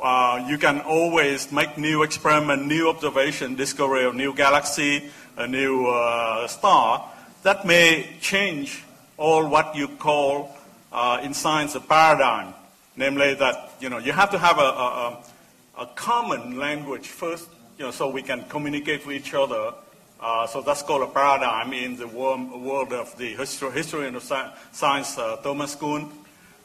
uh, 0.00 0.44
you 0.48 0.58
can 0.58 0.80
always 0.80 1.50
make 1.50 1.76
new 1.76 2.02
experiment, 2.02 2.66
new 2.66 2.88
observation, 2.88 3.56
discovery 3.56 4.04
of 4.04 4.14
new 4.14 4.32
galaxy, 4.34 5.10
a 5.36 5.46
new 5.46 5.86
uh, 5.86 6.46
star. 6.46 7.10
That 7.42 7.66
may 7.66 8.16
change 8.20 8.84
all 9.16 9.48
what 9.48 9.74
you 9.74 9.88
call 9.88 10.56
uh, 10.92 11.20
in 11.22 11.34
science 11.34 11.74
a 11.74 11.80
paradigm. 11.80 12.54
Namely, 12.96 13.34
that 13.34 13.74
you 13.80 13.90
know 13.90 13.98
you 13.98 14.12
have 14.12 14.30
to 14.30 14.38
have 14.38 14.58
a, 14.58 14.62
a, 14.62 15.22
a 15.80 15.86
common 15.96 16.58
language 16.58 17.08
first, 17.08 17.48
you 17.76 17.84
know, 17.84 17.90
so 17.90 18.08
we 18.08 18.22
can 18.22 18.44
communicate 18.44 19.06
with 19.06 19.16
each 19.16 19.34
other. 19.34 19.74
Uh, 20.20 20.46
so 20.46 20.62
that's 20.62 20.82
called 20.82 21.02
a 21.02 21.06
paradigm 21.06 21.72
in 21.72 21.96
the 21.96 22.06
world, 22.06 22.92
of 22.92 23.16
the 23.18 23.34
history, 23.34 24.08
of 24.08 24.22
science, 24.72 25.18
uh, 25.18 25.36
Thomas 25.36 25.74
Kuhn. 25.74 26.10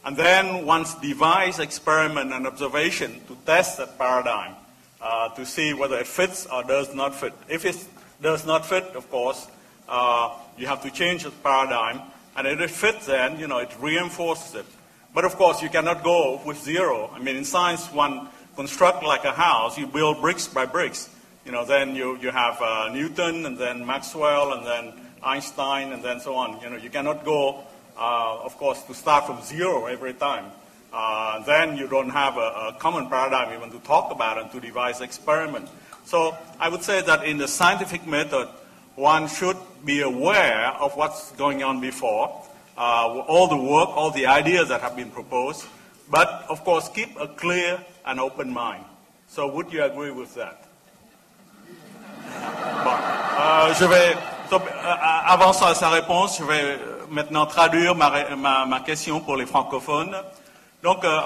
And 0.03 0.17
then 0.17 0.65
once 0.65 0.95
devise 0.95 1.59
experiment 1.59 2.33
and 2.33 2.47
observation 2.47 3.21
to 3.27 3.37
test 3.45 3.77
that 3.77 3.97
paradigm 3.97 4.55
uh, 5.01 5.29
to 5.35 5.45
see 5.45 5.73
whether 5.73 5.99
it 5.99 6.07
fits 6.07 6.47
or 6.47 6.63
does 6.63 6.95
not 6.95 7.13
fit. 7.13 7.33
If 7.49 7.65
it 7.65 7.77
does 8.21 8.45
not 8.45 8.65
fit, 8.65 8.83
of 8.95 9.09
course, 9.11 9.47
uh, 9.87 10.33
you 10.57 10.67
have 10.67 10.81
to 10.83 10.91
change 10.91 11.23
the 11.23 11.31
paradigm. 11.31 12.01
And 12.35 12.47
if 12.47 12.61
it 12.61 12.71
fits, 12.71 13.07
then 13.07 13.39
you 13.39 13.47
know 13.47 13.59
it 13.59 13.71
reinforces 13.79 14.55
it. 14.55 14.65
But 15.13 15.25
of 15.25 15.35
course, 15.35 15.61
you 15.61 15.69
cannot 15.69 16.03
go 16.03 16.41
with 16.45 16.57
zero. 16.63 17.11
I 17.13 17.19
mean, 17.19 17.35
in 17.35 17.43
science, 17.43 17.85
one 17.91 18.29
construct 18.55 19.03
like 19.03 19.25
a 19.25 19.33
house, 19.33 19.77
you 19.77 19.85
build 19.85 20.21
bricks 20.21 20.47
by 20.47 20.65
bricks. 20.65 21.09
You 21.45 21.51
know, 21.51 21.65
then 21.65 21.95
you, 21.95 22.17
you 22.17 22.29
have 22.29 22.61
uh, 22.61 22.89
Newton 22.93 23.45
and 23.45 23.57
then 23.57 23.85
Maxwell 23.85 24.53
and 24.53 24.65
then 24.65 24.93
Einstein 25.23 25.91
and 25.91 26.03
then 26.03 26.19
so 26.19 26.35
on. 26.35 26.61
You 26.61 26.69
know, 26.69 26.77
you 26.77 26.89
cannot 26.89 27.25
go, 27.25 27.63
uh, 27.97 28.39
of 28.43 28.57
course, 28.57 28.83
to 28.83 28.93
start 28.93 29.25
from 29.25 29.41
zero 29.41 29.87
every 29.87 30.13
time. 30.13 30.45
Uh, 30.93 31.41
then 31.45 31.77
you 31.77 31.87
don't 31.87 32.09
have 32.09 32.35
a, 32.37 32.39
a, 32.39 32.75
common 32.77 33.07
paradigm 33.07 33.53
even 33.53 33.71
to 33.71 33.79
talk 33.87 34.11
about 34.11 34.37
and 34.37 34.51
to 34.51 34.59
devise 34.59 34.99
experiment. 34.99 35.69
So 36.03 36.37
I 36.59 36.67
would 36.67 36.83
say 36.83 37.01
that 37.01 37.23
in 37.23 37.37
the 37.37 37.47
scientific 37.47 38.05
method, 38.05 38.49
one 38.95 39.27
should 39.29 39.57
be 39.85 40.01
aware 40.01 40.67
of 40.67 40.95
what's 40.97 41.31
going 41.33 41.63
on 41.63 41.79
before, 41.79 42.43
uh, 42.77 43.07
all 43.07 43.47
the 43.47 43.55
work, 43.55 43.89
all 43.89 44.11
the 44.11 44.27
ideas 44.27 44.67
that 44.67 44.81
have 44.81 44.97
been 44.97 45.11
proposed, 45.11 45.65
but 46.09 46.45
of 46.49 46.63
course 46.65 46.89
keep 46.89 47.17
a 47.17 47.27
clear 47.27 47.83
and 48.05 48.19
open 48.19 48.51
mind. 48.51 48.83
So 49.27 49.47
would 49.47 49.71
you 49.71 49.83
agree 49.83 50.11
with 50.11 50.35
that? 50.35 50.67
Euh, 53.41 53.73
je 53.73 53.85
vais, 53.85 54.15
donc, 54.51 54.61
euh, 54.67 54.93
avant 55.25 55.51
sa, 55.51 55.89
réponse, 55.89 56.37
je 56.37 56.43
vais 56.43 56.77
maintenant 57.09 57.47
traduire 57.47 57.95
ma, 57.95 58.35
ma, 58.67 58.79
question 58.81 59.19
pour 59.19 59.35
les 59.35 59.47
francophones. 59.47 60.15
Donc, 60.83 61.03
euh, 61.03 61.19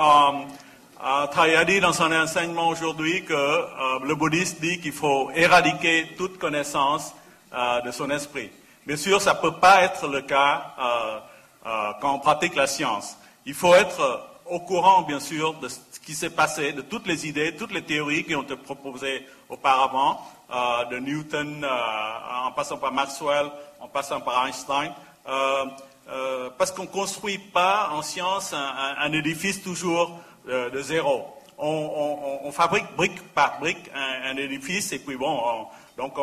euh, 1.04 1.58
a 1.58 1.66
dit 1.66 1.82
dans 1.82 1.92
son 1.92 2.10
enseignement 2.14 2.70
aujourd'hui 2.70 3.26
que 3.26 3.34
euh, 3.34 4.00
le 4.06 4.16
bouddhiste 4.16 4.62
dit 4.62 4.80
qu'il 4.80 4.94
faut 4.94 5.30
éradiquer 5.36 6.16
toute 6.18 6.38
connaissance 6.38 7.14
euh, 7.54 7.82
de 7.82 7.92
son 7.92 8.10
esprit. 8.10 8.50
Bien 8.88 8.96
sûr, 8.96 9.22
ça 9.22 9.34
ne 9.34 9.40
peut 9.40 9.60
pas 9.60 9.84
être 9.84 10.08
le 10.08 10.22
cas 10.22 10.74
euh, 10.80 11.92
quand 12.00 12.14
on 12.14 12.20
pratique 12.20 12.56
la 12.56 12.68
science. 12.68 13.18
Il 13.46 13.56
faut 13.56 13.76
être 13.76 14.26
au 14.46 14.62
courant, 14.62 15.02
bien 15.02 15.20
sûr, 15.20 15.56
de 15.56 15.68
ce 15.68 16.00
qui 16.06 16.14
s'est 16.14 16.30
passé, 16.30 16.72
de 16.72 16.82
toutes 16.82 17.08
les 17.08 17.28
idées, 17.28 17.58
toutes 17.58 17.74
les 17.74 17.82
théories 17.82 18.24
qui 18.24 18.36
ont 18.36 18.44
été 18.44 18.56
proposées 18.56 19.28
auparavant, 19.50 20.22
euh, 20.52 20.86
de 20.86 21.00
Newton, 21.00 21.64
euh, 21.64 22.46
en 22.46 22.52
passant 22.52 22.78
par 22.78 22.92
Maxwell, 22.92 23.48
en 23.80 23.88
passant 23.88 24.22
par 24.22 24.46
Einstein, 24.46 24.94
euh, 25.28 26.50
parce 26.56 26.72
qu'on 26.72 26.84
ne 26.84 26.88
construit 26.88 27.40
pas 27.40 27.90
en 27.92 28.04
science 28.04 28.54
un, 28.54 29.12
édifice 29.12 29.64
toujours 29.64 30.20
de 30.48 30.82
zéro. 30.84 31.26
On, 31.58 32.52
fabrique 32.52 32.86
brique 32.96 33.34
par 33.34 33.60
brique 33.60 33.90
un, 33.96 34.38
édifice 34.38 34.92
et 34.92 35.00
puis 35.00 35.16
bon, 35.16 35.36
on, 35.44 35.66
donc 35.98 36.14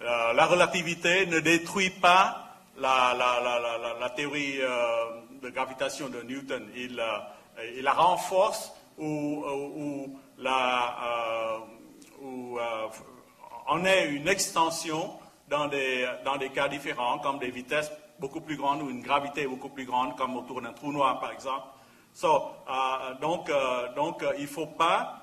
la 0.00 0.46
relativité 0.46 1.26
ne 1.26 1.40
détruit 1.40 1.90
pas 1.90 2.56
la, 2.78 4.12
théorie 4.14 4.60
de 5.42 5.50
gravitation 5.50 6.08
de 6.08 6.22
Newton. 6.22 6.64
Il, 6.76 7.02
la 7.82 7.92
renforce 7.92 8.72
ou, 8.96 9.44
on 13.68 13.84
est 13.84 14.08
une 14.08 14.28
extension 14.28 15.12
dans 15.48 15.68
des, 15.68 16.08
dans 16.24 16.36
des 16.36 16.50
cas 16.50 16.68
différents, 16.68 17.18
comme 17.18 17.38
des 17.38 17.50
vitesses 17.50 17.90
beaucoup 18.18 18.40
plus 18.40 18.56
grandes 18.56 18.82
ou 18.82 18.90
une 18.90 19.02
gravité 19.02 19.46
beaucoup 19.46 19.68
plus 19.68 19.84
grande, 19.84 20.16
comme 20.16 20.36
autour 20.36 20.62
d'un 20.62 20.72
trou 20.72 20.92
noir, 20.92 21.20
par 21.20 21.32
exemple. 21.32 21.66
So, 22.12 22.28
euh, 22.28 23.14
donc, 23.20 23.50
donc 23.96 24.24
il 24.38 24.42
ne 24.42 24.48
faut 24.48 24.66
pas. 24.66 25.20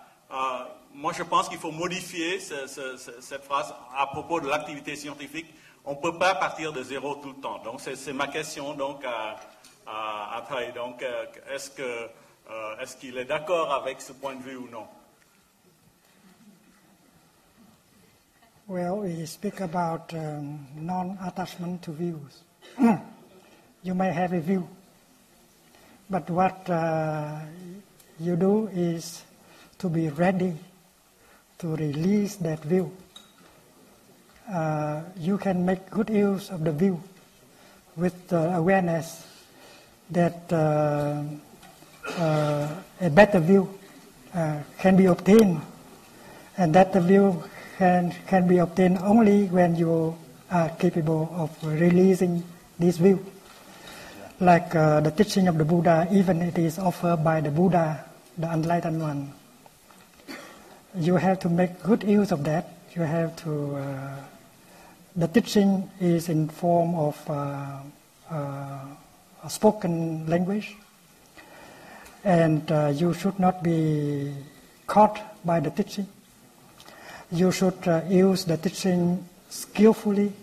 moi, 0.93 1.13
je 1.13 1.23
pense 1.23 1.47
qu'il 1.47 1.57
faut 1.57 1.71
modifier 1.71 2.39
ce, 2.39 2.67
ce, 2.67 2.97
cette 2.97 3.43
phrase 3.43 3.73
à 3.97 4.07
propos 4.07 4.41
de 4.41 4.47
l'activité 4.47 4.95
scientifique. 4.95 5.47
On 5.83 5.91
ne 5.91 5.99
peut 5.99 6.17
pas 6.17 6.35
partir 6.35 6.71
de 6.71 6.83
zéro 6.83 7.15
tout 7.15 7.29
le 7.29 7.41
temps. 7.41 7.59
Donc, 7.63 7.79
c'est 7.81 8.13
ma 8.13 8.27
question 8.27 8.73
donc, 8.73 9.03
à, 9.05 9.37
à, 9.87 10.43
Donc, 10.75 11.03
est-ce 11.49 11.71
euh, 11.79 12.85
qu'il 12.99 13.17
est 13.17 13.25
d'accord 13.25 13.73
avec 13.73 14.01
ce 14.01 14.13
point 14.13 14.35
de 14.35 14.43
vue 14.43 14.57
ou 14.57 14.67
non? 14.69 14.87
Well, 18.71 18.99
we 18.99 19.25
speak 19.25 19.59
about 19.59 20.13
um, 20.13 20.65
non-attachment 20.77 21.81
to 21.81 21.91
views. 21.91 22.39
you 23.83 23.93
may 23.93 24.13
have 24.13 24.31
a 24.31 24.39
view, 24.39 24.65
but 26.09 26.29
what 26.29 26.69
uh, 26.69 27.41
you 28.17 28.37
do 28.37 28.67
is 28.67 29.23
to 29.77 29.89
be 29.89 30.07
ready 30.07 30.55
to 31.57 31.75
release 31.75 32.37
that 32.37 32.63
view. 32.63 32.95
Uh, 34.49 35.01
you 35.17 35.37
can 35.37 35.65
make 35.65 35.89
good 35.89 36.09
use 36.09 36.49
of 36.49 36.63
the 36.63 36.71
view 36.71 37.03
with 37.97 38.29
the 38.29 38.55
awareness 38.55 39.27
that 40.11 40.47
uh, 40.53 41.21
uh, 42.17 42.69
a 43.01 43.09
better 43.09 43.41
view 43.41 43.67
uh, 44.33 44.59
can 44.79 44.95
be 44.95 45.07
obtained, 45.07 45.59
and 46.57 46.73
that 46.73 46.93
the 46.93 47.01
view 47.01 47.43
can 47.81 48.13
can 48.29 48.47
be 48.47 48.59
obtained 48.59 48.99
only 49.01 49.49
when 49.49 49.75
you 49.75 50.13
are 50.51 50.69
capable 50.77 51.33
of 51.33 51.49
releasing 51.65 52.43
this 52.77 52.97
view. 52.97 53.17
Like 54.39 54.75
uh, 54.75 55.01
the 55.01 55.09
teaching 55.09 55.47
of 55.47 55.57
the 55.57 55.65
Buddha, 55.65 56.07
even 56.11 56.43
it 56.43 56.59
is 56.59 56.77
offered 56.77 57.23
by 57.23 57.41
the 57.41 57.49
Buddha, 57.49 58.05
the 58.37 58.53
enlightened 58.53 59.01
one. 59.01 59.33
You 60.93 61.15
have 61.15 61.39
to 61.39 61.49
make 61.49 61.81
good 61.81 62.03
use 62.03 62.31
of 62.31 62.43
that. 62.43 62.69
You 62.93 63.01
have 63.01 63.35
to. 63.45 63.75
Uh, 63.75 64.15
the 65.15 65.27
teaching 65.27 65.89
is 65.99 66.29
in 66.29 66.49
form 66.49 66.93
of 66.93 67.17
uh, 67.29 67.81
uh, 68.29 69.47
spoken 69.49 70.27
language 70.27 70.77
and 72.23 72.71
uh, 72.71 72.93
you 72.93 73.13
should 73.13 73.37
not 73.39 73.63
be 73.63 74.31
caught 74.85 75.19
by 75.43 75.59
the 75.59 75.71
teaching. 75.71 76.07
You 77.31 77.51
should 77.51 77.87
uh, 77.87 78.01
use 78.09 78.45
the 78.45 78.57
teaching 78.57 79.27
skillfully 79.49 80.33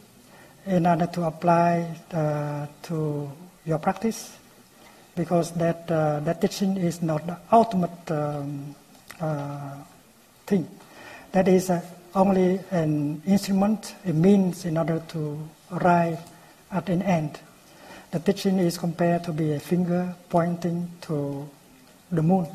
in 0.66 0.86
order 0.86 1.06
to 1.06 1.24
apply 1.24 1.94
uh, 2.12 2.66
to 2.84 3.30
your 3.64 3.78
practice. 3.78 4.38
because 5.18 5.50
that, 5.58 5.90
uh, 5.90 6.20
that 6.20 6.40
teaching 6.40 6.76
is 6.76 7.02
not 7.02 7.26
the 7.26 7.36
ultimate 7.50 8.10
um, 8.10 8.74
uh, 9.20 9.74
thing. 10.46 10.66
That 11.32 11.48
is 11.48 11.68
uh, 11.68 11.82
only 12.14 12.60
an 12.70 13.20
instrument, 13.26 13.96
a 14.06 14.12
means 14.12 14.64
in 14.64 14.78
order 14.78 15.02
to 15.08 15.48
arrive 15.72 16.20
at 16.70 16.88
an 16.88 17.02
end. 17.02 17.40
The 18.12 18.20
teaching 18.20 18.58
is 18.60 18.78
compared 18.78 19.24
to 19.24 19.32
be 19.32 19.52
a 19.52 19.60
finger 19.60 20.14
pointing 20.30 20.88
to 21.02 21.50
the 22.12 22.22
moon. 22.22 22.46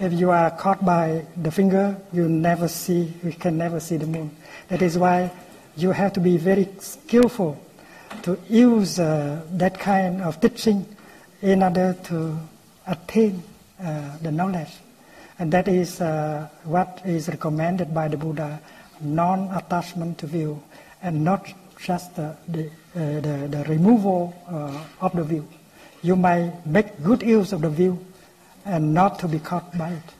If 0.00 0.12
you 0.12 0.30
are 0.30 0.52
caught 0.52 0.84
by 0.84 1.26
the 1.36 1.50
finger, 1.50 2.00
you 2.12 2.28
never 2.28 2.68
see, 2.68 3.12
you 3.24 3.32
can 3.32 3.58
never 3.58 3.80
see 3.80 3.96
the 3.96 4.06
moon. 4.06 4.30
That 4.68 4.80
is 4.80 4.96
why 4.96 5.32
you 5.76 5.90
have 5.90 6.12
to 6.12 6.20
be 6.20 6.36
very 6.36 6.68
skillful 6.78 7.60
to 8.22 8.38
use 8.48 9.00
uh, 9.00 9.42
that 9.54 9.80
kind 9.80 10.22
of 10.22 10.40
teaching 10.40 10.86
in 11.42 11.64
order 11.64 11.96
to 12.04 12.38
attain 12.86 13.42
uh, 13.82 14.18
the 14.18 14.30
knowledge. 14.30 14.70
And 15.40 15.52
that 15.52 15.66
is 15.66 16.00
uh, 16.00 16.48
what 16.62 17.02
is 17.04 17.28
recommended 17.28 17.92
by 17.92 18.06
the 18.06 18.16
Buddha 18.16 18.60
non 19.00 19.50
attachment 19.50 20.18
to 20.18 20.26
view, 20.26 20.62
and 21.02 21.24
not 21.24 21.52
just 21.80 22.14
the, 22.14 22.36
the, 22.46 22.66
uh, 22.66 23.20
the, 23.20 23.48
the, 23.50 23.64
removal 23.68 24.34
uh, 24.48 24.84
of 25.00 25.14
the 25.14 25.24
view. 25.24 25.48
You 26.02 26.14
might 26.14 26.64
make 26.66 27.02
good 27.02 27.22
use 27.22 27.52
of 27.52 27.62
the 27.62 27.70
view 27.70 28.04
and 28.64 28.94
not 28.94 29.18
to 29.20 29.28
be 29.28 29.38
caught 29.38 29.76
by 29.76 29.90
it. 29.90 30.14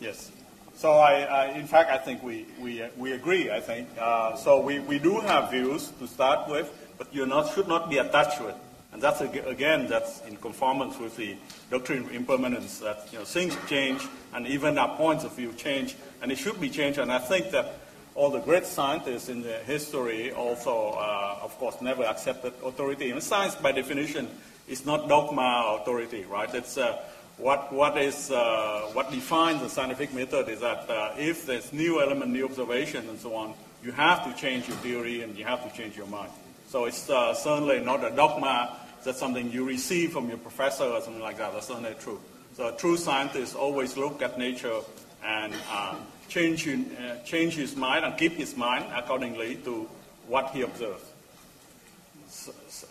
Yes. 0.00 0.30
So, 0.76 0.92
I, 0.92 1.22
I, 1.22 1.46
in 1.52 1.66
fact, 1.66 1.90
I 1.90 1.98
think 1.98 2.22
we, 2.22 2.46
we, 2.60 2.82
we 2.96 3.12
agree, 3.12 3.50
I 3.50 3.60
think. 3.60 3.88
Uh, 3.98 4.36
so, 4.36 4.60
we, 4.60 4.80
we 4.80 4.98
do 4.98 5.20
have 5.20 5.50
views 5.50 5.92
to 5.98 6.06
start 6.06 6.48
with, 6.48 6.70
but 6.98 7.14
you 7.14 7.24
not, 7.26 7.54
should 7.54 7.68
not 7.68 7.88
be 7.88 7.98
attached 7.98 8.38
to 8.38 8.48
it. 8.48 8.56
And 8.92 9.02
that's, 9.02 9.20
again, 9.20 9.88
that's 9.88 10.22
in 10.26 10.36
conformance 10.36 10.98
with 10.98 11.16
the 11.16 11.36
doctrine 11.70 12.04
of 12.04 12.14
impermanence, 12.14 12.78
that 12.78 13.08
you 13.12 13.18
know, 13.18 13.24
things 13.24 13.56
change 13.68 14.06
and 14.34 14.46
even 14.46 14.78
our 14.78 14.96
points 14.96 15.24
of 15.24 15.32
view 15.32 15.52
change, 15.52 15.96
and 16.22 16.30
it 16.30 16.38
should 16.38 16.60
be 16.60 16.70
changed. 16.70 16.98
And 16.98 17.10
I 17.10 17.18
think 17.18 17.50
that 17.50 17.78
all 18.14 18.30
the 18.30 18.38
great 18.38 18.66
scientists 18.66 19.28
in 19.28 19.42
the 19.42 19.58
history 19.58 20.32
also, 20.32 20.90
uh, 20.90 21.38
of 21.42 21.58
course, 21.58 21.80
never 21.80 22.04
accepted 22.04 22.52
authority. 22.64 23.10
And 23.10 23.20
science, 23.20 23.56
by 23.56 23.72
definition, 23.72 24.28
is 24.68 24.86
not 24.86 25.08
dogma 25.08 25.78
authority, 25.80 26.24
right? 26.24 26.52
It's 26.54 26.78
uh, 26.78 27.02
what, 27.36 27.72
what, 27.72 27.98
is, 27.98 28.30
uh, 28.30 28.90
what 28.92 29.10
defines 29.10 29.60
the 29.60 29.68
scientific 29.68 30.14
method 30.14 30.48
is 30.48 30.60
that 30.60 30.88
uh, 30.88 31.12
if 31.18 31.46
there's 31.46 31.72
new 31.72 32.00
element, 32.00 32.30
new 32.30 32.44
observation, 32.44 33.08
and 33.08 33.18
so 33.18 33.34
on, 33.34 33.54
you 33.82 33.92
have 33.92 34.24
to 34.24 34.40
change 34.40 34.68
your 34.68 34.76
theory 34.78 35.22
and 35.22 35.36
you 35.36 35.44
have 35.44 35.62
to 35.68 35.76
change 35.76 35.96
your 35.96 36.06
mind. 36.06 36.30
So 36.68 36.84
it's 36.86 37.10
uh, 37.10 37.34
certainly 37.34 37.80
not 37.80 38.04
a 38.04 38.14
dogma 38.14 38.76
that's 39.04 39.18
something 39.18 39.50
you 39.50 39.64
receive 39.64 40.12
from 40.12 40.28
your 40.28 40.38
professor 40.38 40.84
or 40.84 41.00
something 41.00 41.22
like 41.22 41.38
that. 41.38 41.52
That's 41.52 41.66
certainly 41.66 41.94
true. 42.00 42.20
So 42.54 42.68
a 42.68 42.76
true 42.76 42.96
scientist 42.96 43.54
always 43.54 43.96
look 43.96 44.22
at 44.22 44.38
nature 44.38 44.80
and 45.24 45.52
um, 45.72 45.98
change, 46.28 46.66
uh, 46.68 47.16
change 47.24 47.54
his 47.54 47.76
mind 47.76 48.04
and 48.04 48.16
keep 48.16 48.32
his 48.32 48.56
mind 48.56 48.86
accordingly 48.94 49.56
to 49.64 49.88
what 50.28 50.50
he 50.50 50.62
observes. 50.62 51.04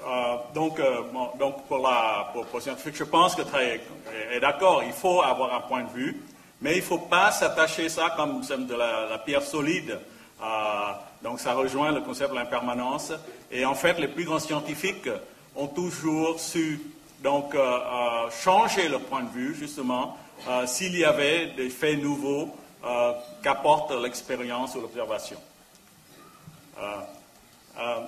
Euh, 0.06 0.36
donc, 0.54 0.80
euh, 0.80 1.02
donc 1.40 1.66
pour 1.68 1.78
la 1.78 2.32
pour, 2.34 2.62
scientifique, 2.62 2.96
je 2.96 3.04
pense 3.04 3.36
que 3.36 3.42
Trey 3.42 3.82
est, 4.32 4.40
d'accord, 4.40 4.84
il 4.84 4.92
faut 4.92 5.22
avoir 5.22 5.54
un 5.54 5.62
point 5.62 5.84
de 5.84 5.90
vue, 5.90 6.22
mais 6.62 6.74
il 6.74 6.80
ne 6.80 6.84
faut 6.84 6.98
pas 6.98 7.32
s'attacher 7.32 7.88
ça 7.90 8.14
comme 8.16 8.42
de 8.42 8.76
la, 8.76 9.18
pierre 9.20 9.42
solide. 9.42 10.00
Euh, 10.42 10.46
donc 11.24 11.40
ça 11.40 11.54
rejoint 11.54 11.92
le 11.92 12.02
concept 12.02 12.32
de 12.32 12.36
l'impermanence. 12.36 13.14
Et 13.52 13.66
en 13.66 13.76
fait, 13.76 13.98
les 14.00 14.10
plus 14.10 14.26
grands 14.26 14.40
scientifiques 14.40 15.10
ont 15.56 15.68
toujours 15.68 16.40
su 16.40 16.82
donc 17.22 17.56
changer 18.44 18.90
leur 18.90 19.00
point 19.00 19.24
de 19.24 19.30
vue, 19.30 19.56
justement, 19.56 20.18
s'il 20.66 20.98
y 20.98 21.06
avait 21.06 21.48
des 21.56 21.70
faits 21.70 22.02
nouveaux 22.02 22.54
qu'apporte 23.42 23.92
l'expérience 23.92 24.76
ou 24.76 24.82
l'observation. 24.82 25.38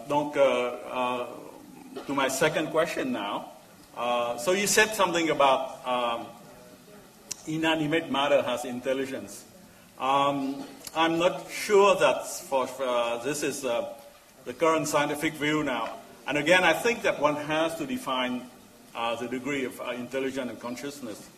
donc, 0.10 0.38
to 2.04 2.14
my 2.14 2.28
second 2.28 2.68
question 2.68 3.12
now. 3.12 3.52
so 4.38 4.52
you 4.52 4.68
said 4.68 4.94
something 4.94 5.30
about 5.30 5.80
um, 5.88 6.28
inanimate 7.48 8.12
matter 8.12 8.42
has 8.42 8.66
intelligence. 8.66 9.46
Um, 9.98 10.66
I'm 10.96 11.18
not 11.18 11.50
sure 11.50 11.96
that 11.96 12.28
for, 12.28 12.68
for 12.68 13.22
this 13.24 13.44
is 13.44 13.64
uh, 13.64 13.94
the 14.44 14.54
current 14.54 14.88
scientific 14.88 15.34
view 15.34 15.64
now. 15.64 15.98
And 16.28 16.38
again, 16.38 16.64
I 16.64 16.74
think 16.74 17.02
that 17.04 17.20
one 17.20 17.36
has 17.36 17.76
to 17.76 17.86
define 17.86 18.50
uh, 18.94 19.16
the 19.16 19.28
degree 19.28 19.64
of 19.66 19.80
uh, 19.80 19.92
intelligence 19.92 20.52
and 20.52 20.60
consciousness. 20.60 21.30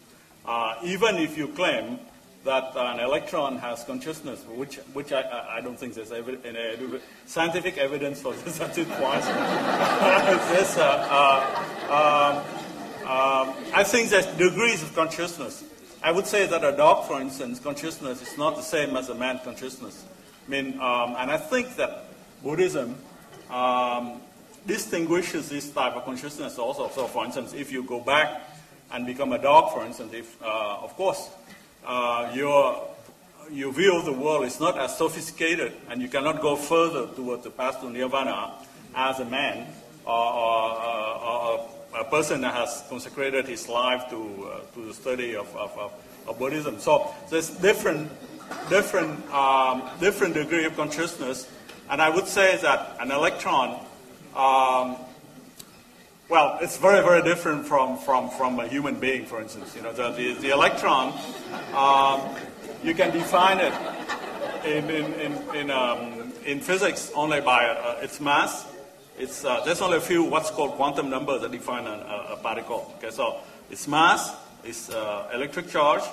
Uh, 0.45 0.75
even 0.83 1.17
if 1.17 1.37
you 1.37 1.49
claim 1.49 1.99
that 2.48 2.76
an 2.76 3.00
electron 3.00 3.58
has 3.58 3.84
consciousness, 3.84 4.43
which, 4.45 4.77
which 4.93 5.11
I, 5.11 5.58
I 5.58 5.61
don't 5.61 5.77
think 5.77 5.93
there's 5.93 6.11
evi- 6.11 7.01
scientific 7.26 7.77
evidence 7.77 8.22
for 8.22 8.34
this 8.43 8.59
at 8.61 8.74
this 8.74 8.88
point. 8.88 9.24
uh, 10.77 11.03
uh, 11.90 12.38
um, 12.38 12.38
um, 13.08 13.56
I 13.74 13.84
think 13.84 14.09
there's 14.09 14.26
degrees 14.38 14.82
of 14.82 14.95
consciousness. 14.95 15.64
I 16.01 16.11
would 16.11 16.26
say 16.26 16.48
that 16.48 16.64
a 16.64 16.76
dog, 16.76 17.06
for 17.06 17.19
instance, 17.19 17.59
consciousness 17.59 18.22
is 18.22 18.38
not 18.38 18.56
the 18.56 18.61
same 18.61 18.95
as 18.95 19.09
a 19.09 19.16
man 19.16 19.40
consciousness. 19.43 20.06
I 20.48 20.50
mean, 20.50 20.80
um, 20.80 21.16
and 21.17 21.30
I 21.30 21.38
think 21.38 21.76
that 21.76 22.06
Buddhism 22.43 22.95
um, 23.50 24.22
distinguishes 24.66 25.50
this 25.50 25.69
type 25.69 25.93
of 25.93 26.06
consciousness 26.06 26.58
also. 26.58 26.90
So, 26.90 27.08
for 27.08 27.26
instance, 27.26 27.53
if 27.53 27.72
you 27.72 27.84
go 27.84 28.00
back 28.00 28.42
and 28.92 29.06
become 29.06 29.34
a 29.34 29.38
dog, 29.38 29.74
for 29.74 29.85
instance, 29.85 30.14
if, 30.14 30.42
uh, 30.42 30.77
of 30.82 30.95
course, 30.95 31.30
uh, 31.88 32.32
your, 32.35 32.85
your 33.49 33.72
view 33.72 33.98
of 33.98 34.06
the 34.06 34.14
world 34.14 34.45
is 34.45 34.59
not 34.59 34.77
as 34.77 34.98
sophisticated 34.98 35.74
and 35.90 36.01
you 36.01 36.09
cannot 36.09 36.41
go 36.41 36.56
further 36.56 37.07
towards 37.16 37.43
the 37.43 37.49
path 37.49 37.80
to 37.80 37.90
nirvana 37.90 38.53
as 38.93 39.19
a 39.19 39.25
man 39.25 39.66
or, 40.06 40.14
or, 40.14 40.72
or, 40.72 41.22
or 41.24 41.69
a 41.99 42.03
person 42.03 42.41
that 42.41 42.53
has 42.53 42.83
consecrated 42.90 43.48
his 43.48 43.69
life 43.69 44.09
to, 44.09 44.51
uh, 44.51 44.59
to 44.74 44.85
the 44.85 44.93
study 44.93 45.35
of, 45.35 45.48
of, 45.56 45.72
of, 45.77 45.93
of, 46.27 46.38
Buddhism. 46.38 46.77
So 46.80 47.14
there's 47.30 47.49
different, 47.49 48.11
different, 48.69 49.25
um, 49.32 49.90
different 49.99 50.33
degree 50.33 50.66
of 50.66 50.75
consciousness. 50.75 51.49
And 51.90 52.01
I 52.01 52.09
would 52.09 52.27
say 52.27 52.57
that 52.57 52.98
an 52.99 53.11
electron 53.11 53.80
um, 54.35 54.98
well, 56.30 56.57
it's 56.61 56.77
very, 56.77 57.01
very 57.03 57.22
different 57.23 57.65
from, 57.65 57.97
from, 57.97 58.30
from 58.31 58.59
a 58.59 58.67
human 58.67 58.99
being, 58.99 59.25
for 59.25 59.41
instance. 59.41 59.75
You 59.75 59.81
know, 59.81 59.93
the, 59.93 60.11
the, 60.11 60.33
the 60.33 60.49
electron, 60.49 61.14
um, 61.73 62.22
you 62.83 62.93
can 62.93 63.14
define 63.14 63.59
it 63.59 63.73
in, 64.65 64.89
in, 64.89 65.14
in, 65.14 65.56
in, 65.56 65.72
um, 65.72 66.33
in 66.45 66.59
physics 66.59 67.11
only 67.15 67.39
by 67.39 67.67
uh, 67.67 67.99
its 68.01 68.19
mass. 68.19 68.67
It's, 69.17 69.45
uh, 69.45 69.64
there's 69.64 69.81
only 69.81 69.97
a 69.97 70.01
few 70.01 70.23
what's 70.23 70.51
called 70.51 70.73
quantum 70.73 71.09
numbers 71.09 71.41
that 71.41 71.51
define 71.51 71.88
a, 71.88 72.33
a 72.33 72.38
particle. 72.43 72.93
Okay, 72.97 73.09
so 73.09 73.38
its 73.72 73.88
mass, 73.88 74.31
its 74.65 74.89
uh, 74.89 75.30
electric 75.33 75.69
charge, 75.69 76.03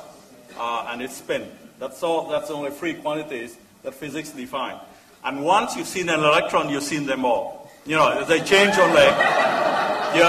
uh, 0.58 0.88
and 0.90 1.02
its 1.02 1.16
spin. 1.16 1.50
That's 1.80 2.02
all. 2.02 2.28
That's 2.28 2.50
only 2.50 2.70
three 2.70 2.94
quantities 2.94 3.56
that 3.82 3.94
physics 3.94 4.30
define. 4.30 4.78
And 5.24 5.44
once 5.44 5.76
you've 5.76 5.88
seen 5.88 6.08
an 6.08 6.20
electron, 6.20 6.70
you've 6.70 6.84
seen 6.84 7.04
them 7.04 7.24
all. 7.24 7.70
You 7.84 7.96
know, 7.96 8.24
they 8.24 8.40
change 8.40 8.78
only. 8.78 9.73
You, 10.14 10.22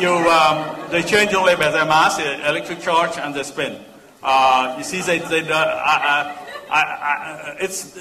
you, 0.00 0.10
um, 0.10 0.90
they 0.90 1.02
change 1.02 1.32
only 1.32 1.54
by 1.54 1.70
their 1.70 1.84
mass, 1.84 2.18
electric 2.18 2.80
charge, 2.80 3.16
and 3.18 3.32
the 3.32 3.44
spin. 3.44 3.80
Uh, 4.20 4.74
you 4.76 4.82
see, 4.82 5.00
they, 5.00 5.20
they, 5.20 5.48
uh, 5.48 5.54
I, 5.54 6.36
I, 6.68 6.80
I, 6.80 7.56
it's, 7.60 7.96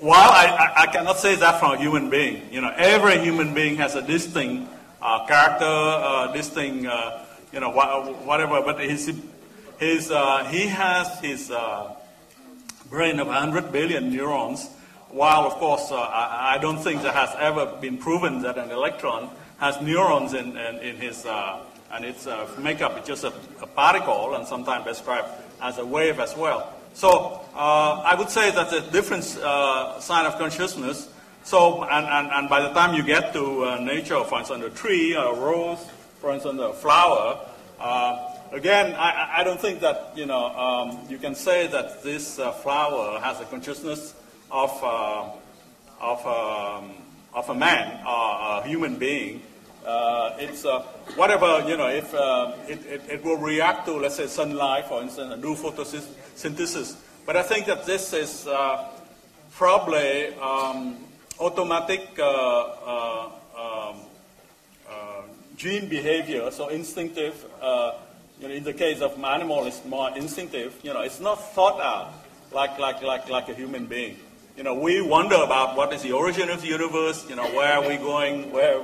while 0.00 0.30
I, 0.30 0.86
cannot 0.92 1.18
say 1.18 1.36
that 1.36 1.58
from 1.58 1.72
a 1.72 1.78
human 1.78 2.10
being, 2.10 2.52
you 2.52 2.60
know, 2.60 2.70
every 2.76 3.18
human 3.20 3.54
being 3.54 3.76
has 3.76 3.94
a 3.94 4.02
distinct 4.02 4.70
uh, 5.00 5.24
character, 5.26 5.64
uh, 5.64 6.32
distinct, 6.34 6.86
uh, 6.86 7.24
you 7.50 7.60
know, 7.60 7.70
whatever, 7.70 8.60
but 8.60 8.78
his, 8.78 9.10
his, 9.78 10.10
uh, 10.10 10.44
he 10.44 10.66
has 10.66 11.18
his 11.20 11.50
uh, 11.50 11.94
brain 12.90 13.20
of 13.20 13.28
100 13.28 13.72
billion 13.72 14.10
neurons, 14.10 14.68
while, 15.08 15.46
of 15.46 15.54
course, 15.54 15.90
uh, 15.90 15.96
I, 15.96 16.56
I, 16.56 16.58
don't 16.58 16.78
think 16.78 17.02
that 17.02 17.14
has 17.14 17.30
ever 17.38 17.64
been 17.80 17.96
proven 17.96 18.42
that 18.42 18.58
an 18.58 18.70
electron 18.70 19.30
has 19.58 19.80
neurons 19.80 20.34
in, 20.34 20.56
in, 20.56 20.78
in 20.78 20.96
his, 20.96 21.24
uh, 21.26 21.60
and 21.92 22.04
its 22.04 22.26
uh, 22.26 22.48
makeup 22.58 23.00
is 23.00 23.06
just 23.06 23.24
a, 23.24 23.32
a, 23.62 23.66
particle 23.66 24.34
and 24.34 24.46
sometimes 24.46 24.84
described 24.84 25.28
as 25.62 25.78
a 25.78 25.86
wave 25.86 26.18
as 26.18 26.36
well. 26.36 26.72
So 26.94 27.40
uh, 27.54 28.02
I 28.04 28.14
would 28.16 28.30
say 28.30 28.50
that's 28.50 28.72
a 28.72 28.80
different 28.90 29.24
uh, 29.42 30.00
sign 30.00 30.26
of 30.26 30.38
consciousness. 30.38 31.08
So, 31.44 31.84
and, 31.84 32.06
and, 32.06 32.28
and 32.32 32.48
by 32.48 32.62
the 32.62 32.70
time 32.70 32.94
you 32.94 33.02
get 33.02 33.32
to 33.34 33.64
uh, 33.64 33.78
nature, 33.78 34.22
for 34.24 34.38
instance, 34.38 34.64
a 34.64 34.70
tree, 34.70 35.14
a 35.14 35.32
rose, 35.32 35.84
for 36.20 36.32
instance, 36.32 36.60
a 36.60 36.72
flower, 36.72 37.40
again, 38.52 38.94
I, 38.94 39.40
I, 39.40 39.44
don't 39.44 39.60
think 39.60 39.80
that, 39.80 40.12
you 40.16 40.26
know, 40.26 40.46
um, 40.56 41.00
you 41.08 41.18
can 41.18 41.34
say 41.34 41.66
that 41.66 42.02
this 42.02 42.36
flower 42.62 43.20
has 43.20 43.40
a 43.40 43.44
consciousness 43.44 44.14
of, 44.50 44.70
uh, 44.82 45.30
of, 46.00 46.26
um, 46.26 46.92
of 47.34 47.50
a 47.50 47.54
man, 47.54 48.00
a 48.06 48.62
human 48.66 48.96
being, 48.96 49.42
uh, 49.84 50.34
it's 50.38 50.64
uh, 50.64 50.80
whatever, 51.16 51.62
you 51.68 51.76
know, 51.76 51.88
if 51.88 52.14
uh, 52.14 52.52
it, 52.66 52.84
it, 52.86 53.02
it, 53.10 53.24
will 53.24 53.36
react 53.36 53.84
to, 53.84 53.92
let's 53.92 54.16
say, 54.16 54.26
sunlight, 54.26 54.86
for 54.86 55.02
instance, 55.02 55.30
and 55.30 55.42
do 55.42 55.54
photosynthesis. 55.54 56.96
But 57.26 57.36
I 57.36 57.42
think 57.42 57.66
that 57.66 57.84
this 57.84 58.14
is 58.14 58.46
uh, 58.46 58.88
probably 59.52 60.34
um, 60.36 60.96
automatic 61.38 62.18
uh, 62.18 62.22
uh, 62.22 63.30
um, 63.58 64.00
gene 65.56 65.88
behavior, 65.88 66.50
so 66.50 66.68
instinctive. 66.68 67.44
you 68.40 68.48
know, 68.48 68.54
in 68.54 68.64
the 68.64 68.72
case 68.72 69.02
of 69.02 69.22
animal, 69.22 69.66
it's 69.66 69.84
more 69.84 70.16
instinctive. 70.16 70.80
You 70.82 70.94
know, 70.94 71.02
it's 71.02 71.20
not 71.20 71.52
thought 71.52 71.78
out 71.80 72.12
like, 72.52 72.78
like, 72.78 73.02
like, 73.02 73.28
like 73.28 73.48
a 73.50 73.54
human 73.54 73.84
being. 73.84 74.16
You 74.56 74.62
know, 74.62 74.74
we 74.74 75.02
wonder 75.02 75.34
about 75.34 75.76
what 75.76 75.92
is 75.92 76.02
the 76.02 76.12
origin 76.12 76.48
of 76.48 76.62
the 76.62 76.68
universe, 76.68 77.28
you 77.28 77.34
know, 77.34 77.46
where 77.56 77.72
are 77.72 77.88
we 77.88 77.96
going, 77.96 78.52
where, 78.52 78.78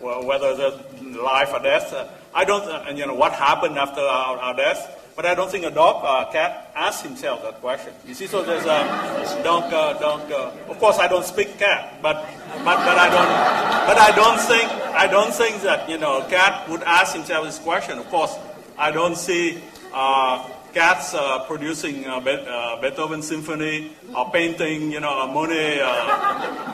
whether 0.00 0.54
there's 0.54 1.02
life 1.02 1.52
or 1.52 1.58
death. 1.58 1.92
I 2.32 2.44
don't, 2.44 2.62
and 2.86 2.96
you 2.96 3.06
know, 3.06 3.14
what 3.14 3.32
happened 3.32 3.76
after 3.76 4.00
our, 4.00 4.38
our 4.38 4.54
death. 4.54 5.02
But 5.16 5.26
I 5.26 5.34
don't 5.34 5.50
think 5.50 5.64
a 5.64 5.70
dog 5.70 6.04
or 6.04 6.28
a 6.28 6.32
cat 6.32 6.70
asks 6.76 7.02
himself 7.02 7.42
that 7.42 7.60
question. 7.60 7.92
You 8.06 8.14
see, 8.14 8.28
so 8.28 8.44
there's 8.44 8.66
a 8.66 9.40
don't, 9.42 9.64
uh, 9.72 9.94
don't. 9.94 10.30
Uh, 10.30 10.52
of 10.68 10.78
course, 10.78 10.98
I 10.98 11.08
don't 11.08 11.24
speak 11.24 11.58
cat, 11.58 12.00
but 12.02 12.24
but 12.58 12.76
but 12.76 12.98
I 12.98 13.08
don't. 13.08 13.86
But 13.88 13.98
I 13.98 14.14
don't 14.14 14.38
think 14.38 14.70
I 14.94 15.06
don't 15.08 15.34
think 15.34 15.62
that 15.62 15.88
you 15.88 15.96
know 15.96 16.20
a 16.20 16.28
cat 16.28 16.68
would 16.68 16.82
ask 16.82 17.14
himself 17.14 17.46
this 17.46 17.58
question. 17.58 17.98
Of 17.98 18.06
course, 18.10 18.36
I 18.78 18.92
don't 18.92 19.16
see. 19.16 19.62
Uh, 19.92 20.50
cats 20.76 21.14
uh, 21.14 21.38
producing 21.46 22.04
uh, 22.04 22.18
uh, 22.18 22.78
Beethoven 22.82 23.22
symphony 23.22 23.92
or 24.14 24.30
painting, 24.30 24.92
you 24.92 25.00
know, 25.00 25.26
Monet, 25.26 25.78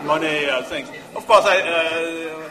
Monet 0.04 0.62
things. 0.64 0.88
Of 1.14 1.24
course, 1.24 1.44
I, 1.46 2.50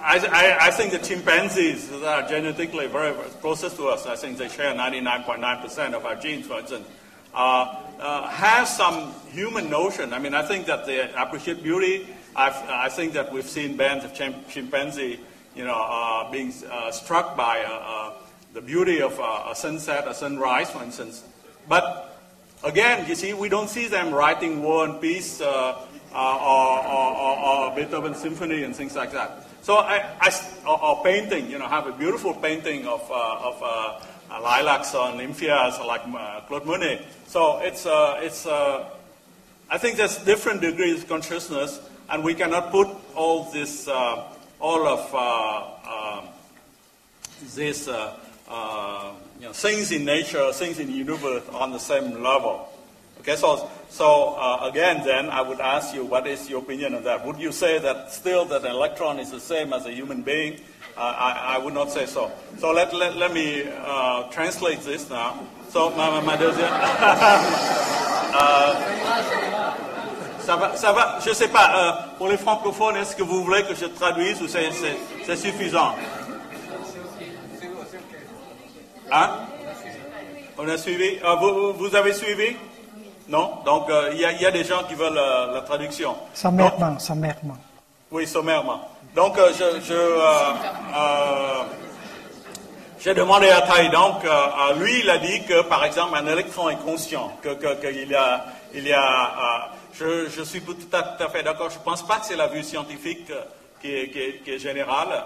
I, 0.00 0.56
I, 0.58 0.70
think 0.70 0.92
the 0.92 0.98
chimpanzees 0.98 1.92
are 1.92 2.26
genetically 2.26 2.86
very 2.86 3.12
closest 3.42 3.76
to 3.76 3.88
us, 3.88 4.06
I 4.06 4.16
think 4.16 4.38
they 4.38 4.48
share 4.48 4.72
99.9% 4.72 5.92
of 5.92 6.06
our 6.06 6.16
genes, 6.16 6.46
for 6.46 6.60
instance, 6.60 6.88
uh, 7.34 7.82
uh, 8.00 8.28
have 8.28 8.66
some 8.66 9.12
human 9.30 9.68
notion. 9.68 10.14
I 10.14 10.18
mean, 10.20 10.32
I 10.32 10.40
think 10.40 10.64
that 10.66 10.86
they 10.86 11.12
appreciate 11.12 11.62
beauty. 11.62 12.06
I've, 12.34 12.56
i 12.70 12.88
think 12.88 13.12
that 13.12 13.30
we've 13.30 13.46
seen 13.46 13.76
bands 13.76 14.06
of 14.06 14.14
chim- 14.14 14.42
chimpanzee, 14.48 15.20
you 15.54 15.66
know, 15.66 15.76
uh, 15.86 16.30
being 16.30 16.50
struck 16.92 17.36
by 17.36 17.58
the 18.52 18.60
beauty 18.60 19.00
of 19.00 19.18
a, 19.18 19.50
a 19.50 19.54
sunset, 19.54 20.06
a 20.06 20.14
sunrise, 20.14 20.70
for 20.70 20.82
instance. 20.82 21.24
But 21.68 22.18
again, 22.64 23.08
you 23.08 23.14
see, 23.14 23.32
we 23.32 23.48
don't 23.48 23.68
see 23.68 23.88
them 23.88 24.12
writing 24.12 24.62
War 24.62 24.84
and 24.84 25.00
Peace 25.00 25.40
uh, 25.40 25.86
uh, 26.14 26.36
or, 26.36 26.86
or, 26.86 27.70
or, 27.70 27.74
Beethoven 27.76 28.14
Symphony 28.14 28.64
and 28.64 28.76
things 28.76 28.94
like 28.94 29.12
that. 29.12 29.46
So 29.62 29.76
I, 29.76 30.04
I 30.20 30.30
or, 30.66 30.82
or, 30.82 31.02
painting, 31.02 31.50
you 31.50 31.58
know, 31.58 31.66
have 31.66 31.86
a 31.86 31.92
beautiful 31.92 32.34
painting 32.34 32.86
of, 32.86 33.00
uh, 33.10 33.48
of 33.48 33.62
uh, 33.62 34.40
lilacs 34.42 34.94
or 34.94 35.06
nymphéas 35.12 35.84
like 35.86 36.02
uh, 36.06 36.40
Claude 36.42 36.66
Monet. 36.66 37.06
So 37.26 37.60
it's, 37.60 37.86
uh, 37.86 38.20
it's 38.20 38.46
I 38.46 39.78
think 39.78 39.96
there's 39.96 40.18
different 40.18 40.60
degrees 40.60 41.02
of 41.02 41.08
consciousness, 41.08 41.80
and 42.10 42.22
we 42.22 42.34
cannot 42.34 42.70
put 42.70 42.88
all 43.14 43.50
this, 43.50 43.88
all 43.88 44.86
of 44.86 45.12
this 47.54 47.88
uh, 47.88 48.16
you 49.40 49.46
know, 49.46 49.52
things 49.52 49.90
in 49.92 50.04
nature, 50.04 50.52
things 50.52 50.78
in 50.78 50.86
the 50.86 50.92
universe 50.92 51.42
on 51.52 51.72
the 51.72 51.78
same 51.78 52.22
level. 52.22 52.68
Okay, 53.20 53.36
so, 53.36 53.70
so 53.88 54.34
uh, 54.34 54.68
again, 54.70 55.04
then 55.04 55.30
I 55.30 55.42
would 55.42 55.60
ask 55.60 55.94
you, 55.94 56.04
what 56.04 56.26
is 56.26 56.50
your 56.50 56.60
opinion 56.60 56.94
on 56.94 57.04
that? 57.04 57.24
Would 57.24 57.38
you 57.38 57.52
say 57.52 57.78
that 57.78 58.10
still 58.10 58.44
that 58.46 58.64
an 58.64 58.72
electron 58.72 59.20
is 59.20 59.30
the 59.30 59.40
same 59.40 59.72
as 59.72 59.86
a 59.86 59.92
human 59.92 60.22
being? 60.22 60.60
Uh, 60.96 61.00
I, 61.00 61.54
I, 61.54 61.58
would 61.58 61.72
not 61.72 61.90
say 61.90 62.04
so. 62.06 62.30
So 62.58 62.72
let, 62.72 62.92
let, 62.92 63.16
let 63.16 63.32
me 63.32 63.62
uh, 63.64 64.24
translate 64.30 64.80
this 64.80 65.08
now. 65.08 65.46
So, 65.70 65.90
ma, 65.90 66.20
ma 66.20 66.36
deuxième. 66.36 66.68
ça 70.42 70.56
va, 70.56 70.76
ça 70.76 70.92
va, 70.92 71.18
je 71.24 71.32
sais 71.32 71.48
pas, 71.48 71.70
euh, 71.74 71.92
pour 72.18 72.28
les 72.28 72.36
francophones, 72.36 72.96
est-ce 72.96 73.16
que 73.16 73.22
vous 73.22 73.44
voulez 73.44 73.62
que 73.62 73.74
je 73.74 73.86
traduise 73.86 74.42
ou 74.42 74.48
c'est 74.48 75.36
suffisant? 75.36 75.94
Hein 79.12 79.30
On 80.56 80.66
a 80.66 80.78
suivi 80.78 81.18
ah, 81.22 81.34
vous, 81.34 81.74
vous, 81.74 81.94
avez 81.94 82.14
suivi? 82.14 82.56
Non? 83.28 83.58
Donc, 83.64 83.90
euh, 83.90 84.10
il 84.12 84.18
y, 84.18 84.42
y, 84.42 84.46
a 84.46 84.50
des 84.50 84.64
gens 84.64 84.84
qui 84.88 84.94
veulent 84.94 85.18
euh, 85.18 85.52
la 85.52 85.60
traduction. 85.60 86.16
Sommairement, 86.32 86.98
sommairement. 86.98 87.58
Oui, 88.10 88.26
sommairement. 88.26 88.88
Donc, 89.14 89.36
euh, 89.36 89.52
je... 89.52 89.80
je 89.80 89.98
j'ai 92.98 93.14
demandé 93.14 93.48
à 93.48 93.62
Tai, 93.62 93.88
donc, 93.88 94.24
à 94.24 94.72
lui, 94.78 95.00
il 95.00 95.10
a 95.10 95.18
dit 95.18 95.42
que, 95.42 95.62
par 95.62 95.84
exemple, 95.84 96.16
un 96.16 96.26
électron 96.28 96.68
est 96.68 96.76
conscient, 96.76 97.32
qu'il 97.42 97.56
que, 97.56 97.74
que 97.74 97.92
y 97.92 98.14
a, 98.14 98.44
il 98.72 98.86
y 98.86 98.92
a 98.92 99.72
je, 99.92 100.28
je, 100.28 100.42
suis 100.42 100.60
tout 100.62 100.76
à, 100.92 101.02
tout 101.02 101.24
à 101.24 101.28
fait 101.28 101.42
d'accord. 101.42 101.68
Je 101.68 101.78
ne 101.78 101.82
pense 101.82 102.06
pas 102.06 102.18
que 102.18 102.26
c'est 102.26 102.36
la 102.36 102.46
vue 102.46 102.62
scientifique 102.62 103.26
qui 103.80 103.92
est, 103.92 104.08
qui 104.08 104.18
est, 104.20 104.44
qui 104.44 104.50
est 104.52 104.58
générale 104.60 105.24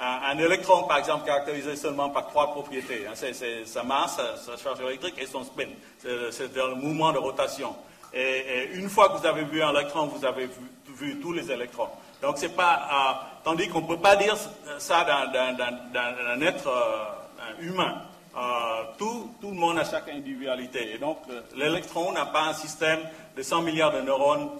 un, 0.00 0.38
électron, 0.38 0.84
par 0.84 0.98
exemple, 0.98 1.26
caractérisé 1.26 1.76
seulement 1.76 2.10
par 2.10 2.28
trois 2.28 2.52
propriétés. 2.52 3.06
Hein, 3.06 3.14
c'est 3.14 3.66
sa 3.66 3.82
masse, 3.82 4.20
sa, 4.44 4.56
charge 4.56 4.80
électrique 4.80 5.16
et 5.18 5.26
son 5.26 5.44
spin. 5.44 5.68
C'est 5.98 6.54
le 6.54 6.74
mouvement 6.76 7.12
de 7.12 7.18
rotation. 7.18 7.74
Et, 8.14 8.70
une 8.74 8.88
fois 8.88 9.08
que 9.08 9.18
vous 9.18 9.26
avez 9.26 9.44
vu 9.44 9.62
un 9.62 9.70
électron, 9.70 10.06
vous 10.06 10.24
avez 10.24 10.48
vu, 10.88 11.18
tous 11.20 11.32
les 11.32 11.50
électrons. 11.50 11.88
Donc 12.22 12.38
c'est 12.38 12.56
pas, 12.56 12.88
euh, 12.90 13.26
tandis 13.44 13.68
qu'on 13.68 13.82
ne 13.82 13.86
peut 13.86 13.98
pas 13.98 14.16
dire 14.16 14.36
ça 14.78 15.04
d'un 15.04 16.40
être 16.40 16.66
euh, 16.68 17.62
humain. 17.62 18.02
Euh, 18.36 18.84
tout, 18.98 19.30
le 19.42 19.50
monde 19.50 19.78
a 19.78 19.84
chaque 19.84 20.08
individualité. 20.08 20.94
Et 20.94 20.98
donc, 20.98 21.18
l'électron 21.56 22.12
n'a 22.12 22.26
pas 22.26 22.42
un 22.42 22.54
système 22.54 23.00
de 23.36 23.42
100 23.42 23.62
milliards 23.62 23.92
de 23.92 24.00
neurones 24.00 24.50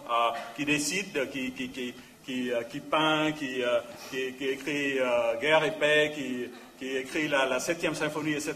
qui 0.56 0.64
décide, 0.64 1.30
qui, 1.30 1.94
qui, 2.28 2.52
euh, 2.52 2.62
qui 2.64 2.80
peint, 2.80 3.32
qui, 3.32 3.62
euh, 3.62 3.80
qui, 4.10 4.34
qui 4.34 4.48
écrit 4.48 4.98
euh, 4.98 5.40
Guerre 5.40 5.64
et 5.64 5.70
paix, 5.70 6.12
qui, 6.14 6.50
qui 6.78 6.98
écrit 6.98 7.26
la, 7.26 7.46
la 7.46 7.58
septième 7.58 7.94
symphonie, 7.94 8.34
etc. 8.34 8.54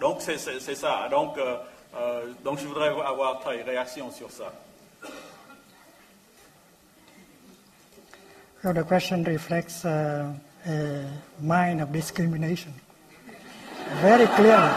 Donc 0.00 0.20
c'est 0.20 0.38
ça. 0.76 1.08
Donc, 1.10 1.36
donc 2.44 2.60
je 2.60 2.66
voudrais 2.66 2.88
avoir 2.88 3.40
ta 3.40 3.50
réaction 3.50 4.10
sur 4.12 4.30
ça. 4.30 4.52
So 8.62 8.72
the 8.72 8.84
question 8.84 9.22
reflects 9.24 9.84
uh, 9.84 10.32
a 10.66 11.04
mind 11.40 11.80
of 11.80 11.92
discrimination. 11.92 12.72
Very 14.02 14.26
clearly. 14.26 14.70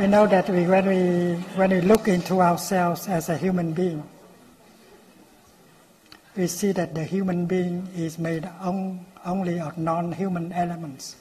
We 0.00 0.06
know 0.06 0.26
that 0.26 0.48
we, 0.48 0.66
when, 0.66 0.86
we, 0.86 1.34
when 1.56 1.70
we 1.70 1.82
look 1.82 2.08
into 2.08 2.40
ourselves 2.40 3.06
as 3.06 3.28
a 3.28 3.36
human 3.36 3.74
being, 3.74 4.02
we 6.34 6.46
see 6.46 6.72
that 6.72 6.94
the 6.94 7.04
human 7.04 7.44
being 7.44 7.86
is 7.94 8.18
made 8.18 8.48
on, 8.62 9.04
only 9.26 9.60
of 9.60 9.76
non 9.76 10.10
human 10.10 10.54
elements. 10.54 11.16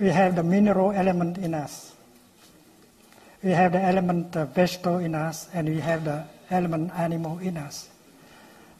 We 0.00 0.08
have 0.08 0.34
the 0.34 0.42
mineral 0.42 0.92
element 0.92 1.36
in 1.36 1.52
us. 1.52 1.92
We 3.42 3.50
have 3.50 3.72
the 3.72 3.82
element 3.82 4.34
uh, 4.34 4.46
vegetable 4.46 4.96
in 4.96 5.14
us, 5.14 5.50
and 5.52 5.68
we 5.68 5.80
have 5.80 6.04
the 6.04 6.24
element 6.48 6.90
animal 6.96 7.38
in 7.40 7.58
us. 7.58 7.90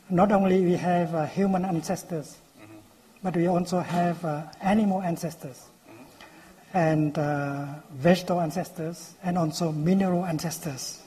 Not 0.09 0.33
only 0.33 0.65
we 0.65 0.77
have 0.77 1.15
uh, 1.15 1.27
human 1.27 1.67
ancestors, 1.67 2.39
but 3.23 3.37
we 3.37 3.47
also 3.47 3.81
have 3.81 4.25
uh, 4.25 4.43
animal 4.61 5.01
ancestors 5.03 5.67
and 6.75 7.17
uh, 7.19 7.67
vegetable 7.93 8.41
ancestors 8.41 9.15
and 9.23 9.39
also 9.39 9.71
mineral 9.73 10.25
ancestors. 10.25 11.03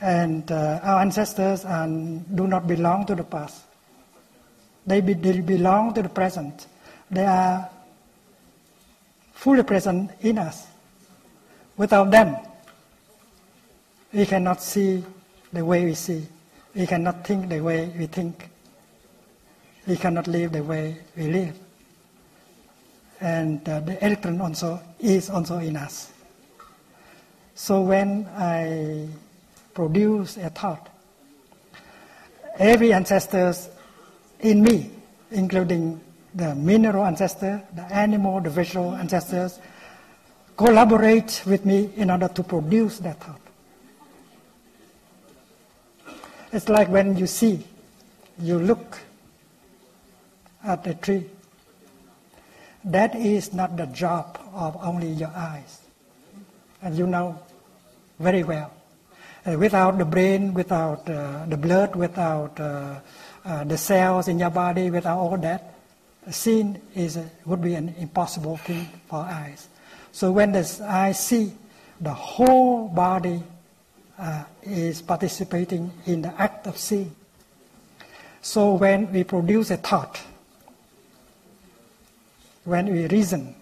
And 0.00 0.50
uh, 0.50 0.80
our 0.82 1.00
ancestors 1.00 1.64
are, 1.64 1.86
do 1.86 2.46
not 2.46 2.66
belong 2.66 3.06
to 3.06 3.14
the 3.14 3.24
past. 3.24 3.62
They, 4.86 5.00
be, 5.00 5.14
they 5.14 5.40
belong 5.40 5.94
to 5.94 6.02
the 6.02 6.08
present. 6.08 6.66
They 7.10 7.24
are 7.24 7.68
fully 9.32 9.62
present 9.62 10.10
in 10.20 10.38
us. 10.38 10.66
Without 11.76 12.10
them, 12.10 12.36
we 14.12 14.26
cannot 14.26 14.60
see 14.60 15.04
the 15.52 15.64
way 15.64 15.84
we 15.84 15.94
see. 15.94 16.26
We 16.74 16.86
cannot 16.86 17.26
think 17.26 17.48
the 17.48 17.60
way 17.60 17.92
we 17.96 18.06
think 18.06 18.50
we 19.86 19.96
cannot 19.96 20.26
live 20.26 20.52
the 20.52 20.62
way 20.62 20.96
we 21.16 21.24
live. 21.24 21.58
And 23.20 23.66
uh, 23.68 23.80
the 23.80 24.04
electron 24.04 24.40
also 24.40 24.80
is 24.98 25.30
also 25.30 25.58
in 25.58 25.76
us. 25.76 26.10
So 27.54 27.82
when 27.82 28.26
I 28.36 29.08
produce 29.74 30.36
a 30.36 30.50
thought, 30.50 30.88
every 32.58 32.92
ancestor 32.92 33.54
in 34.40 34.62
me, 34.62 34.90
including 35.30 36.00
the 36.34 36.54
mineral 36.54 37.04
ancestor, 37.04 37.62
the 37.74 37.82
animal, 37.82 38.40
the 38.40 38.50
vegetable 38.50 38.94
ancestors, 38.94 39.60
collaborate 40.56 41.42
with 41.46 41.64
me 41.64 41.90
in 41.96 42.10
order 42.10 42.28
to 42.28 42.42
produce 42.42 42.98
that 42.98 43.20
thought. 43.20 43.40
It's 46.52 46.68
like 46.68 46.88
when 46.88 47.16
you 47.16 47.26
see, 47.26 47.64
you 48.38 48.58
look 48.58 48.98
at 50.64 50.86
a 50.86 50.94
tree. 50.94 51.24
That 52.84 53.14
is 53.14 53.52
not 53.52 53.76
the 53.76 53.86
job 53.86 54.38
of 54.52 54.76
only 54.82 55.08
your 55.08 55.32
eyes. 55.34 55.80
And 56.82 56.96
you 56.96 57.06
know 57.06 57.38
very 58.18 58.42
well. 58.42 58.72
Uh, 59.46 59.58
without 59.58 59.98
the 59.98 60.04
brain, 60.04 60.54
without 60.54 61.08
uh, 61.08 61.46
the 61.46 61.56
blood, 61.56 61.96
without 61.96 62.58
uh, 62.60 63.00
uh 63.44 63.64
the 63.64 63.76
cells 63.76 64.28
in 64.28 64.38
your 64.38 64.50
body, 64.50 64.90
without 64.90 65.18
all 65.18 65.36
that, 65.36 65.74
seeing 66.30 66.80
is 66.94 67.16
a, 67.16 67.28
would 67.44 67.60
be 67.60 67.74
an 67.74 67.94
impossible 67.98 68.56
thing 68.58 68.86
for 69.08 69.18
eyes. 69.18 69.68
So 70.12 70.30
when 70.30 70.52
the 70.52 70.86
eye 70.88 71.12
see, 71.12 71.52
the 72.00 72.14
whole 72.14 72.88
body 72.88 73.42
uh, 74.18 74.44
is 74.62 75.02
participating 75.02 75.90
in 76.06 76.22
the 76.22 76.40
act 76.40 76.66
of 76.66 76.76
seeing. 76.76 77.14
So 78.42 78.74
when 78.74 79.12
we 79.12 79.24
produce 79.24 79.70
a 79.70 79.76
thought, 79.76 80.20
when 82.64 82.92
we 82.92 83.06
reason, 83.08 83.54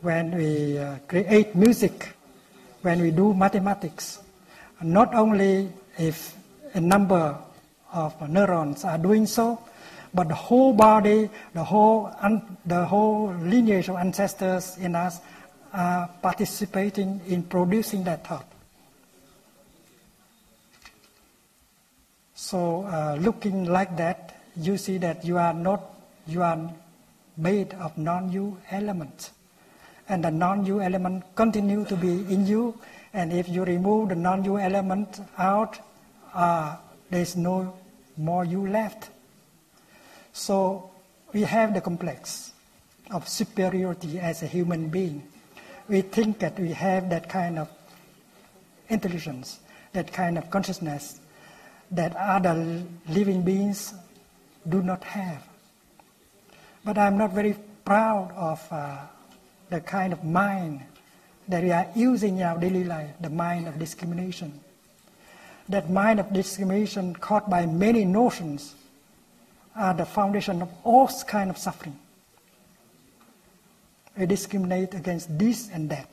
when 0.00 0.36
we 0.36 0.78
uh, 0.78 0.98
create 1.08 1.54
music, 1.54 2.14
when 2.82 3.00
we 3.00 3.10
do 3.10 3.34
mathematics, 3.34 4.20
not 4.82 5.14
only 5.14 5.72
if 5.98 6.36
a 6.74 6.80
number 6.80 7.36
of 7.92 8.28
neurons 8.28 8.84
are 8.84 8.98
doing 8.98 9.26
so, 9.26 9.58
but 10.12 10.28
the 10.28 10.34
whole 10.34 10.72
body, 10.72 11.28
the 11.54 11.64
whole, 11.64 12.10
the 12.66 12.84
whole 12.84 13.34
lineage 13.42 13.88
of 13.88 13.96
ancestors 13.96 14.76
in 14.78 14.94
us 14.94 15.20
are 15.72 16.08
participating 16.22 17.20
in 17.26 17.42
producing 17.42 18.04
that 18.04 18.26
thought. 18.26 18.46
So 22.34 22.84
uh, 22.84 23.16
looking 23.20 23.64
like 23.64 23.96
that, 23.96 24.36
you 24.56 24.76
see 24.76 24.98
that 24.98 25.24
you 25.24 25.38
are 25.38 25.54
not, 25.54 25.82
you 26.26 26.42
are 26.42 26.70
made 27.36 27.74
of 27.74 27.96
non-you 27.98 28.58
elements. 28.70 29.30
And 30.08 30.24
the 30.24 30.30
non-you 30.30 30.80
element 30.80 31.24
continue 31.34 31.84
to 31.86 31.96
be 31.96 32.12
in 32.32 32.46
you, 32.46 32.78
and 33.12 33.32
if 33.32 33.48
you 33.48 33.64
remove 33.64 34.10
the 34.10 34.14
non-you 34.14 34.58
element 34.58 35.20
out, 35.38 35.78
uh, 36.34 36.76
there's 37.10 37.36
no 37.36 37.74
more 38.16 38.44
you 38.44 38.66
left. 38.66 39.08
So 40.32 40.90
we 41.32 41.42
have 41.42 41.74
the 41.74 41.80
complex 41.80 42.52
of 43.10 43.28
superiority 43.28 44.18
as 44.18 44.42
a 44.42 44.46
human 44.46 44.88
being. 44.88 45.22
We 45.88 46.02
think 46.02 46.38
that 46.40 46.58
we 46.58 46.72
have 46.72 47.10
that 47.10 47.28
kind 47.28 47.58
of 47.58 47.68
intelligence, 48.88 49.60
that 49.92 50.12
kind 50.12 50.38
of 50.38 50.50
consciousness 50.50 51.20
that 51.90 52.16
other 52.16 52.82
living 53.08 53.42
beings 53.42 53.94
do 54.68 54.82
not 54.82 55.04
have. 55.04 55.42
But 56.84 56.98
I'm 56.98 57.16
not 57.16 57.32
very 57.32 57.56
proud 57.84 58.32
of 58.36 58.66
uh, 58.70 58.98
the 59.70 59.80
kind 59.80 60.12
of 60.12 60.22
mind 60.22 60.82
that 61.48 61.62
we 61.62 61.70
are 61.70 61.86
using 61.94 62.38
in 62.38 62.42
our 62.42 62.58
daily 62.58 62.84
life, 62.84 63.10
the 63.20 63.30
mind 63.30 63.68
of 63.68 63.78
discrimination. 63.78 64.60
That 65.68 65.90
mind 65.90 66.20
of 66.20 66.32
discrimination 66.32 67.14
caused 67.16 67.48
by 67.48 67.66
many 67.66 68.04
notions 68.04 68.74
are 69.74 69.94
the 69.94 70.04
foundation 70.04 70.62
of 70.62 70.68
all 70.84 71.08
kind 71.26 71.50
of 71.50 71.58
suffering. 71.58 71.98
We 74.16 74.26
discriminate 74.26 74.94
against 74.94 75.36
this 75.38 75.70
and 75.70 75.90
that. 75.90 76.08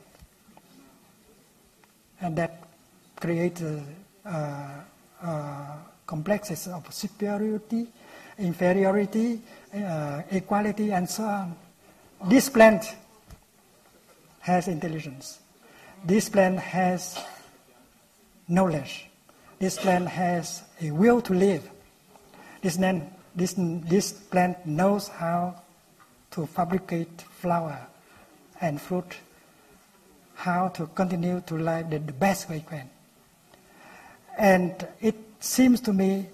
And 2.20 2.36
that 2.36 2.62
creates 3.16 3.60
a, 3.62 3.84
uh, 4.24 4.80
uh, 5.22 5.76
complexes 6.06 6.66
of 6.66 6.92
superiority, 6.92 7.86
inferiority, 8.38 9.40
uh, 9.74 10.22
equality, 10.30 10.92
and 10.92 11.08
so 11.08 11.24
on. 11.24 11.56
This 12.26 12.48
plant 12.48 12.84
has 14.40 14.68
intelligence. 14.68 15.40
This 16.04 16.28
plant 16.28 16.58
has 16.58 17.18
knowledge. 18.48 19.08
This 19.58 19.78
plant 19.78 20.08
has 20.08 20.62
a 20.80 20.90
will 20.90 21.20
to 21.22 21.32
live. 21.32 21.68
This, 22.60 22.76
this, 23.34 23.54
this 23.56 24.12
plant 24.12 24.66
knows 24.66 25.08
how 25.08 25.62
to 26.32 26.46
fabricate 26.46 27.22
flower 27.22 27.86
and 28.60 28.80
fruit, 28.80 29.16
how 30.34 30.68
to 30.68 30.86
continue 30.86 31.40
to 31.46 31.54
live 31.54 31.90
the, 31.90 31.98
the 31.98 32.12
best 32.12 32.48
way 32.50 32.64
can. 32.68 32.90
And 34.36 34.86
it 35.00 35.16
seems 35.40 35.80
to 35.82 35.92
me 35.92 36.26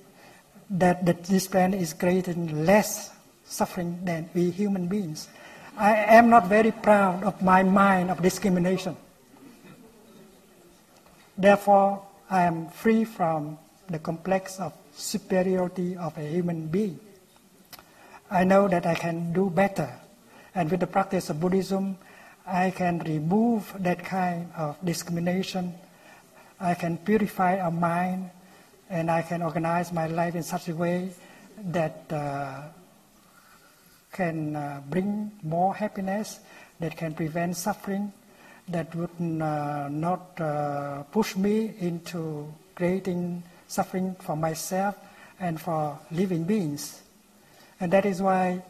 that, 0.70 1.04
that 1.04 1.24
this 1.24 1.46
plant 1.46 1.74
is 1.74 1.92
creating 1.92 2.64
less 2.64 3.10
suffering 3.48 3.98
than 4.04 4.28
we 4.34 4.50
human 4.50 4.86
beings. 4.86 5.28
I 5.76 5.94
am 5.94 6.28
not 6.28 6.48
very 6.48 6.70
proud 6.70 7.24
of 7.24 7.40
my 7.42 7.62
mind 7.62 8.10
of 8.10 8.22
discrimination. 8.22 8.96
Therefore, 11.36 12.02
I 12.28 12.42
am 12.42 12.68
free 12.68 13.04
from 13.04 13.58
the 13.88 13.98
complex 13.98 14.58
of 14.60 14.72
superiority 14.94 15.96
of 15.96 16.16
a 16.18 16.26
human 16.26 16.66
being. 16.66 17.00
I 18.30 18.44
know 18.44 18.68
that 18.68 18.84
I 18.84 18.94
can 18.94 19.32
do 19.32 19.48
better. 19.48 19.88
And 20.54 20.70
with 20.70 20.80
the 20.80 20.86
practice 20.86 21.30
of 21.30 21.40
Buddhism, 21.40 21.96
I 22.46 22.70
can 22.70 22.98
remove 23.00 23.72
that 23.78 24.04
kind 24.04 24.50
of 24.56 24.76
discrimination. 24.84 25.74
I 26.60 26.74
can 26.74 26.98
purify 26.98 27.60
our 27.60 27.70
mind 27.70 28.30
and 28.90 29.10
I 29.10 29.22
can 29.22 29.42
organize 29.42 29.92
my 29.92 30.06
life 30.06 30.34
in 30.34 30.42
such 30.42 30.68
a 30.68 30.74
way 30.74 31.10
that 31.70 32.04
uh, 32.10 32.62
can 34.12 34.56
uh, 34.56 34.80
bring 34.88 35.32
more 35.42 35.74
happiness, 35.74 36.40
that 36.80 36.96
can 36.96 37.14
prevent 37.14 37.56
suffering, 37.56 38.12
that 38.68 38.94
would 38.94 39.10
uh, 39.20 39.88
not 39.90 40.40
uh, 40.40 41.02
push 41.04 41.36
me 41.36 41.74
into 41.80 42.52
creating 42.74 43.42
suffering 43.66 44.14
for 44.20 44.36
myself 44.36 44.96
and 45.40 45.60
for 45.60 45.98
living 46.10 46.44
beings. 46.44 47.02
And 47.80 47.92
that 47.92 48.06
is 48.06 48.20
why 48.20 48.62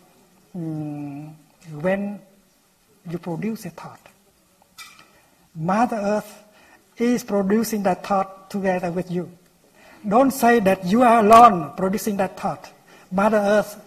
um, 0.55 1.37
when 1.81 2.21
you 3.09 3.19
produce 3.19 3.65
a 3.67 3.71
thought, 3.71 4.01
Mother 5.55 5.97
Earth 5.97 6.45
is 6.97 7.25
producing 7.25 7.83
that 7.83 8.07
thought 8.07 8.51
together 8.51 8.91
with 8.91 9.11
you. 9.11 9.31
Don't 10.07 10.31
say 10.31 10.61
that 10.61 10.85
you 10.85 11.03
are 11.03 11.21
alone 11.21 11.73
producing 11.77 12.17
that 12.19 12.39
thought. 12.39 12.71
Mother 13.11 13.39
Earth 13.39 13.81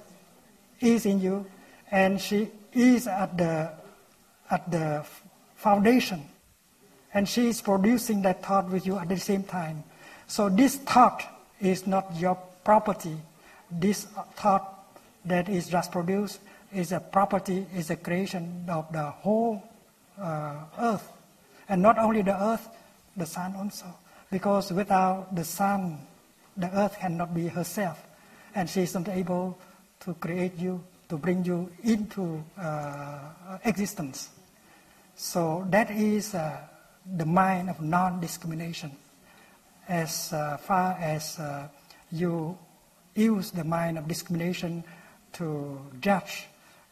is 0.81 1.05
in 1.05 1.21
you, 1.21 1.45
and 1.91 2.19
she 2.19 2.49
is 2.73 3.07
at 3.07 3.37
the, 3.37 3.71
at 4.49 4.69
the 4.71 5.05
foundation. 5.55 6.25
And 7.13 7.27
she 7.27 7.47
is 7.47 7.61
producing 7.61 8.21
that 8.23 8.43
thought 8.43 8.69
with 8.69 8.85
you 8.85 8.97
at 8.97 9.09
the 9.09 9.17
same 9.17 9.43
time. 9.43 9.83
So 10.27 10.49
this 10.49 10.77
thought 10.77 11.23
is 11.59 11.85
not 11.85 12.15
your 12.15 12.37
property. 12.63 13.17
This 13.69 14.05
thought 14.35 14.97
that 15.25 15.49
is 15.49 15.67
just 15.67 15.91
produced 15.91 16.39
is 16.73 16.91
a 16.91 16.99
property, 16.99 17.65
is 17.75 17.89
a 17.89 17.95
creation 17.95 18.65
of 18.69 18.91
the 18.91 19.03
whole 19.03 19.61
uh, 20.19 20.55
earth. 20.79 21.11
And 21.67 21.81
not 21.81 21.97
only 21.97 22.21
the 22.21 22.41
earth, 22.41 22.67
the 23.17 23.25
sun 23.25 23.55
also. 23.55 23.85
Because 24.31 24.71
without 24.71 25.35
the 25.35 25.43
sun, 25.43 25.99
the 26.55 26.67
earth 26.77 26.97
cannot 26.99 27.33
be 27.33 27.47
herself. 27.47 28.01
And 28.55 28.69
she 28.69 28.81
is 28.81 28.93
not 28.93 29.09
able 29.09 29.57
to 30.01 30.13
create 30.15 30.57
you, 30.57 30.83
to 31.09 31.17
bring 31.17 31.45
you 31.45 31.69
into 31.83 32.43
uh, 32.59 33.19
existence. 33.63 34.29
So 35.15 35.65
that 35.69 35.91
is 35.91 36.33
uh, 36.35 36.57
the 37.17 37.25
mind 37.25 37.69
of 37.69 37.81
non-discrimination. 37.81 38.91
As 39.87 40.33
uh, 40.33 40.57
far 40.57 40.93
as 40.99 41.39
uh, 41.39 41.67
you 42.11 42.57
use 43.15 43.51
the 43.51 43.63
mind 43.63 43.97
of 43.97 44.07
discrimination 44.07 44.83
to 45.33 45.79
judge 45.99 46.45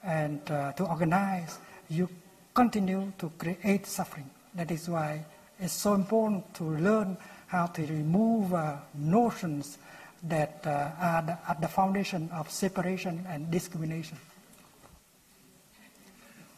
and 0.04 0.40
uh, 0.52 0.74
to 0.74 0.86
organize, 0.86 1.60
you 1.90 2.10
continue 2.54 3.12
to 3.18 3.32
create 3.38 3.86
suffering. 3.86 4.30
That 4.56 4.72
is 4.72 4.90
why 4.90 5.26
it's 5.60 5.74
so 5.74 5.94
important 5.94 6.54
to 6.56 6.64
learn 6.64 7.18
how 7.48 7.68
to 7.68 7.82
remove 7.82 8.54
uh, 8.54 8.78
notions 8.96 9.78
that 10.24 10.62
uh, 10.66 10.92
are 11.00 11.22
the, 11.22 11.38
at 11.50 11.62
the 11.62 11.68
foundation 11.68 12.30
of 12.34 12.50
separation 12.50 13.26
and 13.30 13.50
discrimination. 13.52 14.18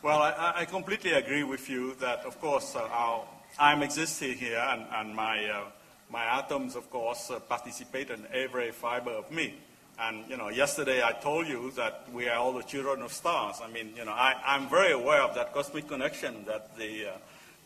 Well, 0.03 0.21
I, 0.21 0.53
I 0.57 0.65
completely 0.65 1.11
agree 1.11 1.43
with 1.43 1.69
you 1.69 1.93
that, 1.99 2.25
of 2.25 2.39
course, 2.41 2.75
uh, 2.75 2.87
our, 2.91 3.23
I'm 3.59 3.83
existing 3.83 4.37
here 4.37 4.57
and, 4.57 4.85
and 4.91 5.15
my, 5.15 5.45
uh, 5.45 5.63
my 6.09 6.39
atoms, 6.39 6.75
of 6.75 6.89
course, 6.89 7.29
uh, 7.29 7.39
participate 7.39 8.09
in 8.09 8.25
every 8.33 8.71
fiber 8.71 9.11
of 9.11 9.31
me. 9.31 9.55
And, 9.99 10.27
you 10.27 10.37
know, 10.37 10.49
yesterday 10.49 11.03
I 11.03 11.11
told 11.11 11.47
you 11.47 11.71
that 11.75 12.07
we 12.11 12.27
are 12.29 12.37
all 12.37 12.53
the 12.53 12.63
children 12.63 13.03
of 13.03 13.13
stars. 13.13 13.57
I 13.63 13.69
mean, 13.69 13.93
you 13.95 14.05
know, 14.05 14.11
I, 14.11 14.35
I'm 14.43 14.67
very 14.69 14.93
aware 14.93 15.21
of 15.21 15.35
that 15.35 15.53
cosmic 15.53 15.87
connection 15.87 16.45
that 16.45 16.75
the, 16.77 17.09
uh, 17.09 17.11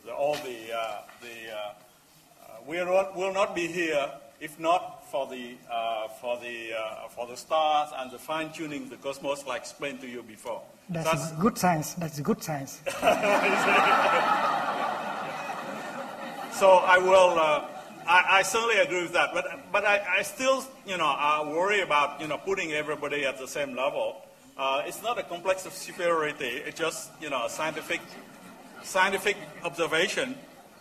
the 0.03 0.13
all 0.13 0.35
the, 0.35 0.75
uh, 0.77 1.01
the 1.21 1.29
we 2.67 2.83
will 2.83 3.33
not 3.33 3.55
be 3.55 3.67
here 3.67 4.09
if 4.39 4.59
not 4.59 4.94
for 5.15 5.27
the, 5.27 5.55
uh, 5.71 6.09
for, 6.19 6.37
the, 6.39 6.73
uh, 6.77 7.07
for 7.07 7.25
the 7.25 7.37
stars 7.37 7.89
and 7.99 8.11
the 8.11 8.17
fine 8.17 8.51
tuning 8.51 8.83
of 8.83 8.89
the 8.89 8.97
cosmos, 8.97 9.45
like 9.47 9.61
explained 9.61 10.01
to 10.01 10.07
you 10.07 10.21
before. 10.21 10.61
That's, 10.89 11.31
good 11.43 11.57
science. 11.57 11.93
That's 11.93 12.19
good 12.19 12.43
science. 12.43 12.81
so 16.59 16.67
I 16.95 16.97
will. 16.97 17.39
Uh, 17.39 17.65
I, 18.05 18.39
I, 18.39 18.41
certainly 18.41 18.79
agree 18.79 19.03
with 19.03 19.13
that, 19.13 19.29
but 19.33 19.45
but 19.71 19.85
I, 19.85 20.17
I 20.17 20.21
still, 20.21 20.67
you 20.85 20.97
know, 20.97 21.07
uh, 21.07 21.49
worry 21.49 21.79
about 21.79 22.19
you 22.19 22.27
know 22.27 22.37
putting 22.37 22.73
everybody 22.73 23.25
at 23.25 23.39
the 23.39 23.47
same 23.47 23.73
level. 23.73 24.21
Uh, 24.57 24.83
it's 24.85 25.01
not 25.01 25.17
a 25.17 25.23
complex 25.23 25.65
of 25.65 25.71
superiority. 25.71 26.61
It's 26.67 26.77
just 26.77 27.09
you 27.21 27.29
know 27.29 27.45
a 27.45 27.49
scientific 27.49 28.01
scientific 28.83 29.37
observation. 29.63 30.35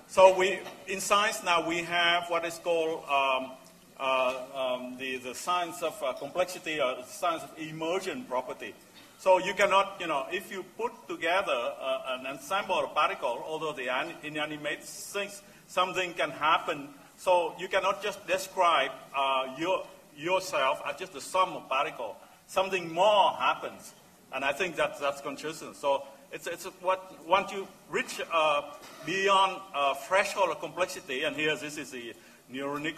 So 0.09 0.37
we 0.37 0.59
in 0.89 1.01
science 1.01 1.45
now 1.45 1.67
we 1.67 1.85
have 1.85 2.25
what 2.29 2.45
is 2.45 2.59
called 2.59 3.05
um, 3.09 3.53
um, 4.01 4.97
the 4.99 5.19
the 5.19 5.35
science 5.35 5.83
of 5.83 6.01
uh, 6.03 6.13
complexity 6.15 6.81
or 6.81 6.97
the 6.97 7.05
science 7.05 7.43
of 7.43 7.51
emergent 7.59 8.29
property. 8.29 8.75
So 9.19 9.39
you 9.39 9.55
cannot, 9.55 9.97
you 10.01 10.07
know, 10.07 10.27
if 10.31 10.53
you 10.53 10.65
put 10.77 10.93
together 11.09 11.53
uh, 11.81 12.19
an 12.19 12.27
ensemble 12.27 12.75
of 12.75 12.95
particle, 12.95 13.43
although 13.47 13.75
are 13.89 14.07
inanimate 14.23 14.83
things, 14.83 15.41
something 15.67 16.13
can 16.13 16.31
happen. 16.31 16.89
So 17.17 17.55
you 17.59 17.69
cannot 17.69 18.03
just 18.03 18.27
describe 18.27 18.91
uh, 19.17 19.55
your, 19.57 19.87
yourself 20.17 20.83
as 20.87 20.97
just 20.97 21.15
the 21.15 21.21
sum 21.23 21.55
of 21.55 21.69
particles. 21.69 22.17
Something 22.49 22.93
more 22.93 23.31
happens. 23.31 23.95
And 24.35 24.45
I 24.45 24.53
think 24.53 24.77
that, 24.77 25.01
that's 25.01 25.23
consciousness. 25.23 25.79
So 25.79 26.03
it's, 26.31 26.47
it's 26.47 26.65
what, 26.83 27.15
once 27.27 27.53
you 27.53 27.67
reach 27.89 28.21
uh, 28.31 28.63
beyond 29.07 29.63
uh, 29.75 29.95
threshold 29.95 30.51
of 30.51 30.61
complexity, 30.61 31.23
and 31.23 31.35
here 31.35 31.57
this 31.57 31.79
is 31.79 31.93
the 31.93 32.13
neuronic 32.53 32.97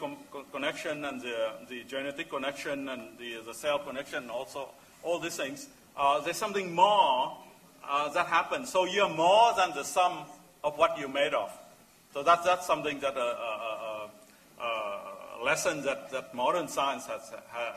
connection 0.52 1.04
and 1.04 1.20
the, 1.20 1.52
the 1.68 1.84
genetic 1.84 2.30
connection 2.30 2.88
and 2.88 3.18
the, 3.18 3.42
the 3.46 3.54
cell 3.54 3.78
connection, 3.78 4.30
also 4.30 4.68
all 5.02 5.18
these 5.18 5.36
things, 5.36 5.68
uh, 5.96 6.20
there's 6.20 6.36
something 6.36 6.74
more 6.74 7.36
uh, 7.88 8.12
that 8.12 8.26
happens. 8.26 8.70
So 8.70 8.84
you're 8.84 9.08
more 9.08 9.54
than 9.56 9.72
the 9.74 9.84
sum 9.84 10.24
of 10.64 10.76
what 10.76 10.98
you're 10.98 11.08
made 11.08 11.34
of. 11.34 11.50
So 12.12 12.22
that's, 12.22 12.44
that's 12.44 12.66
something 12.66 13.00
that 13.00 13.16
a, 13.16 13.20
a, 13.20 14.10
a, 14.60 14.64
a 15.40 15.44
lesson 15.44 15.82
that, 15.82 16.10
that 16.10 16.34
modern 16.34 16.68
science 16.68 17.06
has, 17.06 17.32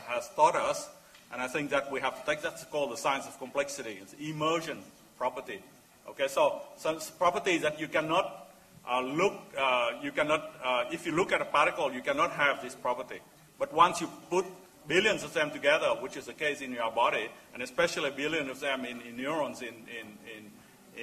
has 0.07 0.29
taught 0.35 0.55
us. 0.55 0.89
And 1.31 1.41
I 1.41 1.47
think 1.47 1.69
that 1.69 1.91
we 1.91 1.99
have 2.01 2.19
to 2.19 2.25
take 2.25 2.41
that's 2.41 2.63
called 2.65 2.91
the 2.91 2.97
science 2.97 3.27
of 3.27 3.37
complexity. 3.37 3.99
It's 4.01 4.15
emergent 4.19 4.83
property. 5.17 5.59
Okay, 6.07 6.27
so 6.27 6.61
some 6.77 6.99
properties 7.19 7.61
that 7.61 7.79
you 7.79 7.87
cannot 7.87 8.48
uh, 8.87 9.01
look, 9.01 9.33
uh, 9.57 9.91
you 10.01 10.11
cannot, 10.11 10.51
uh, 10.63 10.85
if 10.91 11.05
you 11.05 11.11
look 11.11 11.31
at 11.31 11.41
a 11.41 11.45
particle, 11.45 11.91
you 11.91 12.01
cannot 12.01 12.31
have 12.31 12.61
this 12.61 12.75
property. 12.75 13.19
But 13.57 13.73
once 13.73 14.01
you 14.01 14.09
put 14.29 14.45
billions 14.87 15.23
of 15.23 15.33
them 15.33 15.51
together, 15.51 15.87
which 15.99 16.17
is 16.17 16.25
the 16.25 16.33
case 16.33 16.61
in 16.61 16.71
your 16.71 16.91
body, 16.91 17.29
and 17.53 17.61
especially 17.61 18.09
a 18.09 18.13
billion 18.13 18.49
of 18.49 18.59
them 18.59 18.85
in, 18.85 19.01
in 19.01 19.17
neurons 19.17 19.61
in, 19.61 19.75
in, 19.99 20.17
in, 20.35 20.51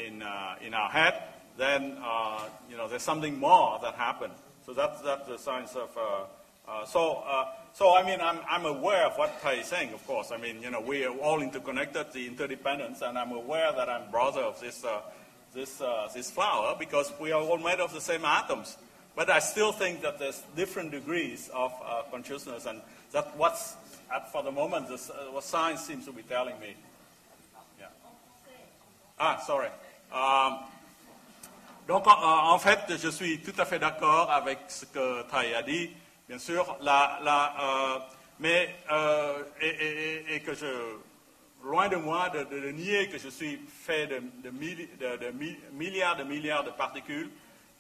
in, 0.07 0.23
uh, 0.23 0.57
in 0.61 0.75
our 0.75 0.91
head, 0.91 1.23
then 1.57 1.97
uh, 2.03 2.41
you 2.69 2.77
know, 2.77 2.89
there's 2.89 3.03
something 3.03 3.39
more 3.39 3.79
that 3.83 3.95
happened. 3.95 4.35
So 4.65 4.73
that's, 4.73 5.01
that's 5.03 5.29
the 5.29 5.39
science 5.39 5.77
of. 5.77 5.91
So, 6.89 7.25
so 7.73 7.95
I 7.95 8.03
mean, 8.03 8.21
I'm, 8.21 8.41
I'm 8.51 8.65
aware 8.65 9.07
of 9.07 9.17
what 9.17 9.41
Thầy 9.41 9.61
is 9.61 9.67
saying, 9.67 9.93
of 9.93 10.05
course. 10.07 10.33
I 10.33 10.39
mean, 10.39 10.61
you 10.61 10.71
know, 10.71 10.81
we 10.81 11.05
are 11.05 11.15
all 11.19 11.41
interconnected, 11.41 12.13
the 12.13 12.27
interdependence, 12.27 13.03
and 13.03 13.17
I'm 13.17 13.31
aware 13.31 13.71
that 13.73 13.89
I'm 13.89 14.11
brother 14.11 14.41
of 14.41 14.59
this, 14.61 14.85
uh, 15.57 16.09
this, 16.09 16.15
this 16.15 16.31
flower 16.31 16.77
because 16.79 17.13
we 17.21 17.33
are 17.33 17.41
all 17.41 17.59
made 17.59 17.81
of 17.81 17.93
the 17.93 18.01
same 18.01 18.25
atoms. 18.25 18.77
But 19.15 19.31
I 19.31 19.39
still 19.39 19.73
think 19.73 20.03
that 20.03 20.19
there's 20.19 20.43
different 20.55 20.91
degrees 20.91 21.51
of 21.55 21.73
consciousness, 22.11 22.67
and 22.67 22.83
that 23.13 23.35
what's, 23.37 23.75
at, 24.15 24.31
for 24.31 24.43
the 24.43 24.53
moment, 24.53 24.89
this, 24.89 25.09
uh, 25.09 25.33
what 25.33 25.43
science 25.43 25.81
seems 25.81 26.05
to 26.05 26.13
be 26.13 26.23
telling 26.23 26.59
me. 26.61 26.77
Yeah. 27.81 27.87
Ah, 29.19 29.39
sorry. 29.47 29.69
Um, 30.13 30.59
donc, 31.89 32.07
en, 32.07 32.53
en, 32.53 32.59
fait, 32.59 32.81
je 32.99 33.09
suis 33.09 33.39
tout 33.39 33.55
à 33.59 33.65
fait 33.65 33.79
d'accord 33.79 34.31
avec 34.31 34.59
ce 34.69 34.85
que 34.85 35.23
Thay 35.31 35.55
a 35.55 35.63
dit, 35.63 35.91
bien 36.29 36.39
sûr, 36.39 36.77
la, 36.81 37.19
la, 37.23 37.55
euh, 37.61 37.99
mais, 38.41 38.75
euh, 38.91 39.43
et, 39.61 39.69
et, 39.69 40.35
et, 40.35 40.41
que 40.41 40.53
je, 40.53 40.67
loin 41.67 41.89
de 41.89 41.97
moi 41.97 42.31
de, 42.31 42.71
nier 42.71 43.09
que 43.09 43.19
je 43.19 43.29
suis 43.29 43.59
fait 43.83 44.07
de, 44.07 44.51
milliards 45.73 46.17
de 46.17 46.25
milliards 46.25 46.65
de 46.65 46.71
particules 46.71 47.31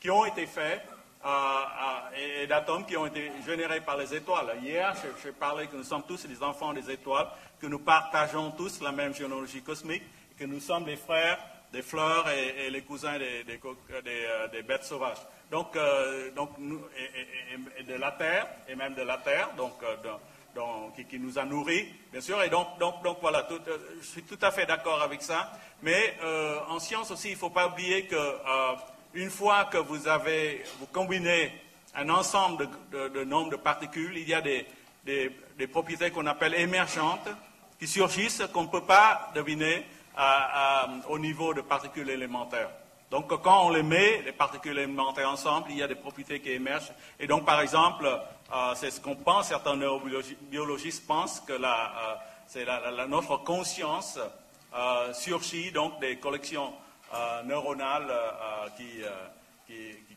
qui 0.00 0.10
ont 0.10 0.24
été 0.24 0.46
faits 0.46 0.82
et, 2.16 2.46
d'atomes 2.46 2.84
qui 2.84 2.96
ont 2.96 3.06
été 3.06 3.30
générés 3.46 3.80
par 3.80 3.96
les 3.96 4.14
étoiles. 4.14 4.58
Hier, 4.62 4.94
je, 5.24 5.30
parlais 5.30 5.66
que 5.66 5.76
nous 5.76 5.84
sommes 5.84 6.04
tous 6.06 6.26
des 6.26 6.42
enfants 6.42 6.72
des 6.72 6.90
étoiles, 6.90 7.28
que 7.60 7.66
nous 7.66 7.78
partageons 7.78 8.50
tous 8.50 8.80
la 8.80 8.92
même 8.92 9.14
géologie 9.14 9.62
cosmique, 9.62 10.02
que 10.38 10.44
nous 10.44 10.60
sommes 10.60 10.86
les 10.86 10.96
frères 10.96 11.38
des 11.72 11.82
fleurs 11.82 12.28
et, 12.30 12.70
les 12.70 12.82
cousins 12.82 13.18
euh, 13.20 14.48
des, 14.52 14.62
bêtes 14.62 14.84
sauvages. 14.84 15.18
Donc, 15.50 15.76
euh, 15.76 16.30
donc 16.30 16.50
et, 17.78 17.82
de 17.82 17.94
la 17.94 18.12
Terre, 18.12 18.46
et 18.68 18.74
même 18.74 18.94
de 18.94 19.02
la 19.02 19.18
Terre, 19.18 19.50
donc, 19.56 19.74
euh, 19.82 19.96
qui, 21.08 21.18
nous 21.18 21.38
a 21.38 21.44
nourris, 21.44 21.86
bien 22.12 22.20
sûr. 22.20 22.42
Et 22.42 22.48
donc, 22.48 22.78
donc, 22.78 23.02
donc 23.02 23.18
voilà, 23.20 23.42
tout, 23.42 23.60
je 24.00 24.06
suis 24.06 24.22
tout 24.22 24.38
à 24.42 24.50
fait 24.50 24.66
d'accord 24.66 25.02
avec 25.02 25.22
ça. 25.22 25.52
Mais 25.82 26.16
en 26.68 26.78
science 26.78 27.10
aussi, 27.10 27.28
il 27.28 27.34
ne 27.34 27.38
faut 27.38 27.50
pas 27.50 27.68
oublier 27.68 28.06
que 28.06 28.16
une 29.14 29.30
fois 29.30 29.64
que 29.64 29.78
vous 29.78 30.08
avez, 30.08 30.62
vous 30.78 30.86
combinez 30.86 31.52
un 31.94 32.08
ensemble 32.10 32.68
de, 32.92 33.24
nombres 33.24 33.50
de 33.50 33.56
particules, 33.56 34.16
il 34.16 34.28
y 34.28 34.34
a 34.34 34.42
des, 34.42 35.66
propriétés 35.68 36.10
qu'on 36.10 36.26
appelle 36.26 36.54
émergentes 36.54 37.28
qui 37.78 37.86
surgissent 37.86 38.42
qu'on 38.52 38.64
ne 38.64 38.68
peut 38.68 38.82
pas 38.84 39.30
deviner 39.34 39.86
au 41.08 41.18
niveau 41.18 41.54
de 41.54 41.62
particules 41.62 42.10
élémentaires. 42.10 42.70
Donc, 43.10 43.28
quand 43.28 43.66
on 43.66 43.70
les 43.70 43.82
met, 43.84 44.22
les 44.22 44.32
particules 44.32 44.76
élémentaires 44.76 45.30
ensemble, 45.30 45.68
il 45.70 45.78
y 45.78 45.82
a 45.82 45.88
des 45.88 45.94
propriétés 45.94 46.40
qui 46.40 46.50
émergent. 46.50 46.92
Et 47.20 47.26
donc, 47.26 47.46
par 47.46 47.60
exemple, 47.60 48.06
euh, 48.52 48.74
c'est 48.76 48.90
ce 48.90 49.00
qu'on 49.00 49.16
pense, 49.16 49.48
certains 49.48 49.76
neurobiologistes 49.76 51.06
pensent 51.06 51.40
que 51.40 51.52
la, 51.52 52.12
euh, 52.12 52.14
c'est 52.46 52.64
la, 52.64 53.06
notre 53.08 53.38
conscience 53.38 54.18
euh, 54.74 55.12
surgit 55.12 55.72
donc 55.72 55.98
des 56.00 56.18
collections 56.18 56.72
euh, 57.12 57.42
neuronales 57.42 58.12
qui, 58.76 59.02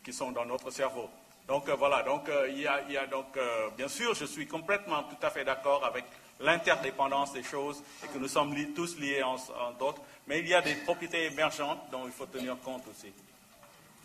qui, 0.03 0.13
sont 0.13 0.31
dans 0.31 0.45
notre 0.45 0.69
cerveau. 0.69 1.09
Donc 1.47 1.67
voilà, 1.69 2.03
donc 2.03 2.29
il 2.49 2.59
y, 2.59 2.67
a, 2.67 3.07
donc 3.07 3.37
bien 3.75 3.87
sûr, 3.87 4.13
je 4.13 4.25
suis 4.25 4.47
complètement 4.47 5.03
tout 5.03 5.17
à 5.25 5.31
fait 5.31 5.43
d'accord 5.43 5.83
avec 5.83 6.05
l'interdépendance 6.39 7.33
des 7.33 7.41
choses 7.41 7.81
et 8.03 8.07
que 8.07 8.19
nous 8.19 8.27
sommes 8.27 8.53
tous 8.75 8.97
liés 8.99 9.23
en, 9.23 9.37
d'autres, 9.79 10.01
mais 10.27 10.39
il 10.39 10.47
y 10.47 10.53
a 10.53 10.61
des 10.61 10.75
propriétés 10.75 11.25
émergentes 11.25 11.79
dont 11.91 12.05
il 12.05 12.11
faut 12.11 12.27
tenir 12.27 12.55
compte 12.63 12.83
aussi 12.87 13.11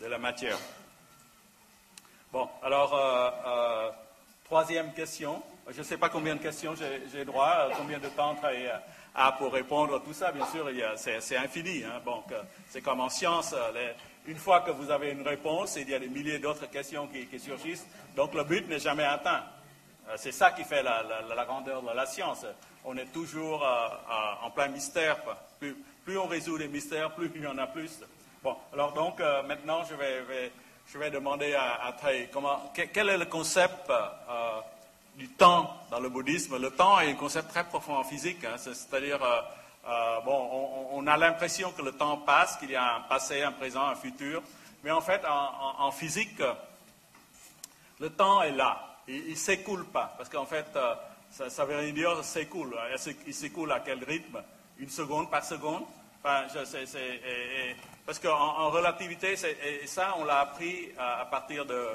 de 0.01 0.07
la 0.07 0.17
matière. 0.17 0.57
Bon, 2.31 2.49
alors 2.63 2.95
troisième 4.45 4.93
question. 4.93 5.41
Je 5.69 5.79
ne 5.79 5.83
sais 5.83 5.97
pas 5.97 6.09
combien 6.09 6.35
de 6.35 6.41
questions 6.41 6.75
j'ai 7.11 7.25
droit, 7.25 7.69
combien 7.77 7.99
de 7.99 8.07
temps 8.07 8.35
travailler 8.35 8.71
ah, 9.17 9.33
pour 9.37 9.53
répondre 9.53 9.95
à 9.95 9.99
tout 10.01 10.11
ça, 10.11 10.33
bien 10.33 10.45
sûr, 10.47 10.69
c'est 10.97 11.37
infini. 11.37 11.85
Hein. 11.85 12.01
Bon, 12.03 12.21
c'est 12.67 12.81
comme 12.81 12.99
en 12.99 13.07
science, 13.07 13.53
euh, 13.53 13.93
une 14.27 14.35
fois 14.35 14.59
que 14.59 14.71
vous 14.71 14.91
avez 14.91 15.11
une 15.11 15.25
réponse, 15.25 15.77
il 15.77 15.89
y 15.89 15.95
a 15.95 15.99
des 15.99 16.09
milliers 16.09 16.37
d'autres 16.37 16.69
questions 16.69 17.07
qui, 17.07 17.39
surgissent. 17.39 17.87
Donc 18.17 18.33
le 18.33 18.43
but 18.43 18.67
n'est 18.67 18.79
jamais 18.79 19.05
atteint. 19.05 19.45
Euh, 20.09 20.15
c'est 20.17 20.33
ça 20.33 20.51
qui 20.51 20.65
fait 20.65 20.83
la, 20.83 21.45
grandeur 21.45 21.81
de 21.81 21.95
la 21.95 22.05
science. 22.05 22.45
On 22.83 22.97
est 22.97 23.05
toujours 23.13 23.65
euh, 23.65 23.87
en 24.43 24.51
plein 24.51 24.67
mystère. 24.67 25.15
Plus, 25.61 26.17
on 26.17 26.27
résout 26.27 26.57
les 26.57 26.67
mystères, 26.67 27.15
plus 27.15 27.31
il 27.35 27.41
y 27.43 27.47
en 27.47 27.57
a 27.57 27.67
plus. 27.67 28.01
Bon, 28.43 28.57
alors 28.73 28.91
donc 28.91 29.21
maintenant, 29.47 29.85
je 29.85 29.95
vais, 29.95 30.51
je 30.87 30.97
vais 30.97 31.09
demander 31.09 31.53
à, 31.53 31.87
à 31.87 31.93
comment, 32.31 32.71
quel 32.73 33.09
est 33.09 33.17
le 33.17 33.25
concept 33.25 33.91
du 35.15 35.29
temps 35.29 35.73
dans 35.89 35.99
le 35.99 36.09
bouddhisme? 36.09 36.57
Le 36.57 36.71
temps 36.71 36.99
est 36.99 37.09
un 37.09 37.15
concept 37.15 37.49
très 37.49 37.63
profond 37.63 37.95
en 37.95 38.03
physique, 38.03 38.43
hein. 38.43 38.57
c'est-à-dire, 38.57 39.23
euh, 39.23 39.41
euh, 39.87 40.19
bon, 40.21 40.89
on, 40.91 41.07
a 41.07 41.17
l'impression 41.17 41.71
que 41.71 41.81
le 41.81 41.91
temps 41.93 42.17
passe, 42.17 42.57
qu'il 42.57 42.71
y 42.71 42.75
a 42.75 42.95
un 42.95 43.01
passé, 43.01 43.41
un 43.41 43.51
présent, 43.51 43.85
un 43.87 43.95
futur, 43.95 44.41
mais 44.83 44.91
en 44.91 45.01
fait, 45.01 45.21
en, 45.25 45.91
physique, 45.91 46.41
le 47.99 48.09
temps 48.09 48.41
est 48.41 48.51
là, 48.51 48.97
il 49.07 49.31
ne 49.31 49.35
s'écoule 49.35 49.85
pas, 49.85 50.13
parce 50.17 50.29
qu'en 50.29 50.45
fait, 50.45 50.65
euh, 50.75 50.95
ça, 51.31 51.49
ça, 51.49 51.65
veut 51.65 51.91
dire 51.91 52.23
s'écoule. 52.23 52.75
Il 53.27 53.33
s'écoule 53.33 53.71
à 53.71 53.79
quel 53.79 54.03
rythme? 54.03 54.41
Une 54.77 54.89
seconde 54.89 55.29
par 55.29 55.43
seconde? 55.43 55.83
Parce 58.05 58.19
qu'en 58.19 58.33
en 58.33 58.69
relativité, 58.71 59.33
et 59.33 59.85
ça, 59.85 60.15
on 60.17 60.25
l'a 60.25 60.39
appris 60.39 60.89
à 60.97 61.25
partir 61.25 61.65
de 61.65 61.87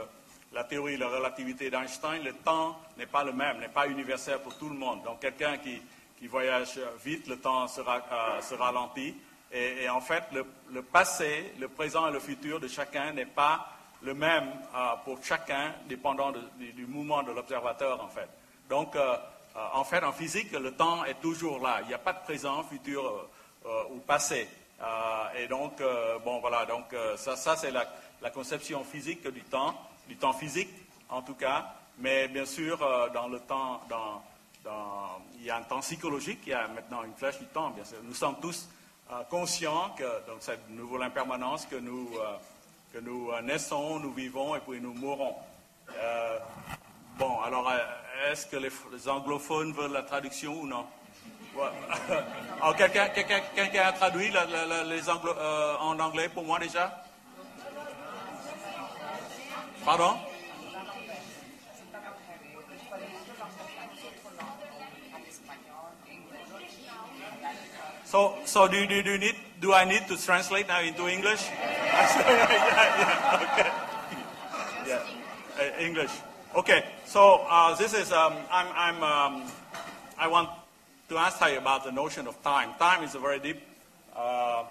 la 0.53 0.63
théorie 0.65 0.95
de 0.95 1.01
la 1.01 1.09
relativité 1.09 1.69
d'Einstein, 1.69 2.23
le 2.23 2.33
temps 2.35 2.79
n'est 2.97 3.07
pas 3.07 3.25
le 3.25 3.33
même, 3.33 3.59
n'est 3.59 3.69
pas 3.69 3.89
universel 3.89 4.39
pour 4.41 4.57
tout 4.57 4.69
le 4.69 4.77
monde. 4.77 5.03
Donc 5.03 5.21
quelqu'un 5.21 5.59
qui, 5.59 5.81
voyage 6.29 6.79
vite, 7.05 7.27
le 7.27 7.39
temps 7.39 7.65
euh, 7.65 8.41
se 8.41 8.55
ralentit. 8.55 9.17
Et, 9.53 9.89
en 9.89 10.01
fait, 10.01 10.23
le, 10.71 10.83
passé, 10.83 11.53
le 11.59 11.67
présent 11.67 12.09
et 12.09 12.13
le 12.13 12.21
futur 12.21 12.61
de 12.61 12.69
chacun 12.69 13.13
n'est 13.13 13.27
pas 13.27 13.67
le 14.03 14.15
même 14.15 14.49
euh, 14.77 14.93
pour 15.05 15.19
chacun, 15.25 15.75
dépendant 15.89 16.33
du, 16.57 16.87
mouvement 16.87 17.25
de 17.25 17.33
l'observateur, 17.33 18.01
en 18.01 18.09
fait. 18.09 18.29
Donc, 18.69 18.95
euh, 18.95 19.17
en 19.73 19.83
fait, 19.83 20.05
en 20.05 20.13
physique, 20.13 20.53
le 20.53 20.71
temps 20.73 21.05
est 21.05 21.21
toujours 21.21 21.59
là. 21.61 21.81
Il 21.83 21.89
n'y 21.89 21.95
a 21.95 21.99
pas 21.99 22.13
de 22.13 22.23
présent, 22.23 22.63
futur 22.63 23.29
ou 23.91 23.99
passé. 23.99 24.49
Euh, 24.81 25.39
et 25.39 25.47
donc, 25.47 25.81
euh, 25.81 26.19
bon, 26.25 26.41
voilà, 26.41 26.65
donc 26.65 26.93
euh, 26.93 27.17
ça, 27.17 27.37
ça 27.37 27.57
c'est 27.57 27.71
la, 27.71 27.87
conception 28.31 28.85
physique 28.85 29.27
du 29.29 29.43
temps, 29.43 29.75
du 30.09 30.17
temps 30.17 30.33
physique, 30.33 30.71
en 31.09 31.23
tout 31.23 31.35
cas. 31.35 31.75
Mais 31.99 32.29
bien 32.29 32.47
sûr, 32.47 32.83
euh, 32.83 33.09
dans 33.11 33.29
le 33.29 33.41
temps, 33.41 33.81
dans, 33.89 34.23
dans- 34.65 35.21
il 35.39 35.45
y 35.45 35.51
a 35.51 35.57
un 35.57 35.63
temps 35.63 35.81
psychologique, 35.81 36.41
il 36.47 36.51
y 36.51 36.55
a 36.55 36.67
maintenant 36.69 37.03
une 37.03 37.15
flèche 37.15 37.39
du 37.39 37.47
temps, 37.47 37.71
bien 37.71 37.85
sûr. 37.85 37.99
Nous 38.03 38.15
sommes 38.15 38.37
tous 38.41 38.69
euh, 39.13 39.23
conscients 39.29 39.91
que, 39.97 40.05
donc 40.27 40.39
cette 40.41 40.69
nouvelle 40.71 41.03
impermanence, 41.03 41.67
que 41.67 41.77
nous, 41.77 42.09
euh, 42.19 42.37
que 42.93 42.99
nous 42.99 43.31
euh, 43.33 43.43
naissons, 43.43 43.99
nous 43.99 44.13
vivons 44.13 44.55
et 44.57 44.61
puis 44.61 44.81
nous 44.81 44.95
mourons. 44.95 45.35
Euh, 45.99 46.39
bon, 47.19 47.41
alors, 47.41 47.69
euh, 47.69 48.31
est-ce 48.31 48.47
que 48.47 48.57
les, 48.57 48.71
anglophones 49.09 49.73
veulent 49.73 49.93
la 49.93 50.03
traduction 50.03 50.61
ou 50.61 50.67
non? 50.67 50.87
Alors, 52.61 52.77
quelqu'un, 52.79 53.09
quelqu'un, 53.09 53.41
quelqu'un 53.55 53.83
a 53.87 53.93
traduit 53.93 54.31
la- 54.31 54.45
la- 54.47 54.67
la- 54.67 54.85
les 54.85 55.09
anglo- 55.09 55.37
euh, 55.39 55.77
en 55.81 55.99
anglais 56.01 56.29
pour 56.29 56.45
moi 56.45 56.59
déjà 56.59 56.91
Pardon 59.85 60.17
So, 68.05 68.35
so 68.45 68.67
do, 68.67 68.87
do, 68.87 69.03
do, 69.03 69.19
need, 69.19 69.37
do 69.61 69.73
I 69.73 69.85
need 69.85 70.09
to 70.09 70.17
translate 70.17 70.67
now 70.67 70.81
into 70.81 71.07
English? 71.09 71.47
yeah, 71.51 72.19
yeah, 72.27 73.47
okay. 73.53 73.71
Yeah, 74.89 74.99
uh, 75.61 75.79
English. 75.81 76.11
Okay, 76.57 76.83
so 77.05 77.43
uh, 77.49 77.75
this 77.77 77.95
is, 77.95 78.11
um, 78.11 78.35
I'm, 78.51 78.67
I'm, 78.75 79.03
um, 79.05 79.43
I 80.19 80.27
want 80.27 80.51
to 81.11 81.19
ask 81.19 81.41
you 81.41 81.59
about 81.59 81.83
the 81.83 81.91
notion 81.91 82.29
of 82.29 82.41
time. 82.45 82.71
Time 82.79 83.03
is 83.03 83.17
a 83.17 83.19
very 83.19 83.41
deep, 83.41 83.61
uh, 84.15 84.63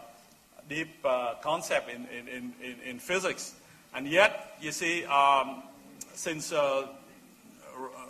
deep 0.69 0.88
uh, 1.03 1.35
concept 1.42 1.90
in, 1.90 2.08
in, 2.08 2.53
in, 2.64 2.76
in, 2.85 2.98
physics. 2.98 3.56
And 3.93 4.08
yet, 4.08 4.56
you 4.61 4.72
see, 4.72 5.03
um, 5.03 5.64
since 6.14 6.53
uh, 6.53 6.88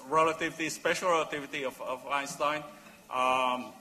relativity, 0.07 0.69
special 0.69 1.09
relativity 1.09 1.63
of, 1.65 1.81
of 1.81 2.05
Einstein, 2.05 2.63
um, 3.09 3.73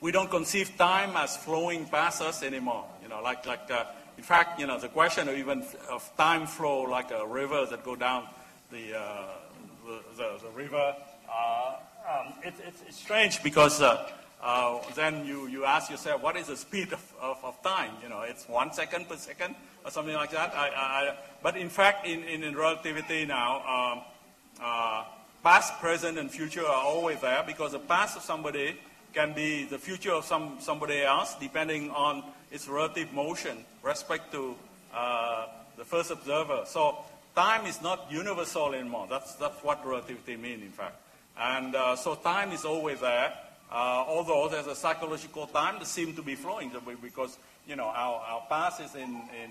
we 0.00 0.10
don't 0.10 0.30
conceive 0.30 0.76
time 0.76 1.16
as 1.16 1.36
flowing 1.36 1.86
past 1.86 2.22
us 2.22 2.42
anymore. 2.42 2.84
You 3.00 3.10
know, 3.10 3.22
like, 3.22 3.46
like 3.46 3.70
uh, 3.70 3.84
in 4.18 4.24
fact, 4.24 4.58
you 4.58 4.66
know, 4.66 4.80
the 4.80 4.88
question 4.88 5.28
of 5.28 5.36
even 5.36 5.64
of 5.88 6.10
time 6.16 6.48
flow, 6.48 6.82
like 6.82 7.12
a 7.12 7.24
river 7.24 7.64
that 7.66 7.84
go 7.84 7.94
down 7.94 8.26
the, 8.72 8.98
uh, 8.98 9.26
the, 9.86 10.00
the, 10.16 10.38
the 10.42 10.50
river, 10.50 10.96
uh, 11.32 11.76
um, 12.10 12.32
it, 12.42 12.54
it's, 12.66 12.82
it's 12.88 12.96
strange 12.96 13.42
because 13.42 13.80
uh, 13.80 14.10
uh, 14.42 14.78
then 14.94 15.24
you, 15.24 15.46
you 15.46 15.64
ask 15.64 15.90
yourself, 15.90 16.22
what 16.22 16.36
is 16.36 16.46
the 16.46 16.56
speed 16.56 16.92
of, 16.92 17.14
of, 17.20 17.38
of 17.44 17.62
time? 17.62 17.92
You 18.02 18.08
know, 18.08 18.22
it's 18.22 18.48
one 18.48 18.72
second 18.72 19.08
per 19.08 19.16
second 19.16 19.54
or 19.84 19.90
something 19.90 20.14
like 20.14 20.30
that. 20.32 20.54
I, 20.54 20.68
I, 20.68 21.16
but 21.42 21.56
in 21.56 21.68
fact, 21.68 22.06
in, 22.06 22.22
in, 22.24 22.42
in 22.42 22.56
relativity 22.56 23.24
now, 23.26 23.62
um, 23.66 24.04
uh, 24.62 25.04
past, 25.42 25.78
present, 25.80 26.18
and 26.18 26.30
future 26.30 26.64
are 26.64 26.84
always 26.84 27.20
there 27.20 27.42
because 27.46 27.72
the 27.72 27.78
past 27.78 28.16
of 28.16 28.22
somebody 28.22 28.76
can 29.12 29.32
be 29.32 29.64
the 29.64 29.78
future 29.78 30.12
of 30.12 30.24
some, 30.24 30.56
somebody 30.60 31.02
else 31.02 31.34
depending 31.40 31.90
on 31.90 32.22
its 32.50 32.68
relative 32.68 33.12
motion 33.12 33.64
respect 33.82 34.32
to 34.32 34.54
uh, 34.94 35.46
the 35.76 35.84
first 35.84 36.10
observer. 36.10 36.62
So 36.66 36.98
time 37.34 37.66
is 37.66 37.80
not 37.82 38.06
universal 38.10 38.74
anymore. 38.74 39.06
That's, 39.08 39.34
that's 39.34 39.62
what 39.62 39.84
relativity 39.86 40.36
means, 40.36 40.62
in 40.62 40.70
fact. 40.70 40.96
And 41.40 41.74
uh, 41.74 41.96
so 41.96 42.16
time 42.16 42.52
is 42.52 42.66
always 42.66 43.00
there, 43.00 43.32
uh, 43.72 44.04
although 44.06 44.48
there's 44.48 44.66
a 44.66 44.74
psychological 44.74 45.46
time 45.46 45.78
that 45.78 45.86
seems 45.86 46.14
to 46.16 46.22
be 46.22 46.34
flowing 46.34 46.70
because, 47.00 47.38
you 47.66 47.76
know, 47.76 47.86
our, 47.86 48.20
our 48.20 48.42
past 48.50 48.80
is 48.82 48.94
in, 48.94 49.02
in 49.02 49.50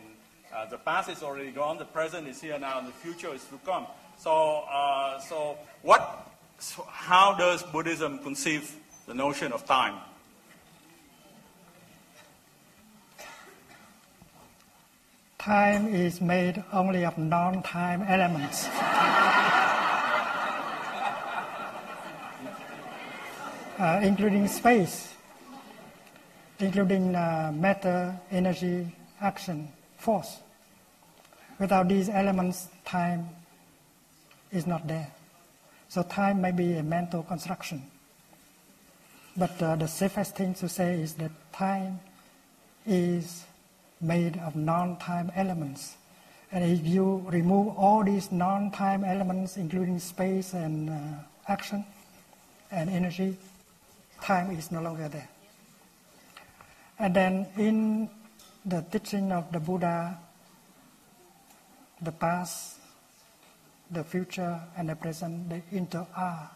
uh, 0.55 0.67
the 0.67 0.77
past 0.77 1.09
is 1.09 1.23
already 1.23 1.49
gone, 1.49 1.79
the 1.79 1.85
present 1.85 2.27
is 2.27 2.39
here 2.39 2.59
now, 2.59 2.77
and 2.77 2.87
the 2.87 2.91
future 2.91 3.33
is 3.33 3.43
to 3.45 3.57
come. 3.65 3.87
So, 4.19 4.65
uh, 4.69 5.19
so 5.19 5.57
what, 5.81 6.27
so 6.59 6.85
how 6.91 7.35
does 7.35 7.63
Buddhism 7.63 8.19
conceive 8.19 8.75
the 9.07 9.15
notion 9.15 9.51
of 9.51 9.65
time? 9.65 9.95
Time 15.39 15.87
is 15.87 16.21
made 16.21 16.63
only 16.71 17.03
of 17.03 17.17
non-time 17.17 18.03
elements. 18.03 18.67
Uh, 23.79 24.01
including 24.03 24.45
space, 24.45 25.07
including 26.59 27.15
uh, 27.15 27.49
matter, 27.55 28.13
energy, 28.29 28.85
action, 29.21 29.69
force. 29.95 30.39
Without 31.59 31.87
these 31.87 32.09
elements, 32.09 32.67
time 32.83 33.29
is 34.51 34.67
not 34.67 34.85
there. 34.85 35.09
So 35.87 36.03
time 36.03 36.41
may 36.41 36.51
be 36.51 36.73
a 36.73 36.83
mental 36.83 37.23
construction. 37.23 37.83
But 39.37 39.61
uh, 39.61 39.77
the 39.77 39.87
safest 39.87 40.35
thing 40.35 40.55
to 40.55 40.67
say 40.67 40.99
is 40.99 41.13
that 41.13 41.31
time 41.53 42.01
is 42.85 43.45
made 44.01 44.35
of 44.39 44.57
non-time 44.57 45.31
elements. 45.37 45.95
And 46.51 46.65
if 46.65 46.85
you 46.85 47.25
remove 47.29 47.77
all 47.77 48.03
these 48.03 48.29
non-time 48.29 49.05
elements, 49.05 49.55
including 49.55 49.99
space 49.99 50.53
and 50.53 50.89
uh, 50.89 50.93
action 51.47 51.85
and 52.71 52.89
energy, 52.89 53.37
time 54.21 54.51
is 54.51 54.71
no 54.71 54.81
longer 54.81 55.07
there. 55.07 55.29
And 56.99 57.15
then 57.15 57.47
in 57.57 58.09
the 58.65 58.85
teaching 58.91 59.31
of 59.31 59.51
the 59.51 59.59
Buddha, 59.59 60.17
the 62.01 62.11
past, 62.11 62.75
the 63.91 64.03
future, 64.03 64.59
and 64.77 64.89
the 64.89 64.95
present, 64.95 65.49
they 65.49 65.63
inter 65.71 66.05
are. 66.15 66.51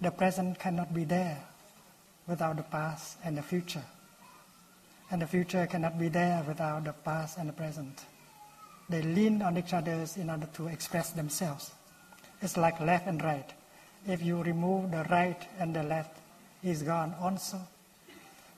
The 0.00 0.10
present 0.10 0.58
cannot 0.58 0.94
be 0.94 1.04
there 1.04 1.38
without 2.26 2.56
the 2.56 2.62
past 2.62 3.18
and 3.24 3.36
the 3.36 3.42
future. 3.42 3.84
And 5.10 5.20
the 5.20 5.26
future 5.26 5.66
cannot 5.66 5.98
be 5.98 6.08
there 6.08 6.42
without 6.46 6.84
the 6.84 6.92
past 6.92 7.36
and 7.38 7.48
the 7.48 7.52
present. 7.52 8.04
They 8.88 9.02
lean 9.02 9.42
on 9.42 9.58
each 9.58 9.72
other 9.72 10.06
in 10.16 10.30
order 10.30 10.48
to 10.54 10.68
express 10.68 11.10
themselves. 11.10 11.72
It's 12.40 12.56
like 12.56 12.80
left 12.80 13.06
and 13.06 13.22
right. 13.22 13.52
If 14.06 14.22
you 14.22 14.42
remove 14.42 14.90
the 14.90 15.04
right 15.10 15.40
and 15.58 15.74
the 15.74 15.82
left, 15.82 16.16
is 16.62 16.82
gone 16.82 17.14
also. 17.20 17.60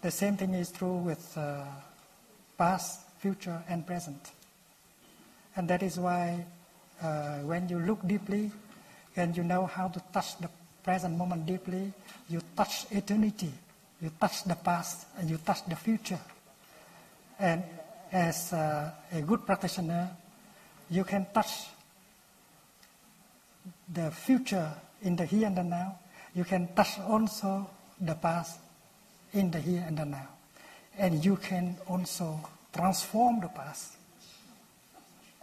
The 0.00 0.10
same 0.10 0.36
thing 0.36 0.54
is 0.54 0.70
true 0.70 0.96
with 0.96 1.36
uh, 1.36 1.64
past, 2.58 3.00
future, 3.18 3.62
and 3.68 3.86
present. 3.86 4.32
And 5.54 5.68
that 5.68 5.82
is 5.82 5.98
why 5.98 6.44
uh, 7.00 7.38
when 7.40 7.68
you 7.68 7.78
look 7.78 8.06
deeply 8.06 8.50
and 9.16 9.36
you 9.36 9.44
know 9.44 9.66
how 9.66 9.88
to 9.88 10.02
touch 10.12 10.38
the 10.38 10.48
present 10.82 11.16
moment 11.16 11.46
deeply, 11.46 11.92
you 12.28 12.40
touch 12.56 12.86
eternity, 12.90 13.52
you 14.00 14.10
touch 14.20 14.44
the 14.44 14.56
past, 14.56 15.06
and 15.18 15.30
you 15.30 15.36
touch 15.38 15.64
the 15.66 15.76
future. 15.76 16.18
And 17.38 17.62
as 18.10 18.52
uh, 18.52 18.90
a 19.12 19.20
good 19.20 19.46
practitioner, 19.46 20.10
you 20.90 21.04
can 21.04 21.26
touch 21.32 21.68
the 23.92 24.10
future 24.10 24.72
in 25.02 25.16
the 25.16 25.26
here 25.26 25.46
and 25.46 25.56
the 25.56 25.62
now. 25.62 25.98
You 26.34 26.44
can 26.44 26.68
touch 26.74 26.98
also 27.00 27.68
the 28.00 28.14
past 28.14 28.58
in 29.32 29.50
the 29.50 29.60
here 29.60 29.84
and 29.86 29.98
the 29.98 30.04
now. 30.04 30.28
And 30.98 31.24
you 31.24 31.36
can 31.36 31.76
also 31.88 32.40
transform 32.72 33.40
the 33.40 33.48
past 33.48 33.96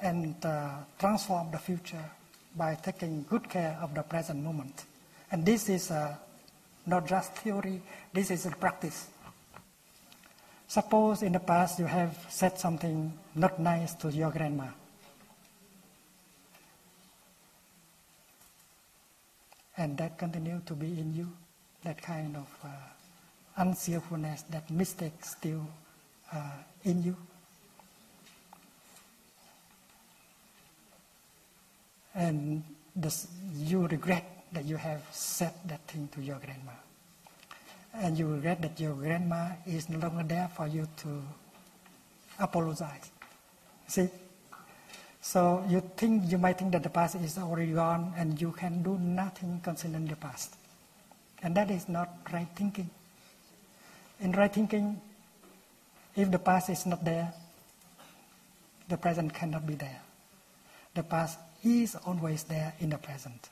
and 0.01 0.35
uh, 0.45 0.71
transform 0.97 1.51
the 1.51 1.57
future 1.57 2.03
by 2.55 2.75
taking 2.75 3.25
good 3.29 3.49
care 3.49 3.77
of 3.81 3.93
the 3.93 4.03
present 4.03 4.43
moment. 4.43 4.85
And 5.31 5.45
this 5.45 5.69
is 5.69 5.91
uh, 5.91 6.15
not 6.85 7.07
just 7.07 7.33
theory, 7.35 7.81
this 8.13 8.31
is 8.31 8.45
a 8.45 8.51
practice. 8.51 9.07
Suppose 10.67 11.23
in 11.23 11.33
the 11.33 11.39
past 11.39 11.79
you 11.79 11.85
have 11.85 12.17
said 12.29 12.59
something 12.59 13.13
not 13.35 13.59
nice 13.59 13.93
to 13.95 14.09
your 14.11 14.31
grandma. 14.31 14.67
And 19.79 19.97
that 19.97 20.17
continue 20.17 20.61
to 20.65 20.73
be 20.73 20.87
in 20.99 21.15
you, 21.15 21.31
that 21.83 22.01
kind 22.01 22.35
of 22.35 22.49
uh, 22.65 22.67
unskillfulness, 23.63 24.43
that 24.51 24.69
mistake 24.69 25.23
still 25.23 25.65
uh, 26.33 26.59
in 26.83 27.01
you. 27.01 27.15
And 32.13 32.61
this, 32.93 33.27
you 33.55 33.87
regret 33.87 34.43
that 34.51 34.65
you 34.65 34.75
have 34.75 35.01
said 35.11 35.53
that 35.67 35.79
thing 35.87 36.09
to 36.11 36.21
your 36.21 36.39
grandma. 36.43 36.75
And 37.93 38.19
you 38.19 38.27
regret 38.27 38.61
that 38.61 38.77
your 38.81 38.95
grandma 38.95 39.51
is 39.65 39.87
no 39.87 39.99
longer 39.99 40.23
there 40.23 40.49
for 40.53 40.67
you 40.67 40.89
to 40.97 41.21
apologize. 42.37 43.11
See? 43.87 44.09
So 45.21 45.63
you 45.67 45.81
think 45.97 46.31
you 46.31 46.37
might 46.37 46.57
think 46.57 46.71
that 46.71 46.83
the 46.83 46.89
past 46.89 47.15
is 47.15 47.37
already 47.37 47.73
gone 47.73 48.13
and 48.17 48.39
you 48.39 48.51
can 48.51 48.81
do 48.83 48.97
nothing 48.97 49.59
concerning 49.63 50.05
the 50.05 50.15
past. 50.15 50.55
And 51.43 51.55
that 51.55 51.69
is 51.71 51.87
not 51.89 52.09
right 52.31 52.47
thinking. 52.55 52.89
In 54.19 54.31
right 54.31 54.53
thinking, 54.53 54.99
if 56.15 56.31
the 56.31 56.39
past 56.39 56.69
is 56.69 56.85
not 56.85 57.03
there, 57.03 57.33
the 58.87 58.97
present 58.97 59.33
cannot 59.33 59.65
be 59.67 59.75
there. 59.75 60.01
The 60.95 61.03
past 61.03 61.37
is 61.63 61.95
always 62.05 62.43
there 62.43 62.73
in 62.79 62.89
the 62.89 62.97
present. 62.97 63.49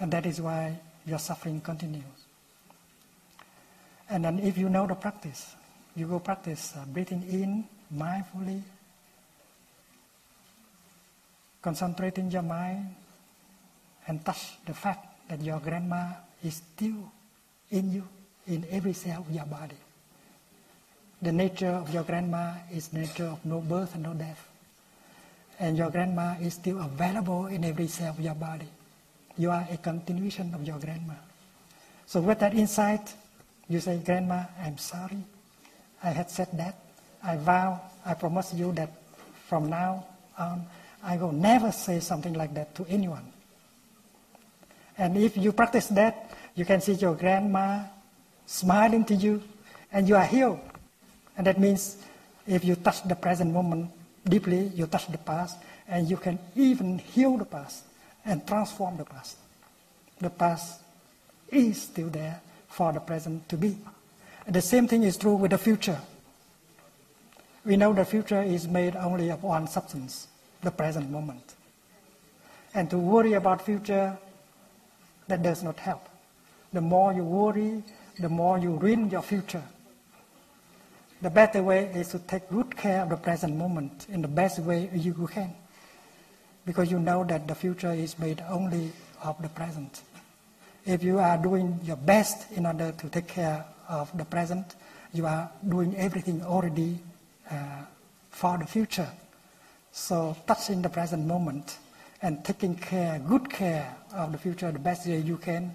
And 0.00 0.12
that 0.12 0.26
is 0.26 0.40
why 0.40 0.78
your 1.06 1.18
suffering 1.18 1.60
continues. 1.60 2.02
And 4.08 4.24
then 4.24 4.38
if 4.38 4.56
you 4.58 4.68
know 4.68 4.86
the 4.86 4.94
practice, 4.94 5.56
you 5.96 6.06
go 6.06 6.18
practice 6.18 6.74
uh, 6.76 6.84
breathing 6.86 7.22
in 7.28 7.64
mindfully, 7.94 8.62
concentrating 11.64 12.28
your 12.30 12.44
mind, 12.44 12.92
and 14.06 14.20
touch 14.20 14.60
the 14.68 14.74
fact 14.76 15.08
that 15.32 15.40
your 15.40 15.58
grandma 15.64 16.12
is 16.44 16.60
still 16.60 17.08
in 17.72 17.90
you, 17.90 18.04
in 18.46 18.66
every 18.70 18.92
cell 18.92 19.24
of 19.24 19.32
your 19.32 19.46
body. 19.46 19.80
The 21.22 21.32
nature 21.32 21.72
of 21.72 21.88
your 21.88 22.02
grandma 22.02 22.52
is 22.70 22.92
nature 22.92 23.24
of 23.24 23.40
no 23.46 23.60
birth 23.64 23.94
and 23.94 24.04
no 24.04 24.12
death. 24.12 24.46
And 25.58 25.78
your 25.78 25.88
grandma 25.88 26.36
is 26.36 26.52
still 26.60 26.84
available 26.84 27.46
in 27.46 27.64
every 27.64 27.86
cell 27.86 28.10
of 28.10 28.20
your 28.20 28.34
body. 28.34 28.68
You 29.38 29.50
are 29.50 29.66
a 29.70 29.78
continuation 29.78 30.52
of 30.52 30.66
your 30.66 30.78
grandma. 30.78 31.14
So 32.04 32.20
with 32.20 32.40
that 32.40 32.52
insight, 32.52 33.14
you 33.68 33.80
say, 33.80 33.96
Grandma, 34.04 34.44
I'm 34.60 34.76
sorry. 34.76 35.24
I 36.02 36.10
had 36.10 36.30
said 36.30 36.48
that. 36.58 36.76
I 37.22 37.36
vow, 37.36 37.80
I 38.04 38.12
promise 38.12 38.52
you 38.52 38.72
that 38.72 38.90
from 39.48 39.70
now 39.70 40.04
on, 40.36 40.66
I 41.04 41.16
will 41.16 41.32
never 41.32 41.70
say 41.70 42.00
something 42.00 42.32
like 42.32 42.54
that 42.54 42.74
to 42.76 42.86
anyone. 42.88 43.24
And 44.96 45.16
if 45.16 45.36
you 45.36 45.52
practice 45.52 45.88
that, 45.88 46.30
you 46.54 46.64
can 46.64 46.80
see 46.80 46.92
your 46.92 47.14
grandma 47.14 47.84
smiling 48.46 49.04
to 49.04 49.14
you, 49.14 49.42
and 49.92 50.08
you 50.08 50.16
are 50.16 50.24
healed. 50.24 50.60
And 51.36 51.46
that 51.46 51.60
means 51.60 51.96
if 52.46 52.64
you 52.64 52.76
touch 52.76 53.02
the 53.04 53.16
present 53.16 53.52
moment 53.52 53.90
deeply, 54.24 54.70
you 54.74 54.86
touch 54.86 55.06
the 55.08 55.18
past, 55.18 55.58
and 55.88 56.08
you 56.08 56.16
can 56.16 56.38
even 56.56 56.98
heal 56.98 57.36
the 57.36 57.44
past 57.44 57.84
and 58.24 58.46
transform 58.46 58.96
the 58.96 59.04
past. 59.04 59.36
The 60.20 60.30
past 60.30 60.80
is 61.50 61.82
still 61.82 62.08
there 62.08 62.40
for 62.68 62.92
the 62.92 63.00
present 63.00 63.48
to 63.50 63.56
be. 63.56 63.76
And 64.46 64.54
the 64.54 64.62
same 64.62 64.88
thing 64.88 65.02
is 65.02 65.16
true 65.16 65.34
with 65.34 65.50
the 65.50 65.58
future. 65.58 66.00
We 67.64 67.76
know 67.76 67.92
the 67.92 68.04
future 68.04 68.42
is 68.42 68.68
made 68.68 68.94
only 68.96 69.30
of 69.30 69.42
one 69.42 69.66
substance, 69.68 70.28
the 70.64 70.70
present 70.70 71.10
moment. 71.10 71.54
And 72.74 72.90
to 72.90 72.98
worry 72.98 73.34
about 73.34 73.64
future, 73.64 74.18
that 75.28 75.42
does 75.42 75.62
not 75.62 75.78
help. 75.78 76.08
The 76.72 76.80
more 76.80 77.12
you 77.12 77.22
worry, 77.24 77.82
the 78.18 78.28
more 78.28 78.58
you 78.58 78.72
ruin 78.76 79.10
your 79.10 79.22
future. 79.22 79.62
The 81.22 81.30
better 81.30 81.62
way 81.62 81.86
is 81.94 82.08
to 82.08 82.18
take 82.18 82.50
good 82.50 82.76
care 82.76 83.02
of 83.02 83.08
the 83.08 83.16
present 83.16 83.56
moment 83.56 84.06
in 84.10 84.20
the 84.20 84.28
best 84.28 84.58
way 84.58 84.90
you 84.92 85.14
can. 85.32 85.54
Because 86.66 86.90
you 86.90 86.98
know 86.98 87.24
that 87.24 87.46
the 87.46 87.54
future 87.54 87.92
is 87.92 88.18
made 88.18 88.42
only 88.48 88.92
of 89.22 89.40
the 89.40 89.48
present. 89.48 90.02
If 90.84 91.02
you 91.02 91.18
are 91.18 91.38
doing 91.38 91.80
your 91.84 91.96
best 91.96 92.50
in 92.52 92.66
order 92.66 92.92
to 92.92 93.08
take 93.08 93.28
care 93.28 93.64
of 93.88 94.16
the 94.18 94.24
present, 94.24 94.74
you 95.12 95.26
are 95.26 95.50
doing 95.66 95.96
everything 95.96 96.42
already 96.42 96.98
uh, 97.50 97.84
for 98.30 98.58
the 98.58 98.66
future. 98.66 99.08
So 99.96 100.36
touching 100.44 100.82
the 100.82 100.88
present 100.88 101.24
moment 101.24 101.78
and 102.20 102.44
taking 102.44 102.74
care, 102.74 103.22
good 103.28 103.48
care 103.48 103.94
of 104.12 104.32
the 104.32 104.38
future 104.38 104.72
the 104.72 104.80
best 104.80 105.06
way 105.06 105.20
you 105.20 105.36
can, 105.36 105.70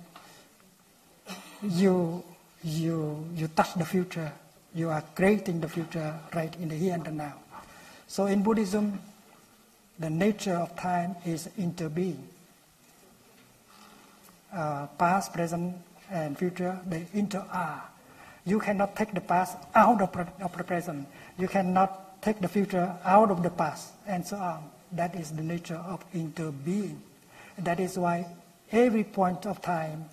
you, 1.63 2.21
you, 2.61 3.25
you 3.33 3.47
touch 3.47 3.75
the 3.75 3.85
future. 3.85 4.29
You 4.75 4.89
are 4.89 5.01
creating 5.15 5.61
the 5.61 5.69
future 5.69 6.13
right 6.35 6.53
in 6.57 6.67
the 6.67 6.75
here 6.75 6.95
and 6.95 7.05
the 7.05 7.11
now. 7.11 7.35
So 8.07 8.25
in 8.25 8.43
Buddhism, 8.43 8.99
the 9.97 10.09
nature 10.09 10.55
of 10.55 10.75
time 10.75 11.15
is 11.25 11.47
interbeing. 11.57 12.19
Uh, 14.53 14.87
past, 14.97 15.31
present, 15.31 15.77
and 16.11 16.37
future, 16.37 16.77
they 16.85 17.07
inter 17.13 17.45
are. 17.53 17.83
You 18.45 18.59
cannot 18.59 18.97
take 18.97 19.13
the 19.13 19.21
past 19.21 19.57
out 19.73 20.01
of, 20.01 20.13
of 20.41 20.57
the 20.57 20.63
present. 20.65 21.07
You 21.37 21.47
cannot 21.47 22.08
take 22.21 22.39
the 22.39 22.47
future 22.47 22.95
out 23.03 23.31
of 23.31 23.43
the 23.43 23.49
past, 23.49 23.93
and 24.07 24.25
so 24.25 24.37
on. 24.37 24.69
That 24.91 25.15
is 25.15 25.31
the 25.31 25.43
nature 25.43 25.75
of 25.75 26.03
interbeing. 26.13 26.97
That 27.57 27.79
is 27.79 27.97
why 27.97 28.25
every 28.71 29.03
point 29.03 29.45
of 29.45 29.61
time 29.61 30.05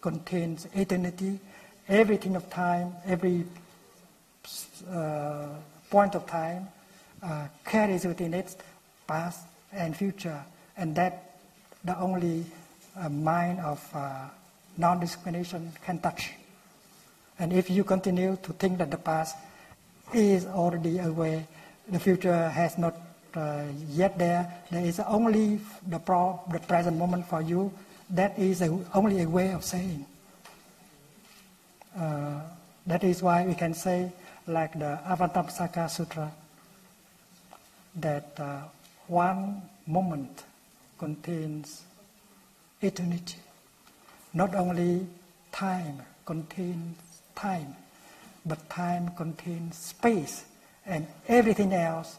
contains 0.00 0.66
eternity. 0.74 1.40
Everything 1.88 2.36
of 2.36 2.48
time, 2.50 2.94
every 3.06 3.44
uh, 4.90 5.48
point 5.90 6.14
of 6.14 6.26
time 6.26 6.68
uh, 7.22 7.48
carries 7.64 8.04
within 8.04 8.34
it 8.34 8.56
past 9.06 9.40
and 9.72 9.96
future, 9.96 10.44
and 10.76 10.94
that 10.94 11.36
the 11.84 11.98
only 11.98 12.44
uh, 12.96 13.08
mind 13.08 13.60
of 13.60 13.82
uh, 13.94 14.26
non-discrimination 14.76 15.72
can 15.84 15.98
touch. 15.98 16.30
And 17.38 17.52
if 17.52 17.70
you 17.70 17.84
continue 17.84 18.36
to 18.42 18.52
think 18.52 18.78
that 18.78 18.90
the 18.90 18.98
past 18.98 19.34
is 20.14 20.46
already 20.46 20.98
away, 20.98 21.46
the 21.88 21.98
future 21.98 22.48
has 22.48 22.78
not 22.78 22.94
uh, 23.34 23.64
yet 23.88 24.18
there, 24.18 24.52
there 24.70 24.84
is 24.84 25.00
only 25.00 25.60
the, 25.86 25.98
pro- 25.98 26.40
the 26.50 26.58
present 26.60 26.96
moment 26.96 27.26
for 27.26 27.42
you. 27.42 27.72
That 28.10 28.38
is 28.38 28.60
a, 28.62 28.78
only 28.94 29.22
a 29.22 29.28
way 29.28 29.52
of 29.52 29.64
saying. 29.64 30.04
Uh, 31.96 32.40
that 32.86 33.04
is 33.04 33.22
why 33.22 33.46
we 33.46 33.54
can 33.54 33.74
say, 33.74 34.10
like 34.46 34.72
the 34.72 34.98
Avatamsaka 35.06 35.88
Sutra, 35.88 36.32
that 37.96 38.32
uh, 38.38 38.62
one 39.06 39.62
moment 39.86 40.44
contains 40.98 41.82
eternity. 42.80 43.38
Not 44.32 44.54
only 44.54 45.06
time 45.52 46.02
contains 46.24 46.96
time, 47.34 47.76
but 48.46 48.70
time 48.70 49.10
contains 49.16 49.76
space 49.76 50.44
and 50.86 51.06
everything 51.28 51.72
else 51.72 52.16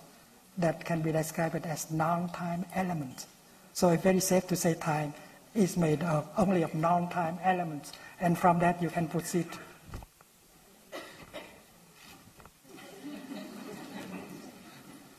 that 0.57 0.85
can 0.85 1.01
be 1.01 1.11
described 1.11 1.65
as 1.65 1.89
non-time 1.91 2.65
elements. 2.75 3.27
So 3.73 3.89
it's 3.89 4.03
very 4.03 4.19
safe 4.19 4.47
to 4.47 4.55
say 4.55 4.75
time 4.75 5.13
is 5.55 5.77
made 5.77 6.03
of 6.03 6.27
only 6.37 6.61
of 6.61 6.73
non-time 6.75 7.37
elements, 7.43 7.93
and 8.19 8.37
from 8.37 8.59
that 8.59 8.81
you 8.81 8.89
can 8.89 9.07
proceed. 9.07 9.47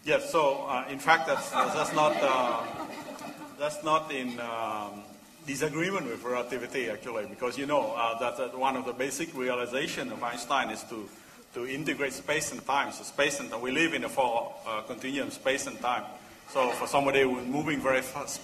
Yes, 0.04 0.30
so 0.30 0.64
uh, 0.68 0.84
in 0.90 0.98
fact 0.98 1.26
that's, 1.26 1.50
that's 1.50 1.92
not 1.94 2.16
uh, 2.20 2.62
that's 3.58 3.84
not 3.84 4.10
in 4.10 4.40
um, 4.40 5.04
disagreement 5.46 6.06
with 6.06 6.22
relativity 6.24 6.90
actually, 6.90 7.26
because 7.26 7.58
you 7.58 7.66
know 7.66 7.92
uh, 7.96 8.18
that, 8.18 8.36
that, 8.36 8.58
one 8.58 8.76
of 8.76 8.84
the 8.84 8.92
basic 8.92 9.34
realization 9.36 10.12
of 10.12 10.22
Einstein 10.22 10.70
is 10.70 10.82
to 10.84 11.08
to 11.54 11.66
integrate 11.66 12.14
space 12.14 12.52
and 12.52 12.64
time. 12.66 12.92
So 12.92 13.04
space 13.04 13.40
and 13.40 13.50
time, 13.50 13.60
we 13.60 13.72
live 13.72 13.94
in 13.94 14.04
a 14.04 14.08
four 14.08 14.54
uh, 14.66 14.82
continuum 14.82 15.30
space 15.30 15.66
and 15.66 15.78
time. 15.80 16.04
So 16.48 16.70
for 16.70 16.86
somebody 16.86 17.22
who's 17.22 17.46
moving 17.46 17.80
very 17.80 18.02
fast, 18.02 18.40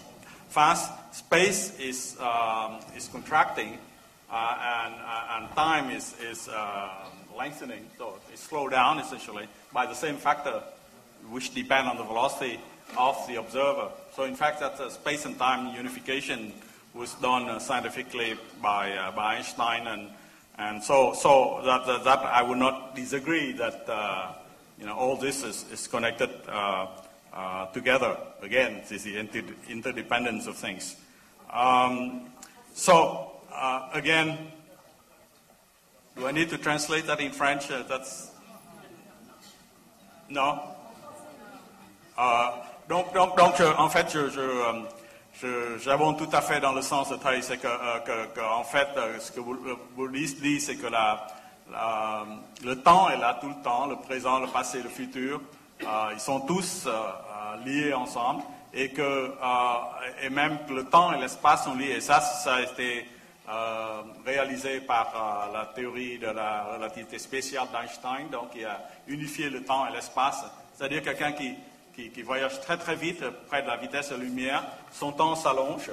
fast 0.48 1.14
space 1.14 1.78
is 1.78 2.16
um, 2.20 2.80
is 2.96 3.08
contracting, 3.08 3.78
uh, 4.30 4.84
and 4.84 4.94
uh, 4.94 5.36
and 5.36 5.56
time 5.56 5.90
is 5.90 6.14
is 6.20 6.48
uh, 6.48 6.90
lengthening. 7.36 7.86
So 7.96 8.18
it's 8.32 8.42
slowed 8.42 8.72
down 8.72 8.98
essentially 8.98 9.48
by 9.72 9.86
the 9.86 9.94
same 9.94 10.16
factor 10.16 10.62
which 11.30 11.54
depend 11.54 11.88
on 11.88 11.96
the 11.96 12.04
velocity 12.04 12.60
of 12.96 13.16
the 13.26 13.36
observer. 13.36 13.88
So 14.14 14.24
in 14.24 14.34
fact, 14.34 14.60
that 14.60 14.78
space 14.92 15.26
and 15.26 15.38
time 15.38 15.74
unification 15.76 16.52
was 16.98 17.14
done 17.14 17.48
uh, 17.48 17.60
scientifically 17.60 18.34
by, 18.60 18.92
uh, 18.92 19.12
by 19.12 19.36
Einstein, 19.36 19.86
and, 19.86 20.08
and 20.58 20.82
so, 20.82 21.12
so 21.14 21.60
that, 21.64 21.86
that, 21.86 22.02
that 22.02 22.18
I 22.18 22.42
would 22.42 22.58
not 22.58 22.96
disagree 22.96 23.52
that 23.52 23.88
uh, 23.88 24.32
you 24.80 24.84
know, 24.84 24.96
all 24.96 25.16
this 25.16 25.44
is, 25.44 25.64
is 25.72 25.86
connected 25.86 26.28
uh, 26.48 26.88
uh, 27.32 27.66
together. 27.66 28.16
Again, 28.42 28.82
it's 28.90 29.04
the 29.04 29.16
inter- 29.16 29.54
interdependence 29.68 30.48
of 30.48 30.56
things. 30.56 30.96
Um, 31.52 32.32
so, 32.74 33.30
again, 33.94 34.50
do 36.16 36.26
I 36.26 36.32
need 36.32 36.50
to 36.50 36.58
translate 36.58 37.06
that 37.06 37.20
in 37.20 37.30
French? 37.30 37.68
that's 37.68 38.32
no. 40.28 40.74
Euh, 42.18 42.50
donc, 42.88 43.14
donc, 43.14 43.36
donc 43.36 43.60
en 43.60 43.88
fait, 43.88 44.10
je, 44.10 44.28
je, 44.28 44.40
j'abonde 45.78 46.18
tout 46.18 46.28
à 46.36 46.40
fait 46.40 46.60
dans 46.60 46.72
le 46.72 46.82
sens 46.82 47.10
de 47.10 47.16
Thaï, 47.16 47.42
c'est 47.42 47.64
euh, 47.64 48.26
que, 48.34 48.40
en 48.40 48.64
fait, 48.64 48.88
euh, 48.96 49.18
ce 49.20 49.32
que 49.32 49.40
bouddhiste 49.94 50.40
dit, 50.40 50.60
c'est 50.60 50.76
que 50.76 50.86
euh, 50.86 52.24
le 52.64 52.76
temps 52.76 53.08
est 53.10 53.18
là 53.18 53.38
tout 53.40 53.48
le 53.48 53.62
temps, 53.62 53.86
le 53.86 53.96
présent, 53.96 54.38
le 54.40 54.48
passé, 54.48 54.82
le 54.82 54.88
futur. 54.88 55.40
Euh, 55.82 56.10
ils 56.12 56.20
sont 56.20 56.40
tous 56.40 56.86
euh, 56.86 56.90
euh, 56.90 57.64
liés 57.64 57.94
ensemble 57.94 58.42
et 58.74 58.90
que 58.90 59.02
euh, 59.02 59.74
et 60.22 60.30
même 60.30 60.58
que 60.66 60.72
le 60.72 60.84
temps 60.84 61.12
et 61.12 61.20
l'espace 61.20 61.64
sont 61.64 61.74
liés. 61.74 61.94
Et 61.96 62.00
ça, 62.00 62.20
ça 62.20 62.54
a 62.54 62.62
été 62.62 63.06
euh, 63.48 64.02
réalisé 64.26 64.80
par 64.80 65.12
euh, 65.14 65.52
la 65.56 65.66
théorie 65.66 66.18
de 66.18 66.26
la 66.26 66.64
relativité 66.64 67.18
spéciale 67.18 67.68
d'Einstein. 67.72 68.28
Donc, 68.30 68.50
il 68.56 68.64
a 68.66 68.80
unifié 69.06 69.48
le 69.50 69.62
temps 69.62 69.86
et 69.86 69.92
l'espace. 69.92 70.44
C'est-à-dire 70.74 71.02
quelqu'un 71.02 71.32
qui, 71.32 71.54
qui, 71.98 72.10
qui 72.10 72.22
voyage 72.22 72.60
très 72.60 72.76
très 72.78 72.94
vite 72.94 73.24
près 73.48 73.62
de 73.62 73.66
la 73.66 73.76
vitesse 73.76 74.10
de 74.10 74.14
la 74.14 74.22
lumière, 74.22 74.62
son 74.92 75.10
temps 75.10 75.34
s'allonge. 75.34 75.90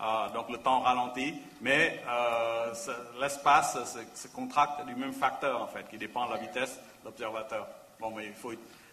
Euh, 0.00 0.28
donc 0.34 0.48
le 0.48 0.56
temps 0.58 0.80
ralentit, 0.80 1.34
mais 1.60 2.02
euh, 2.08 2.74
ce- 2.74 3.20
l'espace 3.20 3.76
se, 4.14 4.28
contracte 4.28 4.84
du 4.86 4.94
même 4.96 5.12
facteur 5.12 5.60
en 5.62 5.66
fait, 5.66 5.86
qui 5.90 5.98
dépend 5.98 6.26
de 6.26 6.32
la 6.32 6.38
vitesse 6.38 6.74
de 7.02 7.04
l'observateur. 7.04 7.68
Bon, 8.00 8.10
mais 8.10 8.26
il 8.26 8.32
faut. 8.32 8.52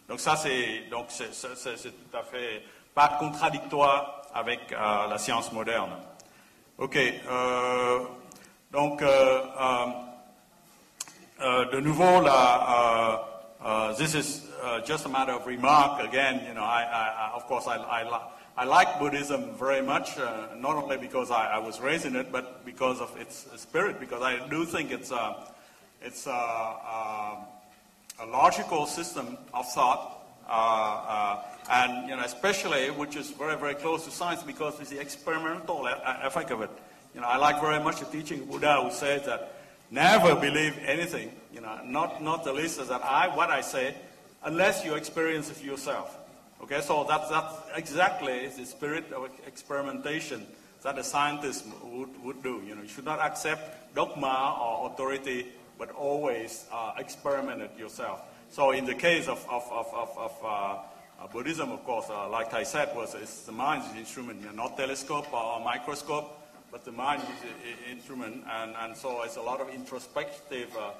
Donc 0.10 0.20
ça 0.20 0.36
c'est 0.36 0.82
donc 0.92 1.06
c'est, 1.08 1.32
tout 1.32 2.18
à 2.18 2.24
fait 2.24 2.62
pas 2.94 3.08
contradictoire 3.20 4.24
avec 4.34 4.60
euh, 4.74 5.08
la 5.08 5.18
science 5.18 5.52
moderne. 5.54 5.96
Ok. 6.78 6.98
donc 8.72 9.02
de 11.40 11.80
nouveau, 11.80 12.22
la, 12.22 13.29
uh, 13.62 13.66
uh, 13.66 13.94
this 13.94 14.16
is 14.16 14.48
uh, 14.62 14.80
just 14.82 15.06
a 15.06 15.10
matter 15.10 15.34
of 15.34 15.46
remark. 15.46 16.02
Again, 16.02 16.46
you 16.48 16.54
know, 16.54 16.64
I, 16.64 16.84
I, 16.84 17.30
I 17.30 17.32
of 17.36 17.46
course, 17.46 17.68
I, 17.68 17.76
I, 17.76 18.22
I 18.58 18.64
like 18.66 19.00
Buddhism 19.00 19.54
very 19.56 19.82
much, 19.82 20.18
uh, 20.18 20.48
not 20.58 20.76
only 20.76 20.98
because 20.98 21.32
I, 21.32 21.58
was 21.60 21.80
raised 21.80 22.06
in 22.06 22.16
it, 22.16 22.32
but 22.32 22.66
because 22.66 23.00
of 23.00 23.16
its 23.20 23.48
spirit. 23.58 24.00
Because 24.00 24.22
I 24.22 24.48
do 24.48 24.66
think 24.66 24.92
it's 24.92 25.12
a, 25.12 25.48
it's 26.02 26.28
a, 26.28 26.32
a, 26.32 27.38
a 28.22 28.26
logical 28.26 28.86
system 28.86 29.38
of 29.54 29.70
thought. 29.72 30.16
Uh, 30.48 30.52
uh, 30.52 31.44
and 31.72 32.10
you 32.10 32.16
know, 32.16 32.24
especially 32.24 32.90
which 32.90 33.16
is 33.16 33.30
very, 33.30 33.56
very 33.56 33.76
close 33.76 34.04
to 34.06 34.12
science 34.12 34.42
because 34.42 34.80
it's 34.80 34.90
the 34.90 35.00
experimental 35.00 35.88
effect 36.24 36.52
of 36.52 36.62
it. 36.62 36.70
You 37.14 37.22
know, 37.22 37.28
I 37.28 37.38
like 37.38 37.62
very 37.62 37.84
much 37.84 38.00
the 38.00 38.06
teaching 38.06 38.42
of 38.42 38.50
Buddha 38.50 38.82
who 38.82 38.92
says 38.92 39.26
that 39.26 39.54
never 39.92 40.36
believe 40.36 40.78
anything. 40.86 41.32
You 41.54 41.62
know, 41.62 41.80
not 41.84 42.22
not 42.22 42.44
the 42.44 42.54
least 42.54 42.80
is 42.80 42.90
that 42.90 43.04
I 43.04 43.36
what 43.36 43.50
I 43.50 43.62
say, 43.62 43.96
unless 44.44 44.86
you 44.86 44.96
experience 44.96 45.50
it 45.50 45.64
yourself. 45.64 46.18
Okay, 46.62 46.82
so 46.82 47.06
that's 47.08 47.30
that's 47.30 47.56
exactly 47.76 48.48
the 48.48 48.66
spirit 48.66 49.12
of 49.12 49.30
experimentation 49.48 50.46
that 50.84 50.98
a 50.98 51.04
scientist 51.04 51.66
would, 51.84 52.24
would 52.24 52.44
do. 52.44 52.62
You 52.66 52.76
know, 52.76 52.82
you 52.82 52.88
should 52.88 53.06
not 53.06 53.20
accept 53.20 53.96
dogma 53.96 54.58
or 54.62 54.92
authority, 54.92 55.48
but 55.78 55.92
always 55.92 56.66
uh, 56.72 56.94
experiment 56.98 57.62
it 57.62 57.72
yourself. 57.78 58.22
So 58.50 58.72
in 58.72 58.86
the 58.86 58.96
case 58.96 59.28
of, 59.28 59.46
of, 59.50 59.64
of, 59.72 59.88
of, 59.94 60.18
of 60.18 60.38
uh, 60.44 60.48
uh, 60.48 61.28
Buddhism, 61.32 61.72
of 61.72 61.84
course, 61.84 62.06
uh, 62.10 62.30
like 62.30 62.54
I 62.54 62.64
said, 62.64 62.96
was 62.96 63.14
it's 63.14 63.44
the 63.44 63.52
mind 63.52 63.84
is 63.84 63.92
the 63.92 64.00
instrument, 64.00 64.40
you 64.40 64.48
know, 64.48 64.64
not 64.64 64.78
telescope 64.78 65.32
or 65.34 65.60
microscope, 65.60 66.40
but 66.72 66.86
the 66.86 66.92
mind 66.92 67.22
is 67.24 67.28
the 67.42 67.92
instrument, 67.92 68.44
and, 68.50 68.74
and 68.80 68.96
so 68.96 69.24
it's 69.24 69.36
a 69.36 69.42
lot 69.42 69.60
of 69.60 69.70
introspective 69.70 70.70
uh, 70.78 70.92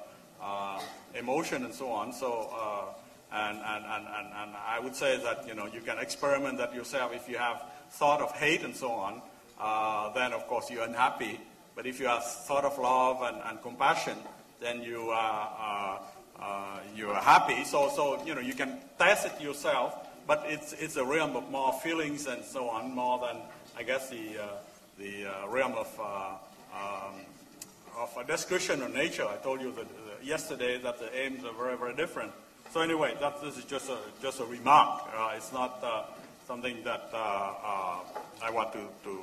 emotion 1.14 1.64
and 1.64 1.74
so 1.74 1.90
on. 1.90 2.12
So, 2.12 2.50
uh, 2.52 2.94
and, 3.32 3.58
and, 3.58 3.84
and, 3.84 4.06
and, 4.06 4.26
and 4.42 4.56
I 4.56 4.80
would 4.80 4.96
say 4.96 5.16
that 5.22 5.46
you 5.46 5.54
know 5.54 5.66
you 5.66 5.80
can 5.80 5.98
experiment 5.98 6.58
that 6.58 6.74
yourself. 6.74 7.14
If 7.14 7.28
you 7.28 7.38
have 7.38 7.62
thought 7.90 8.20
of 8.20 8.32
hate 8.32 8.62
and 8.62 8.74
so 8.74 8.90
on, 8.90 9.22
uh, 9.60 10.12
then 10.14 10.32
of 10.32 10.46
course 10.46 10.70
you're 10.70 10.84
unhappy. 10.84 11.40
But 11.76 11.86
if 11.86 12.00
you 12.00 12.06
have 12.06 12.24
thought 12.24 12.64
of 12.64 12.78
love 12.78 13.22
and, 13.22 13.40
and 13.44 13.62
compassion, 13.62 14.16
then 14.60 14.82
you 14.82 15.10
are 15.10 15.98
uh, 16.38 16.42
uh, 16.42 16.80
you 16.96 17.10
are 17.10 17.22
happy. 17.22 17.64
So, 17.64 17.90
so 17.94 18.24
you 18.24 18.34
know 18.34 18.40
you 18.40 18.54
can 18.54 18.78
test 18.98 19.26
it 19.26 19.40
yourself. 19.40 19.94
But 20.26 20.44
it's 20.46 20.72
it's 20.74 20.96
a 20.96 21.04
realm 21.04 21.36
of 21.36 21.50
more 21.50 21.72
feelings 21.72 22.26
and 22.26 22.44
so 22.44 22.68
on, 22.68 22.94
more 22.94 23.18
than 23.18 23.42
I 23.76 23.82
guess 23.82 24.10
the 24.10 24.38
uh, 24.38 24.46
the 24.98 25.26
uh, 25.26 25.48
realm 25.48 25.72
of 25.72 26.00
uh, 26.00 26.34
um, 26.74 27.14
of 27.96 28.16
a 28.16 28.24
discussion 28.24 28.82
on 28.82 28.92
nature. 28.92 29.26
I 29.26 29.36
told 29.36 29.60
you 29.60 29.72
that 29.72 29.86
uh, 29.86 30.09
yesterday 30.22 30.78
that 30.78 30.98
the 30.98 31.08
aims 31.16 31.44
are 31.44 31.52
very 31.52 31.76
very 31.76 31.94
different. 31.94 32.32
So 32.72 32.80
anyway, 32.80 33.14
that 33.20 33.42
this 33.42 33.56
is 33.58 33.64
just 33.64 33.90
a 33.90 33.98
just 34.22 34.40
a 34.40 34.44
remark. 34.44 35.02
Uh, 35.16 35.32
it's 35.36 35.52
not 35.52 35.82
uh, 35.82 36.04
something 36.46 36.76
that 36.84 37.10
uh, 37.12 37.16
uh, 37.16 37.96
I 38.42 38.50
want 38.50 38.72
to 38.72 38.86
to 39.04 39.20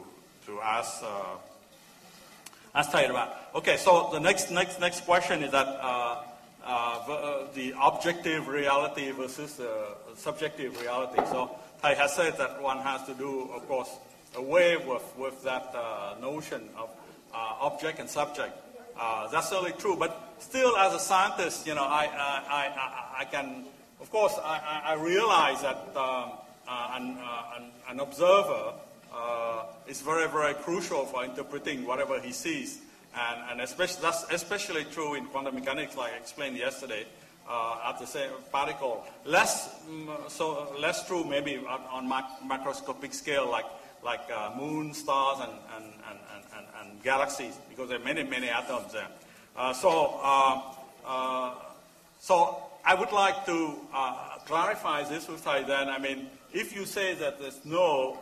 to 0.48 0.62
ask. 0.62 1.04
Uh, 1.04 1.38
ask 2.76 2.92
Thầy 2.92 3.10
about. 3.10 3.30
Okay, 3.56 3.78
so 3.78 4.10
the 4.12 4.20
next 4.20 4.52
next 4.52 4.80
next 4.80 5.06
question 5.06 5.44
is 5.44 5.52
that. 5.52 5.68
The 7.56 7.74
objective 7.82 8.48
reality 8.50 9.12
versus 9.12 9.60
uh, 9.60 9.96
subjective 10.16 10.80
reality. 10.82 11.22
So 11.32 11.50
Thầy 11.82 11.96
has 11.96 12.14
said 12.14 12.38
that 12.38 12.62
one 12.62 12.80
has 12.80 13.04
to 13.06 13.14
do, 13.14 13.50
of 13.56 13.68
course, 13.68 13.90
away 14.36 14.76
with, 14.76 15.04
with 15.18 15.42
that 15.44 15.74
notion 16.22 16.70
of 16.78 16.90
object 17.34 18.00
and 18.00 18.10
subject. 18.10 18.54
Uh, 19.00 19.28
that's 19.28 19.50
certainly 19.50 19.74
true, 19.74 19.96
but 19.96 20.27
still, 20.40 20.78
as 20.78 20.94
a 20.94 21.00
scientist, 21.00 21.66
you 21.68 21.76
know, 21.76 21.84
I, 21.84 22.06
I, 22.06 22.44
I, 22.50 23.22
I- 23.22 23.26
can, 23.26 23.66
of 24.00 24.10
course, 24.12 24.34
I, 24.44 24.82
I 24.86 24.94
realize 24.94 25.62
that 25.62 25.78
um, 25.96 26.32
uh, 26.68 26.92
an, 26.96 27.18
uh, 27.20 27.58
an, 27.58 27.64
an 27.90 28.00
observer 28.00 28.74
uh, 29.14 29.64
is 29.88 30.02
very, 30.02 30.28
very 30.30 30.54
crucial 30.54 31.06
for 31.06 31.24
interpreting 31.26 31.86
whatever 31.86 32.20
he 32.20 32.32
sees. 32.32 32.80
And, 33.16 33.42
and 33.52 33.62
especially, 33.62 34.02
that's 34.04 34.24
especially 34.32 34.84
true 34.86 35.16
in 35.16 35.26
quantum 35.26 35.56
mechanics, 35.56 35.98
like 35.98 36.14
I 36.14 36.18
explained 36.18 36.58
yesterday, 36.58 37.06
uh, 37.50 37.90
at 37.90 38.00
the 38.00 38.06
same 38.06 38.30
particle. 38.52 39.04
Less, 39.26 39.70
mm, 39.90 40.30
so 40.30 40.74
less 40.80 41.08
true 41.08 41.24
maybe 41.24 41.58
on, 41.58 42.08
mac- 42.08 42.42
macroscopic 42.46 43.14
scale, 43.14 43.50
like, 43.50 43.66
like 44.04 44.22
uh, 44.34 44.52
moon, 44.58 44.94
stars, 44.94 45.40
and, 45.42 45.52
and, 45.76 45.94
and, 46.10 46.20
and, 46.56 46.66
and 46.92 47.04
galaxies, 47.04 47.58
because 47.70 47.90
there 47.90 48.00
are 48.00 48.04
many, 48.04 48.24
many 48.24 48.50
atoms 48.50 48.94
there. 48.94 49.08
Uh, 49.58 49.74
so, 49.74 50.20
uh, 50.22 50.62
uh, 51.04 51.52
so 52.20 52.62
I 52.86 52.94
would 52.94 53.12
like 53.12 53.44
to 53.48 53.74
clarify 54.46 55.04
this 55.04 55.28
with 55.28 55.44
Thầy 55.44 55.66
then. 55.66 55.90
I 55.90 55.98
mean, 55.98 56.28
if 56.54 56.76
you 56.76 56.86
say 56.86 57.16
that 57.16 57.40
there's 57.40 57.66
no 57.66 58.20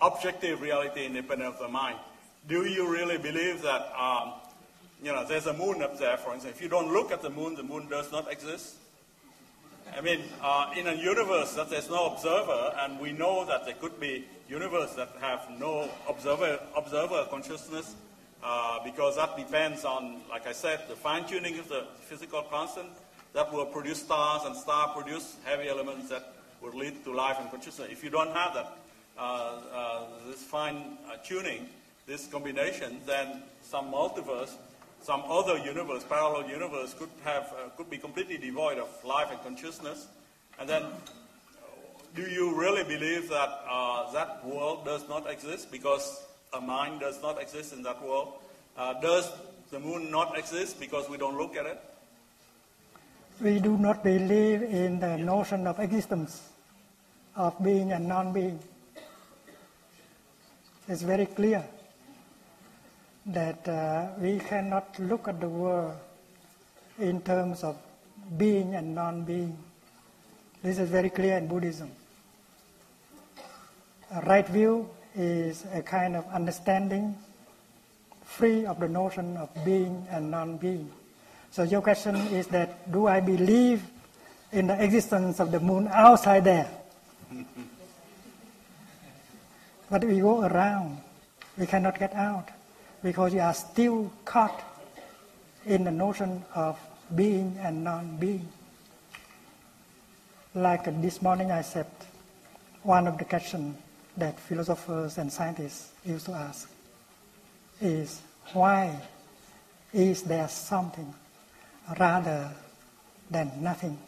objective 0.00 0.60
reality 0.60 1.04
independent 1.04 1.54
of 1.54 1.58
the 1.58 1.66
mind, 1.66 1.96
do 2.48 2.64
you 2.64 2.88
really 2.88 3.18
believe 3.18 3.60
that, 3.62 3.92
um, 3.98 4.34
you 5.02 5.10
know, 5.12 5.26
there's 5.26 5.46
a 5.46 5.52
moon 5.52 5.82
up 5.82 5.98
there, 5.98 6.16
for 6.16 6.32
instance? 6.32 6.54
If 6.56 6.62
you 6.62 6.68
don't 6.68 6.92
look 6.92 7.10
at 7.10 7.22
the 7.22 7.30
moon, 7.30 7.56
the 7.56 7.64
moon 7.64 7.88
does 7.88 8.12
not 8.12 8.30
exist? 8.30 8.76
I 9.96 10.00
mean, 10.00 10.22
uh, 10.40 10.72
in 10.76 10.86
a 10.86 10.94
universe 10.94 11.54
that 11.54 11.70
there's 11.70 11.90
no 11.90 12.06
observer, 12.06 12.72
and 12.78 13.00
we 13.00 13.12
know 13.12 13.44
that 13.46 13.64
there 13.64 13.74
could 13.74 13.98
be 13.98 14.26
universe 14.48 14.94
that 14.94 15.10
have 15.20 15.42
no 15.58 15.88
observer, 16.08 16.60
observer 16.76 17.26
consciousness, 17.30 17.96
uh, 18.42 18.82
because 18.84 19.16
that 19.16 19.36
depends 19.36 19.84
on, 19.84 20.20
like 20.30 20.46
I 20.46 20.52
said, 20.52 20.80
the 20.88 20.96
fine-tuning 20.96 21.58
of 21.58 21.68
the 21.68 21.84
physical 22.00 22.42
constant 22.42 22.88
that 23.32 23.52
will 23.52 23.66
produce 23.66 24.00
stars, 24.00 24.42
and 24.44 24.56
star 24.56 24.88
produce 24.88 25.36
heavy 25.44 25.68
elements 25.68 26.08
that 26.10 26.34
will 26.60 26.76
lead 26.76 27.02
to 27.04 27.12
life 27.12 27.38
and 27.40 27.50
consciousness. 27.50 27.88
If 27.90 28.04
you 28.04 28.10
don't 28.10 28.34
have 28.34 28.54
that, 28.54 28.76
uh, 29.18 29.20
uh, 29.20 30.04
this 30.28 30.42
fine 30.42 30.98
uh, 31.08 31.16
tuning, 31.24 31.68
this 32.06 32.26
combination, 32.26 33.00
then 33.06 33.42
some 33.62 33.92
multiverse 33.92 34.50
some 35.02 35.22
other 35.28 35.58
universe, 35.58 36.04
parallel 36.04 36.48
universe, 36.48 36.94
could 36.94 37.10
have 37.24 37.52
uh, 37.58 37.68
could 37.76 37.90
be 37.90 37.98
completely 37.98 38.38
devoid 38.38 38.78
of 38.78 38.88
life 39.04 39.28
and 39.30 39.42
consciousness, 39.42 40.06
and 40.60 40.68
then 40.68 40.84
do 42.14 42.22
you 42.22 42.54
really 42.54 42.84
believe 42.84 43.28
that 43.28 43.64
uh, 43.68 44.12
that 44.12 44.46
world 44.46 44.84
does 44.84 45.08
not 45.08 45.28
exist 45.28 45.72
because 45.72 46.22
a 46.54 46.60
mind 46.60 47.00
does 47.00 47.20
not 47.22 47.40
exist 47.40 47.72
in 47.72 47.82
that 47.82 48.02
world? 48.02 48.34
Uh, 48.76 48.94
does 49.00 49.30
the 49.70 49.80
moon 49.80 50.10
not 50.10 50.38
exist 50.38 50.78
because 50.78 51.08
we 51.08 51.16
don't 51.16 51.36
look 51.36 51.56
at 51.56 51.66
it? 51.66 51.80
We 53.40 53.58
do 53.58 53.76
not 53.78 54.04
believe 54.04 54.62
in 54.62 55.00
the 55.00 55.16
notion 55.16 55.66
of 55.66 55.80
existence, 55.80 56.42
of 57.36 57.62
being 57.62 57.92
and 57.92 58.06
non-being. 58.06 58.58
It's 60.88 61.02
very 61.02 61.26
clear 61.26 61.64
that 63.26 63.66
uh, 63.66 64.08
we 64.20 64.38
cannot 64.38 64.98
look 64.98 65.28
at 65.28 65.40
the 65.40 65.48
world 65.48 65.94
in 66.98 67.22
terms 67.22 67.64
of 67.64 67.78
being 68.36 68.74
and 68.74 68.94
non-being. 68.94 69.56
This 70.62 70.78
is 70.78 70.90
very 70.90 71.10
clear 71.10 71.38
in 71.38 71.46
Buddhism. 71.46 71.90
A 74.14 74.20
right 74.20 74.46
view 74.46 74.90
is 75.14 75.64
a 75.72 75.82
kind 75.82 76.16
of 76.16 76.26
understanding 76.28 77.16
free 78.24 78.64
of 78.64 78.80
the 78.80 78.88
notion 78.88 79.36
of 79.36 79.48
being 79.64 80.06
and 80.10 80.30
non-being. 80.30 80.90
So 81.50 81.62
your 81.64 81.82
question 81.82 82.16
is 82.16 82.46
that 82.48 82.90
do 82.90 83.06
I 83.06 83.20
believe 83.20 83.82
in 84.52 84.68
the 84.68 84.82
existence 84.82 85.38
of 85.40 85.52
the 85.52 85.60
moon 85.60 85.88
outside 85.88 86.44
there? 86.44 86.70
but 89.90 90.04
we 90.04 90.20
go 90.20 90.46
around, 90.46 90.98
we 91.58 91.66
cannot 91.66 91.98
get 91.98 92.14
out 92.14 92.48
because 93.02 93.34
you 93.34 93.40
are 93.40 93.54
still 93.54 94.10
caught 94.24 94.64
in 95.66 95.84
the 95.84 95.90
notion 95.90 96.44
of 96.54 96.78
being 97.14 97.58
and 97.60 97.84
non-being. 97.84 98.48
Like 100.54 100.88
uh, 100.88 100.92
this 100.96 101.20
morning 101.20 101.50
I 101.50 101.62
said, 101.62 101.86
one 102.82 103.06
of 103.06 103.18
the 103.18 103.24
questions 103.24 103.76
that 104.16 104.38
philosophers 104.38 105.18
and 105.18 105.32
scientists 105.32 105.92
used 106.04 106.26
to 106.26 106.32
ask 106.32 106.68
is 107.80 108.20
why 108.52 108.94
is 109.92 110.22
there 110.22 110.48
something 110.48 111.12
rather 111.98 112.50
than 113.30 113.50
nothing? 113.60 113.98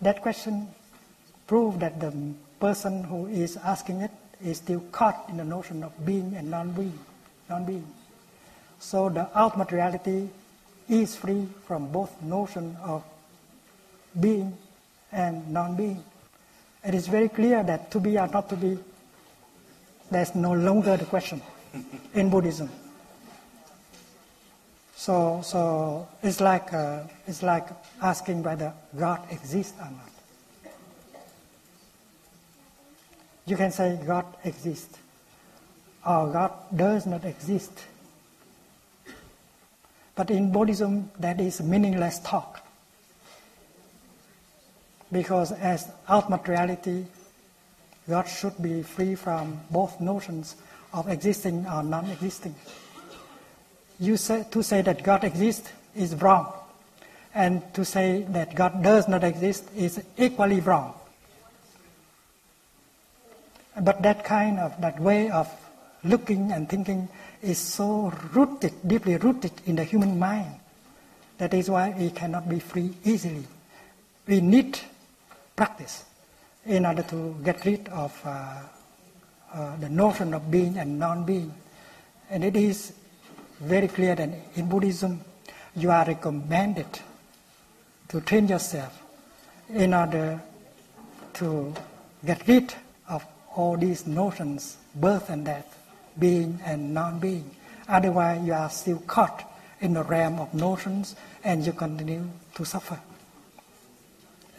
That 0.00 0.22
question 0.22 0.68
proves 1.46 1.78
that 1.78 2.00
the 2.00 2.12
person 2.60 3.04
who 3.04 3.26
is 3.26 3.56
asking 3.56 4.02
it 4.02 4.10
is 4.44 4.58
still 4.58 4.80
caught 4.92 5.26
in 5.28 5.36
the 5.36 5.44
notion 5.44 5.82
of 5.82 5.92
being 6.04 6.34
and 6.36 6.50
non-being. 6.50 6.98
non-being. 7.48 7.86
So 8.78 9.08
the 9.08 9.28
ultimate 9.34 9.72
reality 9.72 10.28
is 10.88 11.16
free 11.16 11.48
from 11.66 11.90
both 11.90 12.22
notion 12.22 12.76
of 12.82 13.02
being 14.18 14.56
and 15.12 15.50
non-being. 15.50 16.04
It 16.84 16.94
is 16.94 17.08
very 17.08 17.28
clear 17.28 17.62
that 17.62 17.90
to 17.90 18.00
be 18.00 18.18
or 18.18 18.28
not 18.28 18.48
to 18.50 18.56
be, 18.56 18.78
there's 20.10 20.34
no 20.34 20.52
longer 20.52 20.96
the 20.96 21.04
question 21.04 21.42
in 22.14 22.30
Buddhism. 22.30 22.70
So, 24.94 25.40
so 25.44 26.08
it's 26.22 26.40
like 26.40 26.72
uh, 26.72 27.02
it's 27.26 27.42
like 27.42 27.68
asking 28.02 28.42
whether 28.42 28.72
God 28.98 29.20
exists 29.30 29.74
or 29.78 29.84
not. 29.90 30.72
You 33.46 33.56
can 33.56 33.70
say 33.70 33.98
God 34.06 34.26
exists, 34.44 34.98
or 36.06 36.30
God 36.32 36.52
does 36.74 37.06
not 37.06 37.24
exist. 37.24 37.72
But 40.14 40.30
in 40.30 40.52
Buddhism, 40.52 41.10
that 41.20 41.40
is 41.40 41.60
meaningless 41.62 42.18
talk. 42.18 42.67
Because 45.10 45.52
as 45.52 45.90
ultimate 46.08 46.46
reality, 46.48 47.04
God 48.08 48.28
should 48.28 48.60
be 48.62 48.82
free 48.82 49.14
from 49.14 49.60
both 49.70 50.00
notions 50.00 50.56
of 50.92 51.08
existing 51.08 51.66
or 51.66 51.82
non 51.82 52.06
existing. 52.10 52.54
You 54.00 54.16
say, 54.16 54.46
to 54.50 54.62
say 54.62 54.82
that 54.82 55.02
God 55.02 55.24
exists 55.24 55.70
is 55.94 56.14
wrong, 56.16 56.52
and 57.34 57.62
to 57.74 57.84
say 57.84 58.22
that 58.30 58.54
God 58.54 58.82
does 58.82 59.08
not 59.08 59.24
exist 59.24 59.64
is 59.76 60.02
equally 60.16 60.60
wrong. 60.60 60.94
But 63.80 64.02
that 64.02 64.24
kind 64.24 64.58
of 64.58 64.80
that 64.80 64.98
way 65.00 65.30
of 65.30 65.48
looking 66.04 66.52
and 66.52 66.68
thinking 66.68 67.08
is 67.42 67.58
so 67.58 68.12
rooted, 68.32 68.72
deeply 68.86 69.16
rooted 69.16 69.52
in 69.66 69.76
the 69.76 69.84
human 69.84 70.18
mind. 70.18 70.54
That 71.38 71.54
is 71.54 71.70
why 71.70 71.94
we 71.96 72.10
cannot 72.10 72.48
be 72.48 72.58
free 72.58 72.94
easily. 73.04 73.44
We 74.26 74.40
need 74.40 74.78
practice 75.58 76.04
in 76.64 76.86
order 76.86 77.02
to 77.02 77.36
get 77.42 77.64
rid 77.64 77.88
of 77.88 78.12
uh, 78.24 78.62
uh, 79.52 79.76
the 79.76 79.88
notion 79.88 80.32
of 80.32 80.50
being 80.50 80.78
and 80.78 80.98
non-being. 80.98 81.52
And 82.30 82.44
it 82.44 82.56
is 82.56 82.92
very 83.60 83.88
clear 83.88 84.14
that 84.14 84.30
in 84.54 84.68
Buddhism, 84.68 85.20
you 85.74 85.90
are 85.90 86.04
recommended 86.04 86.86
to 88.08 88.20
train 88.20 88.46
yourself 88.46 89.02
in 89.68 89.94
order 89.94 90.40
to 91.34 91.74
get 92.24 92.46
rid 92.46 92.74
of 93.08 93.24
all 93.56 93.76
these 93.76 94.06
notions, 94.06 94.76
birth 94.94 95.28
and 95.30 95.44
death, 95.44 95.76
being 96.18 96.60
and 96.64 96.94
non-being. 96.94 97.50
Otherwise, 97.88 98.46
you 98.46 98.52
are 98.52 98.70
still 98.70 98.98
caught 99.06 99.44
in 99.80 99.94
the 99.94 100.04
realm 100.04 100.38
of 100.38 100.52
notions 100.54 101.16
and 101.42 101.66
you 101.66 101.72
continue 101.72 102.28
to 102.54 102.64
suffer. 102.64 103.00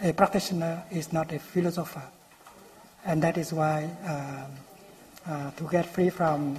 A 0.02 0.14
practitioner 0.14 0.84
is 0.92 1.12
not 1.12 1.32
a 1.32 1.40
philosopher. 1.40 2.04
And 3.06 3.22
that 3.24 3.38
is 3.38 3.54
why 3.54 3.90
uh, 4.06 5.30
uh, 5.30 5.52
to 5.52 5.64
get 5.70 5.86
free 5.86 6.10
from 6.10 6.58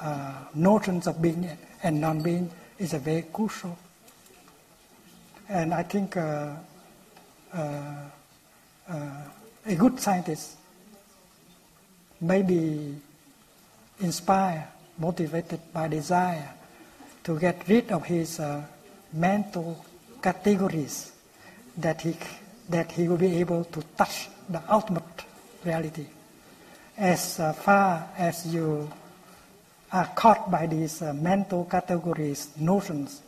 uh, 0.00 0.32
notions 0.54 1.06
of 1.06 1.20
being 1.20 1.48
and 1.82 2.00
non-being 2.00 2.50
is 2.78 2.94
a 2.94 2.98
very 2.98 3.22
crucial. 3.32 3.76
And 5.48 5.72
I 5.72 5.82
think 5.82 6.16
uh, 6.16 6.50
uh, 7.54 7.94
uh, 8.88 9.10
a 9.66 9.74
good 9.74 9.98
scientist 9.98 10.56
may 12.20 12.42
be 12.42 12.94
inspired, 14.00 14.68
motivated 14.98 15.60
by 15.72 15.88
desire 15.88 16.50
to 17.24 17.38
get 17.38 17.66
rid 17.68 17.90
of 17.90 18.04
his 18.04 18.40
mental 19.12 19.84
categories 20.22 21.12
that 21.76 22.00
he, 22.02 22.14
that 22.68 22.92
he 22.92 23.08
will 23.08 23.16
be 23.16 23.36
able 23.40 23.64
to 23.64 23.82
touch 23.96 24.28
the 24.48 24.62
ultimate 24.70 25.24
reality. 25.64 26.06
As 26.96 27.38
uh, 27.40 27.52
far 27.52 28.08
as 28.16 28.46
you 28.46 28.90
are 29.92 30.06
caught 30.14 30.50
by 30.50 30.66
these 30.66 31.00
uh, 31.00 31.12
mental 31.14 31.64
categories, 31.64 32.50
notions, 32.58 33.22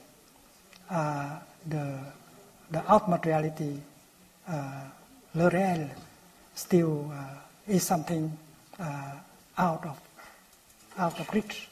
uh, 0.90 1.38
the, 1.66 1.98
the 2.70 2.92
ultimate 2.92 3.24
reality, 3.24 3.76
uh, 4.48 4.84
le 5.34 5.48
réel, 5.48 5.88
still 6.54 7.10
uh, 7.12 7.40
is 7.66 7.82
something 7.82 8.36
uh, 8.78 9.12
out 9.56 9.84
of 9.86 9.98
out 10.98 11.18
of 11.18 11.32
reach. 11.32 11.69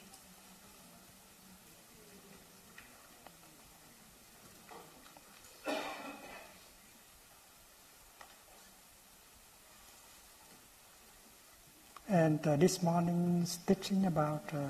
And 12.10 12.44
uh, 12.46 12.56
this 12.56 12.82
morning's 12.82 13.58
teaching 13.66 14.06
about 14.06 14.42
uh, 14.54 14.60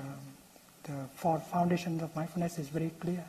the 0.83 1.07
four 1.15 1.39
foundations 1.39 2.03
of 2.03 2.13
mindfulness 2.13 2.59
is 2.59 2.67
very 2.67 2.91
clear. 2.99 3.23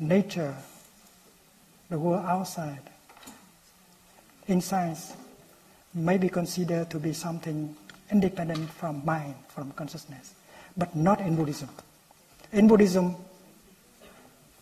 Nature, 0.00 0.56
the 1.88 1.96
world 1.96 2.24
outside, 2.26 2.82
in 4.48 4.60
science, 4.60 5.14
may 5.94 6.18
be 6.18 6.28
considered 6.28 6.90
to 6.90 6.98
be 6.98 7.12
something 7.12 7.76
independent 8.10 8.68
from 8.70 9.04
mind, 9.04 9.36
from 9.46 9.70
consciousness, 9.72 10.34
but 10.76 10.96
not 10.96 11.20
in 11.20 11.36
Buddhism. 11.36 11.68
In 12.52 12.66
Buddhism, 12.66 13.14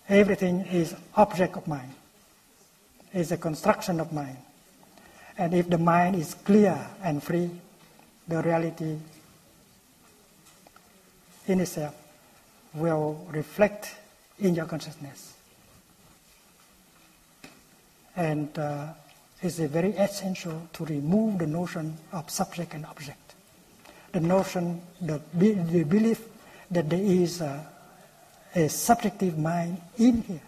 everything 0.06 0.60
is 0.66 0.94
object 1.16 1.56
of 1.56 1.66
mind, 1.66 1.94
is 3.14 3.32
a 3.32 3.38
construction 3.38 4.00
of 4.00 4.12
mind. 4.12 4.36
And 5.38 5.54
if 5.54 5.68
the 5.68 5.78
mind 5.78 6.16
is 6.16 6.34
clear 6.34 6.78
and 7.02 7.22
free, 7.22 7.50
the 8.26 8.42
reality 8.42 8.96
in 11.46 11.60
itself 11.60 11.94
will 12.74 13.26
reflect 13.30 13.94
in 14.38 14.54
your 14.54 14.66
consciousness. 14.66 15.34
And 18.16 18.58
uh, 18.58 18.88
it's 19.42 19.58
very 19.58 19.90
essential 19.90 20.68
to 20.72 20.84
remove 20.86 21.38
the 21.38 21.46
notion 21.46 21.96
of 22.12 22.30
subject 22.30 22.74
and 22.74 22.86
object. 22.86 23.34
The 24.12 24.20
notion, 24.20 24.80
the, 25.00 25.20
the 25.34 25.84
belief 25.84 26.22
that 26.70 26.88
there 26.88 27.00
is 27.00 27.42
a, 27.42 27.66
a 28.54 28.68
subjective 28.68 29.38
mind 29.38 29.80
in 29.98 30.22
here. 30.22 30.40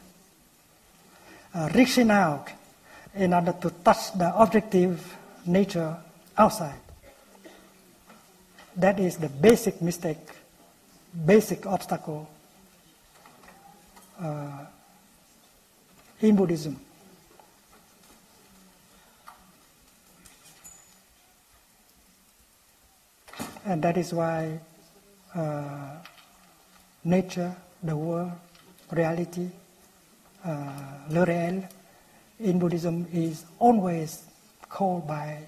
Uh, 1.55 1.69
reaching 1.75 2.11
out 2.11 2.49
in 3.19 3.35
order 3.35 3.53
to 3.53 3.71
touch 3.83 4.13
the 4.17 4.33
objective 4.39 5.17
nature 5.45 5.97
outside. 6.37 6.79
That 8.77 9.01
is 9.01 9.17
the 9.17 9.29
basic 9.29 9.83
mistake, 9.83 10.23
basic 11.27 11.67
obstacle 11.67 12.31
uh, 14.23 14.67
in 16.21 16.37
Buddhism. 16.37 16.79
And 23.67 23.83
that 23.83 23.99
is 23.99 24.15
why 24.15 24.61
uh, 25.35 25.97
nature, 27.05 27.55
the 27.83 27.97
world, 27.97 28.31
reality, 28.93 29.51
uh, 30.45 30.71
le 31.11 31.25
réel, 31.25 31.69
in 32.41 32.59
Buddhism 32.59 33.07
is 33.13 33.45
always 33.59 34.23
called 34.69 35.07
by 35.07 35.39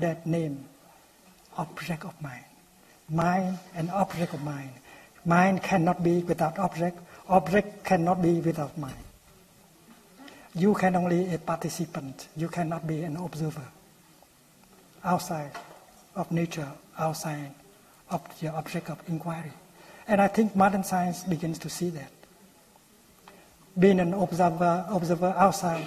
that 0.00 0.26
name, 0.26 0.64
object 1.56 2.04
of 2.04 2.20
mind. 2.22 2.44
Mind 3.08 3.58
and 3.74 3.90
object 3.90 4.34
of 4.34 4.42
mind. 4.42 4.70
Mind 5.24 5.62
cannot 5.62 6.02
be 6.02 6.20
without 6.20 6.58
object, 6.58 6.98
object 7.28 7.84
cannot 7.84 8.22
be 8.22 8.40
without 8.40 8.76
mind. 8.78 8.96
You 10.54 10.74
can 10.74 10.96
only 10.96 11.24
be 11.24 11.34
a 11.34 11.38
participant, 11.38 12.28
you 12.36 12.48
cannot 12.48 12.86
be 12.86 13.02
an 13.02 13.16
observer 13.16 13.66
outside 15.04 15.52
of 16.16 16.30
nature, 16.32 16.68
outside 16.98 17.54
of 18.10 18.20
the 18.40 18.52
object 18.52 18.90
of 18.90 18.98
inquiry. 19.08 19.52
And 20.08 20.20
I 20.20 20.28
think 20.28 20.56
modern 20.56 20.82
science 20.82 21.22
begins 21.22 21.58
to 21.60 21.70
see 21.70 21.90
that. 21.90 22.10
Being 23.80 23.98
an 23.98 24.12
observer, 24.12 24.84
observer 24.90 25.34
outside, 25.38 25.86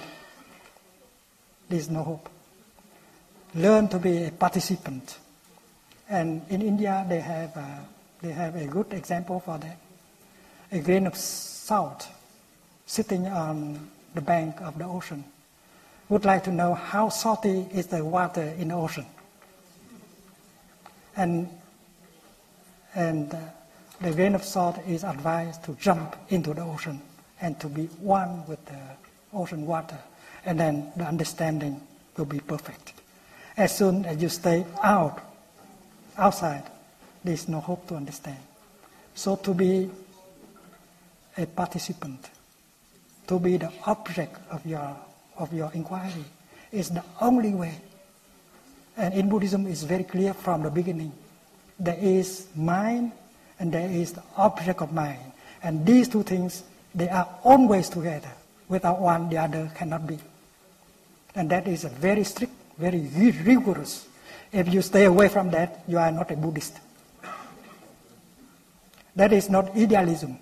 there's 1.68 1.88
no 1.88 2.02
hope. 2.02 2.28
Learn 3.54 3.88
to 3.88 3.98
be 3.98 4.24
a 4.24 4.30
participant. 4.32 5.18
And 6.10 6.42
in 6.50 6.60
India, 6.60 7.06
they 7.08 7.20
have, 7.20 7.56
uh, 7.56 7.78
they 8.20 8.32
have 8.32 8.56
a 8.56 8.66
good 8.66 8.92
example 8.92 9.38
for 9.38 9.58
that. 9.58 9.78
A 10.72 10.80
grain 10.80 11.06
of 11.06 11.16
salt 11.16 12.08
sitting 12.84 13.28
on 13.28 13.88
the 14.14 14.20
bank 14.20 14.60
of 14.60 14.76
the 14.76 14.84
ocean 14.84 15.24
would 16.08 16.24
like 16.24 16.42
to 16.44 16.52
know 16.52 16.74
how 16.74 17.08
salty 17.08 17.68
is 17.72 17.86
the 17.86 18.04
water 18.04 18.42
in 18.58 18.68
the 18.68 18.74
ocean. 18.74 19.06
And, 21.16 21.48
and 22.94 23.32
uh, 23.32 23.38
the 24.00 24.10
grain 24.10 24.34
of 24.34 24.42
salt 24.42 24.80
is 24.86 25.04
advised 25.04 25.64
to 25.64 25.74
jump 25.74 26.16
into 26.28 26.52
the 26.52 26.62
ocean 26.62 27.00
and 27.44 27.60
to 27.60 27.68
be 27.68 27.84
one 28.00 28.42
with 28.46 28.64
the 28.64 28.80
ocean 29.34 29.66
water. 29.66 29.98
And 30.46 30.58
then 30.58 30.90
the 30.96 31.04
understanding 31.04 31.78
will 32.16 32.24
be 32.24 32.40
perfect. 32.40 32.94
As 33.54 33.76
soon 33.76 34.06
as 34.06 34.20
you 34.22 34.30
stay 34.30 34.64
out, 34.82 35.20
outside, 36.16 36.64
there 37.22 37.34
is 37.34 37.46
no 37.46 37.60
hope 37.60 37.86
to 37.88 37.96
understand. 37.96 38.38
So 39.14 39.36
to 39.36 39.52
be 39.52 39.90
a 41.36 41.44
participant, 41.44 42.30
to 43.26 43.38
be 43.38 43.58
the 43.58 43.70
object 43.86 44.36
of 44.50 44.64
your, 44.64 44.96
of 45.36 45.52
your 45.52 45.70
inquiry 45.74 46.24
is 46.72 46.88
the 46.88 47.04
only 47.20 47.52
way. 47.52 47.76
And 48.96 49.12
in 49.12 49.28
Buddhism, 49.28 49.66
it's 49.66 49.82
very 49.82 50.04
clear 50.04 50.32
from 50.32 50.62
the 50.62 50.70
beginning. 50.70 51.12
There 51.78 51.98
is 52.00 52.48
mind 52.56 53.12
and 53.58 53.70
there 53.70 53.90
is 53.90 54.12
the 54.12 54.22
object 54.38 54.80
of 54.80 54.94
mind. 54.94 55.32
And 55.62 55.84
these 55.84 56.08
two 56.08 56.22
things, 56.22 56.62
they 56.94 57.08
are 57.08 57.28
always 57.42 57.88
together. 57.88 58.30
Without 58.68 59.00
one, 59.00 59.28
the 59.28 59.38
other 59.38 59.70
cannot 59.74 60.06
be. 60.06 60.18
And 61.34 61.50
that 61.50 61.66
is 61.66 61.84
a 61.84 61.88
very 61.88 62.24
strict, 62.24 62.52
very 62.78 63.00
rigorous. 63.44 64.06
If 64.52 64.72
you 64.72 64.82
stay 64.82 65.04
away 65.04 65.28
from 65.28 65.50
that, 65.50 65.82
you 65.88 65.98
are 65.98 66.12
not 66.12 66.30
a 66.30 66.36
Buddhist. 66.36 66.78
That 69.16 69.32
is 69.32 69.50
not 69.50 69.76
idealism. 69.76 70.38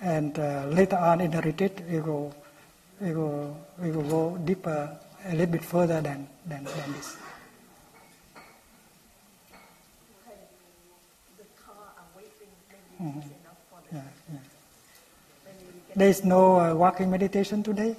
And 0.00 0.38
uh, 0.38 0.66
later 0.70 0.96
on 0.96 1.20
in 1.20 1.30
the 1.30 1.40
retreat, 1.42 1.80
we 1.88 2.00
will, 2.00 2.34
we 3.00 3.14
will, 3.14 3.56
we 3.80 3.90
will 3.90 4.02
go 4.02 4.36
deeper, 4.38 4.98
a 5.26 5.30
little 5.32 5.46
bit 5.46 5.64
further 5.64 6.00
than, 6.00 6.28
than, 6.46 6.64
than 6.64 6.92
this. 6.92 7.16
Mm-hmm. 13.00 13.33
There 15.96 16.08
is 16.08 16.24
no 16.24 16.58
uh, 16.58 16.74
walking 16.74 17.08
meditation 17.08 17.62
today. 17.62 17.94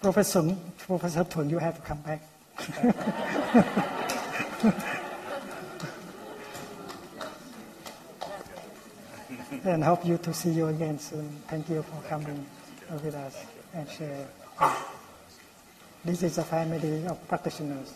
Professor, 0.00 0.56
Professor 0.78 1.24
Thuan, 1.24 1.50
you 1.50 1.58
have 1.58 1.74
to 1.74 1.82
come 1.82 1.98
back. 2.02 2.22
and 9.64 9.82
hope 9.82 10.06
you 10.06 10.18
to 10.18 10.32
see 10.32 10.50
you 10.50 10.68
again 10.68 11.00
soon. 11.00 11.28
Thank 11.48 11.68
you 11.68 11.82
for 11.82 12.00
coming 12.08 12.46
with 13.02 13.16
us 13.16 13.44
and 13.74 13.90
share. 13.90 14.28
This 16.04 16.22
is 16.22 16.38
a 16.38 16.44
family 16.44 17.04
of 17.06 17.26
practitioners. 17.26 17.92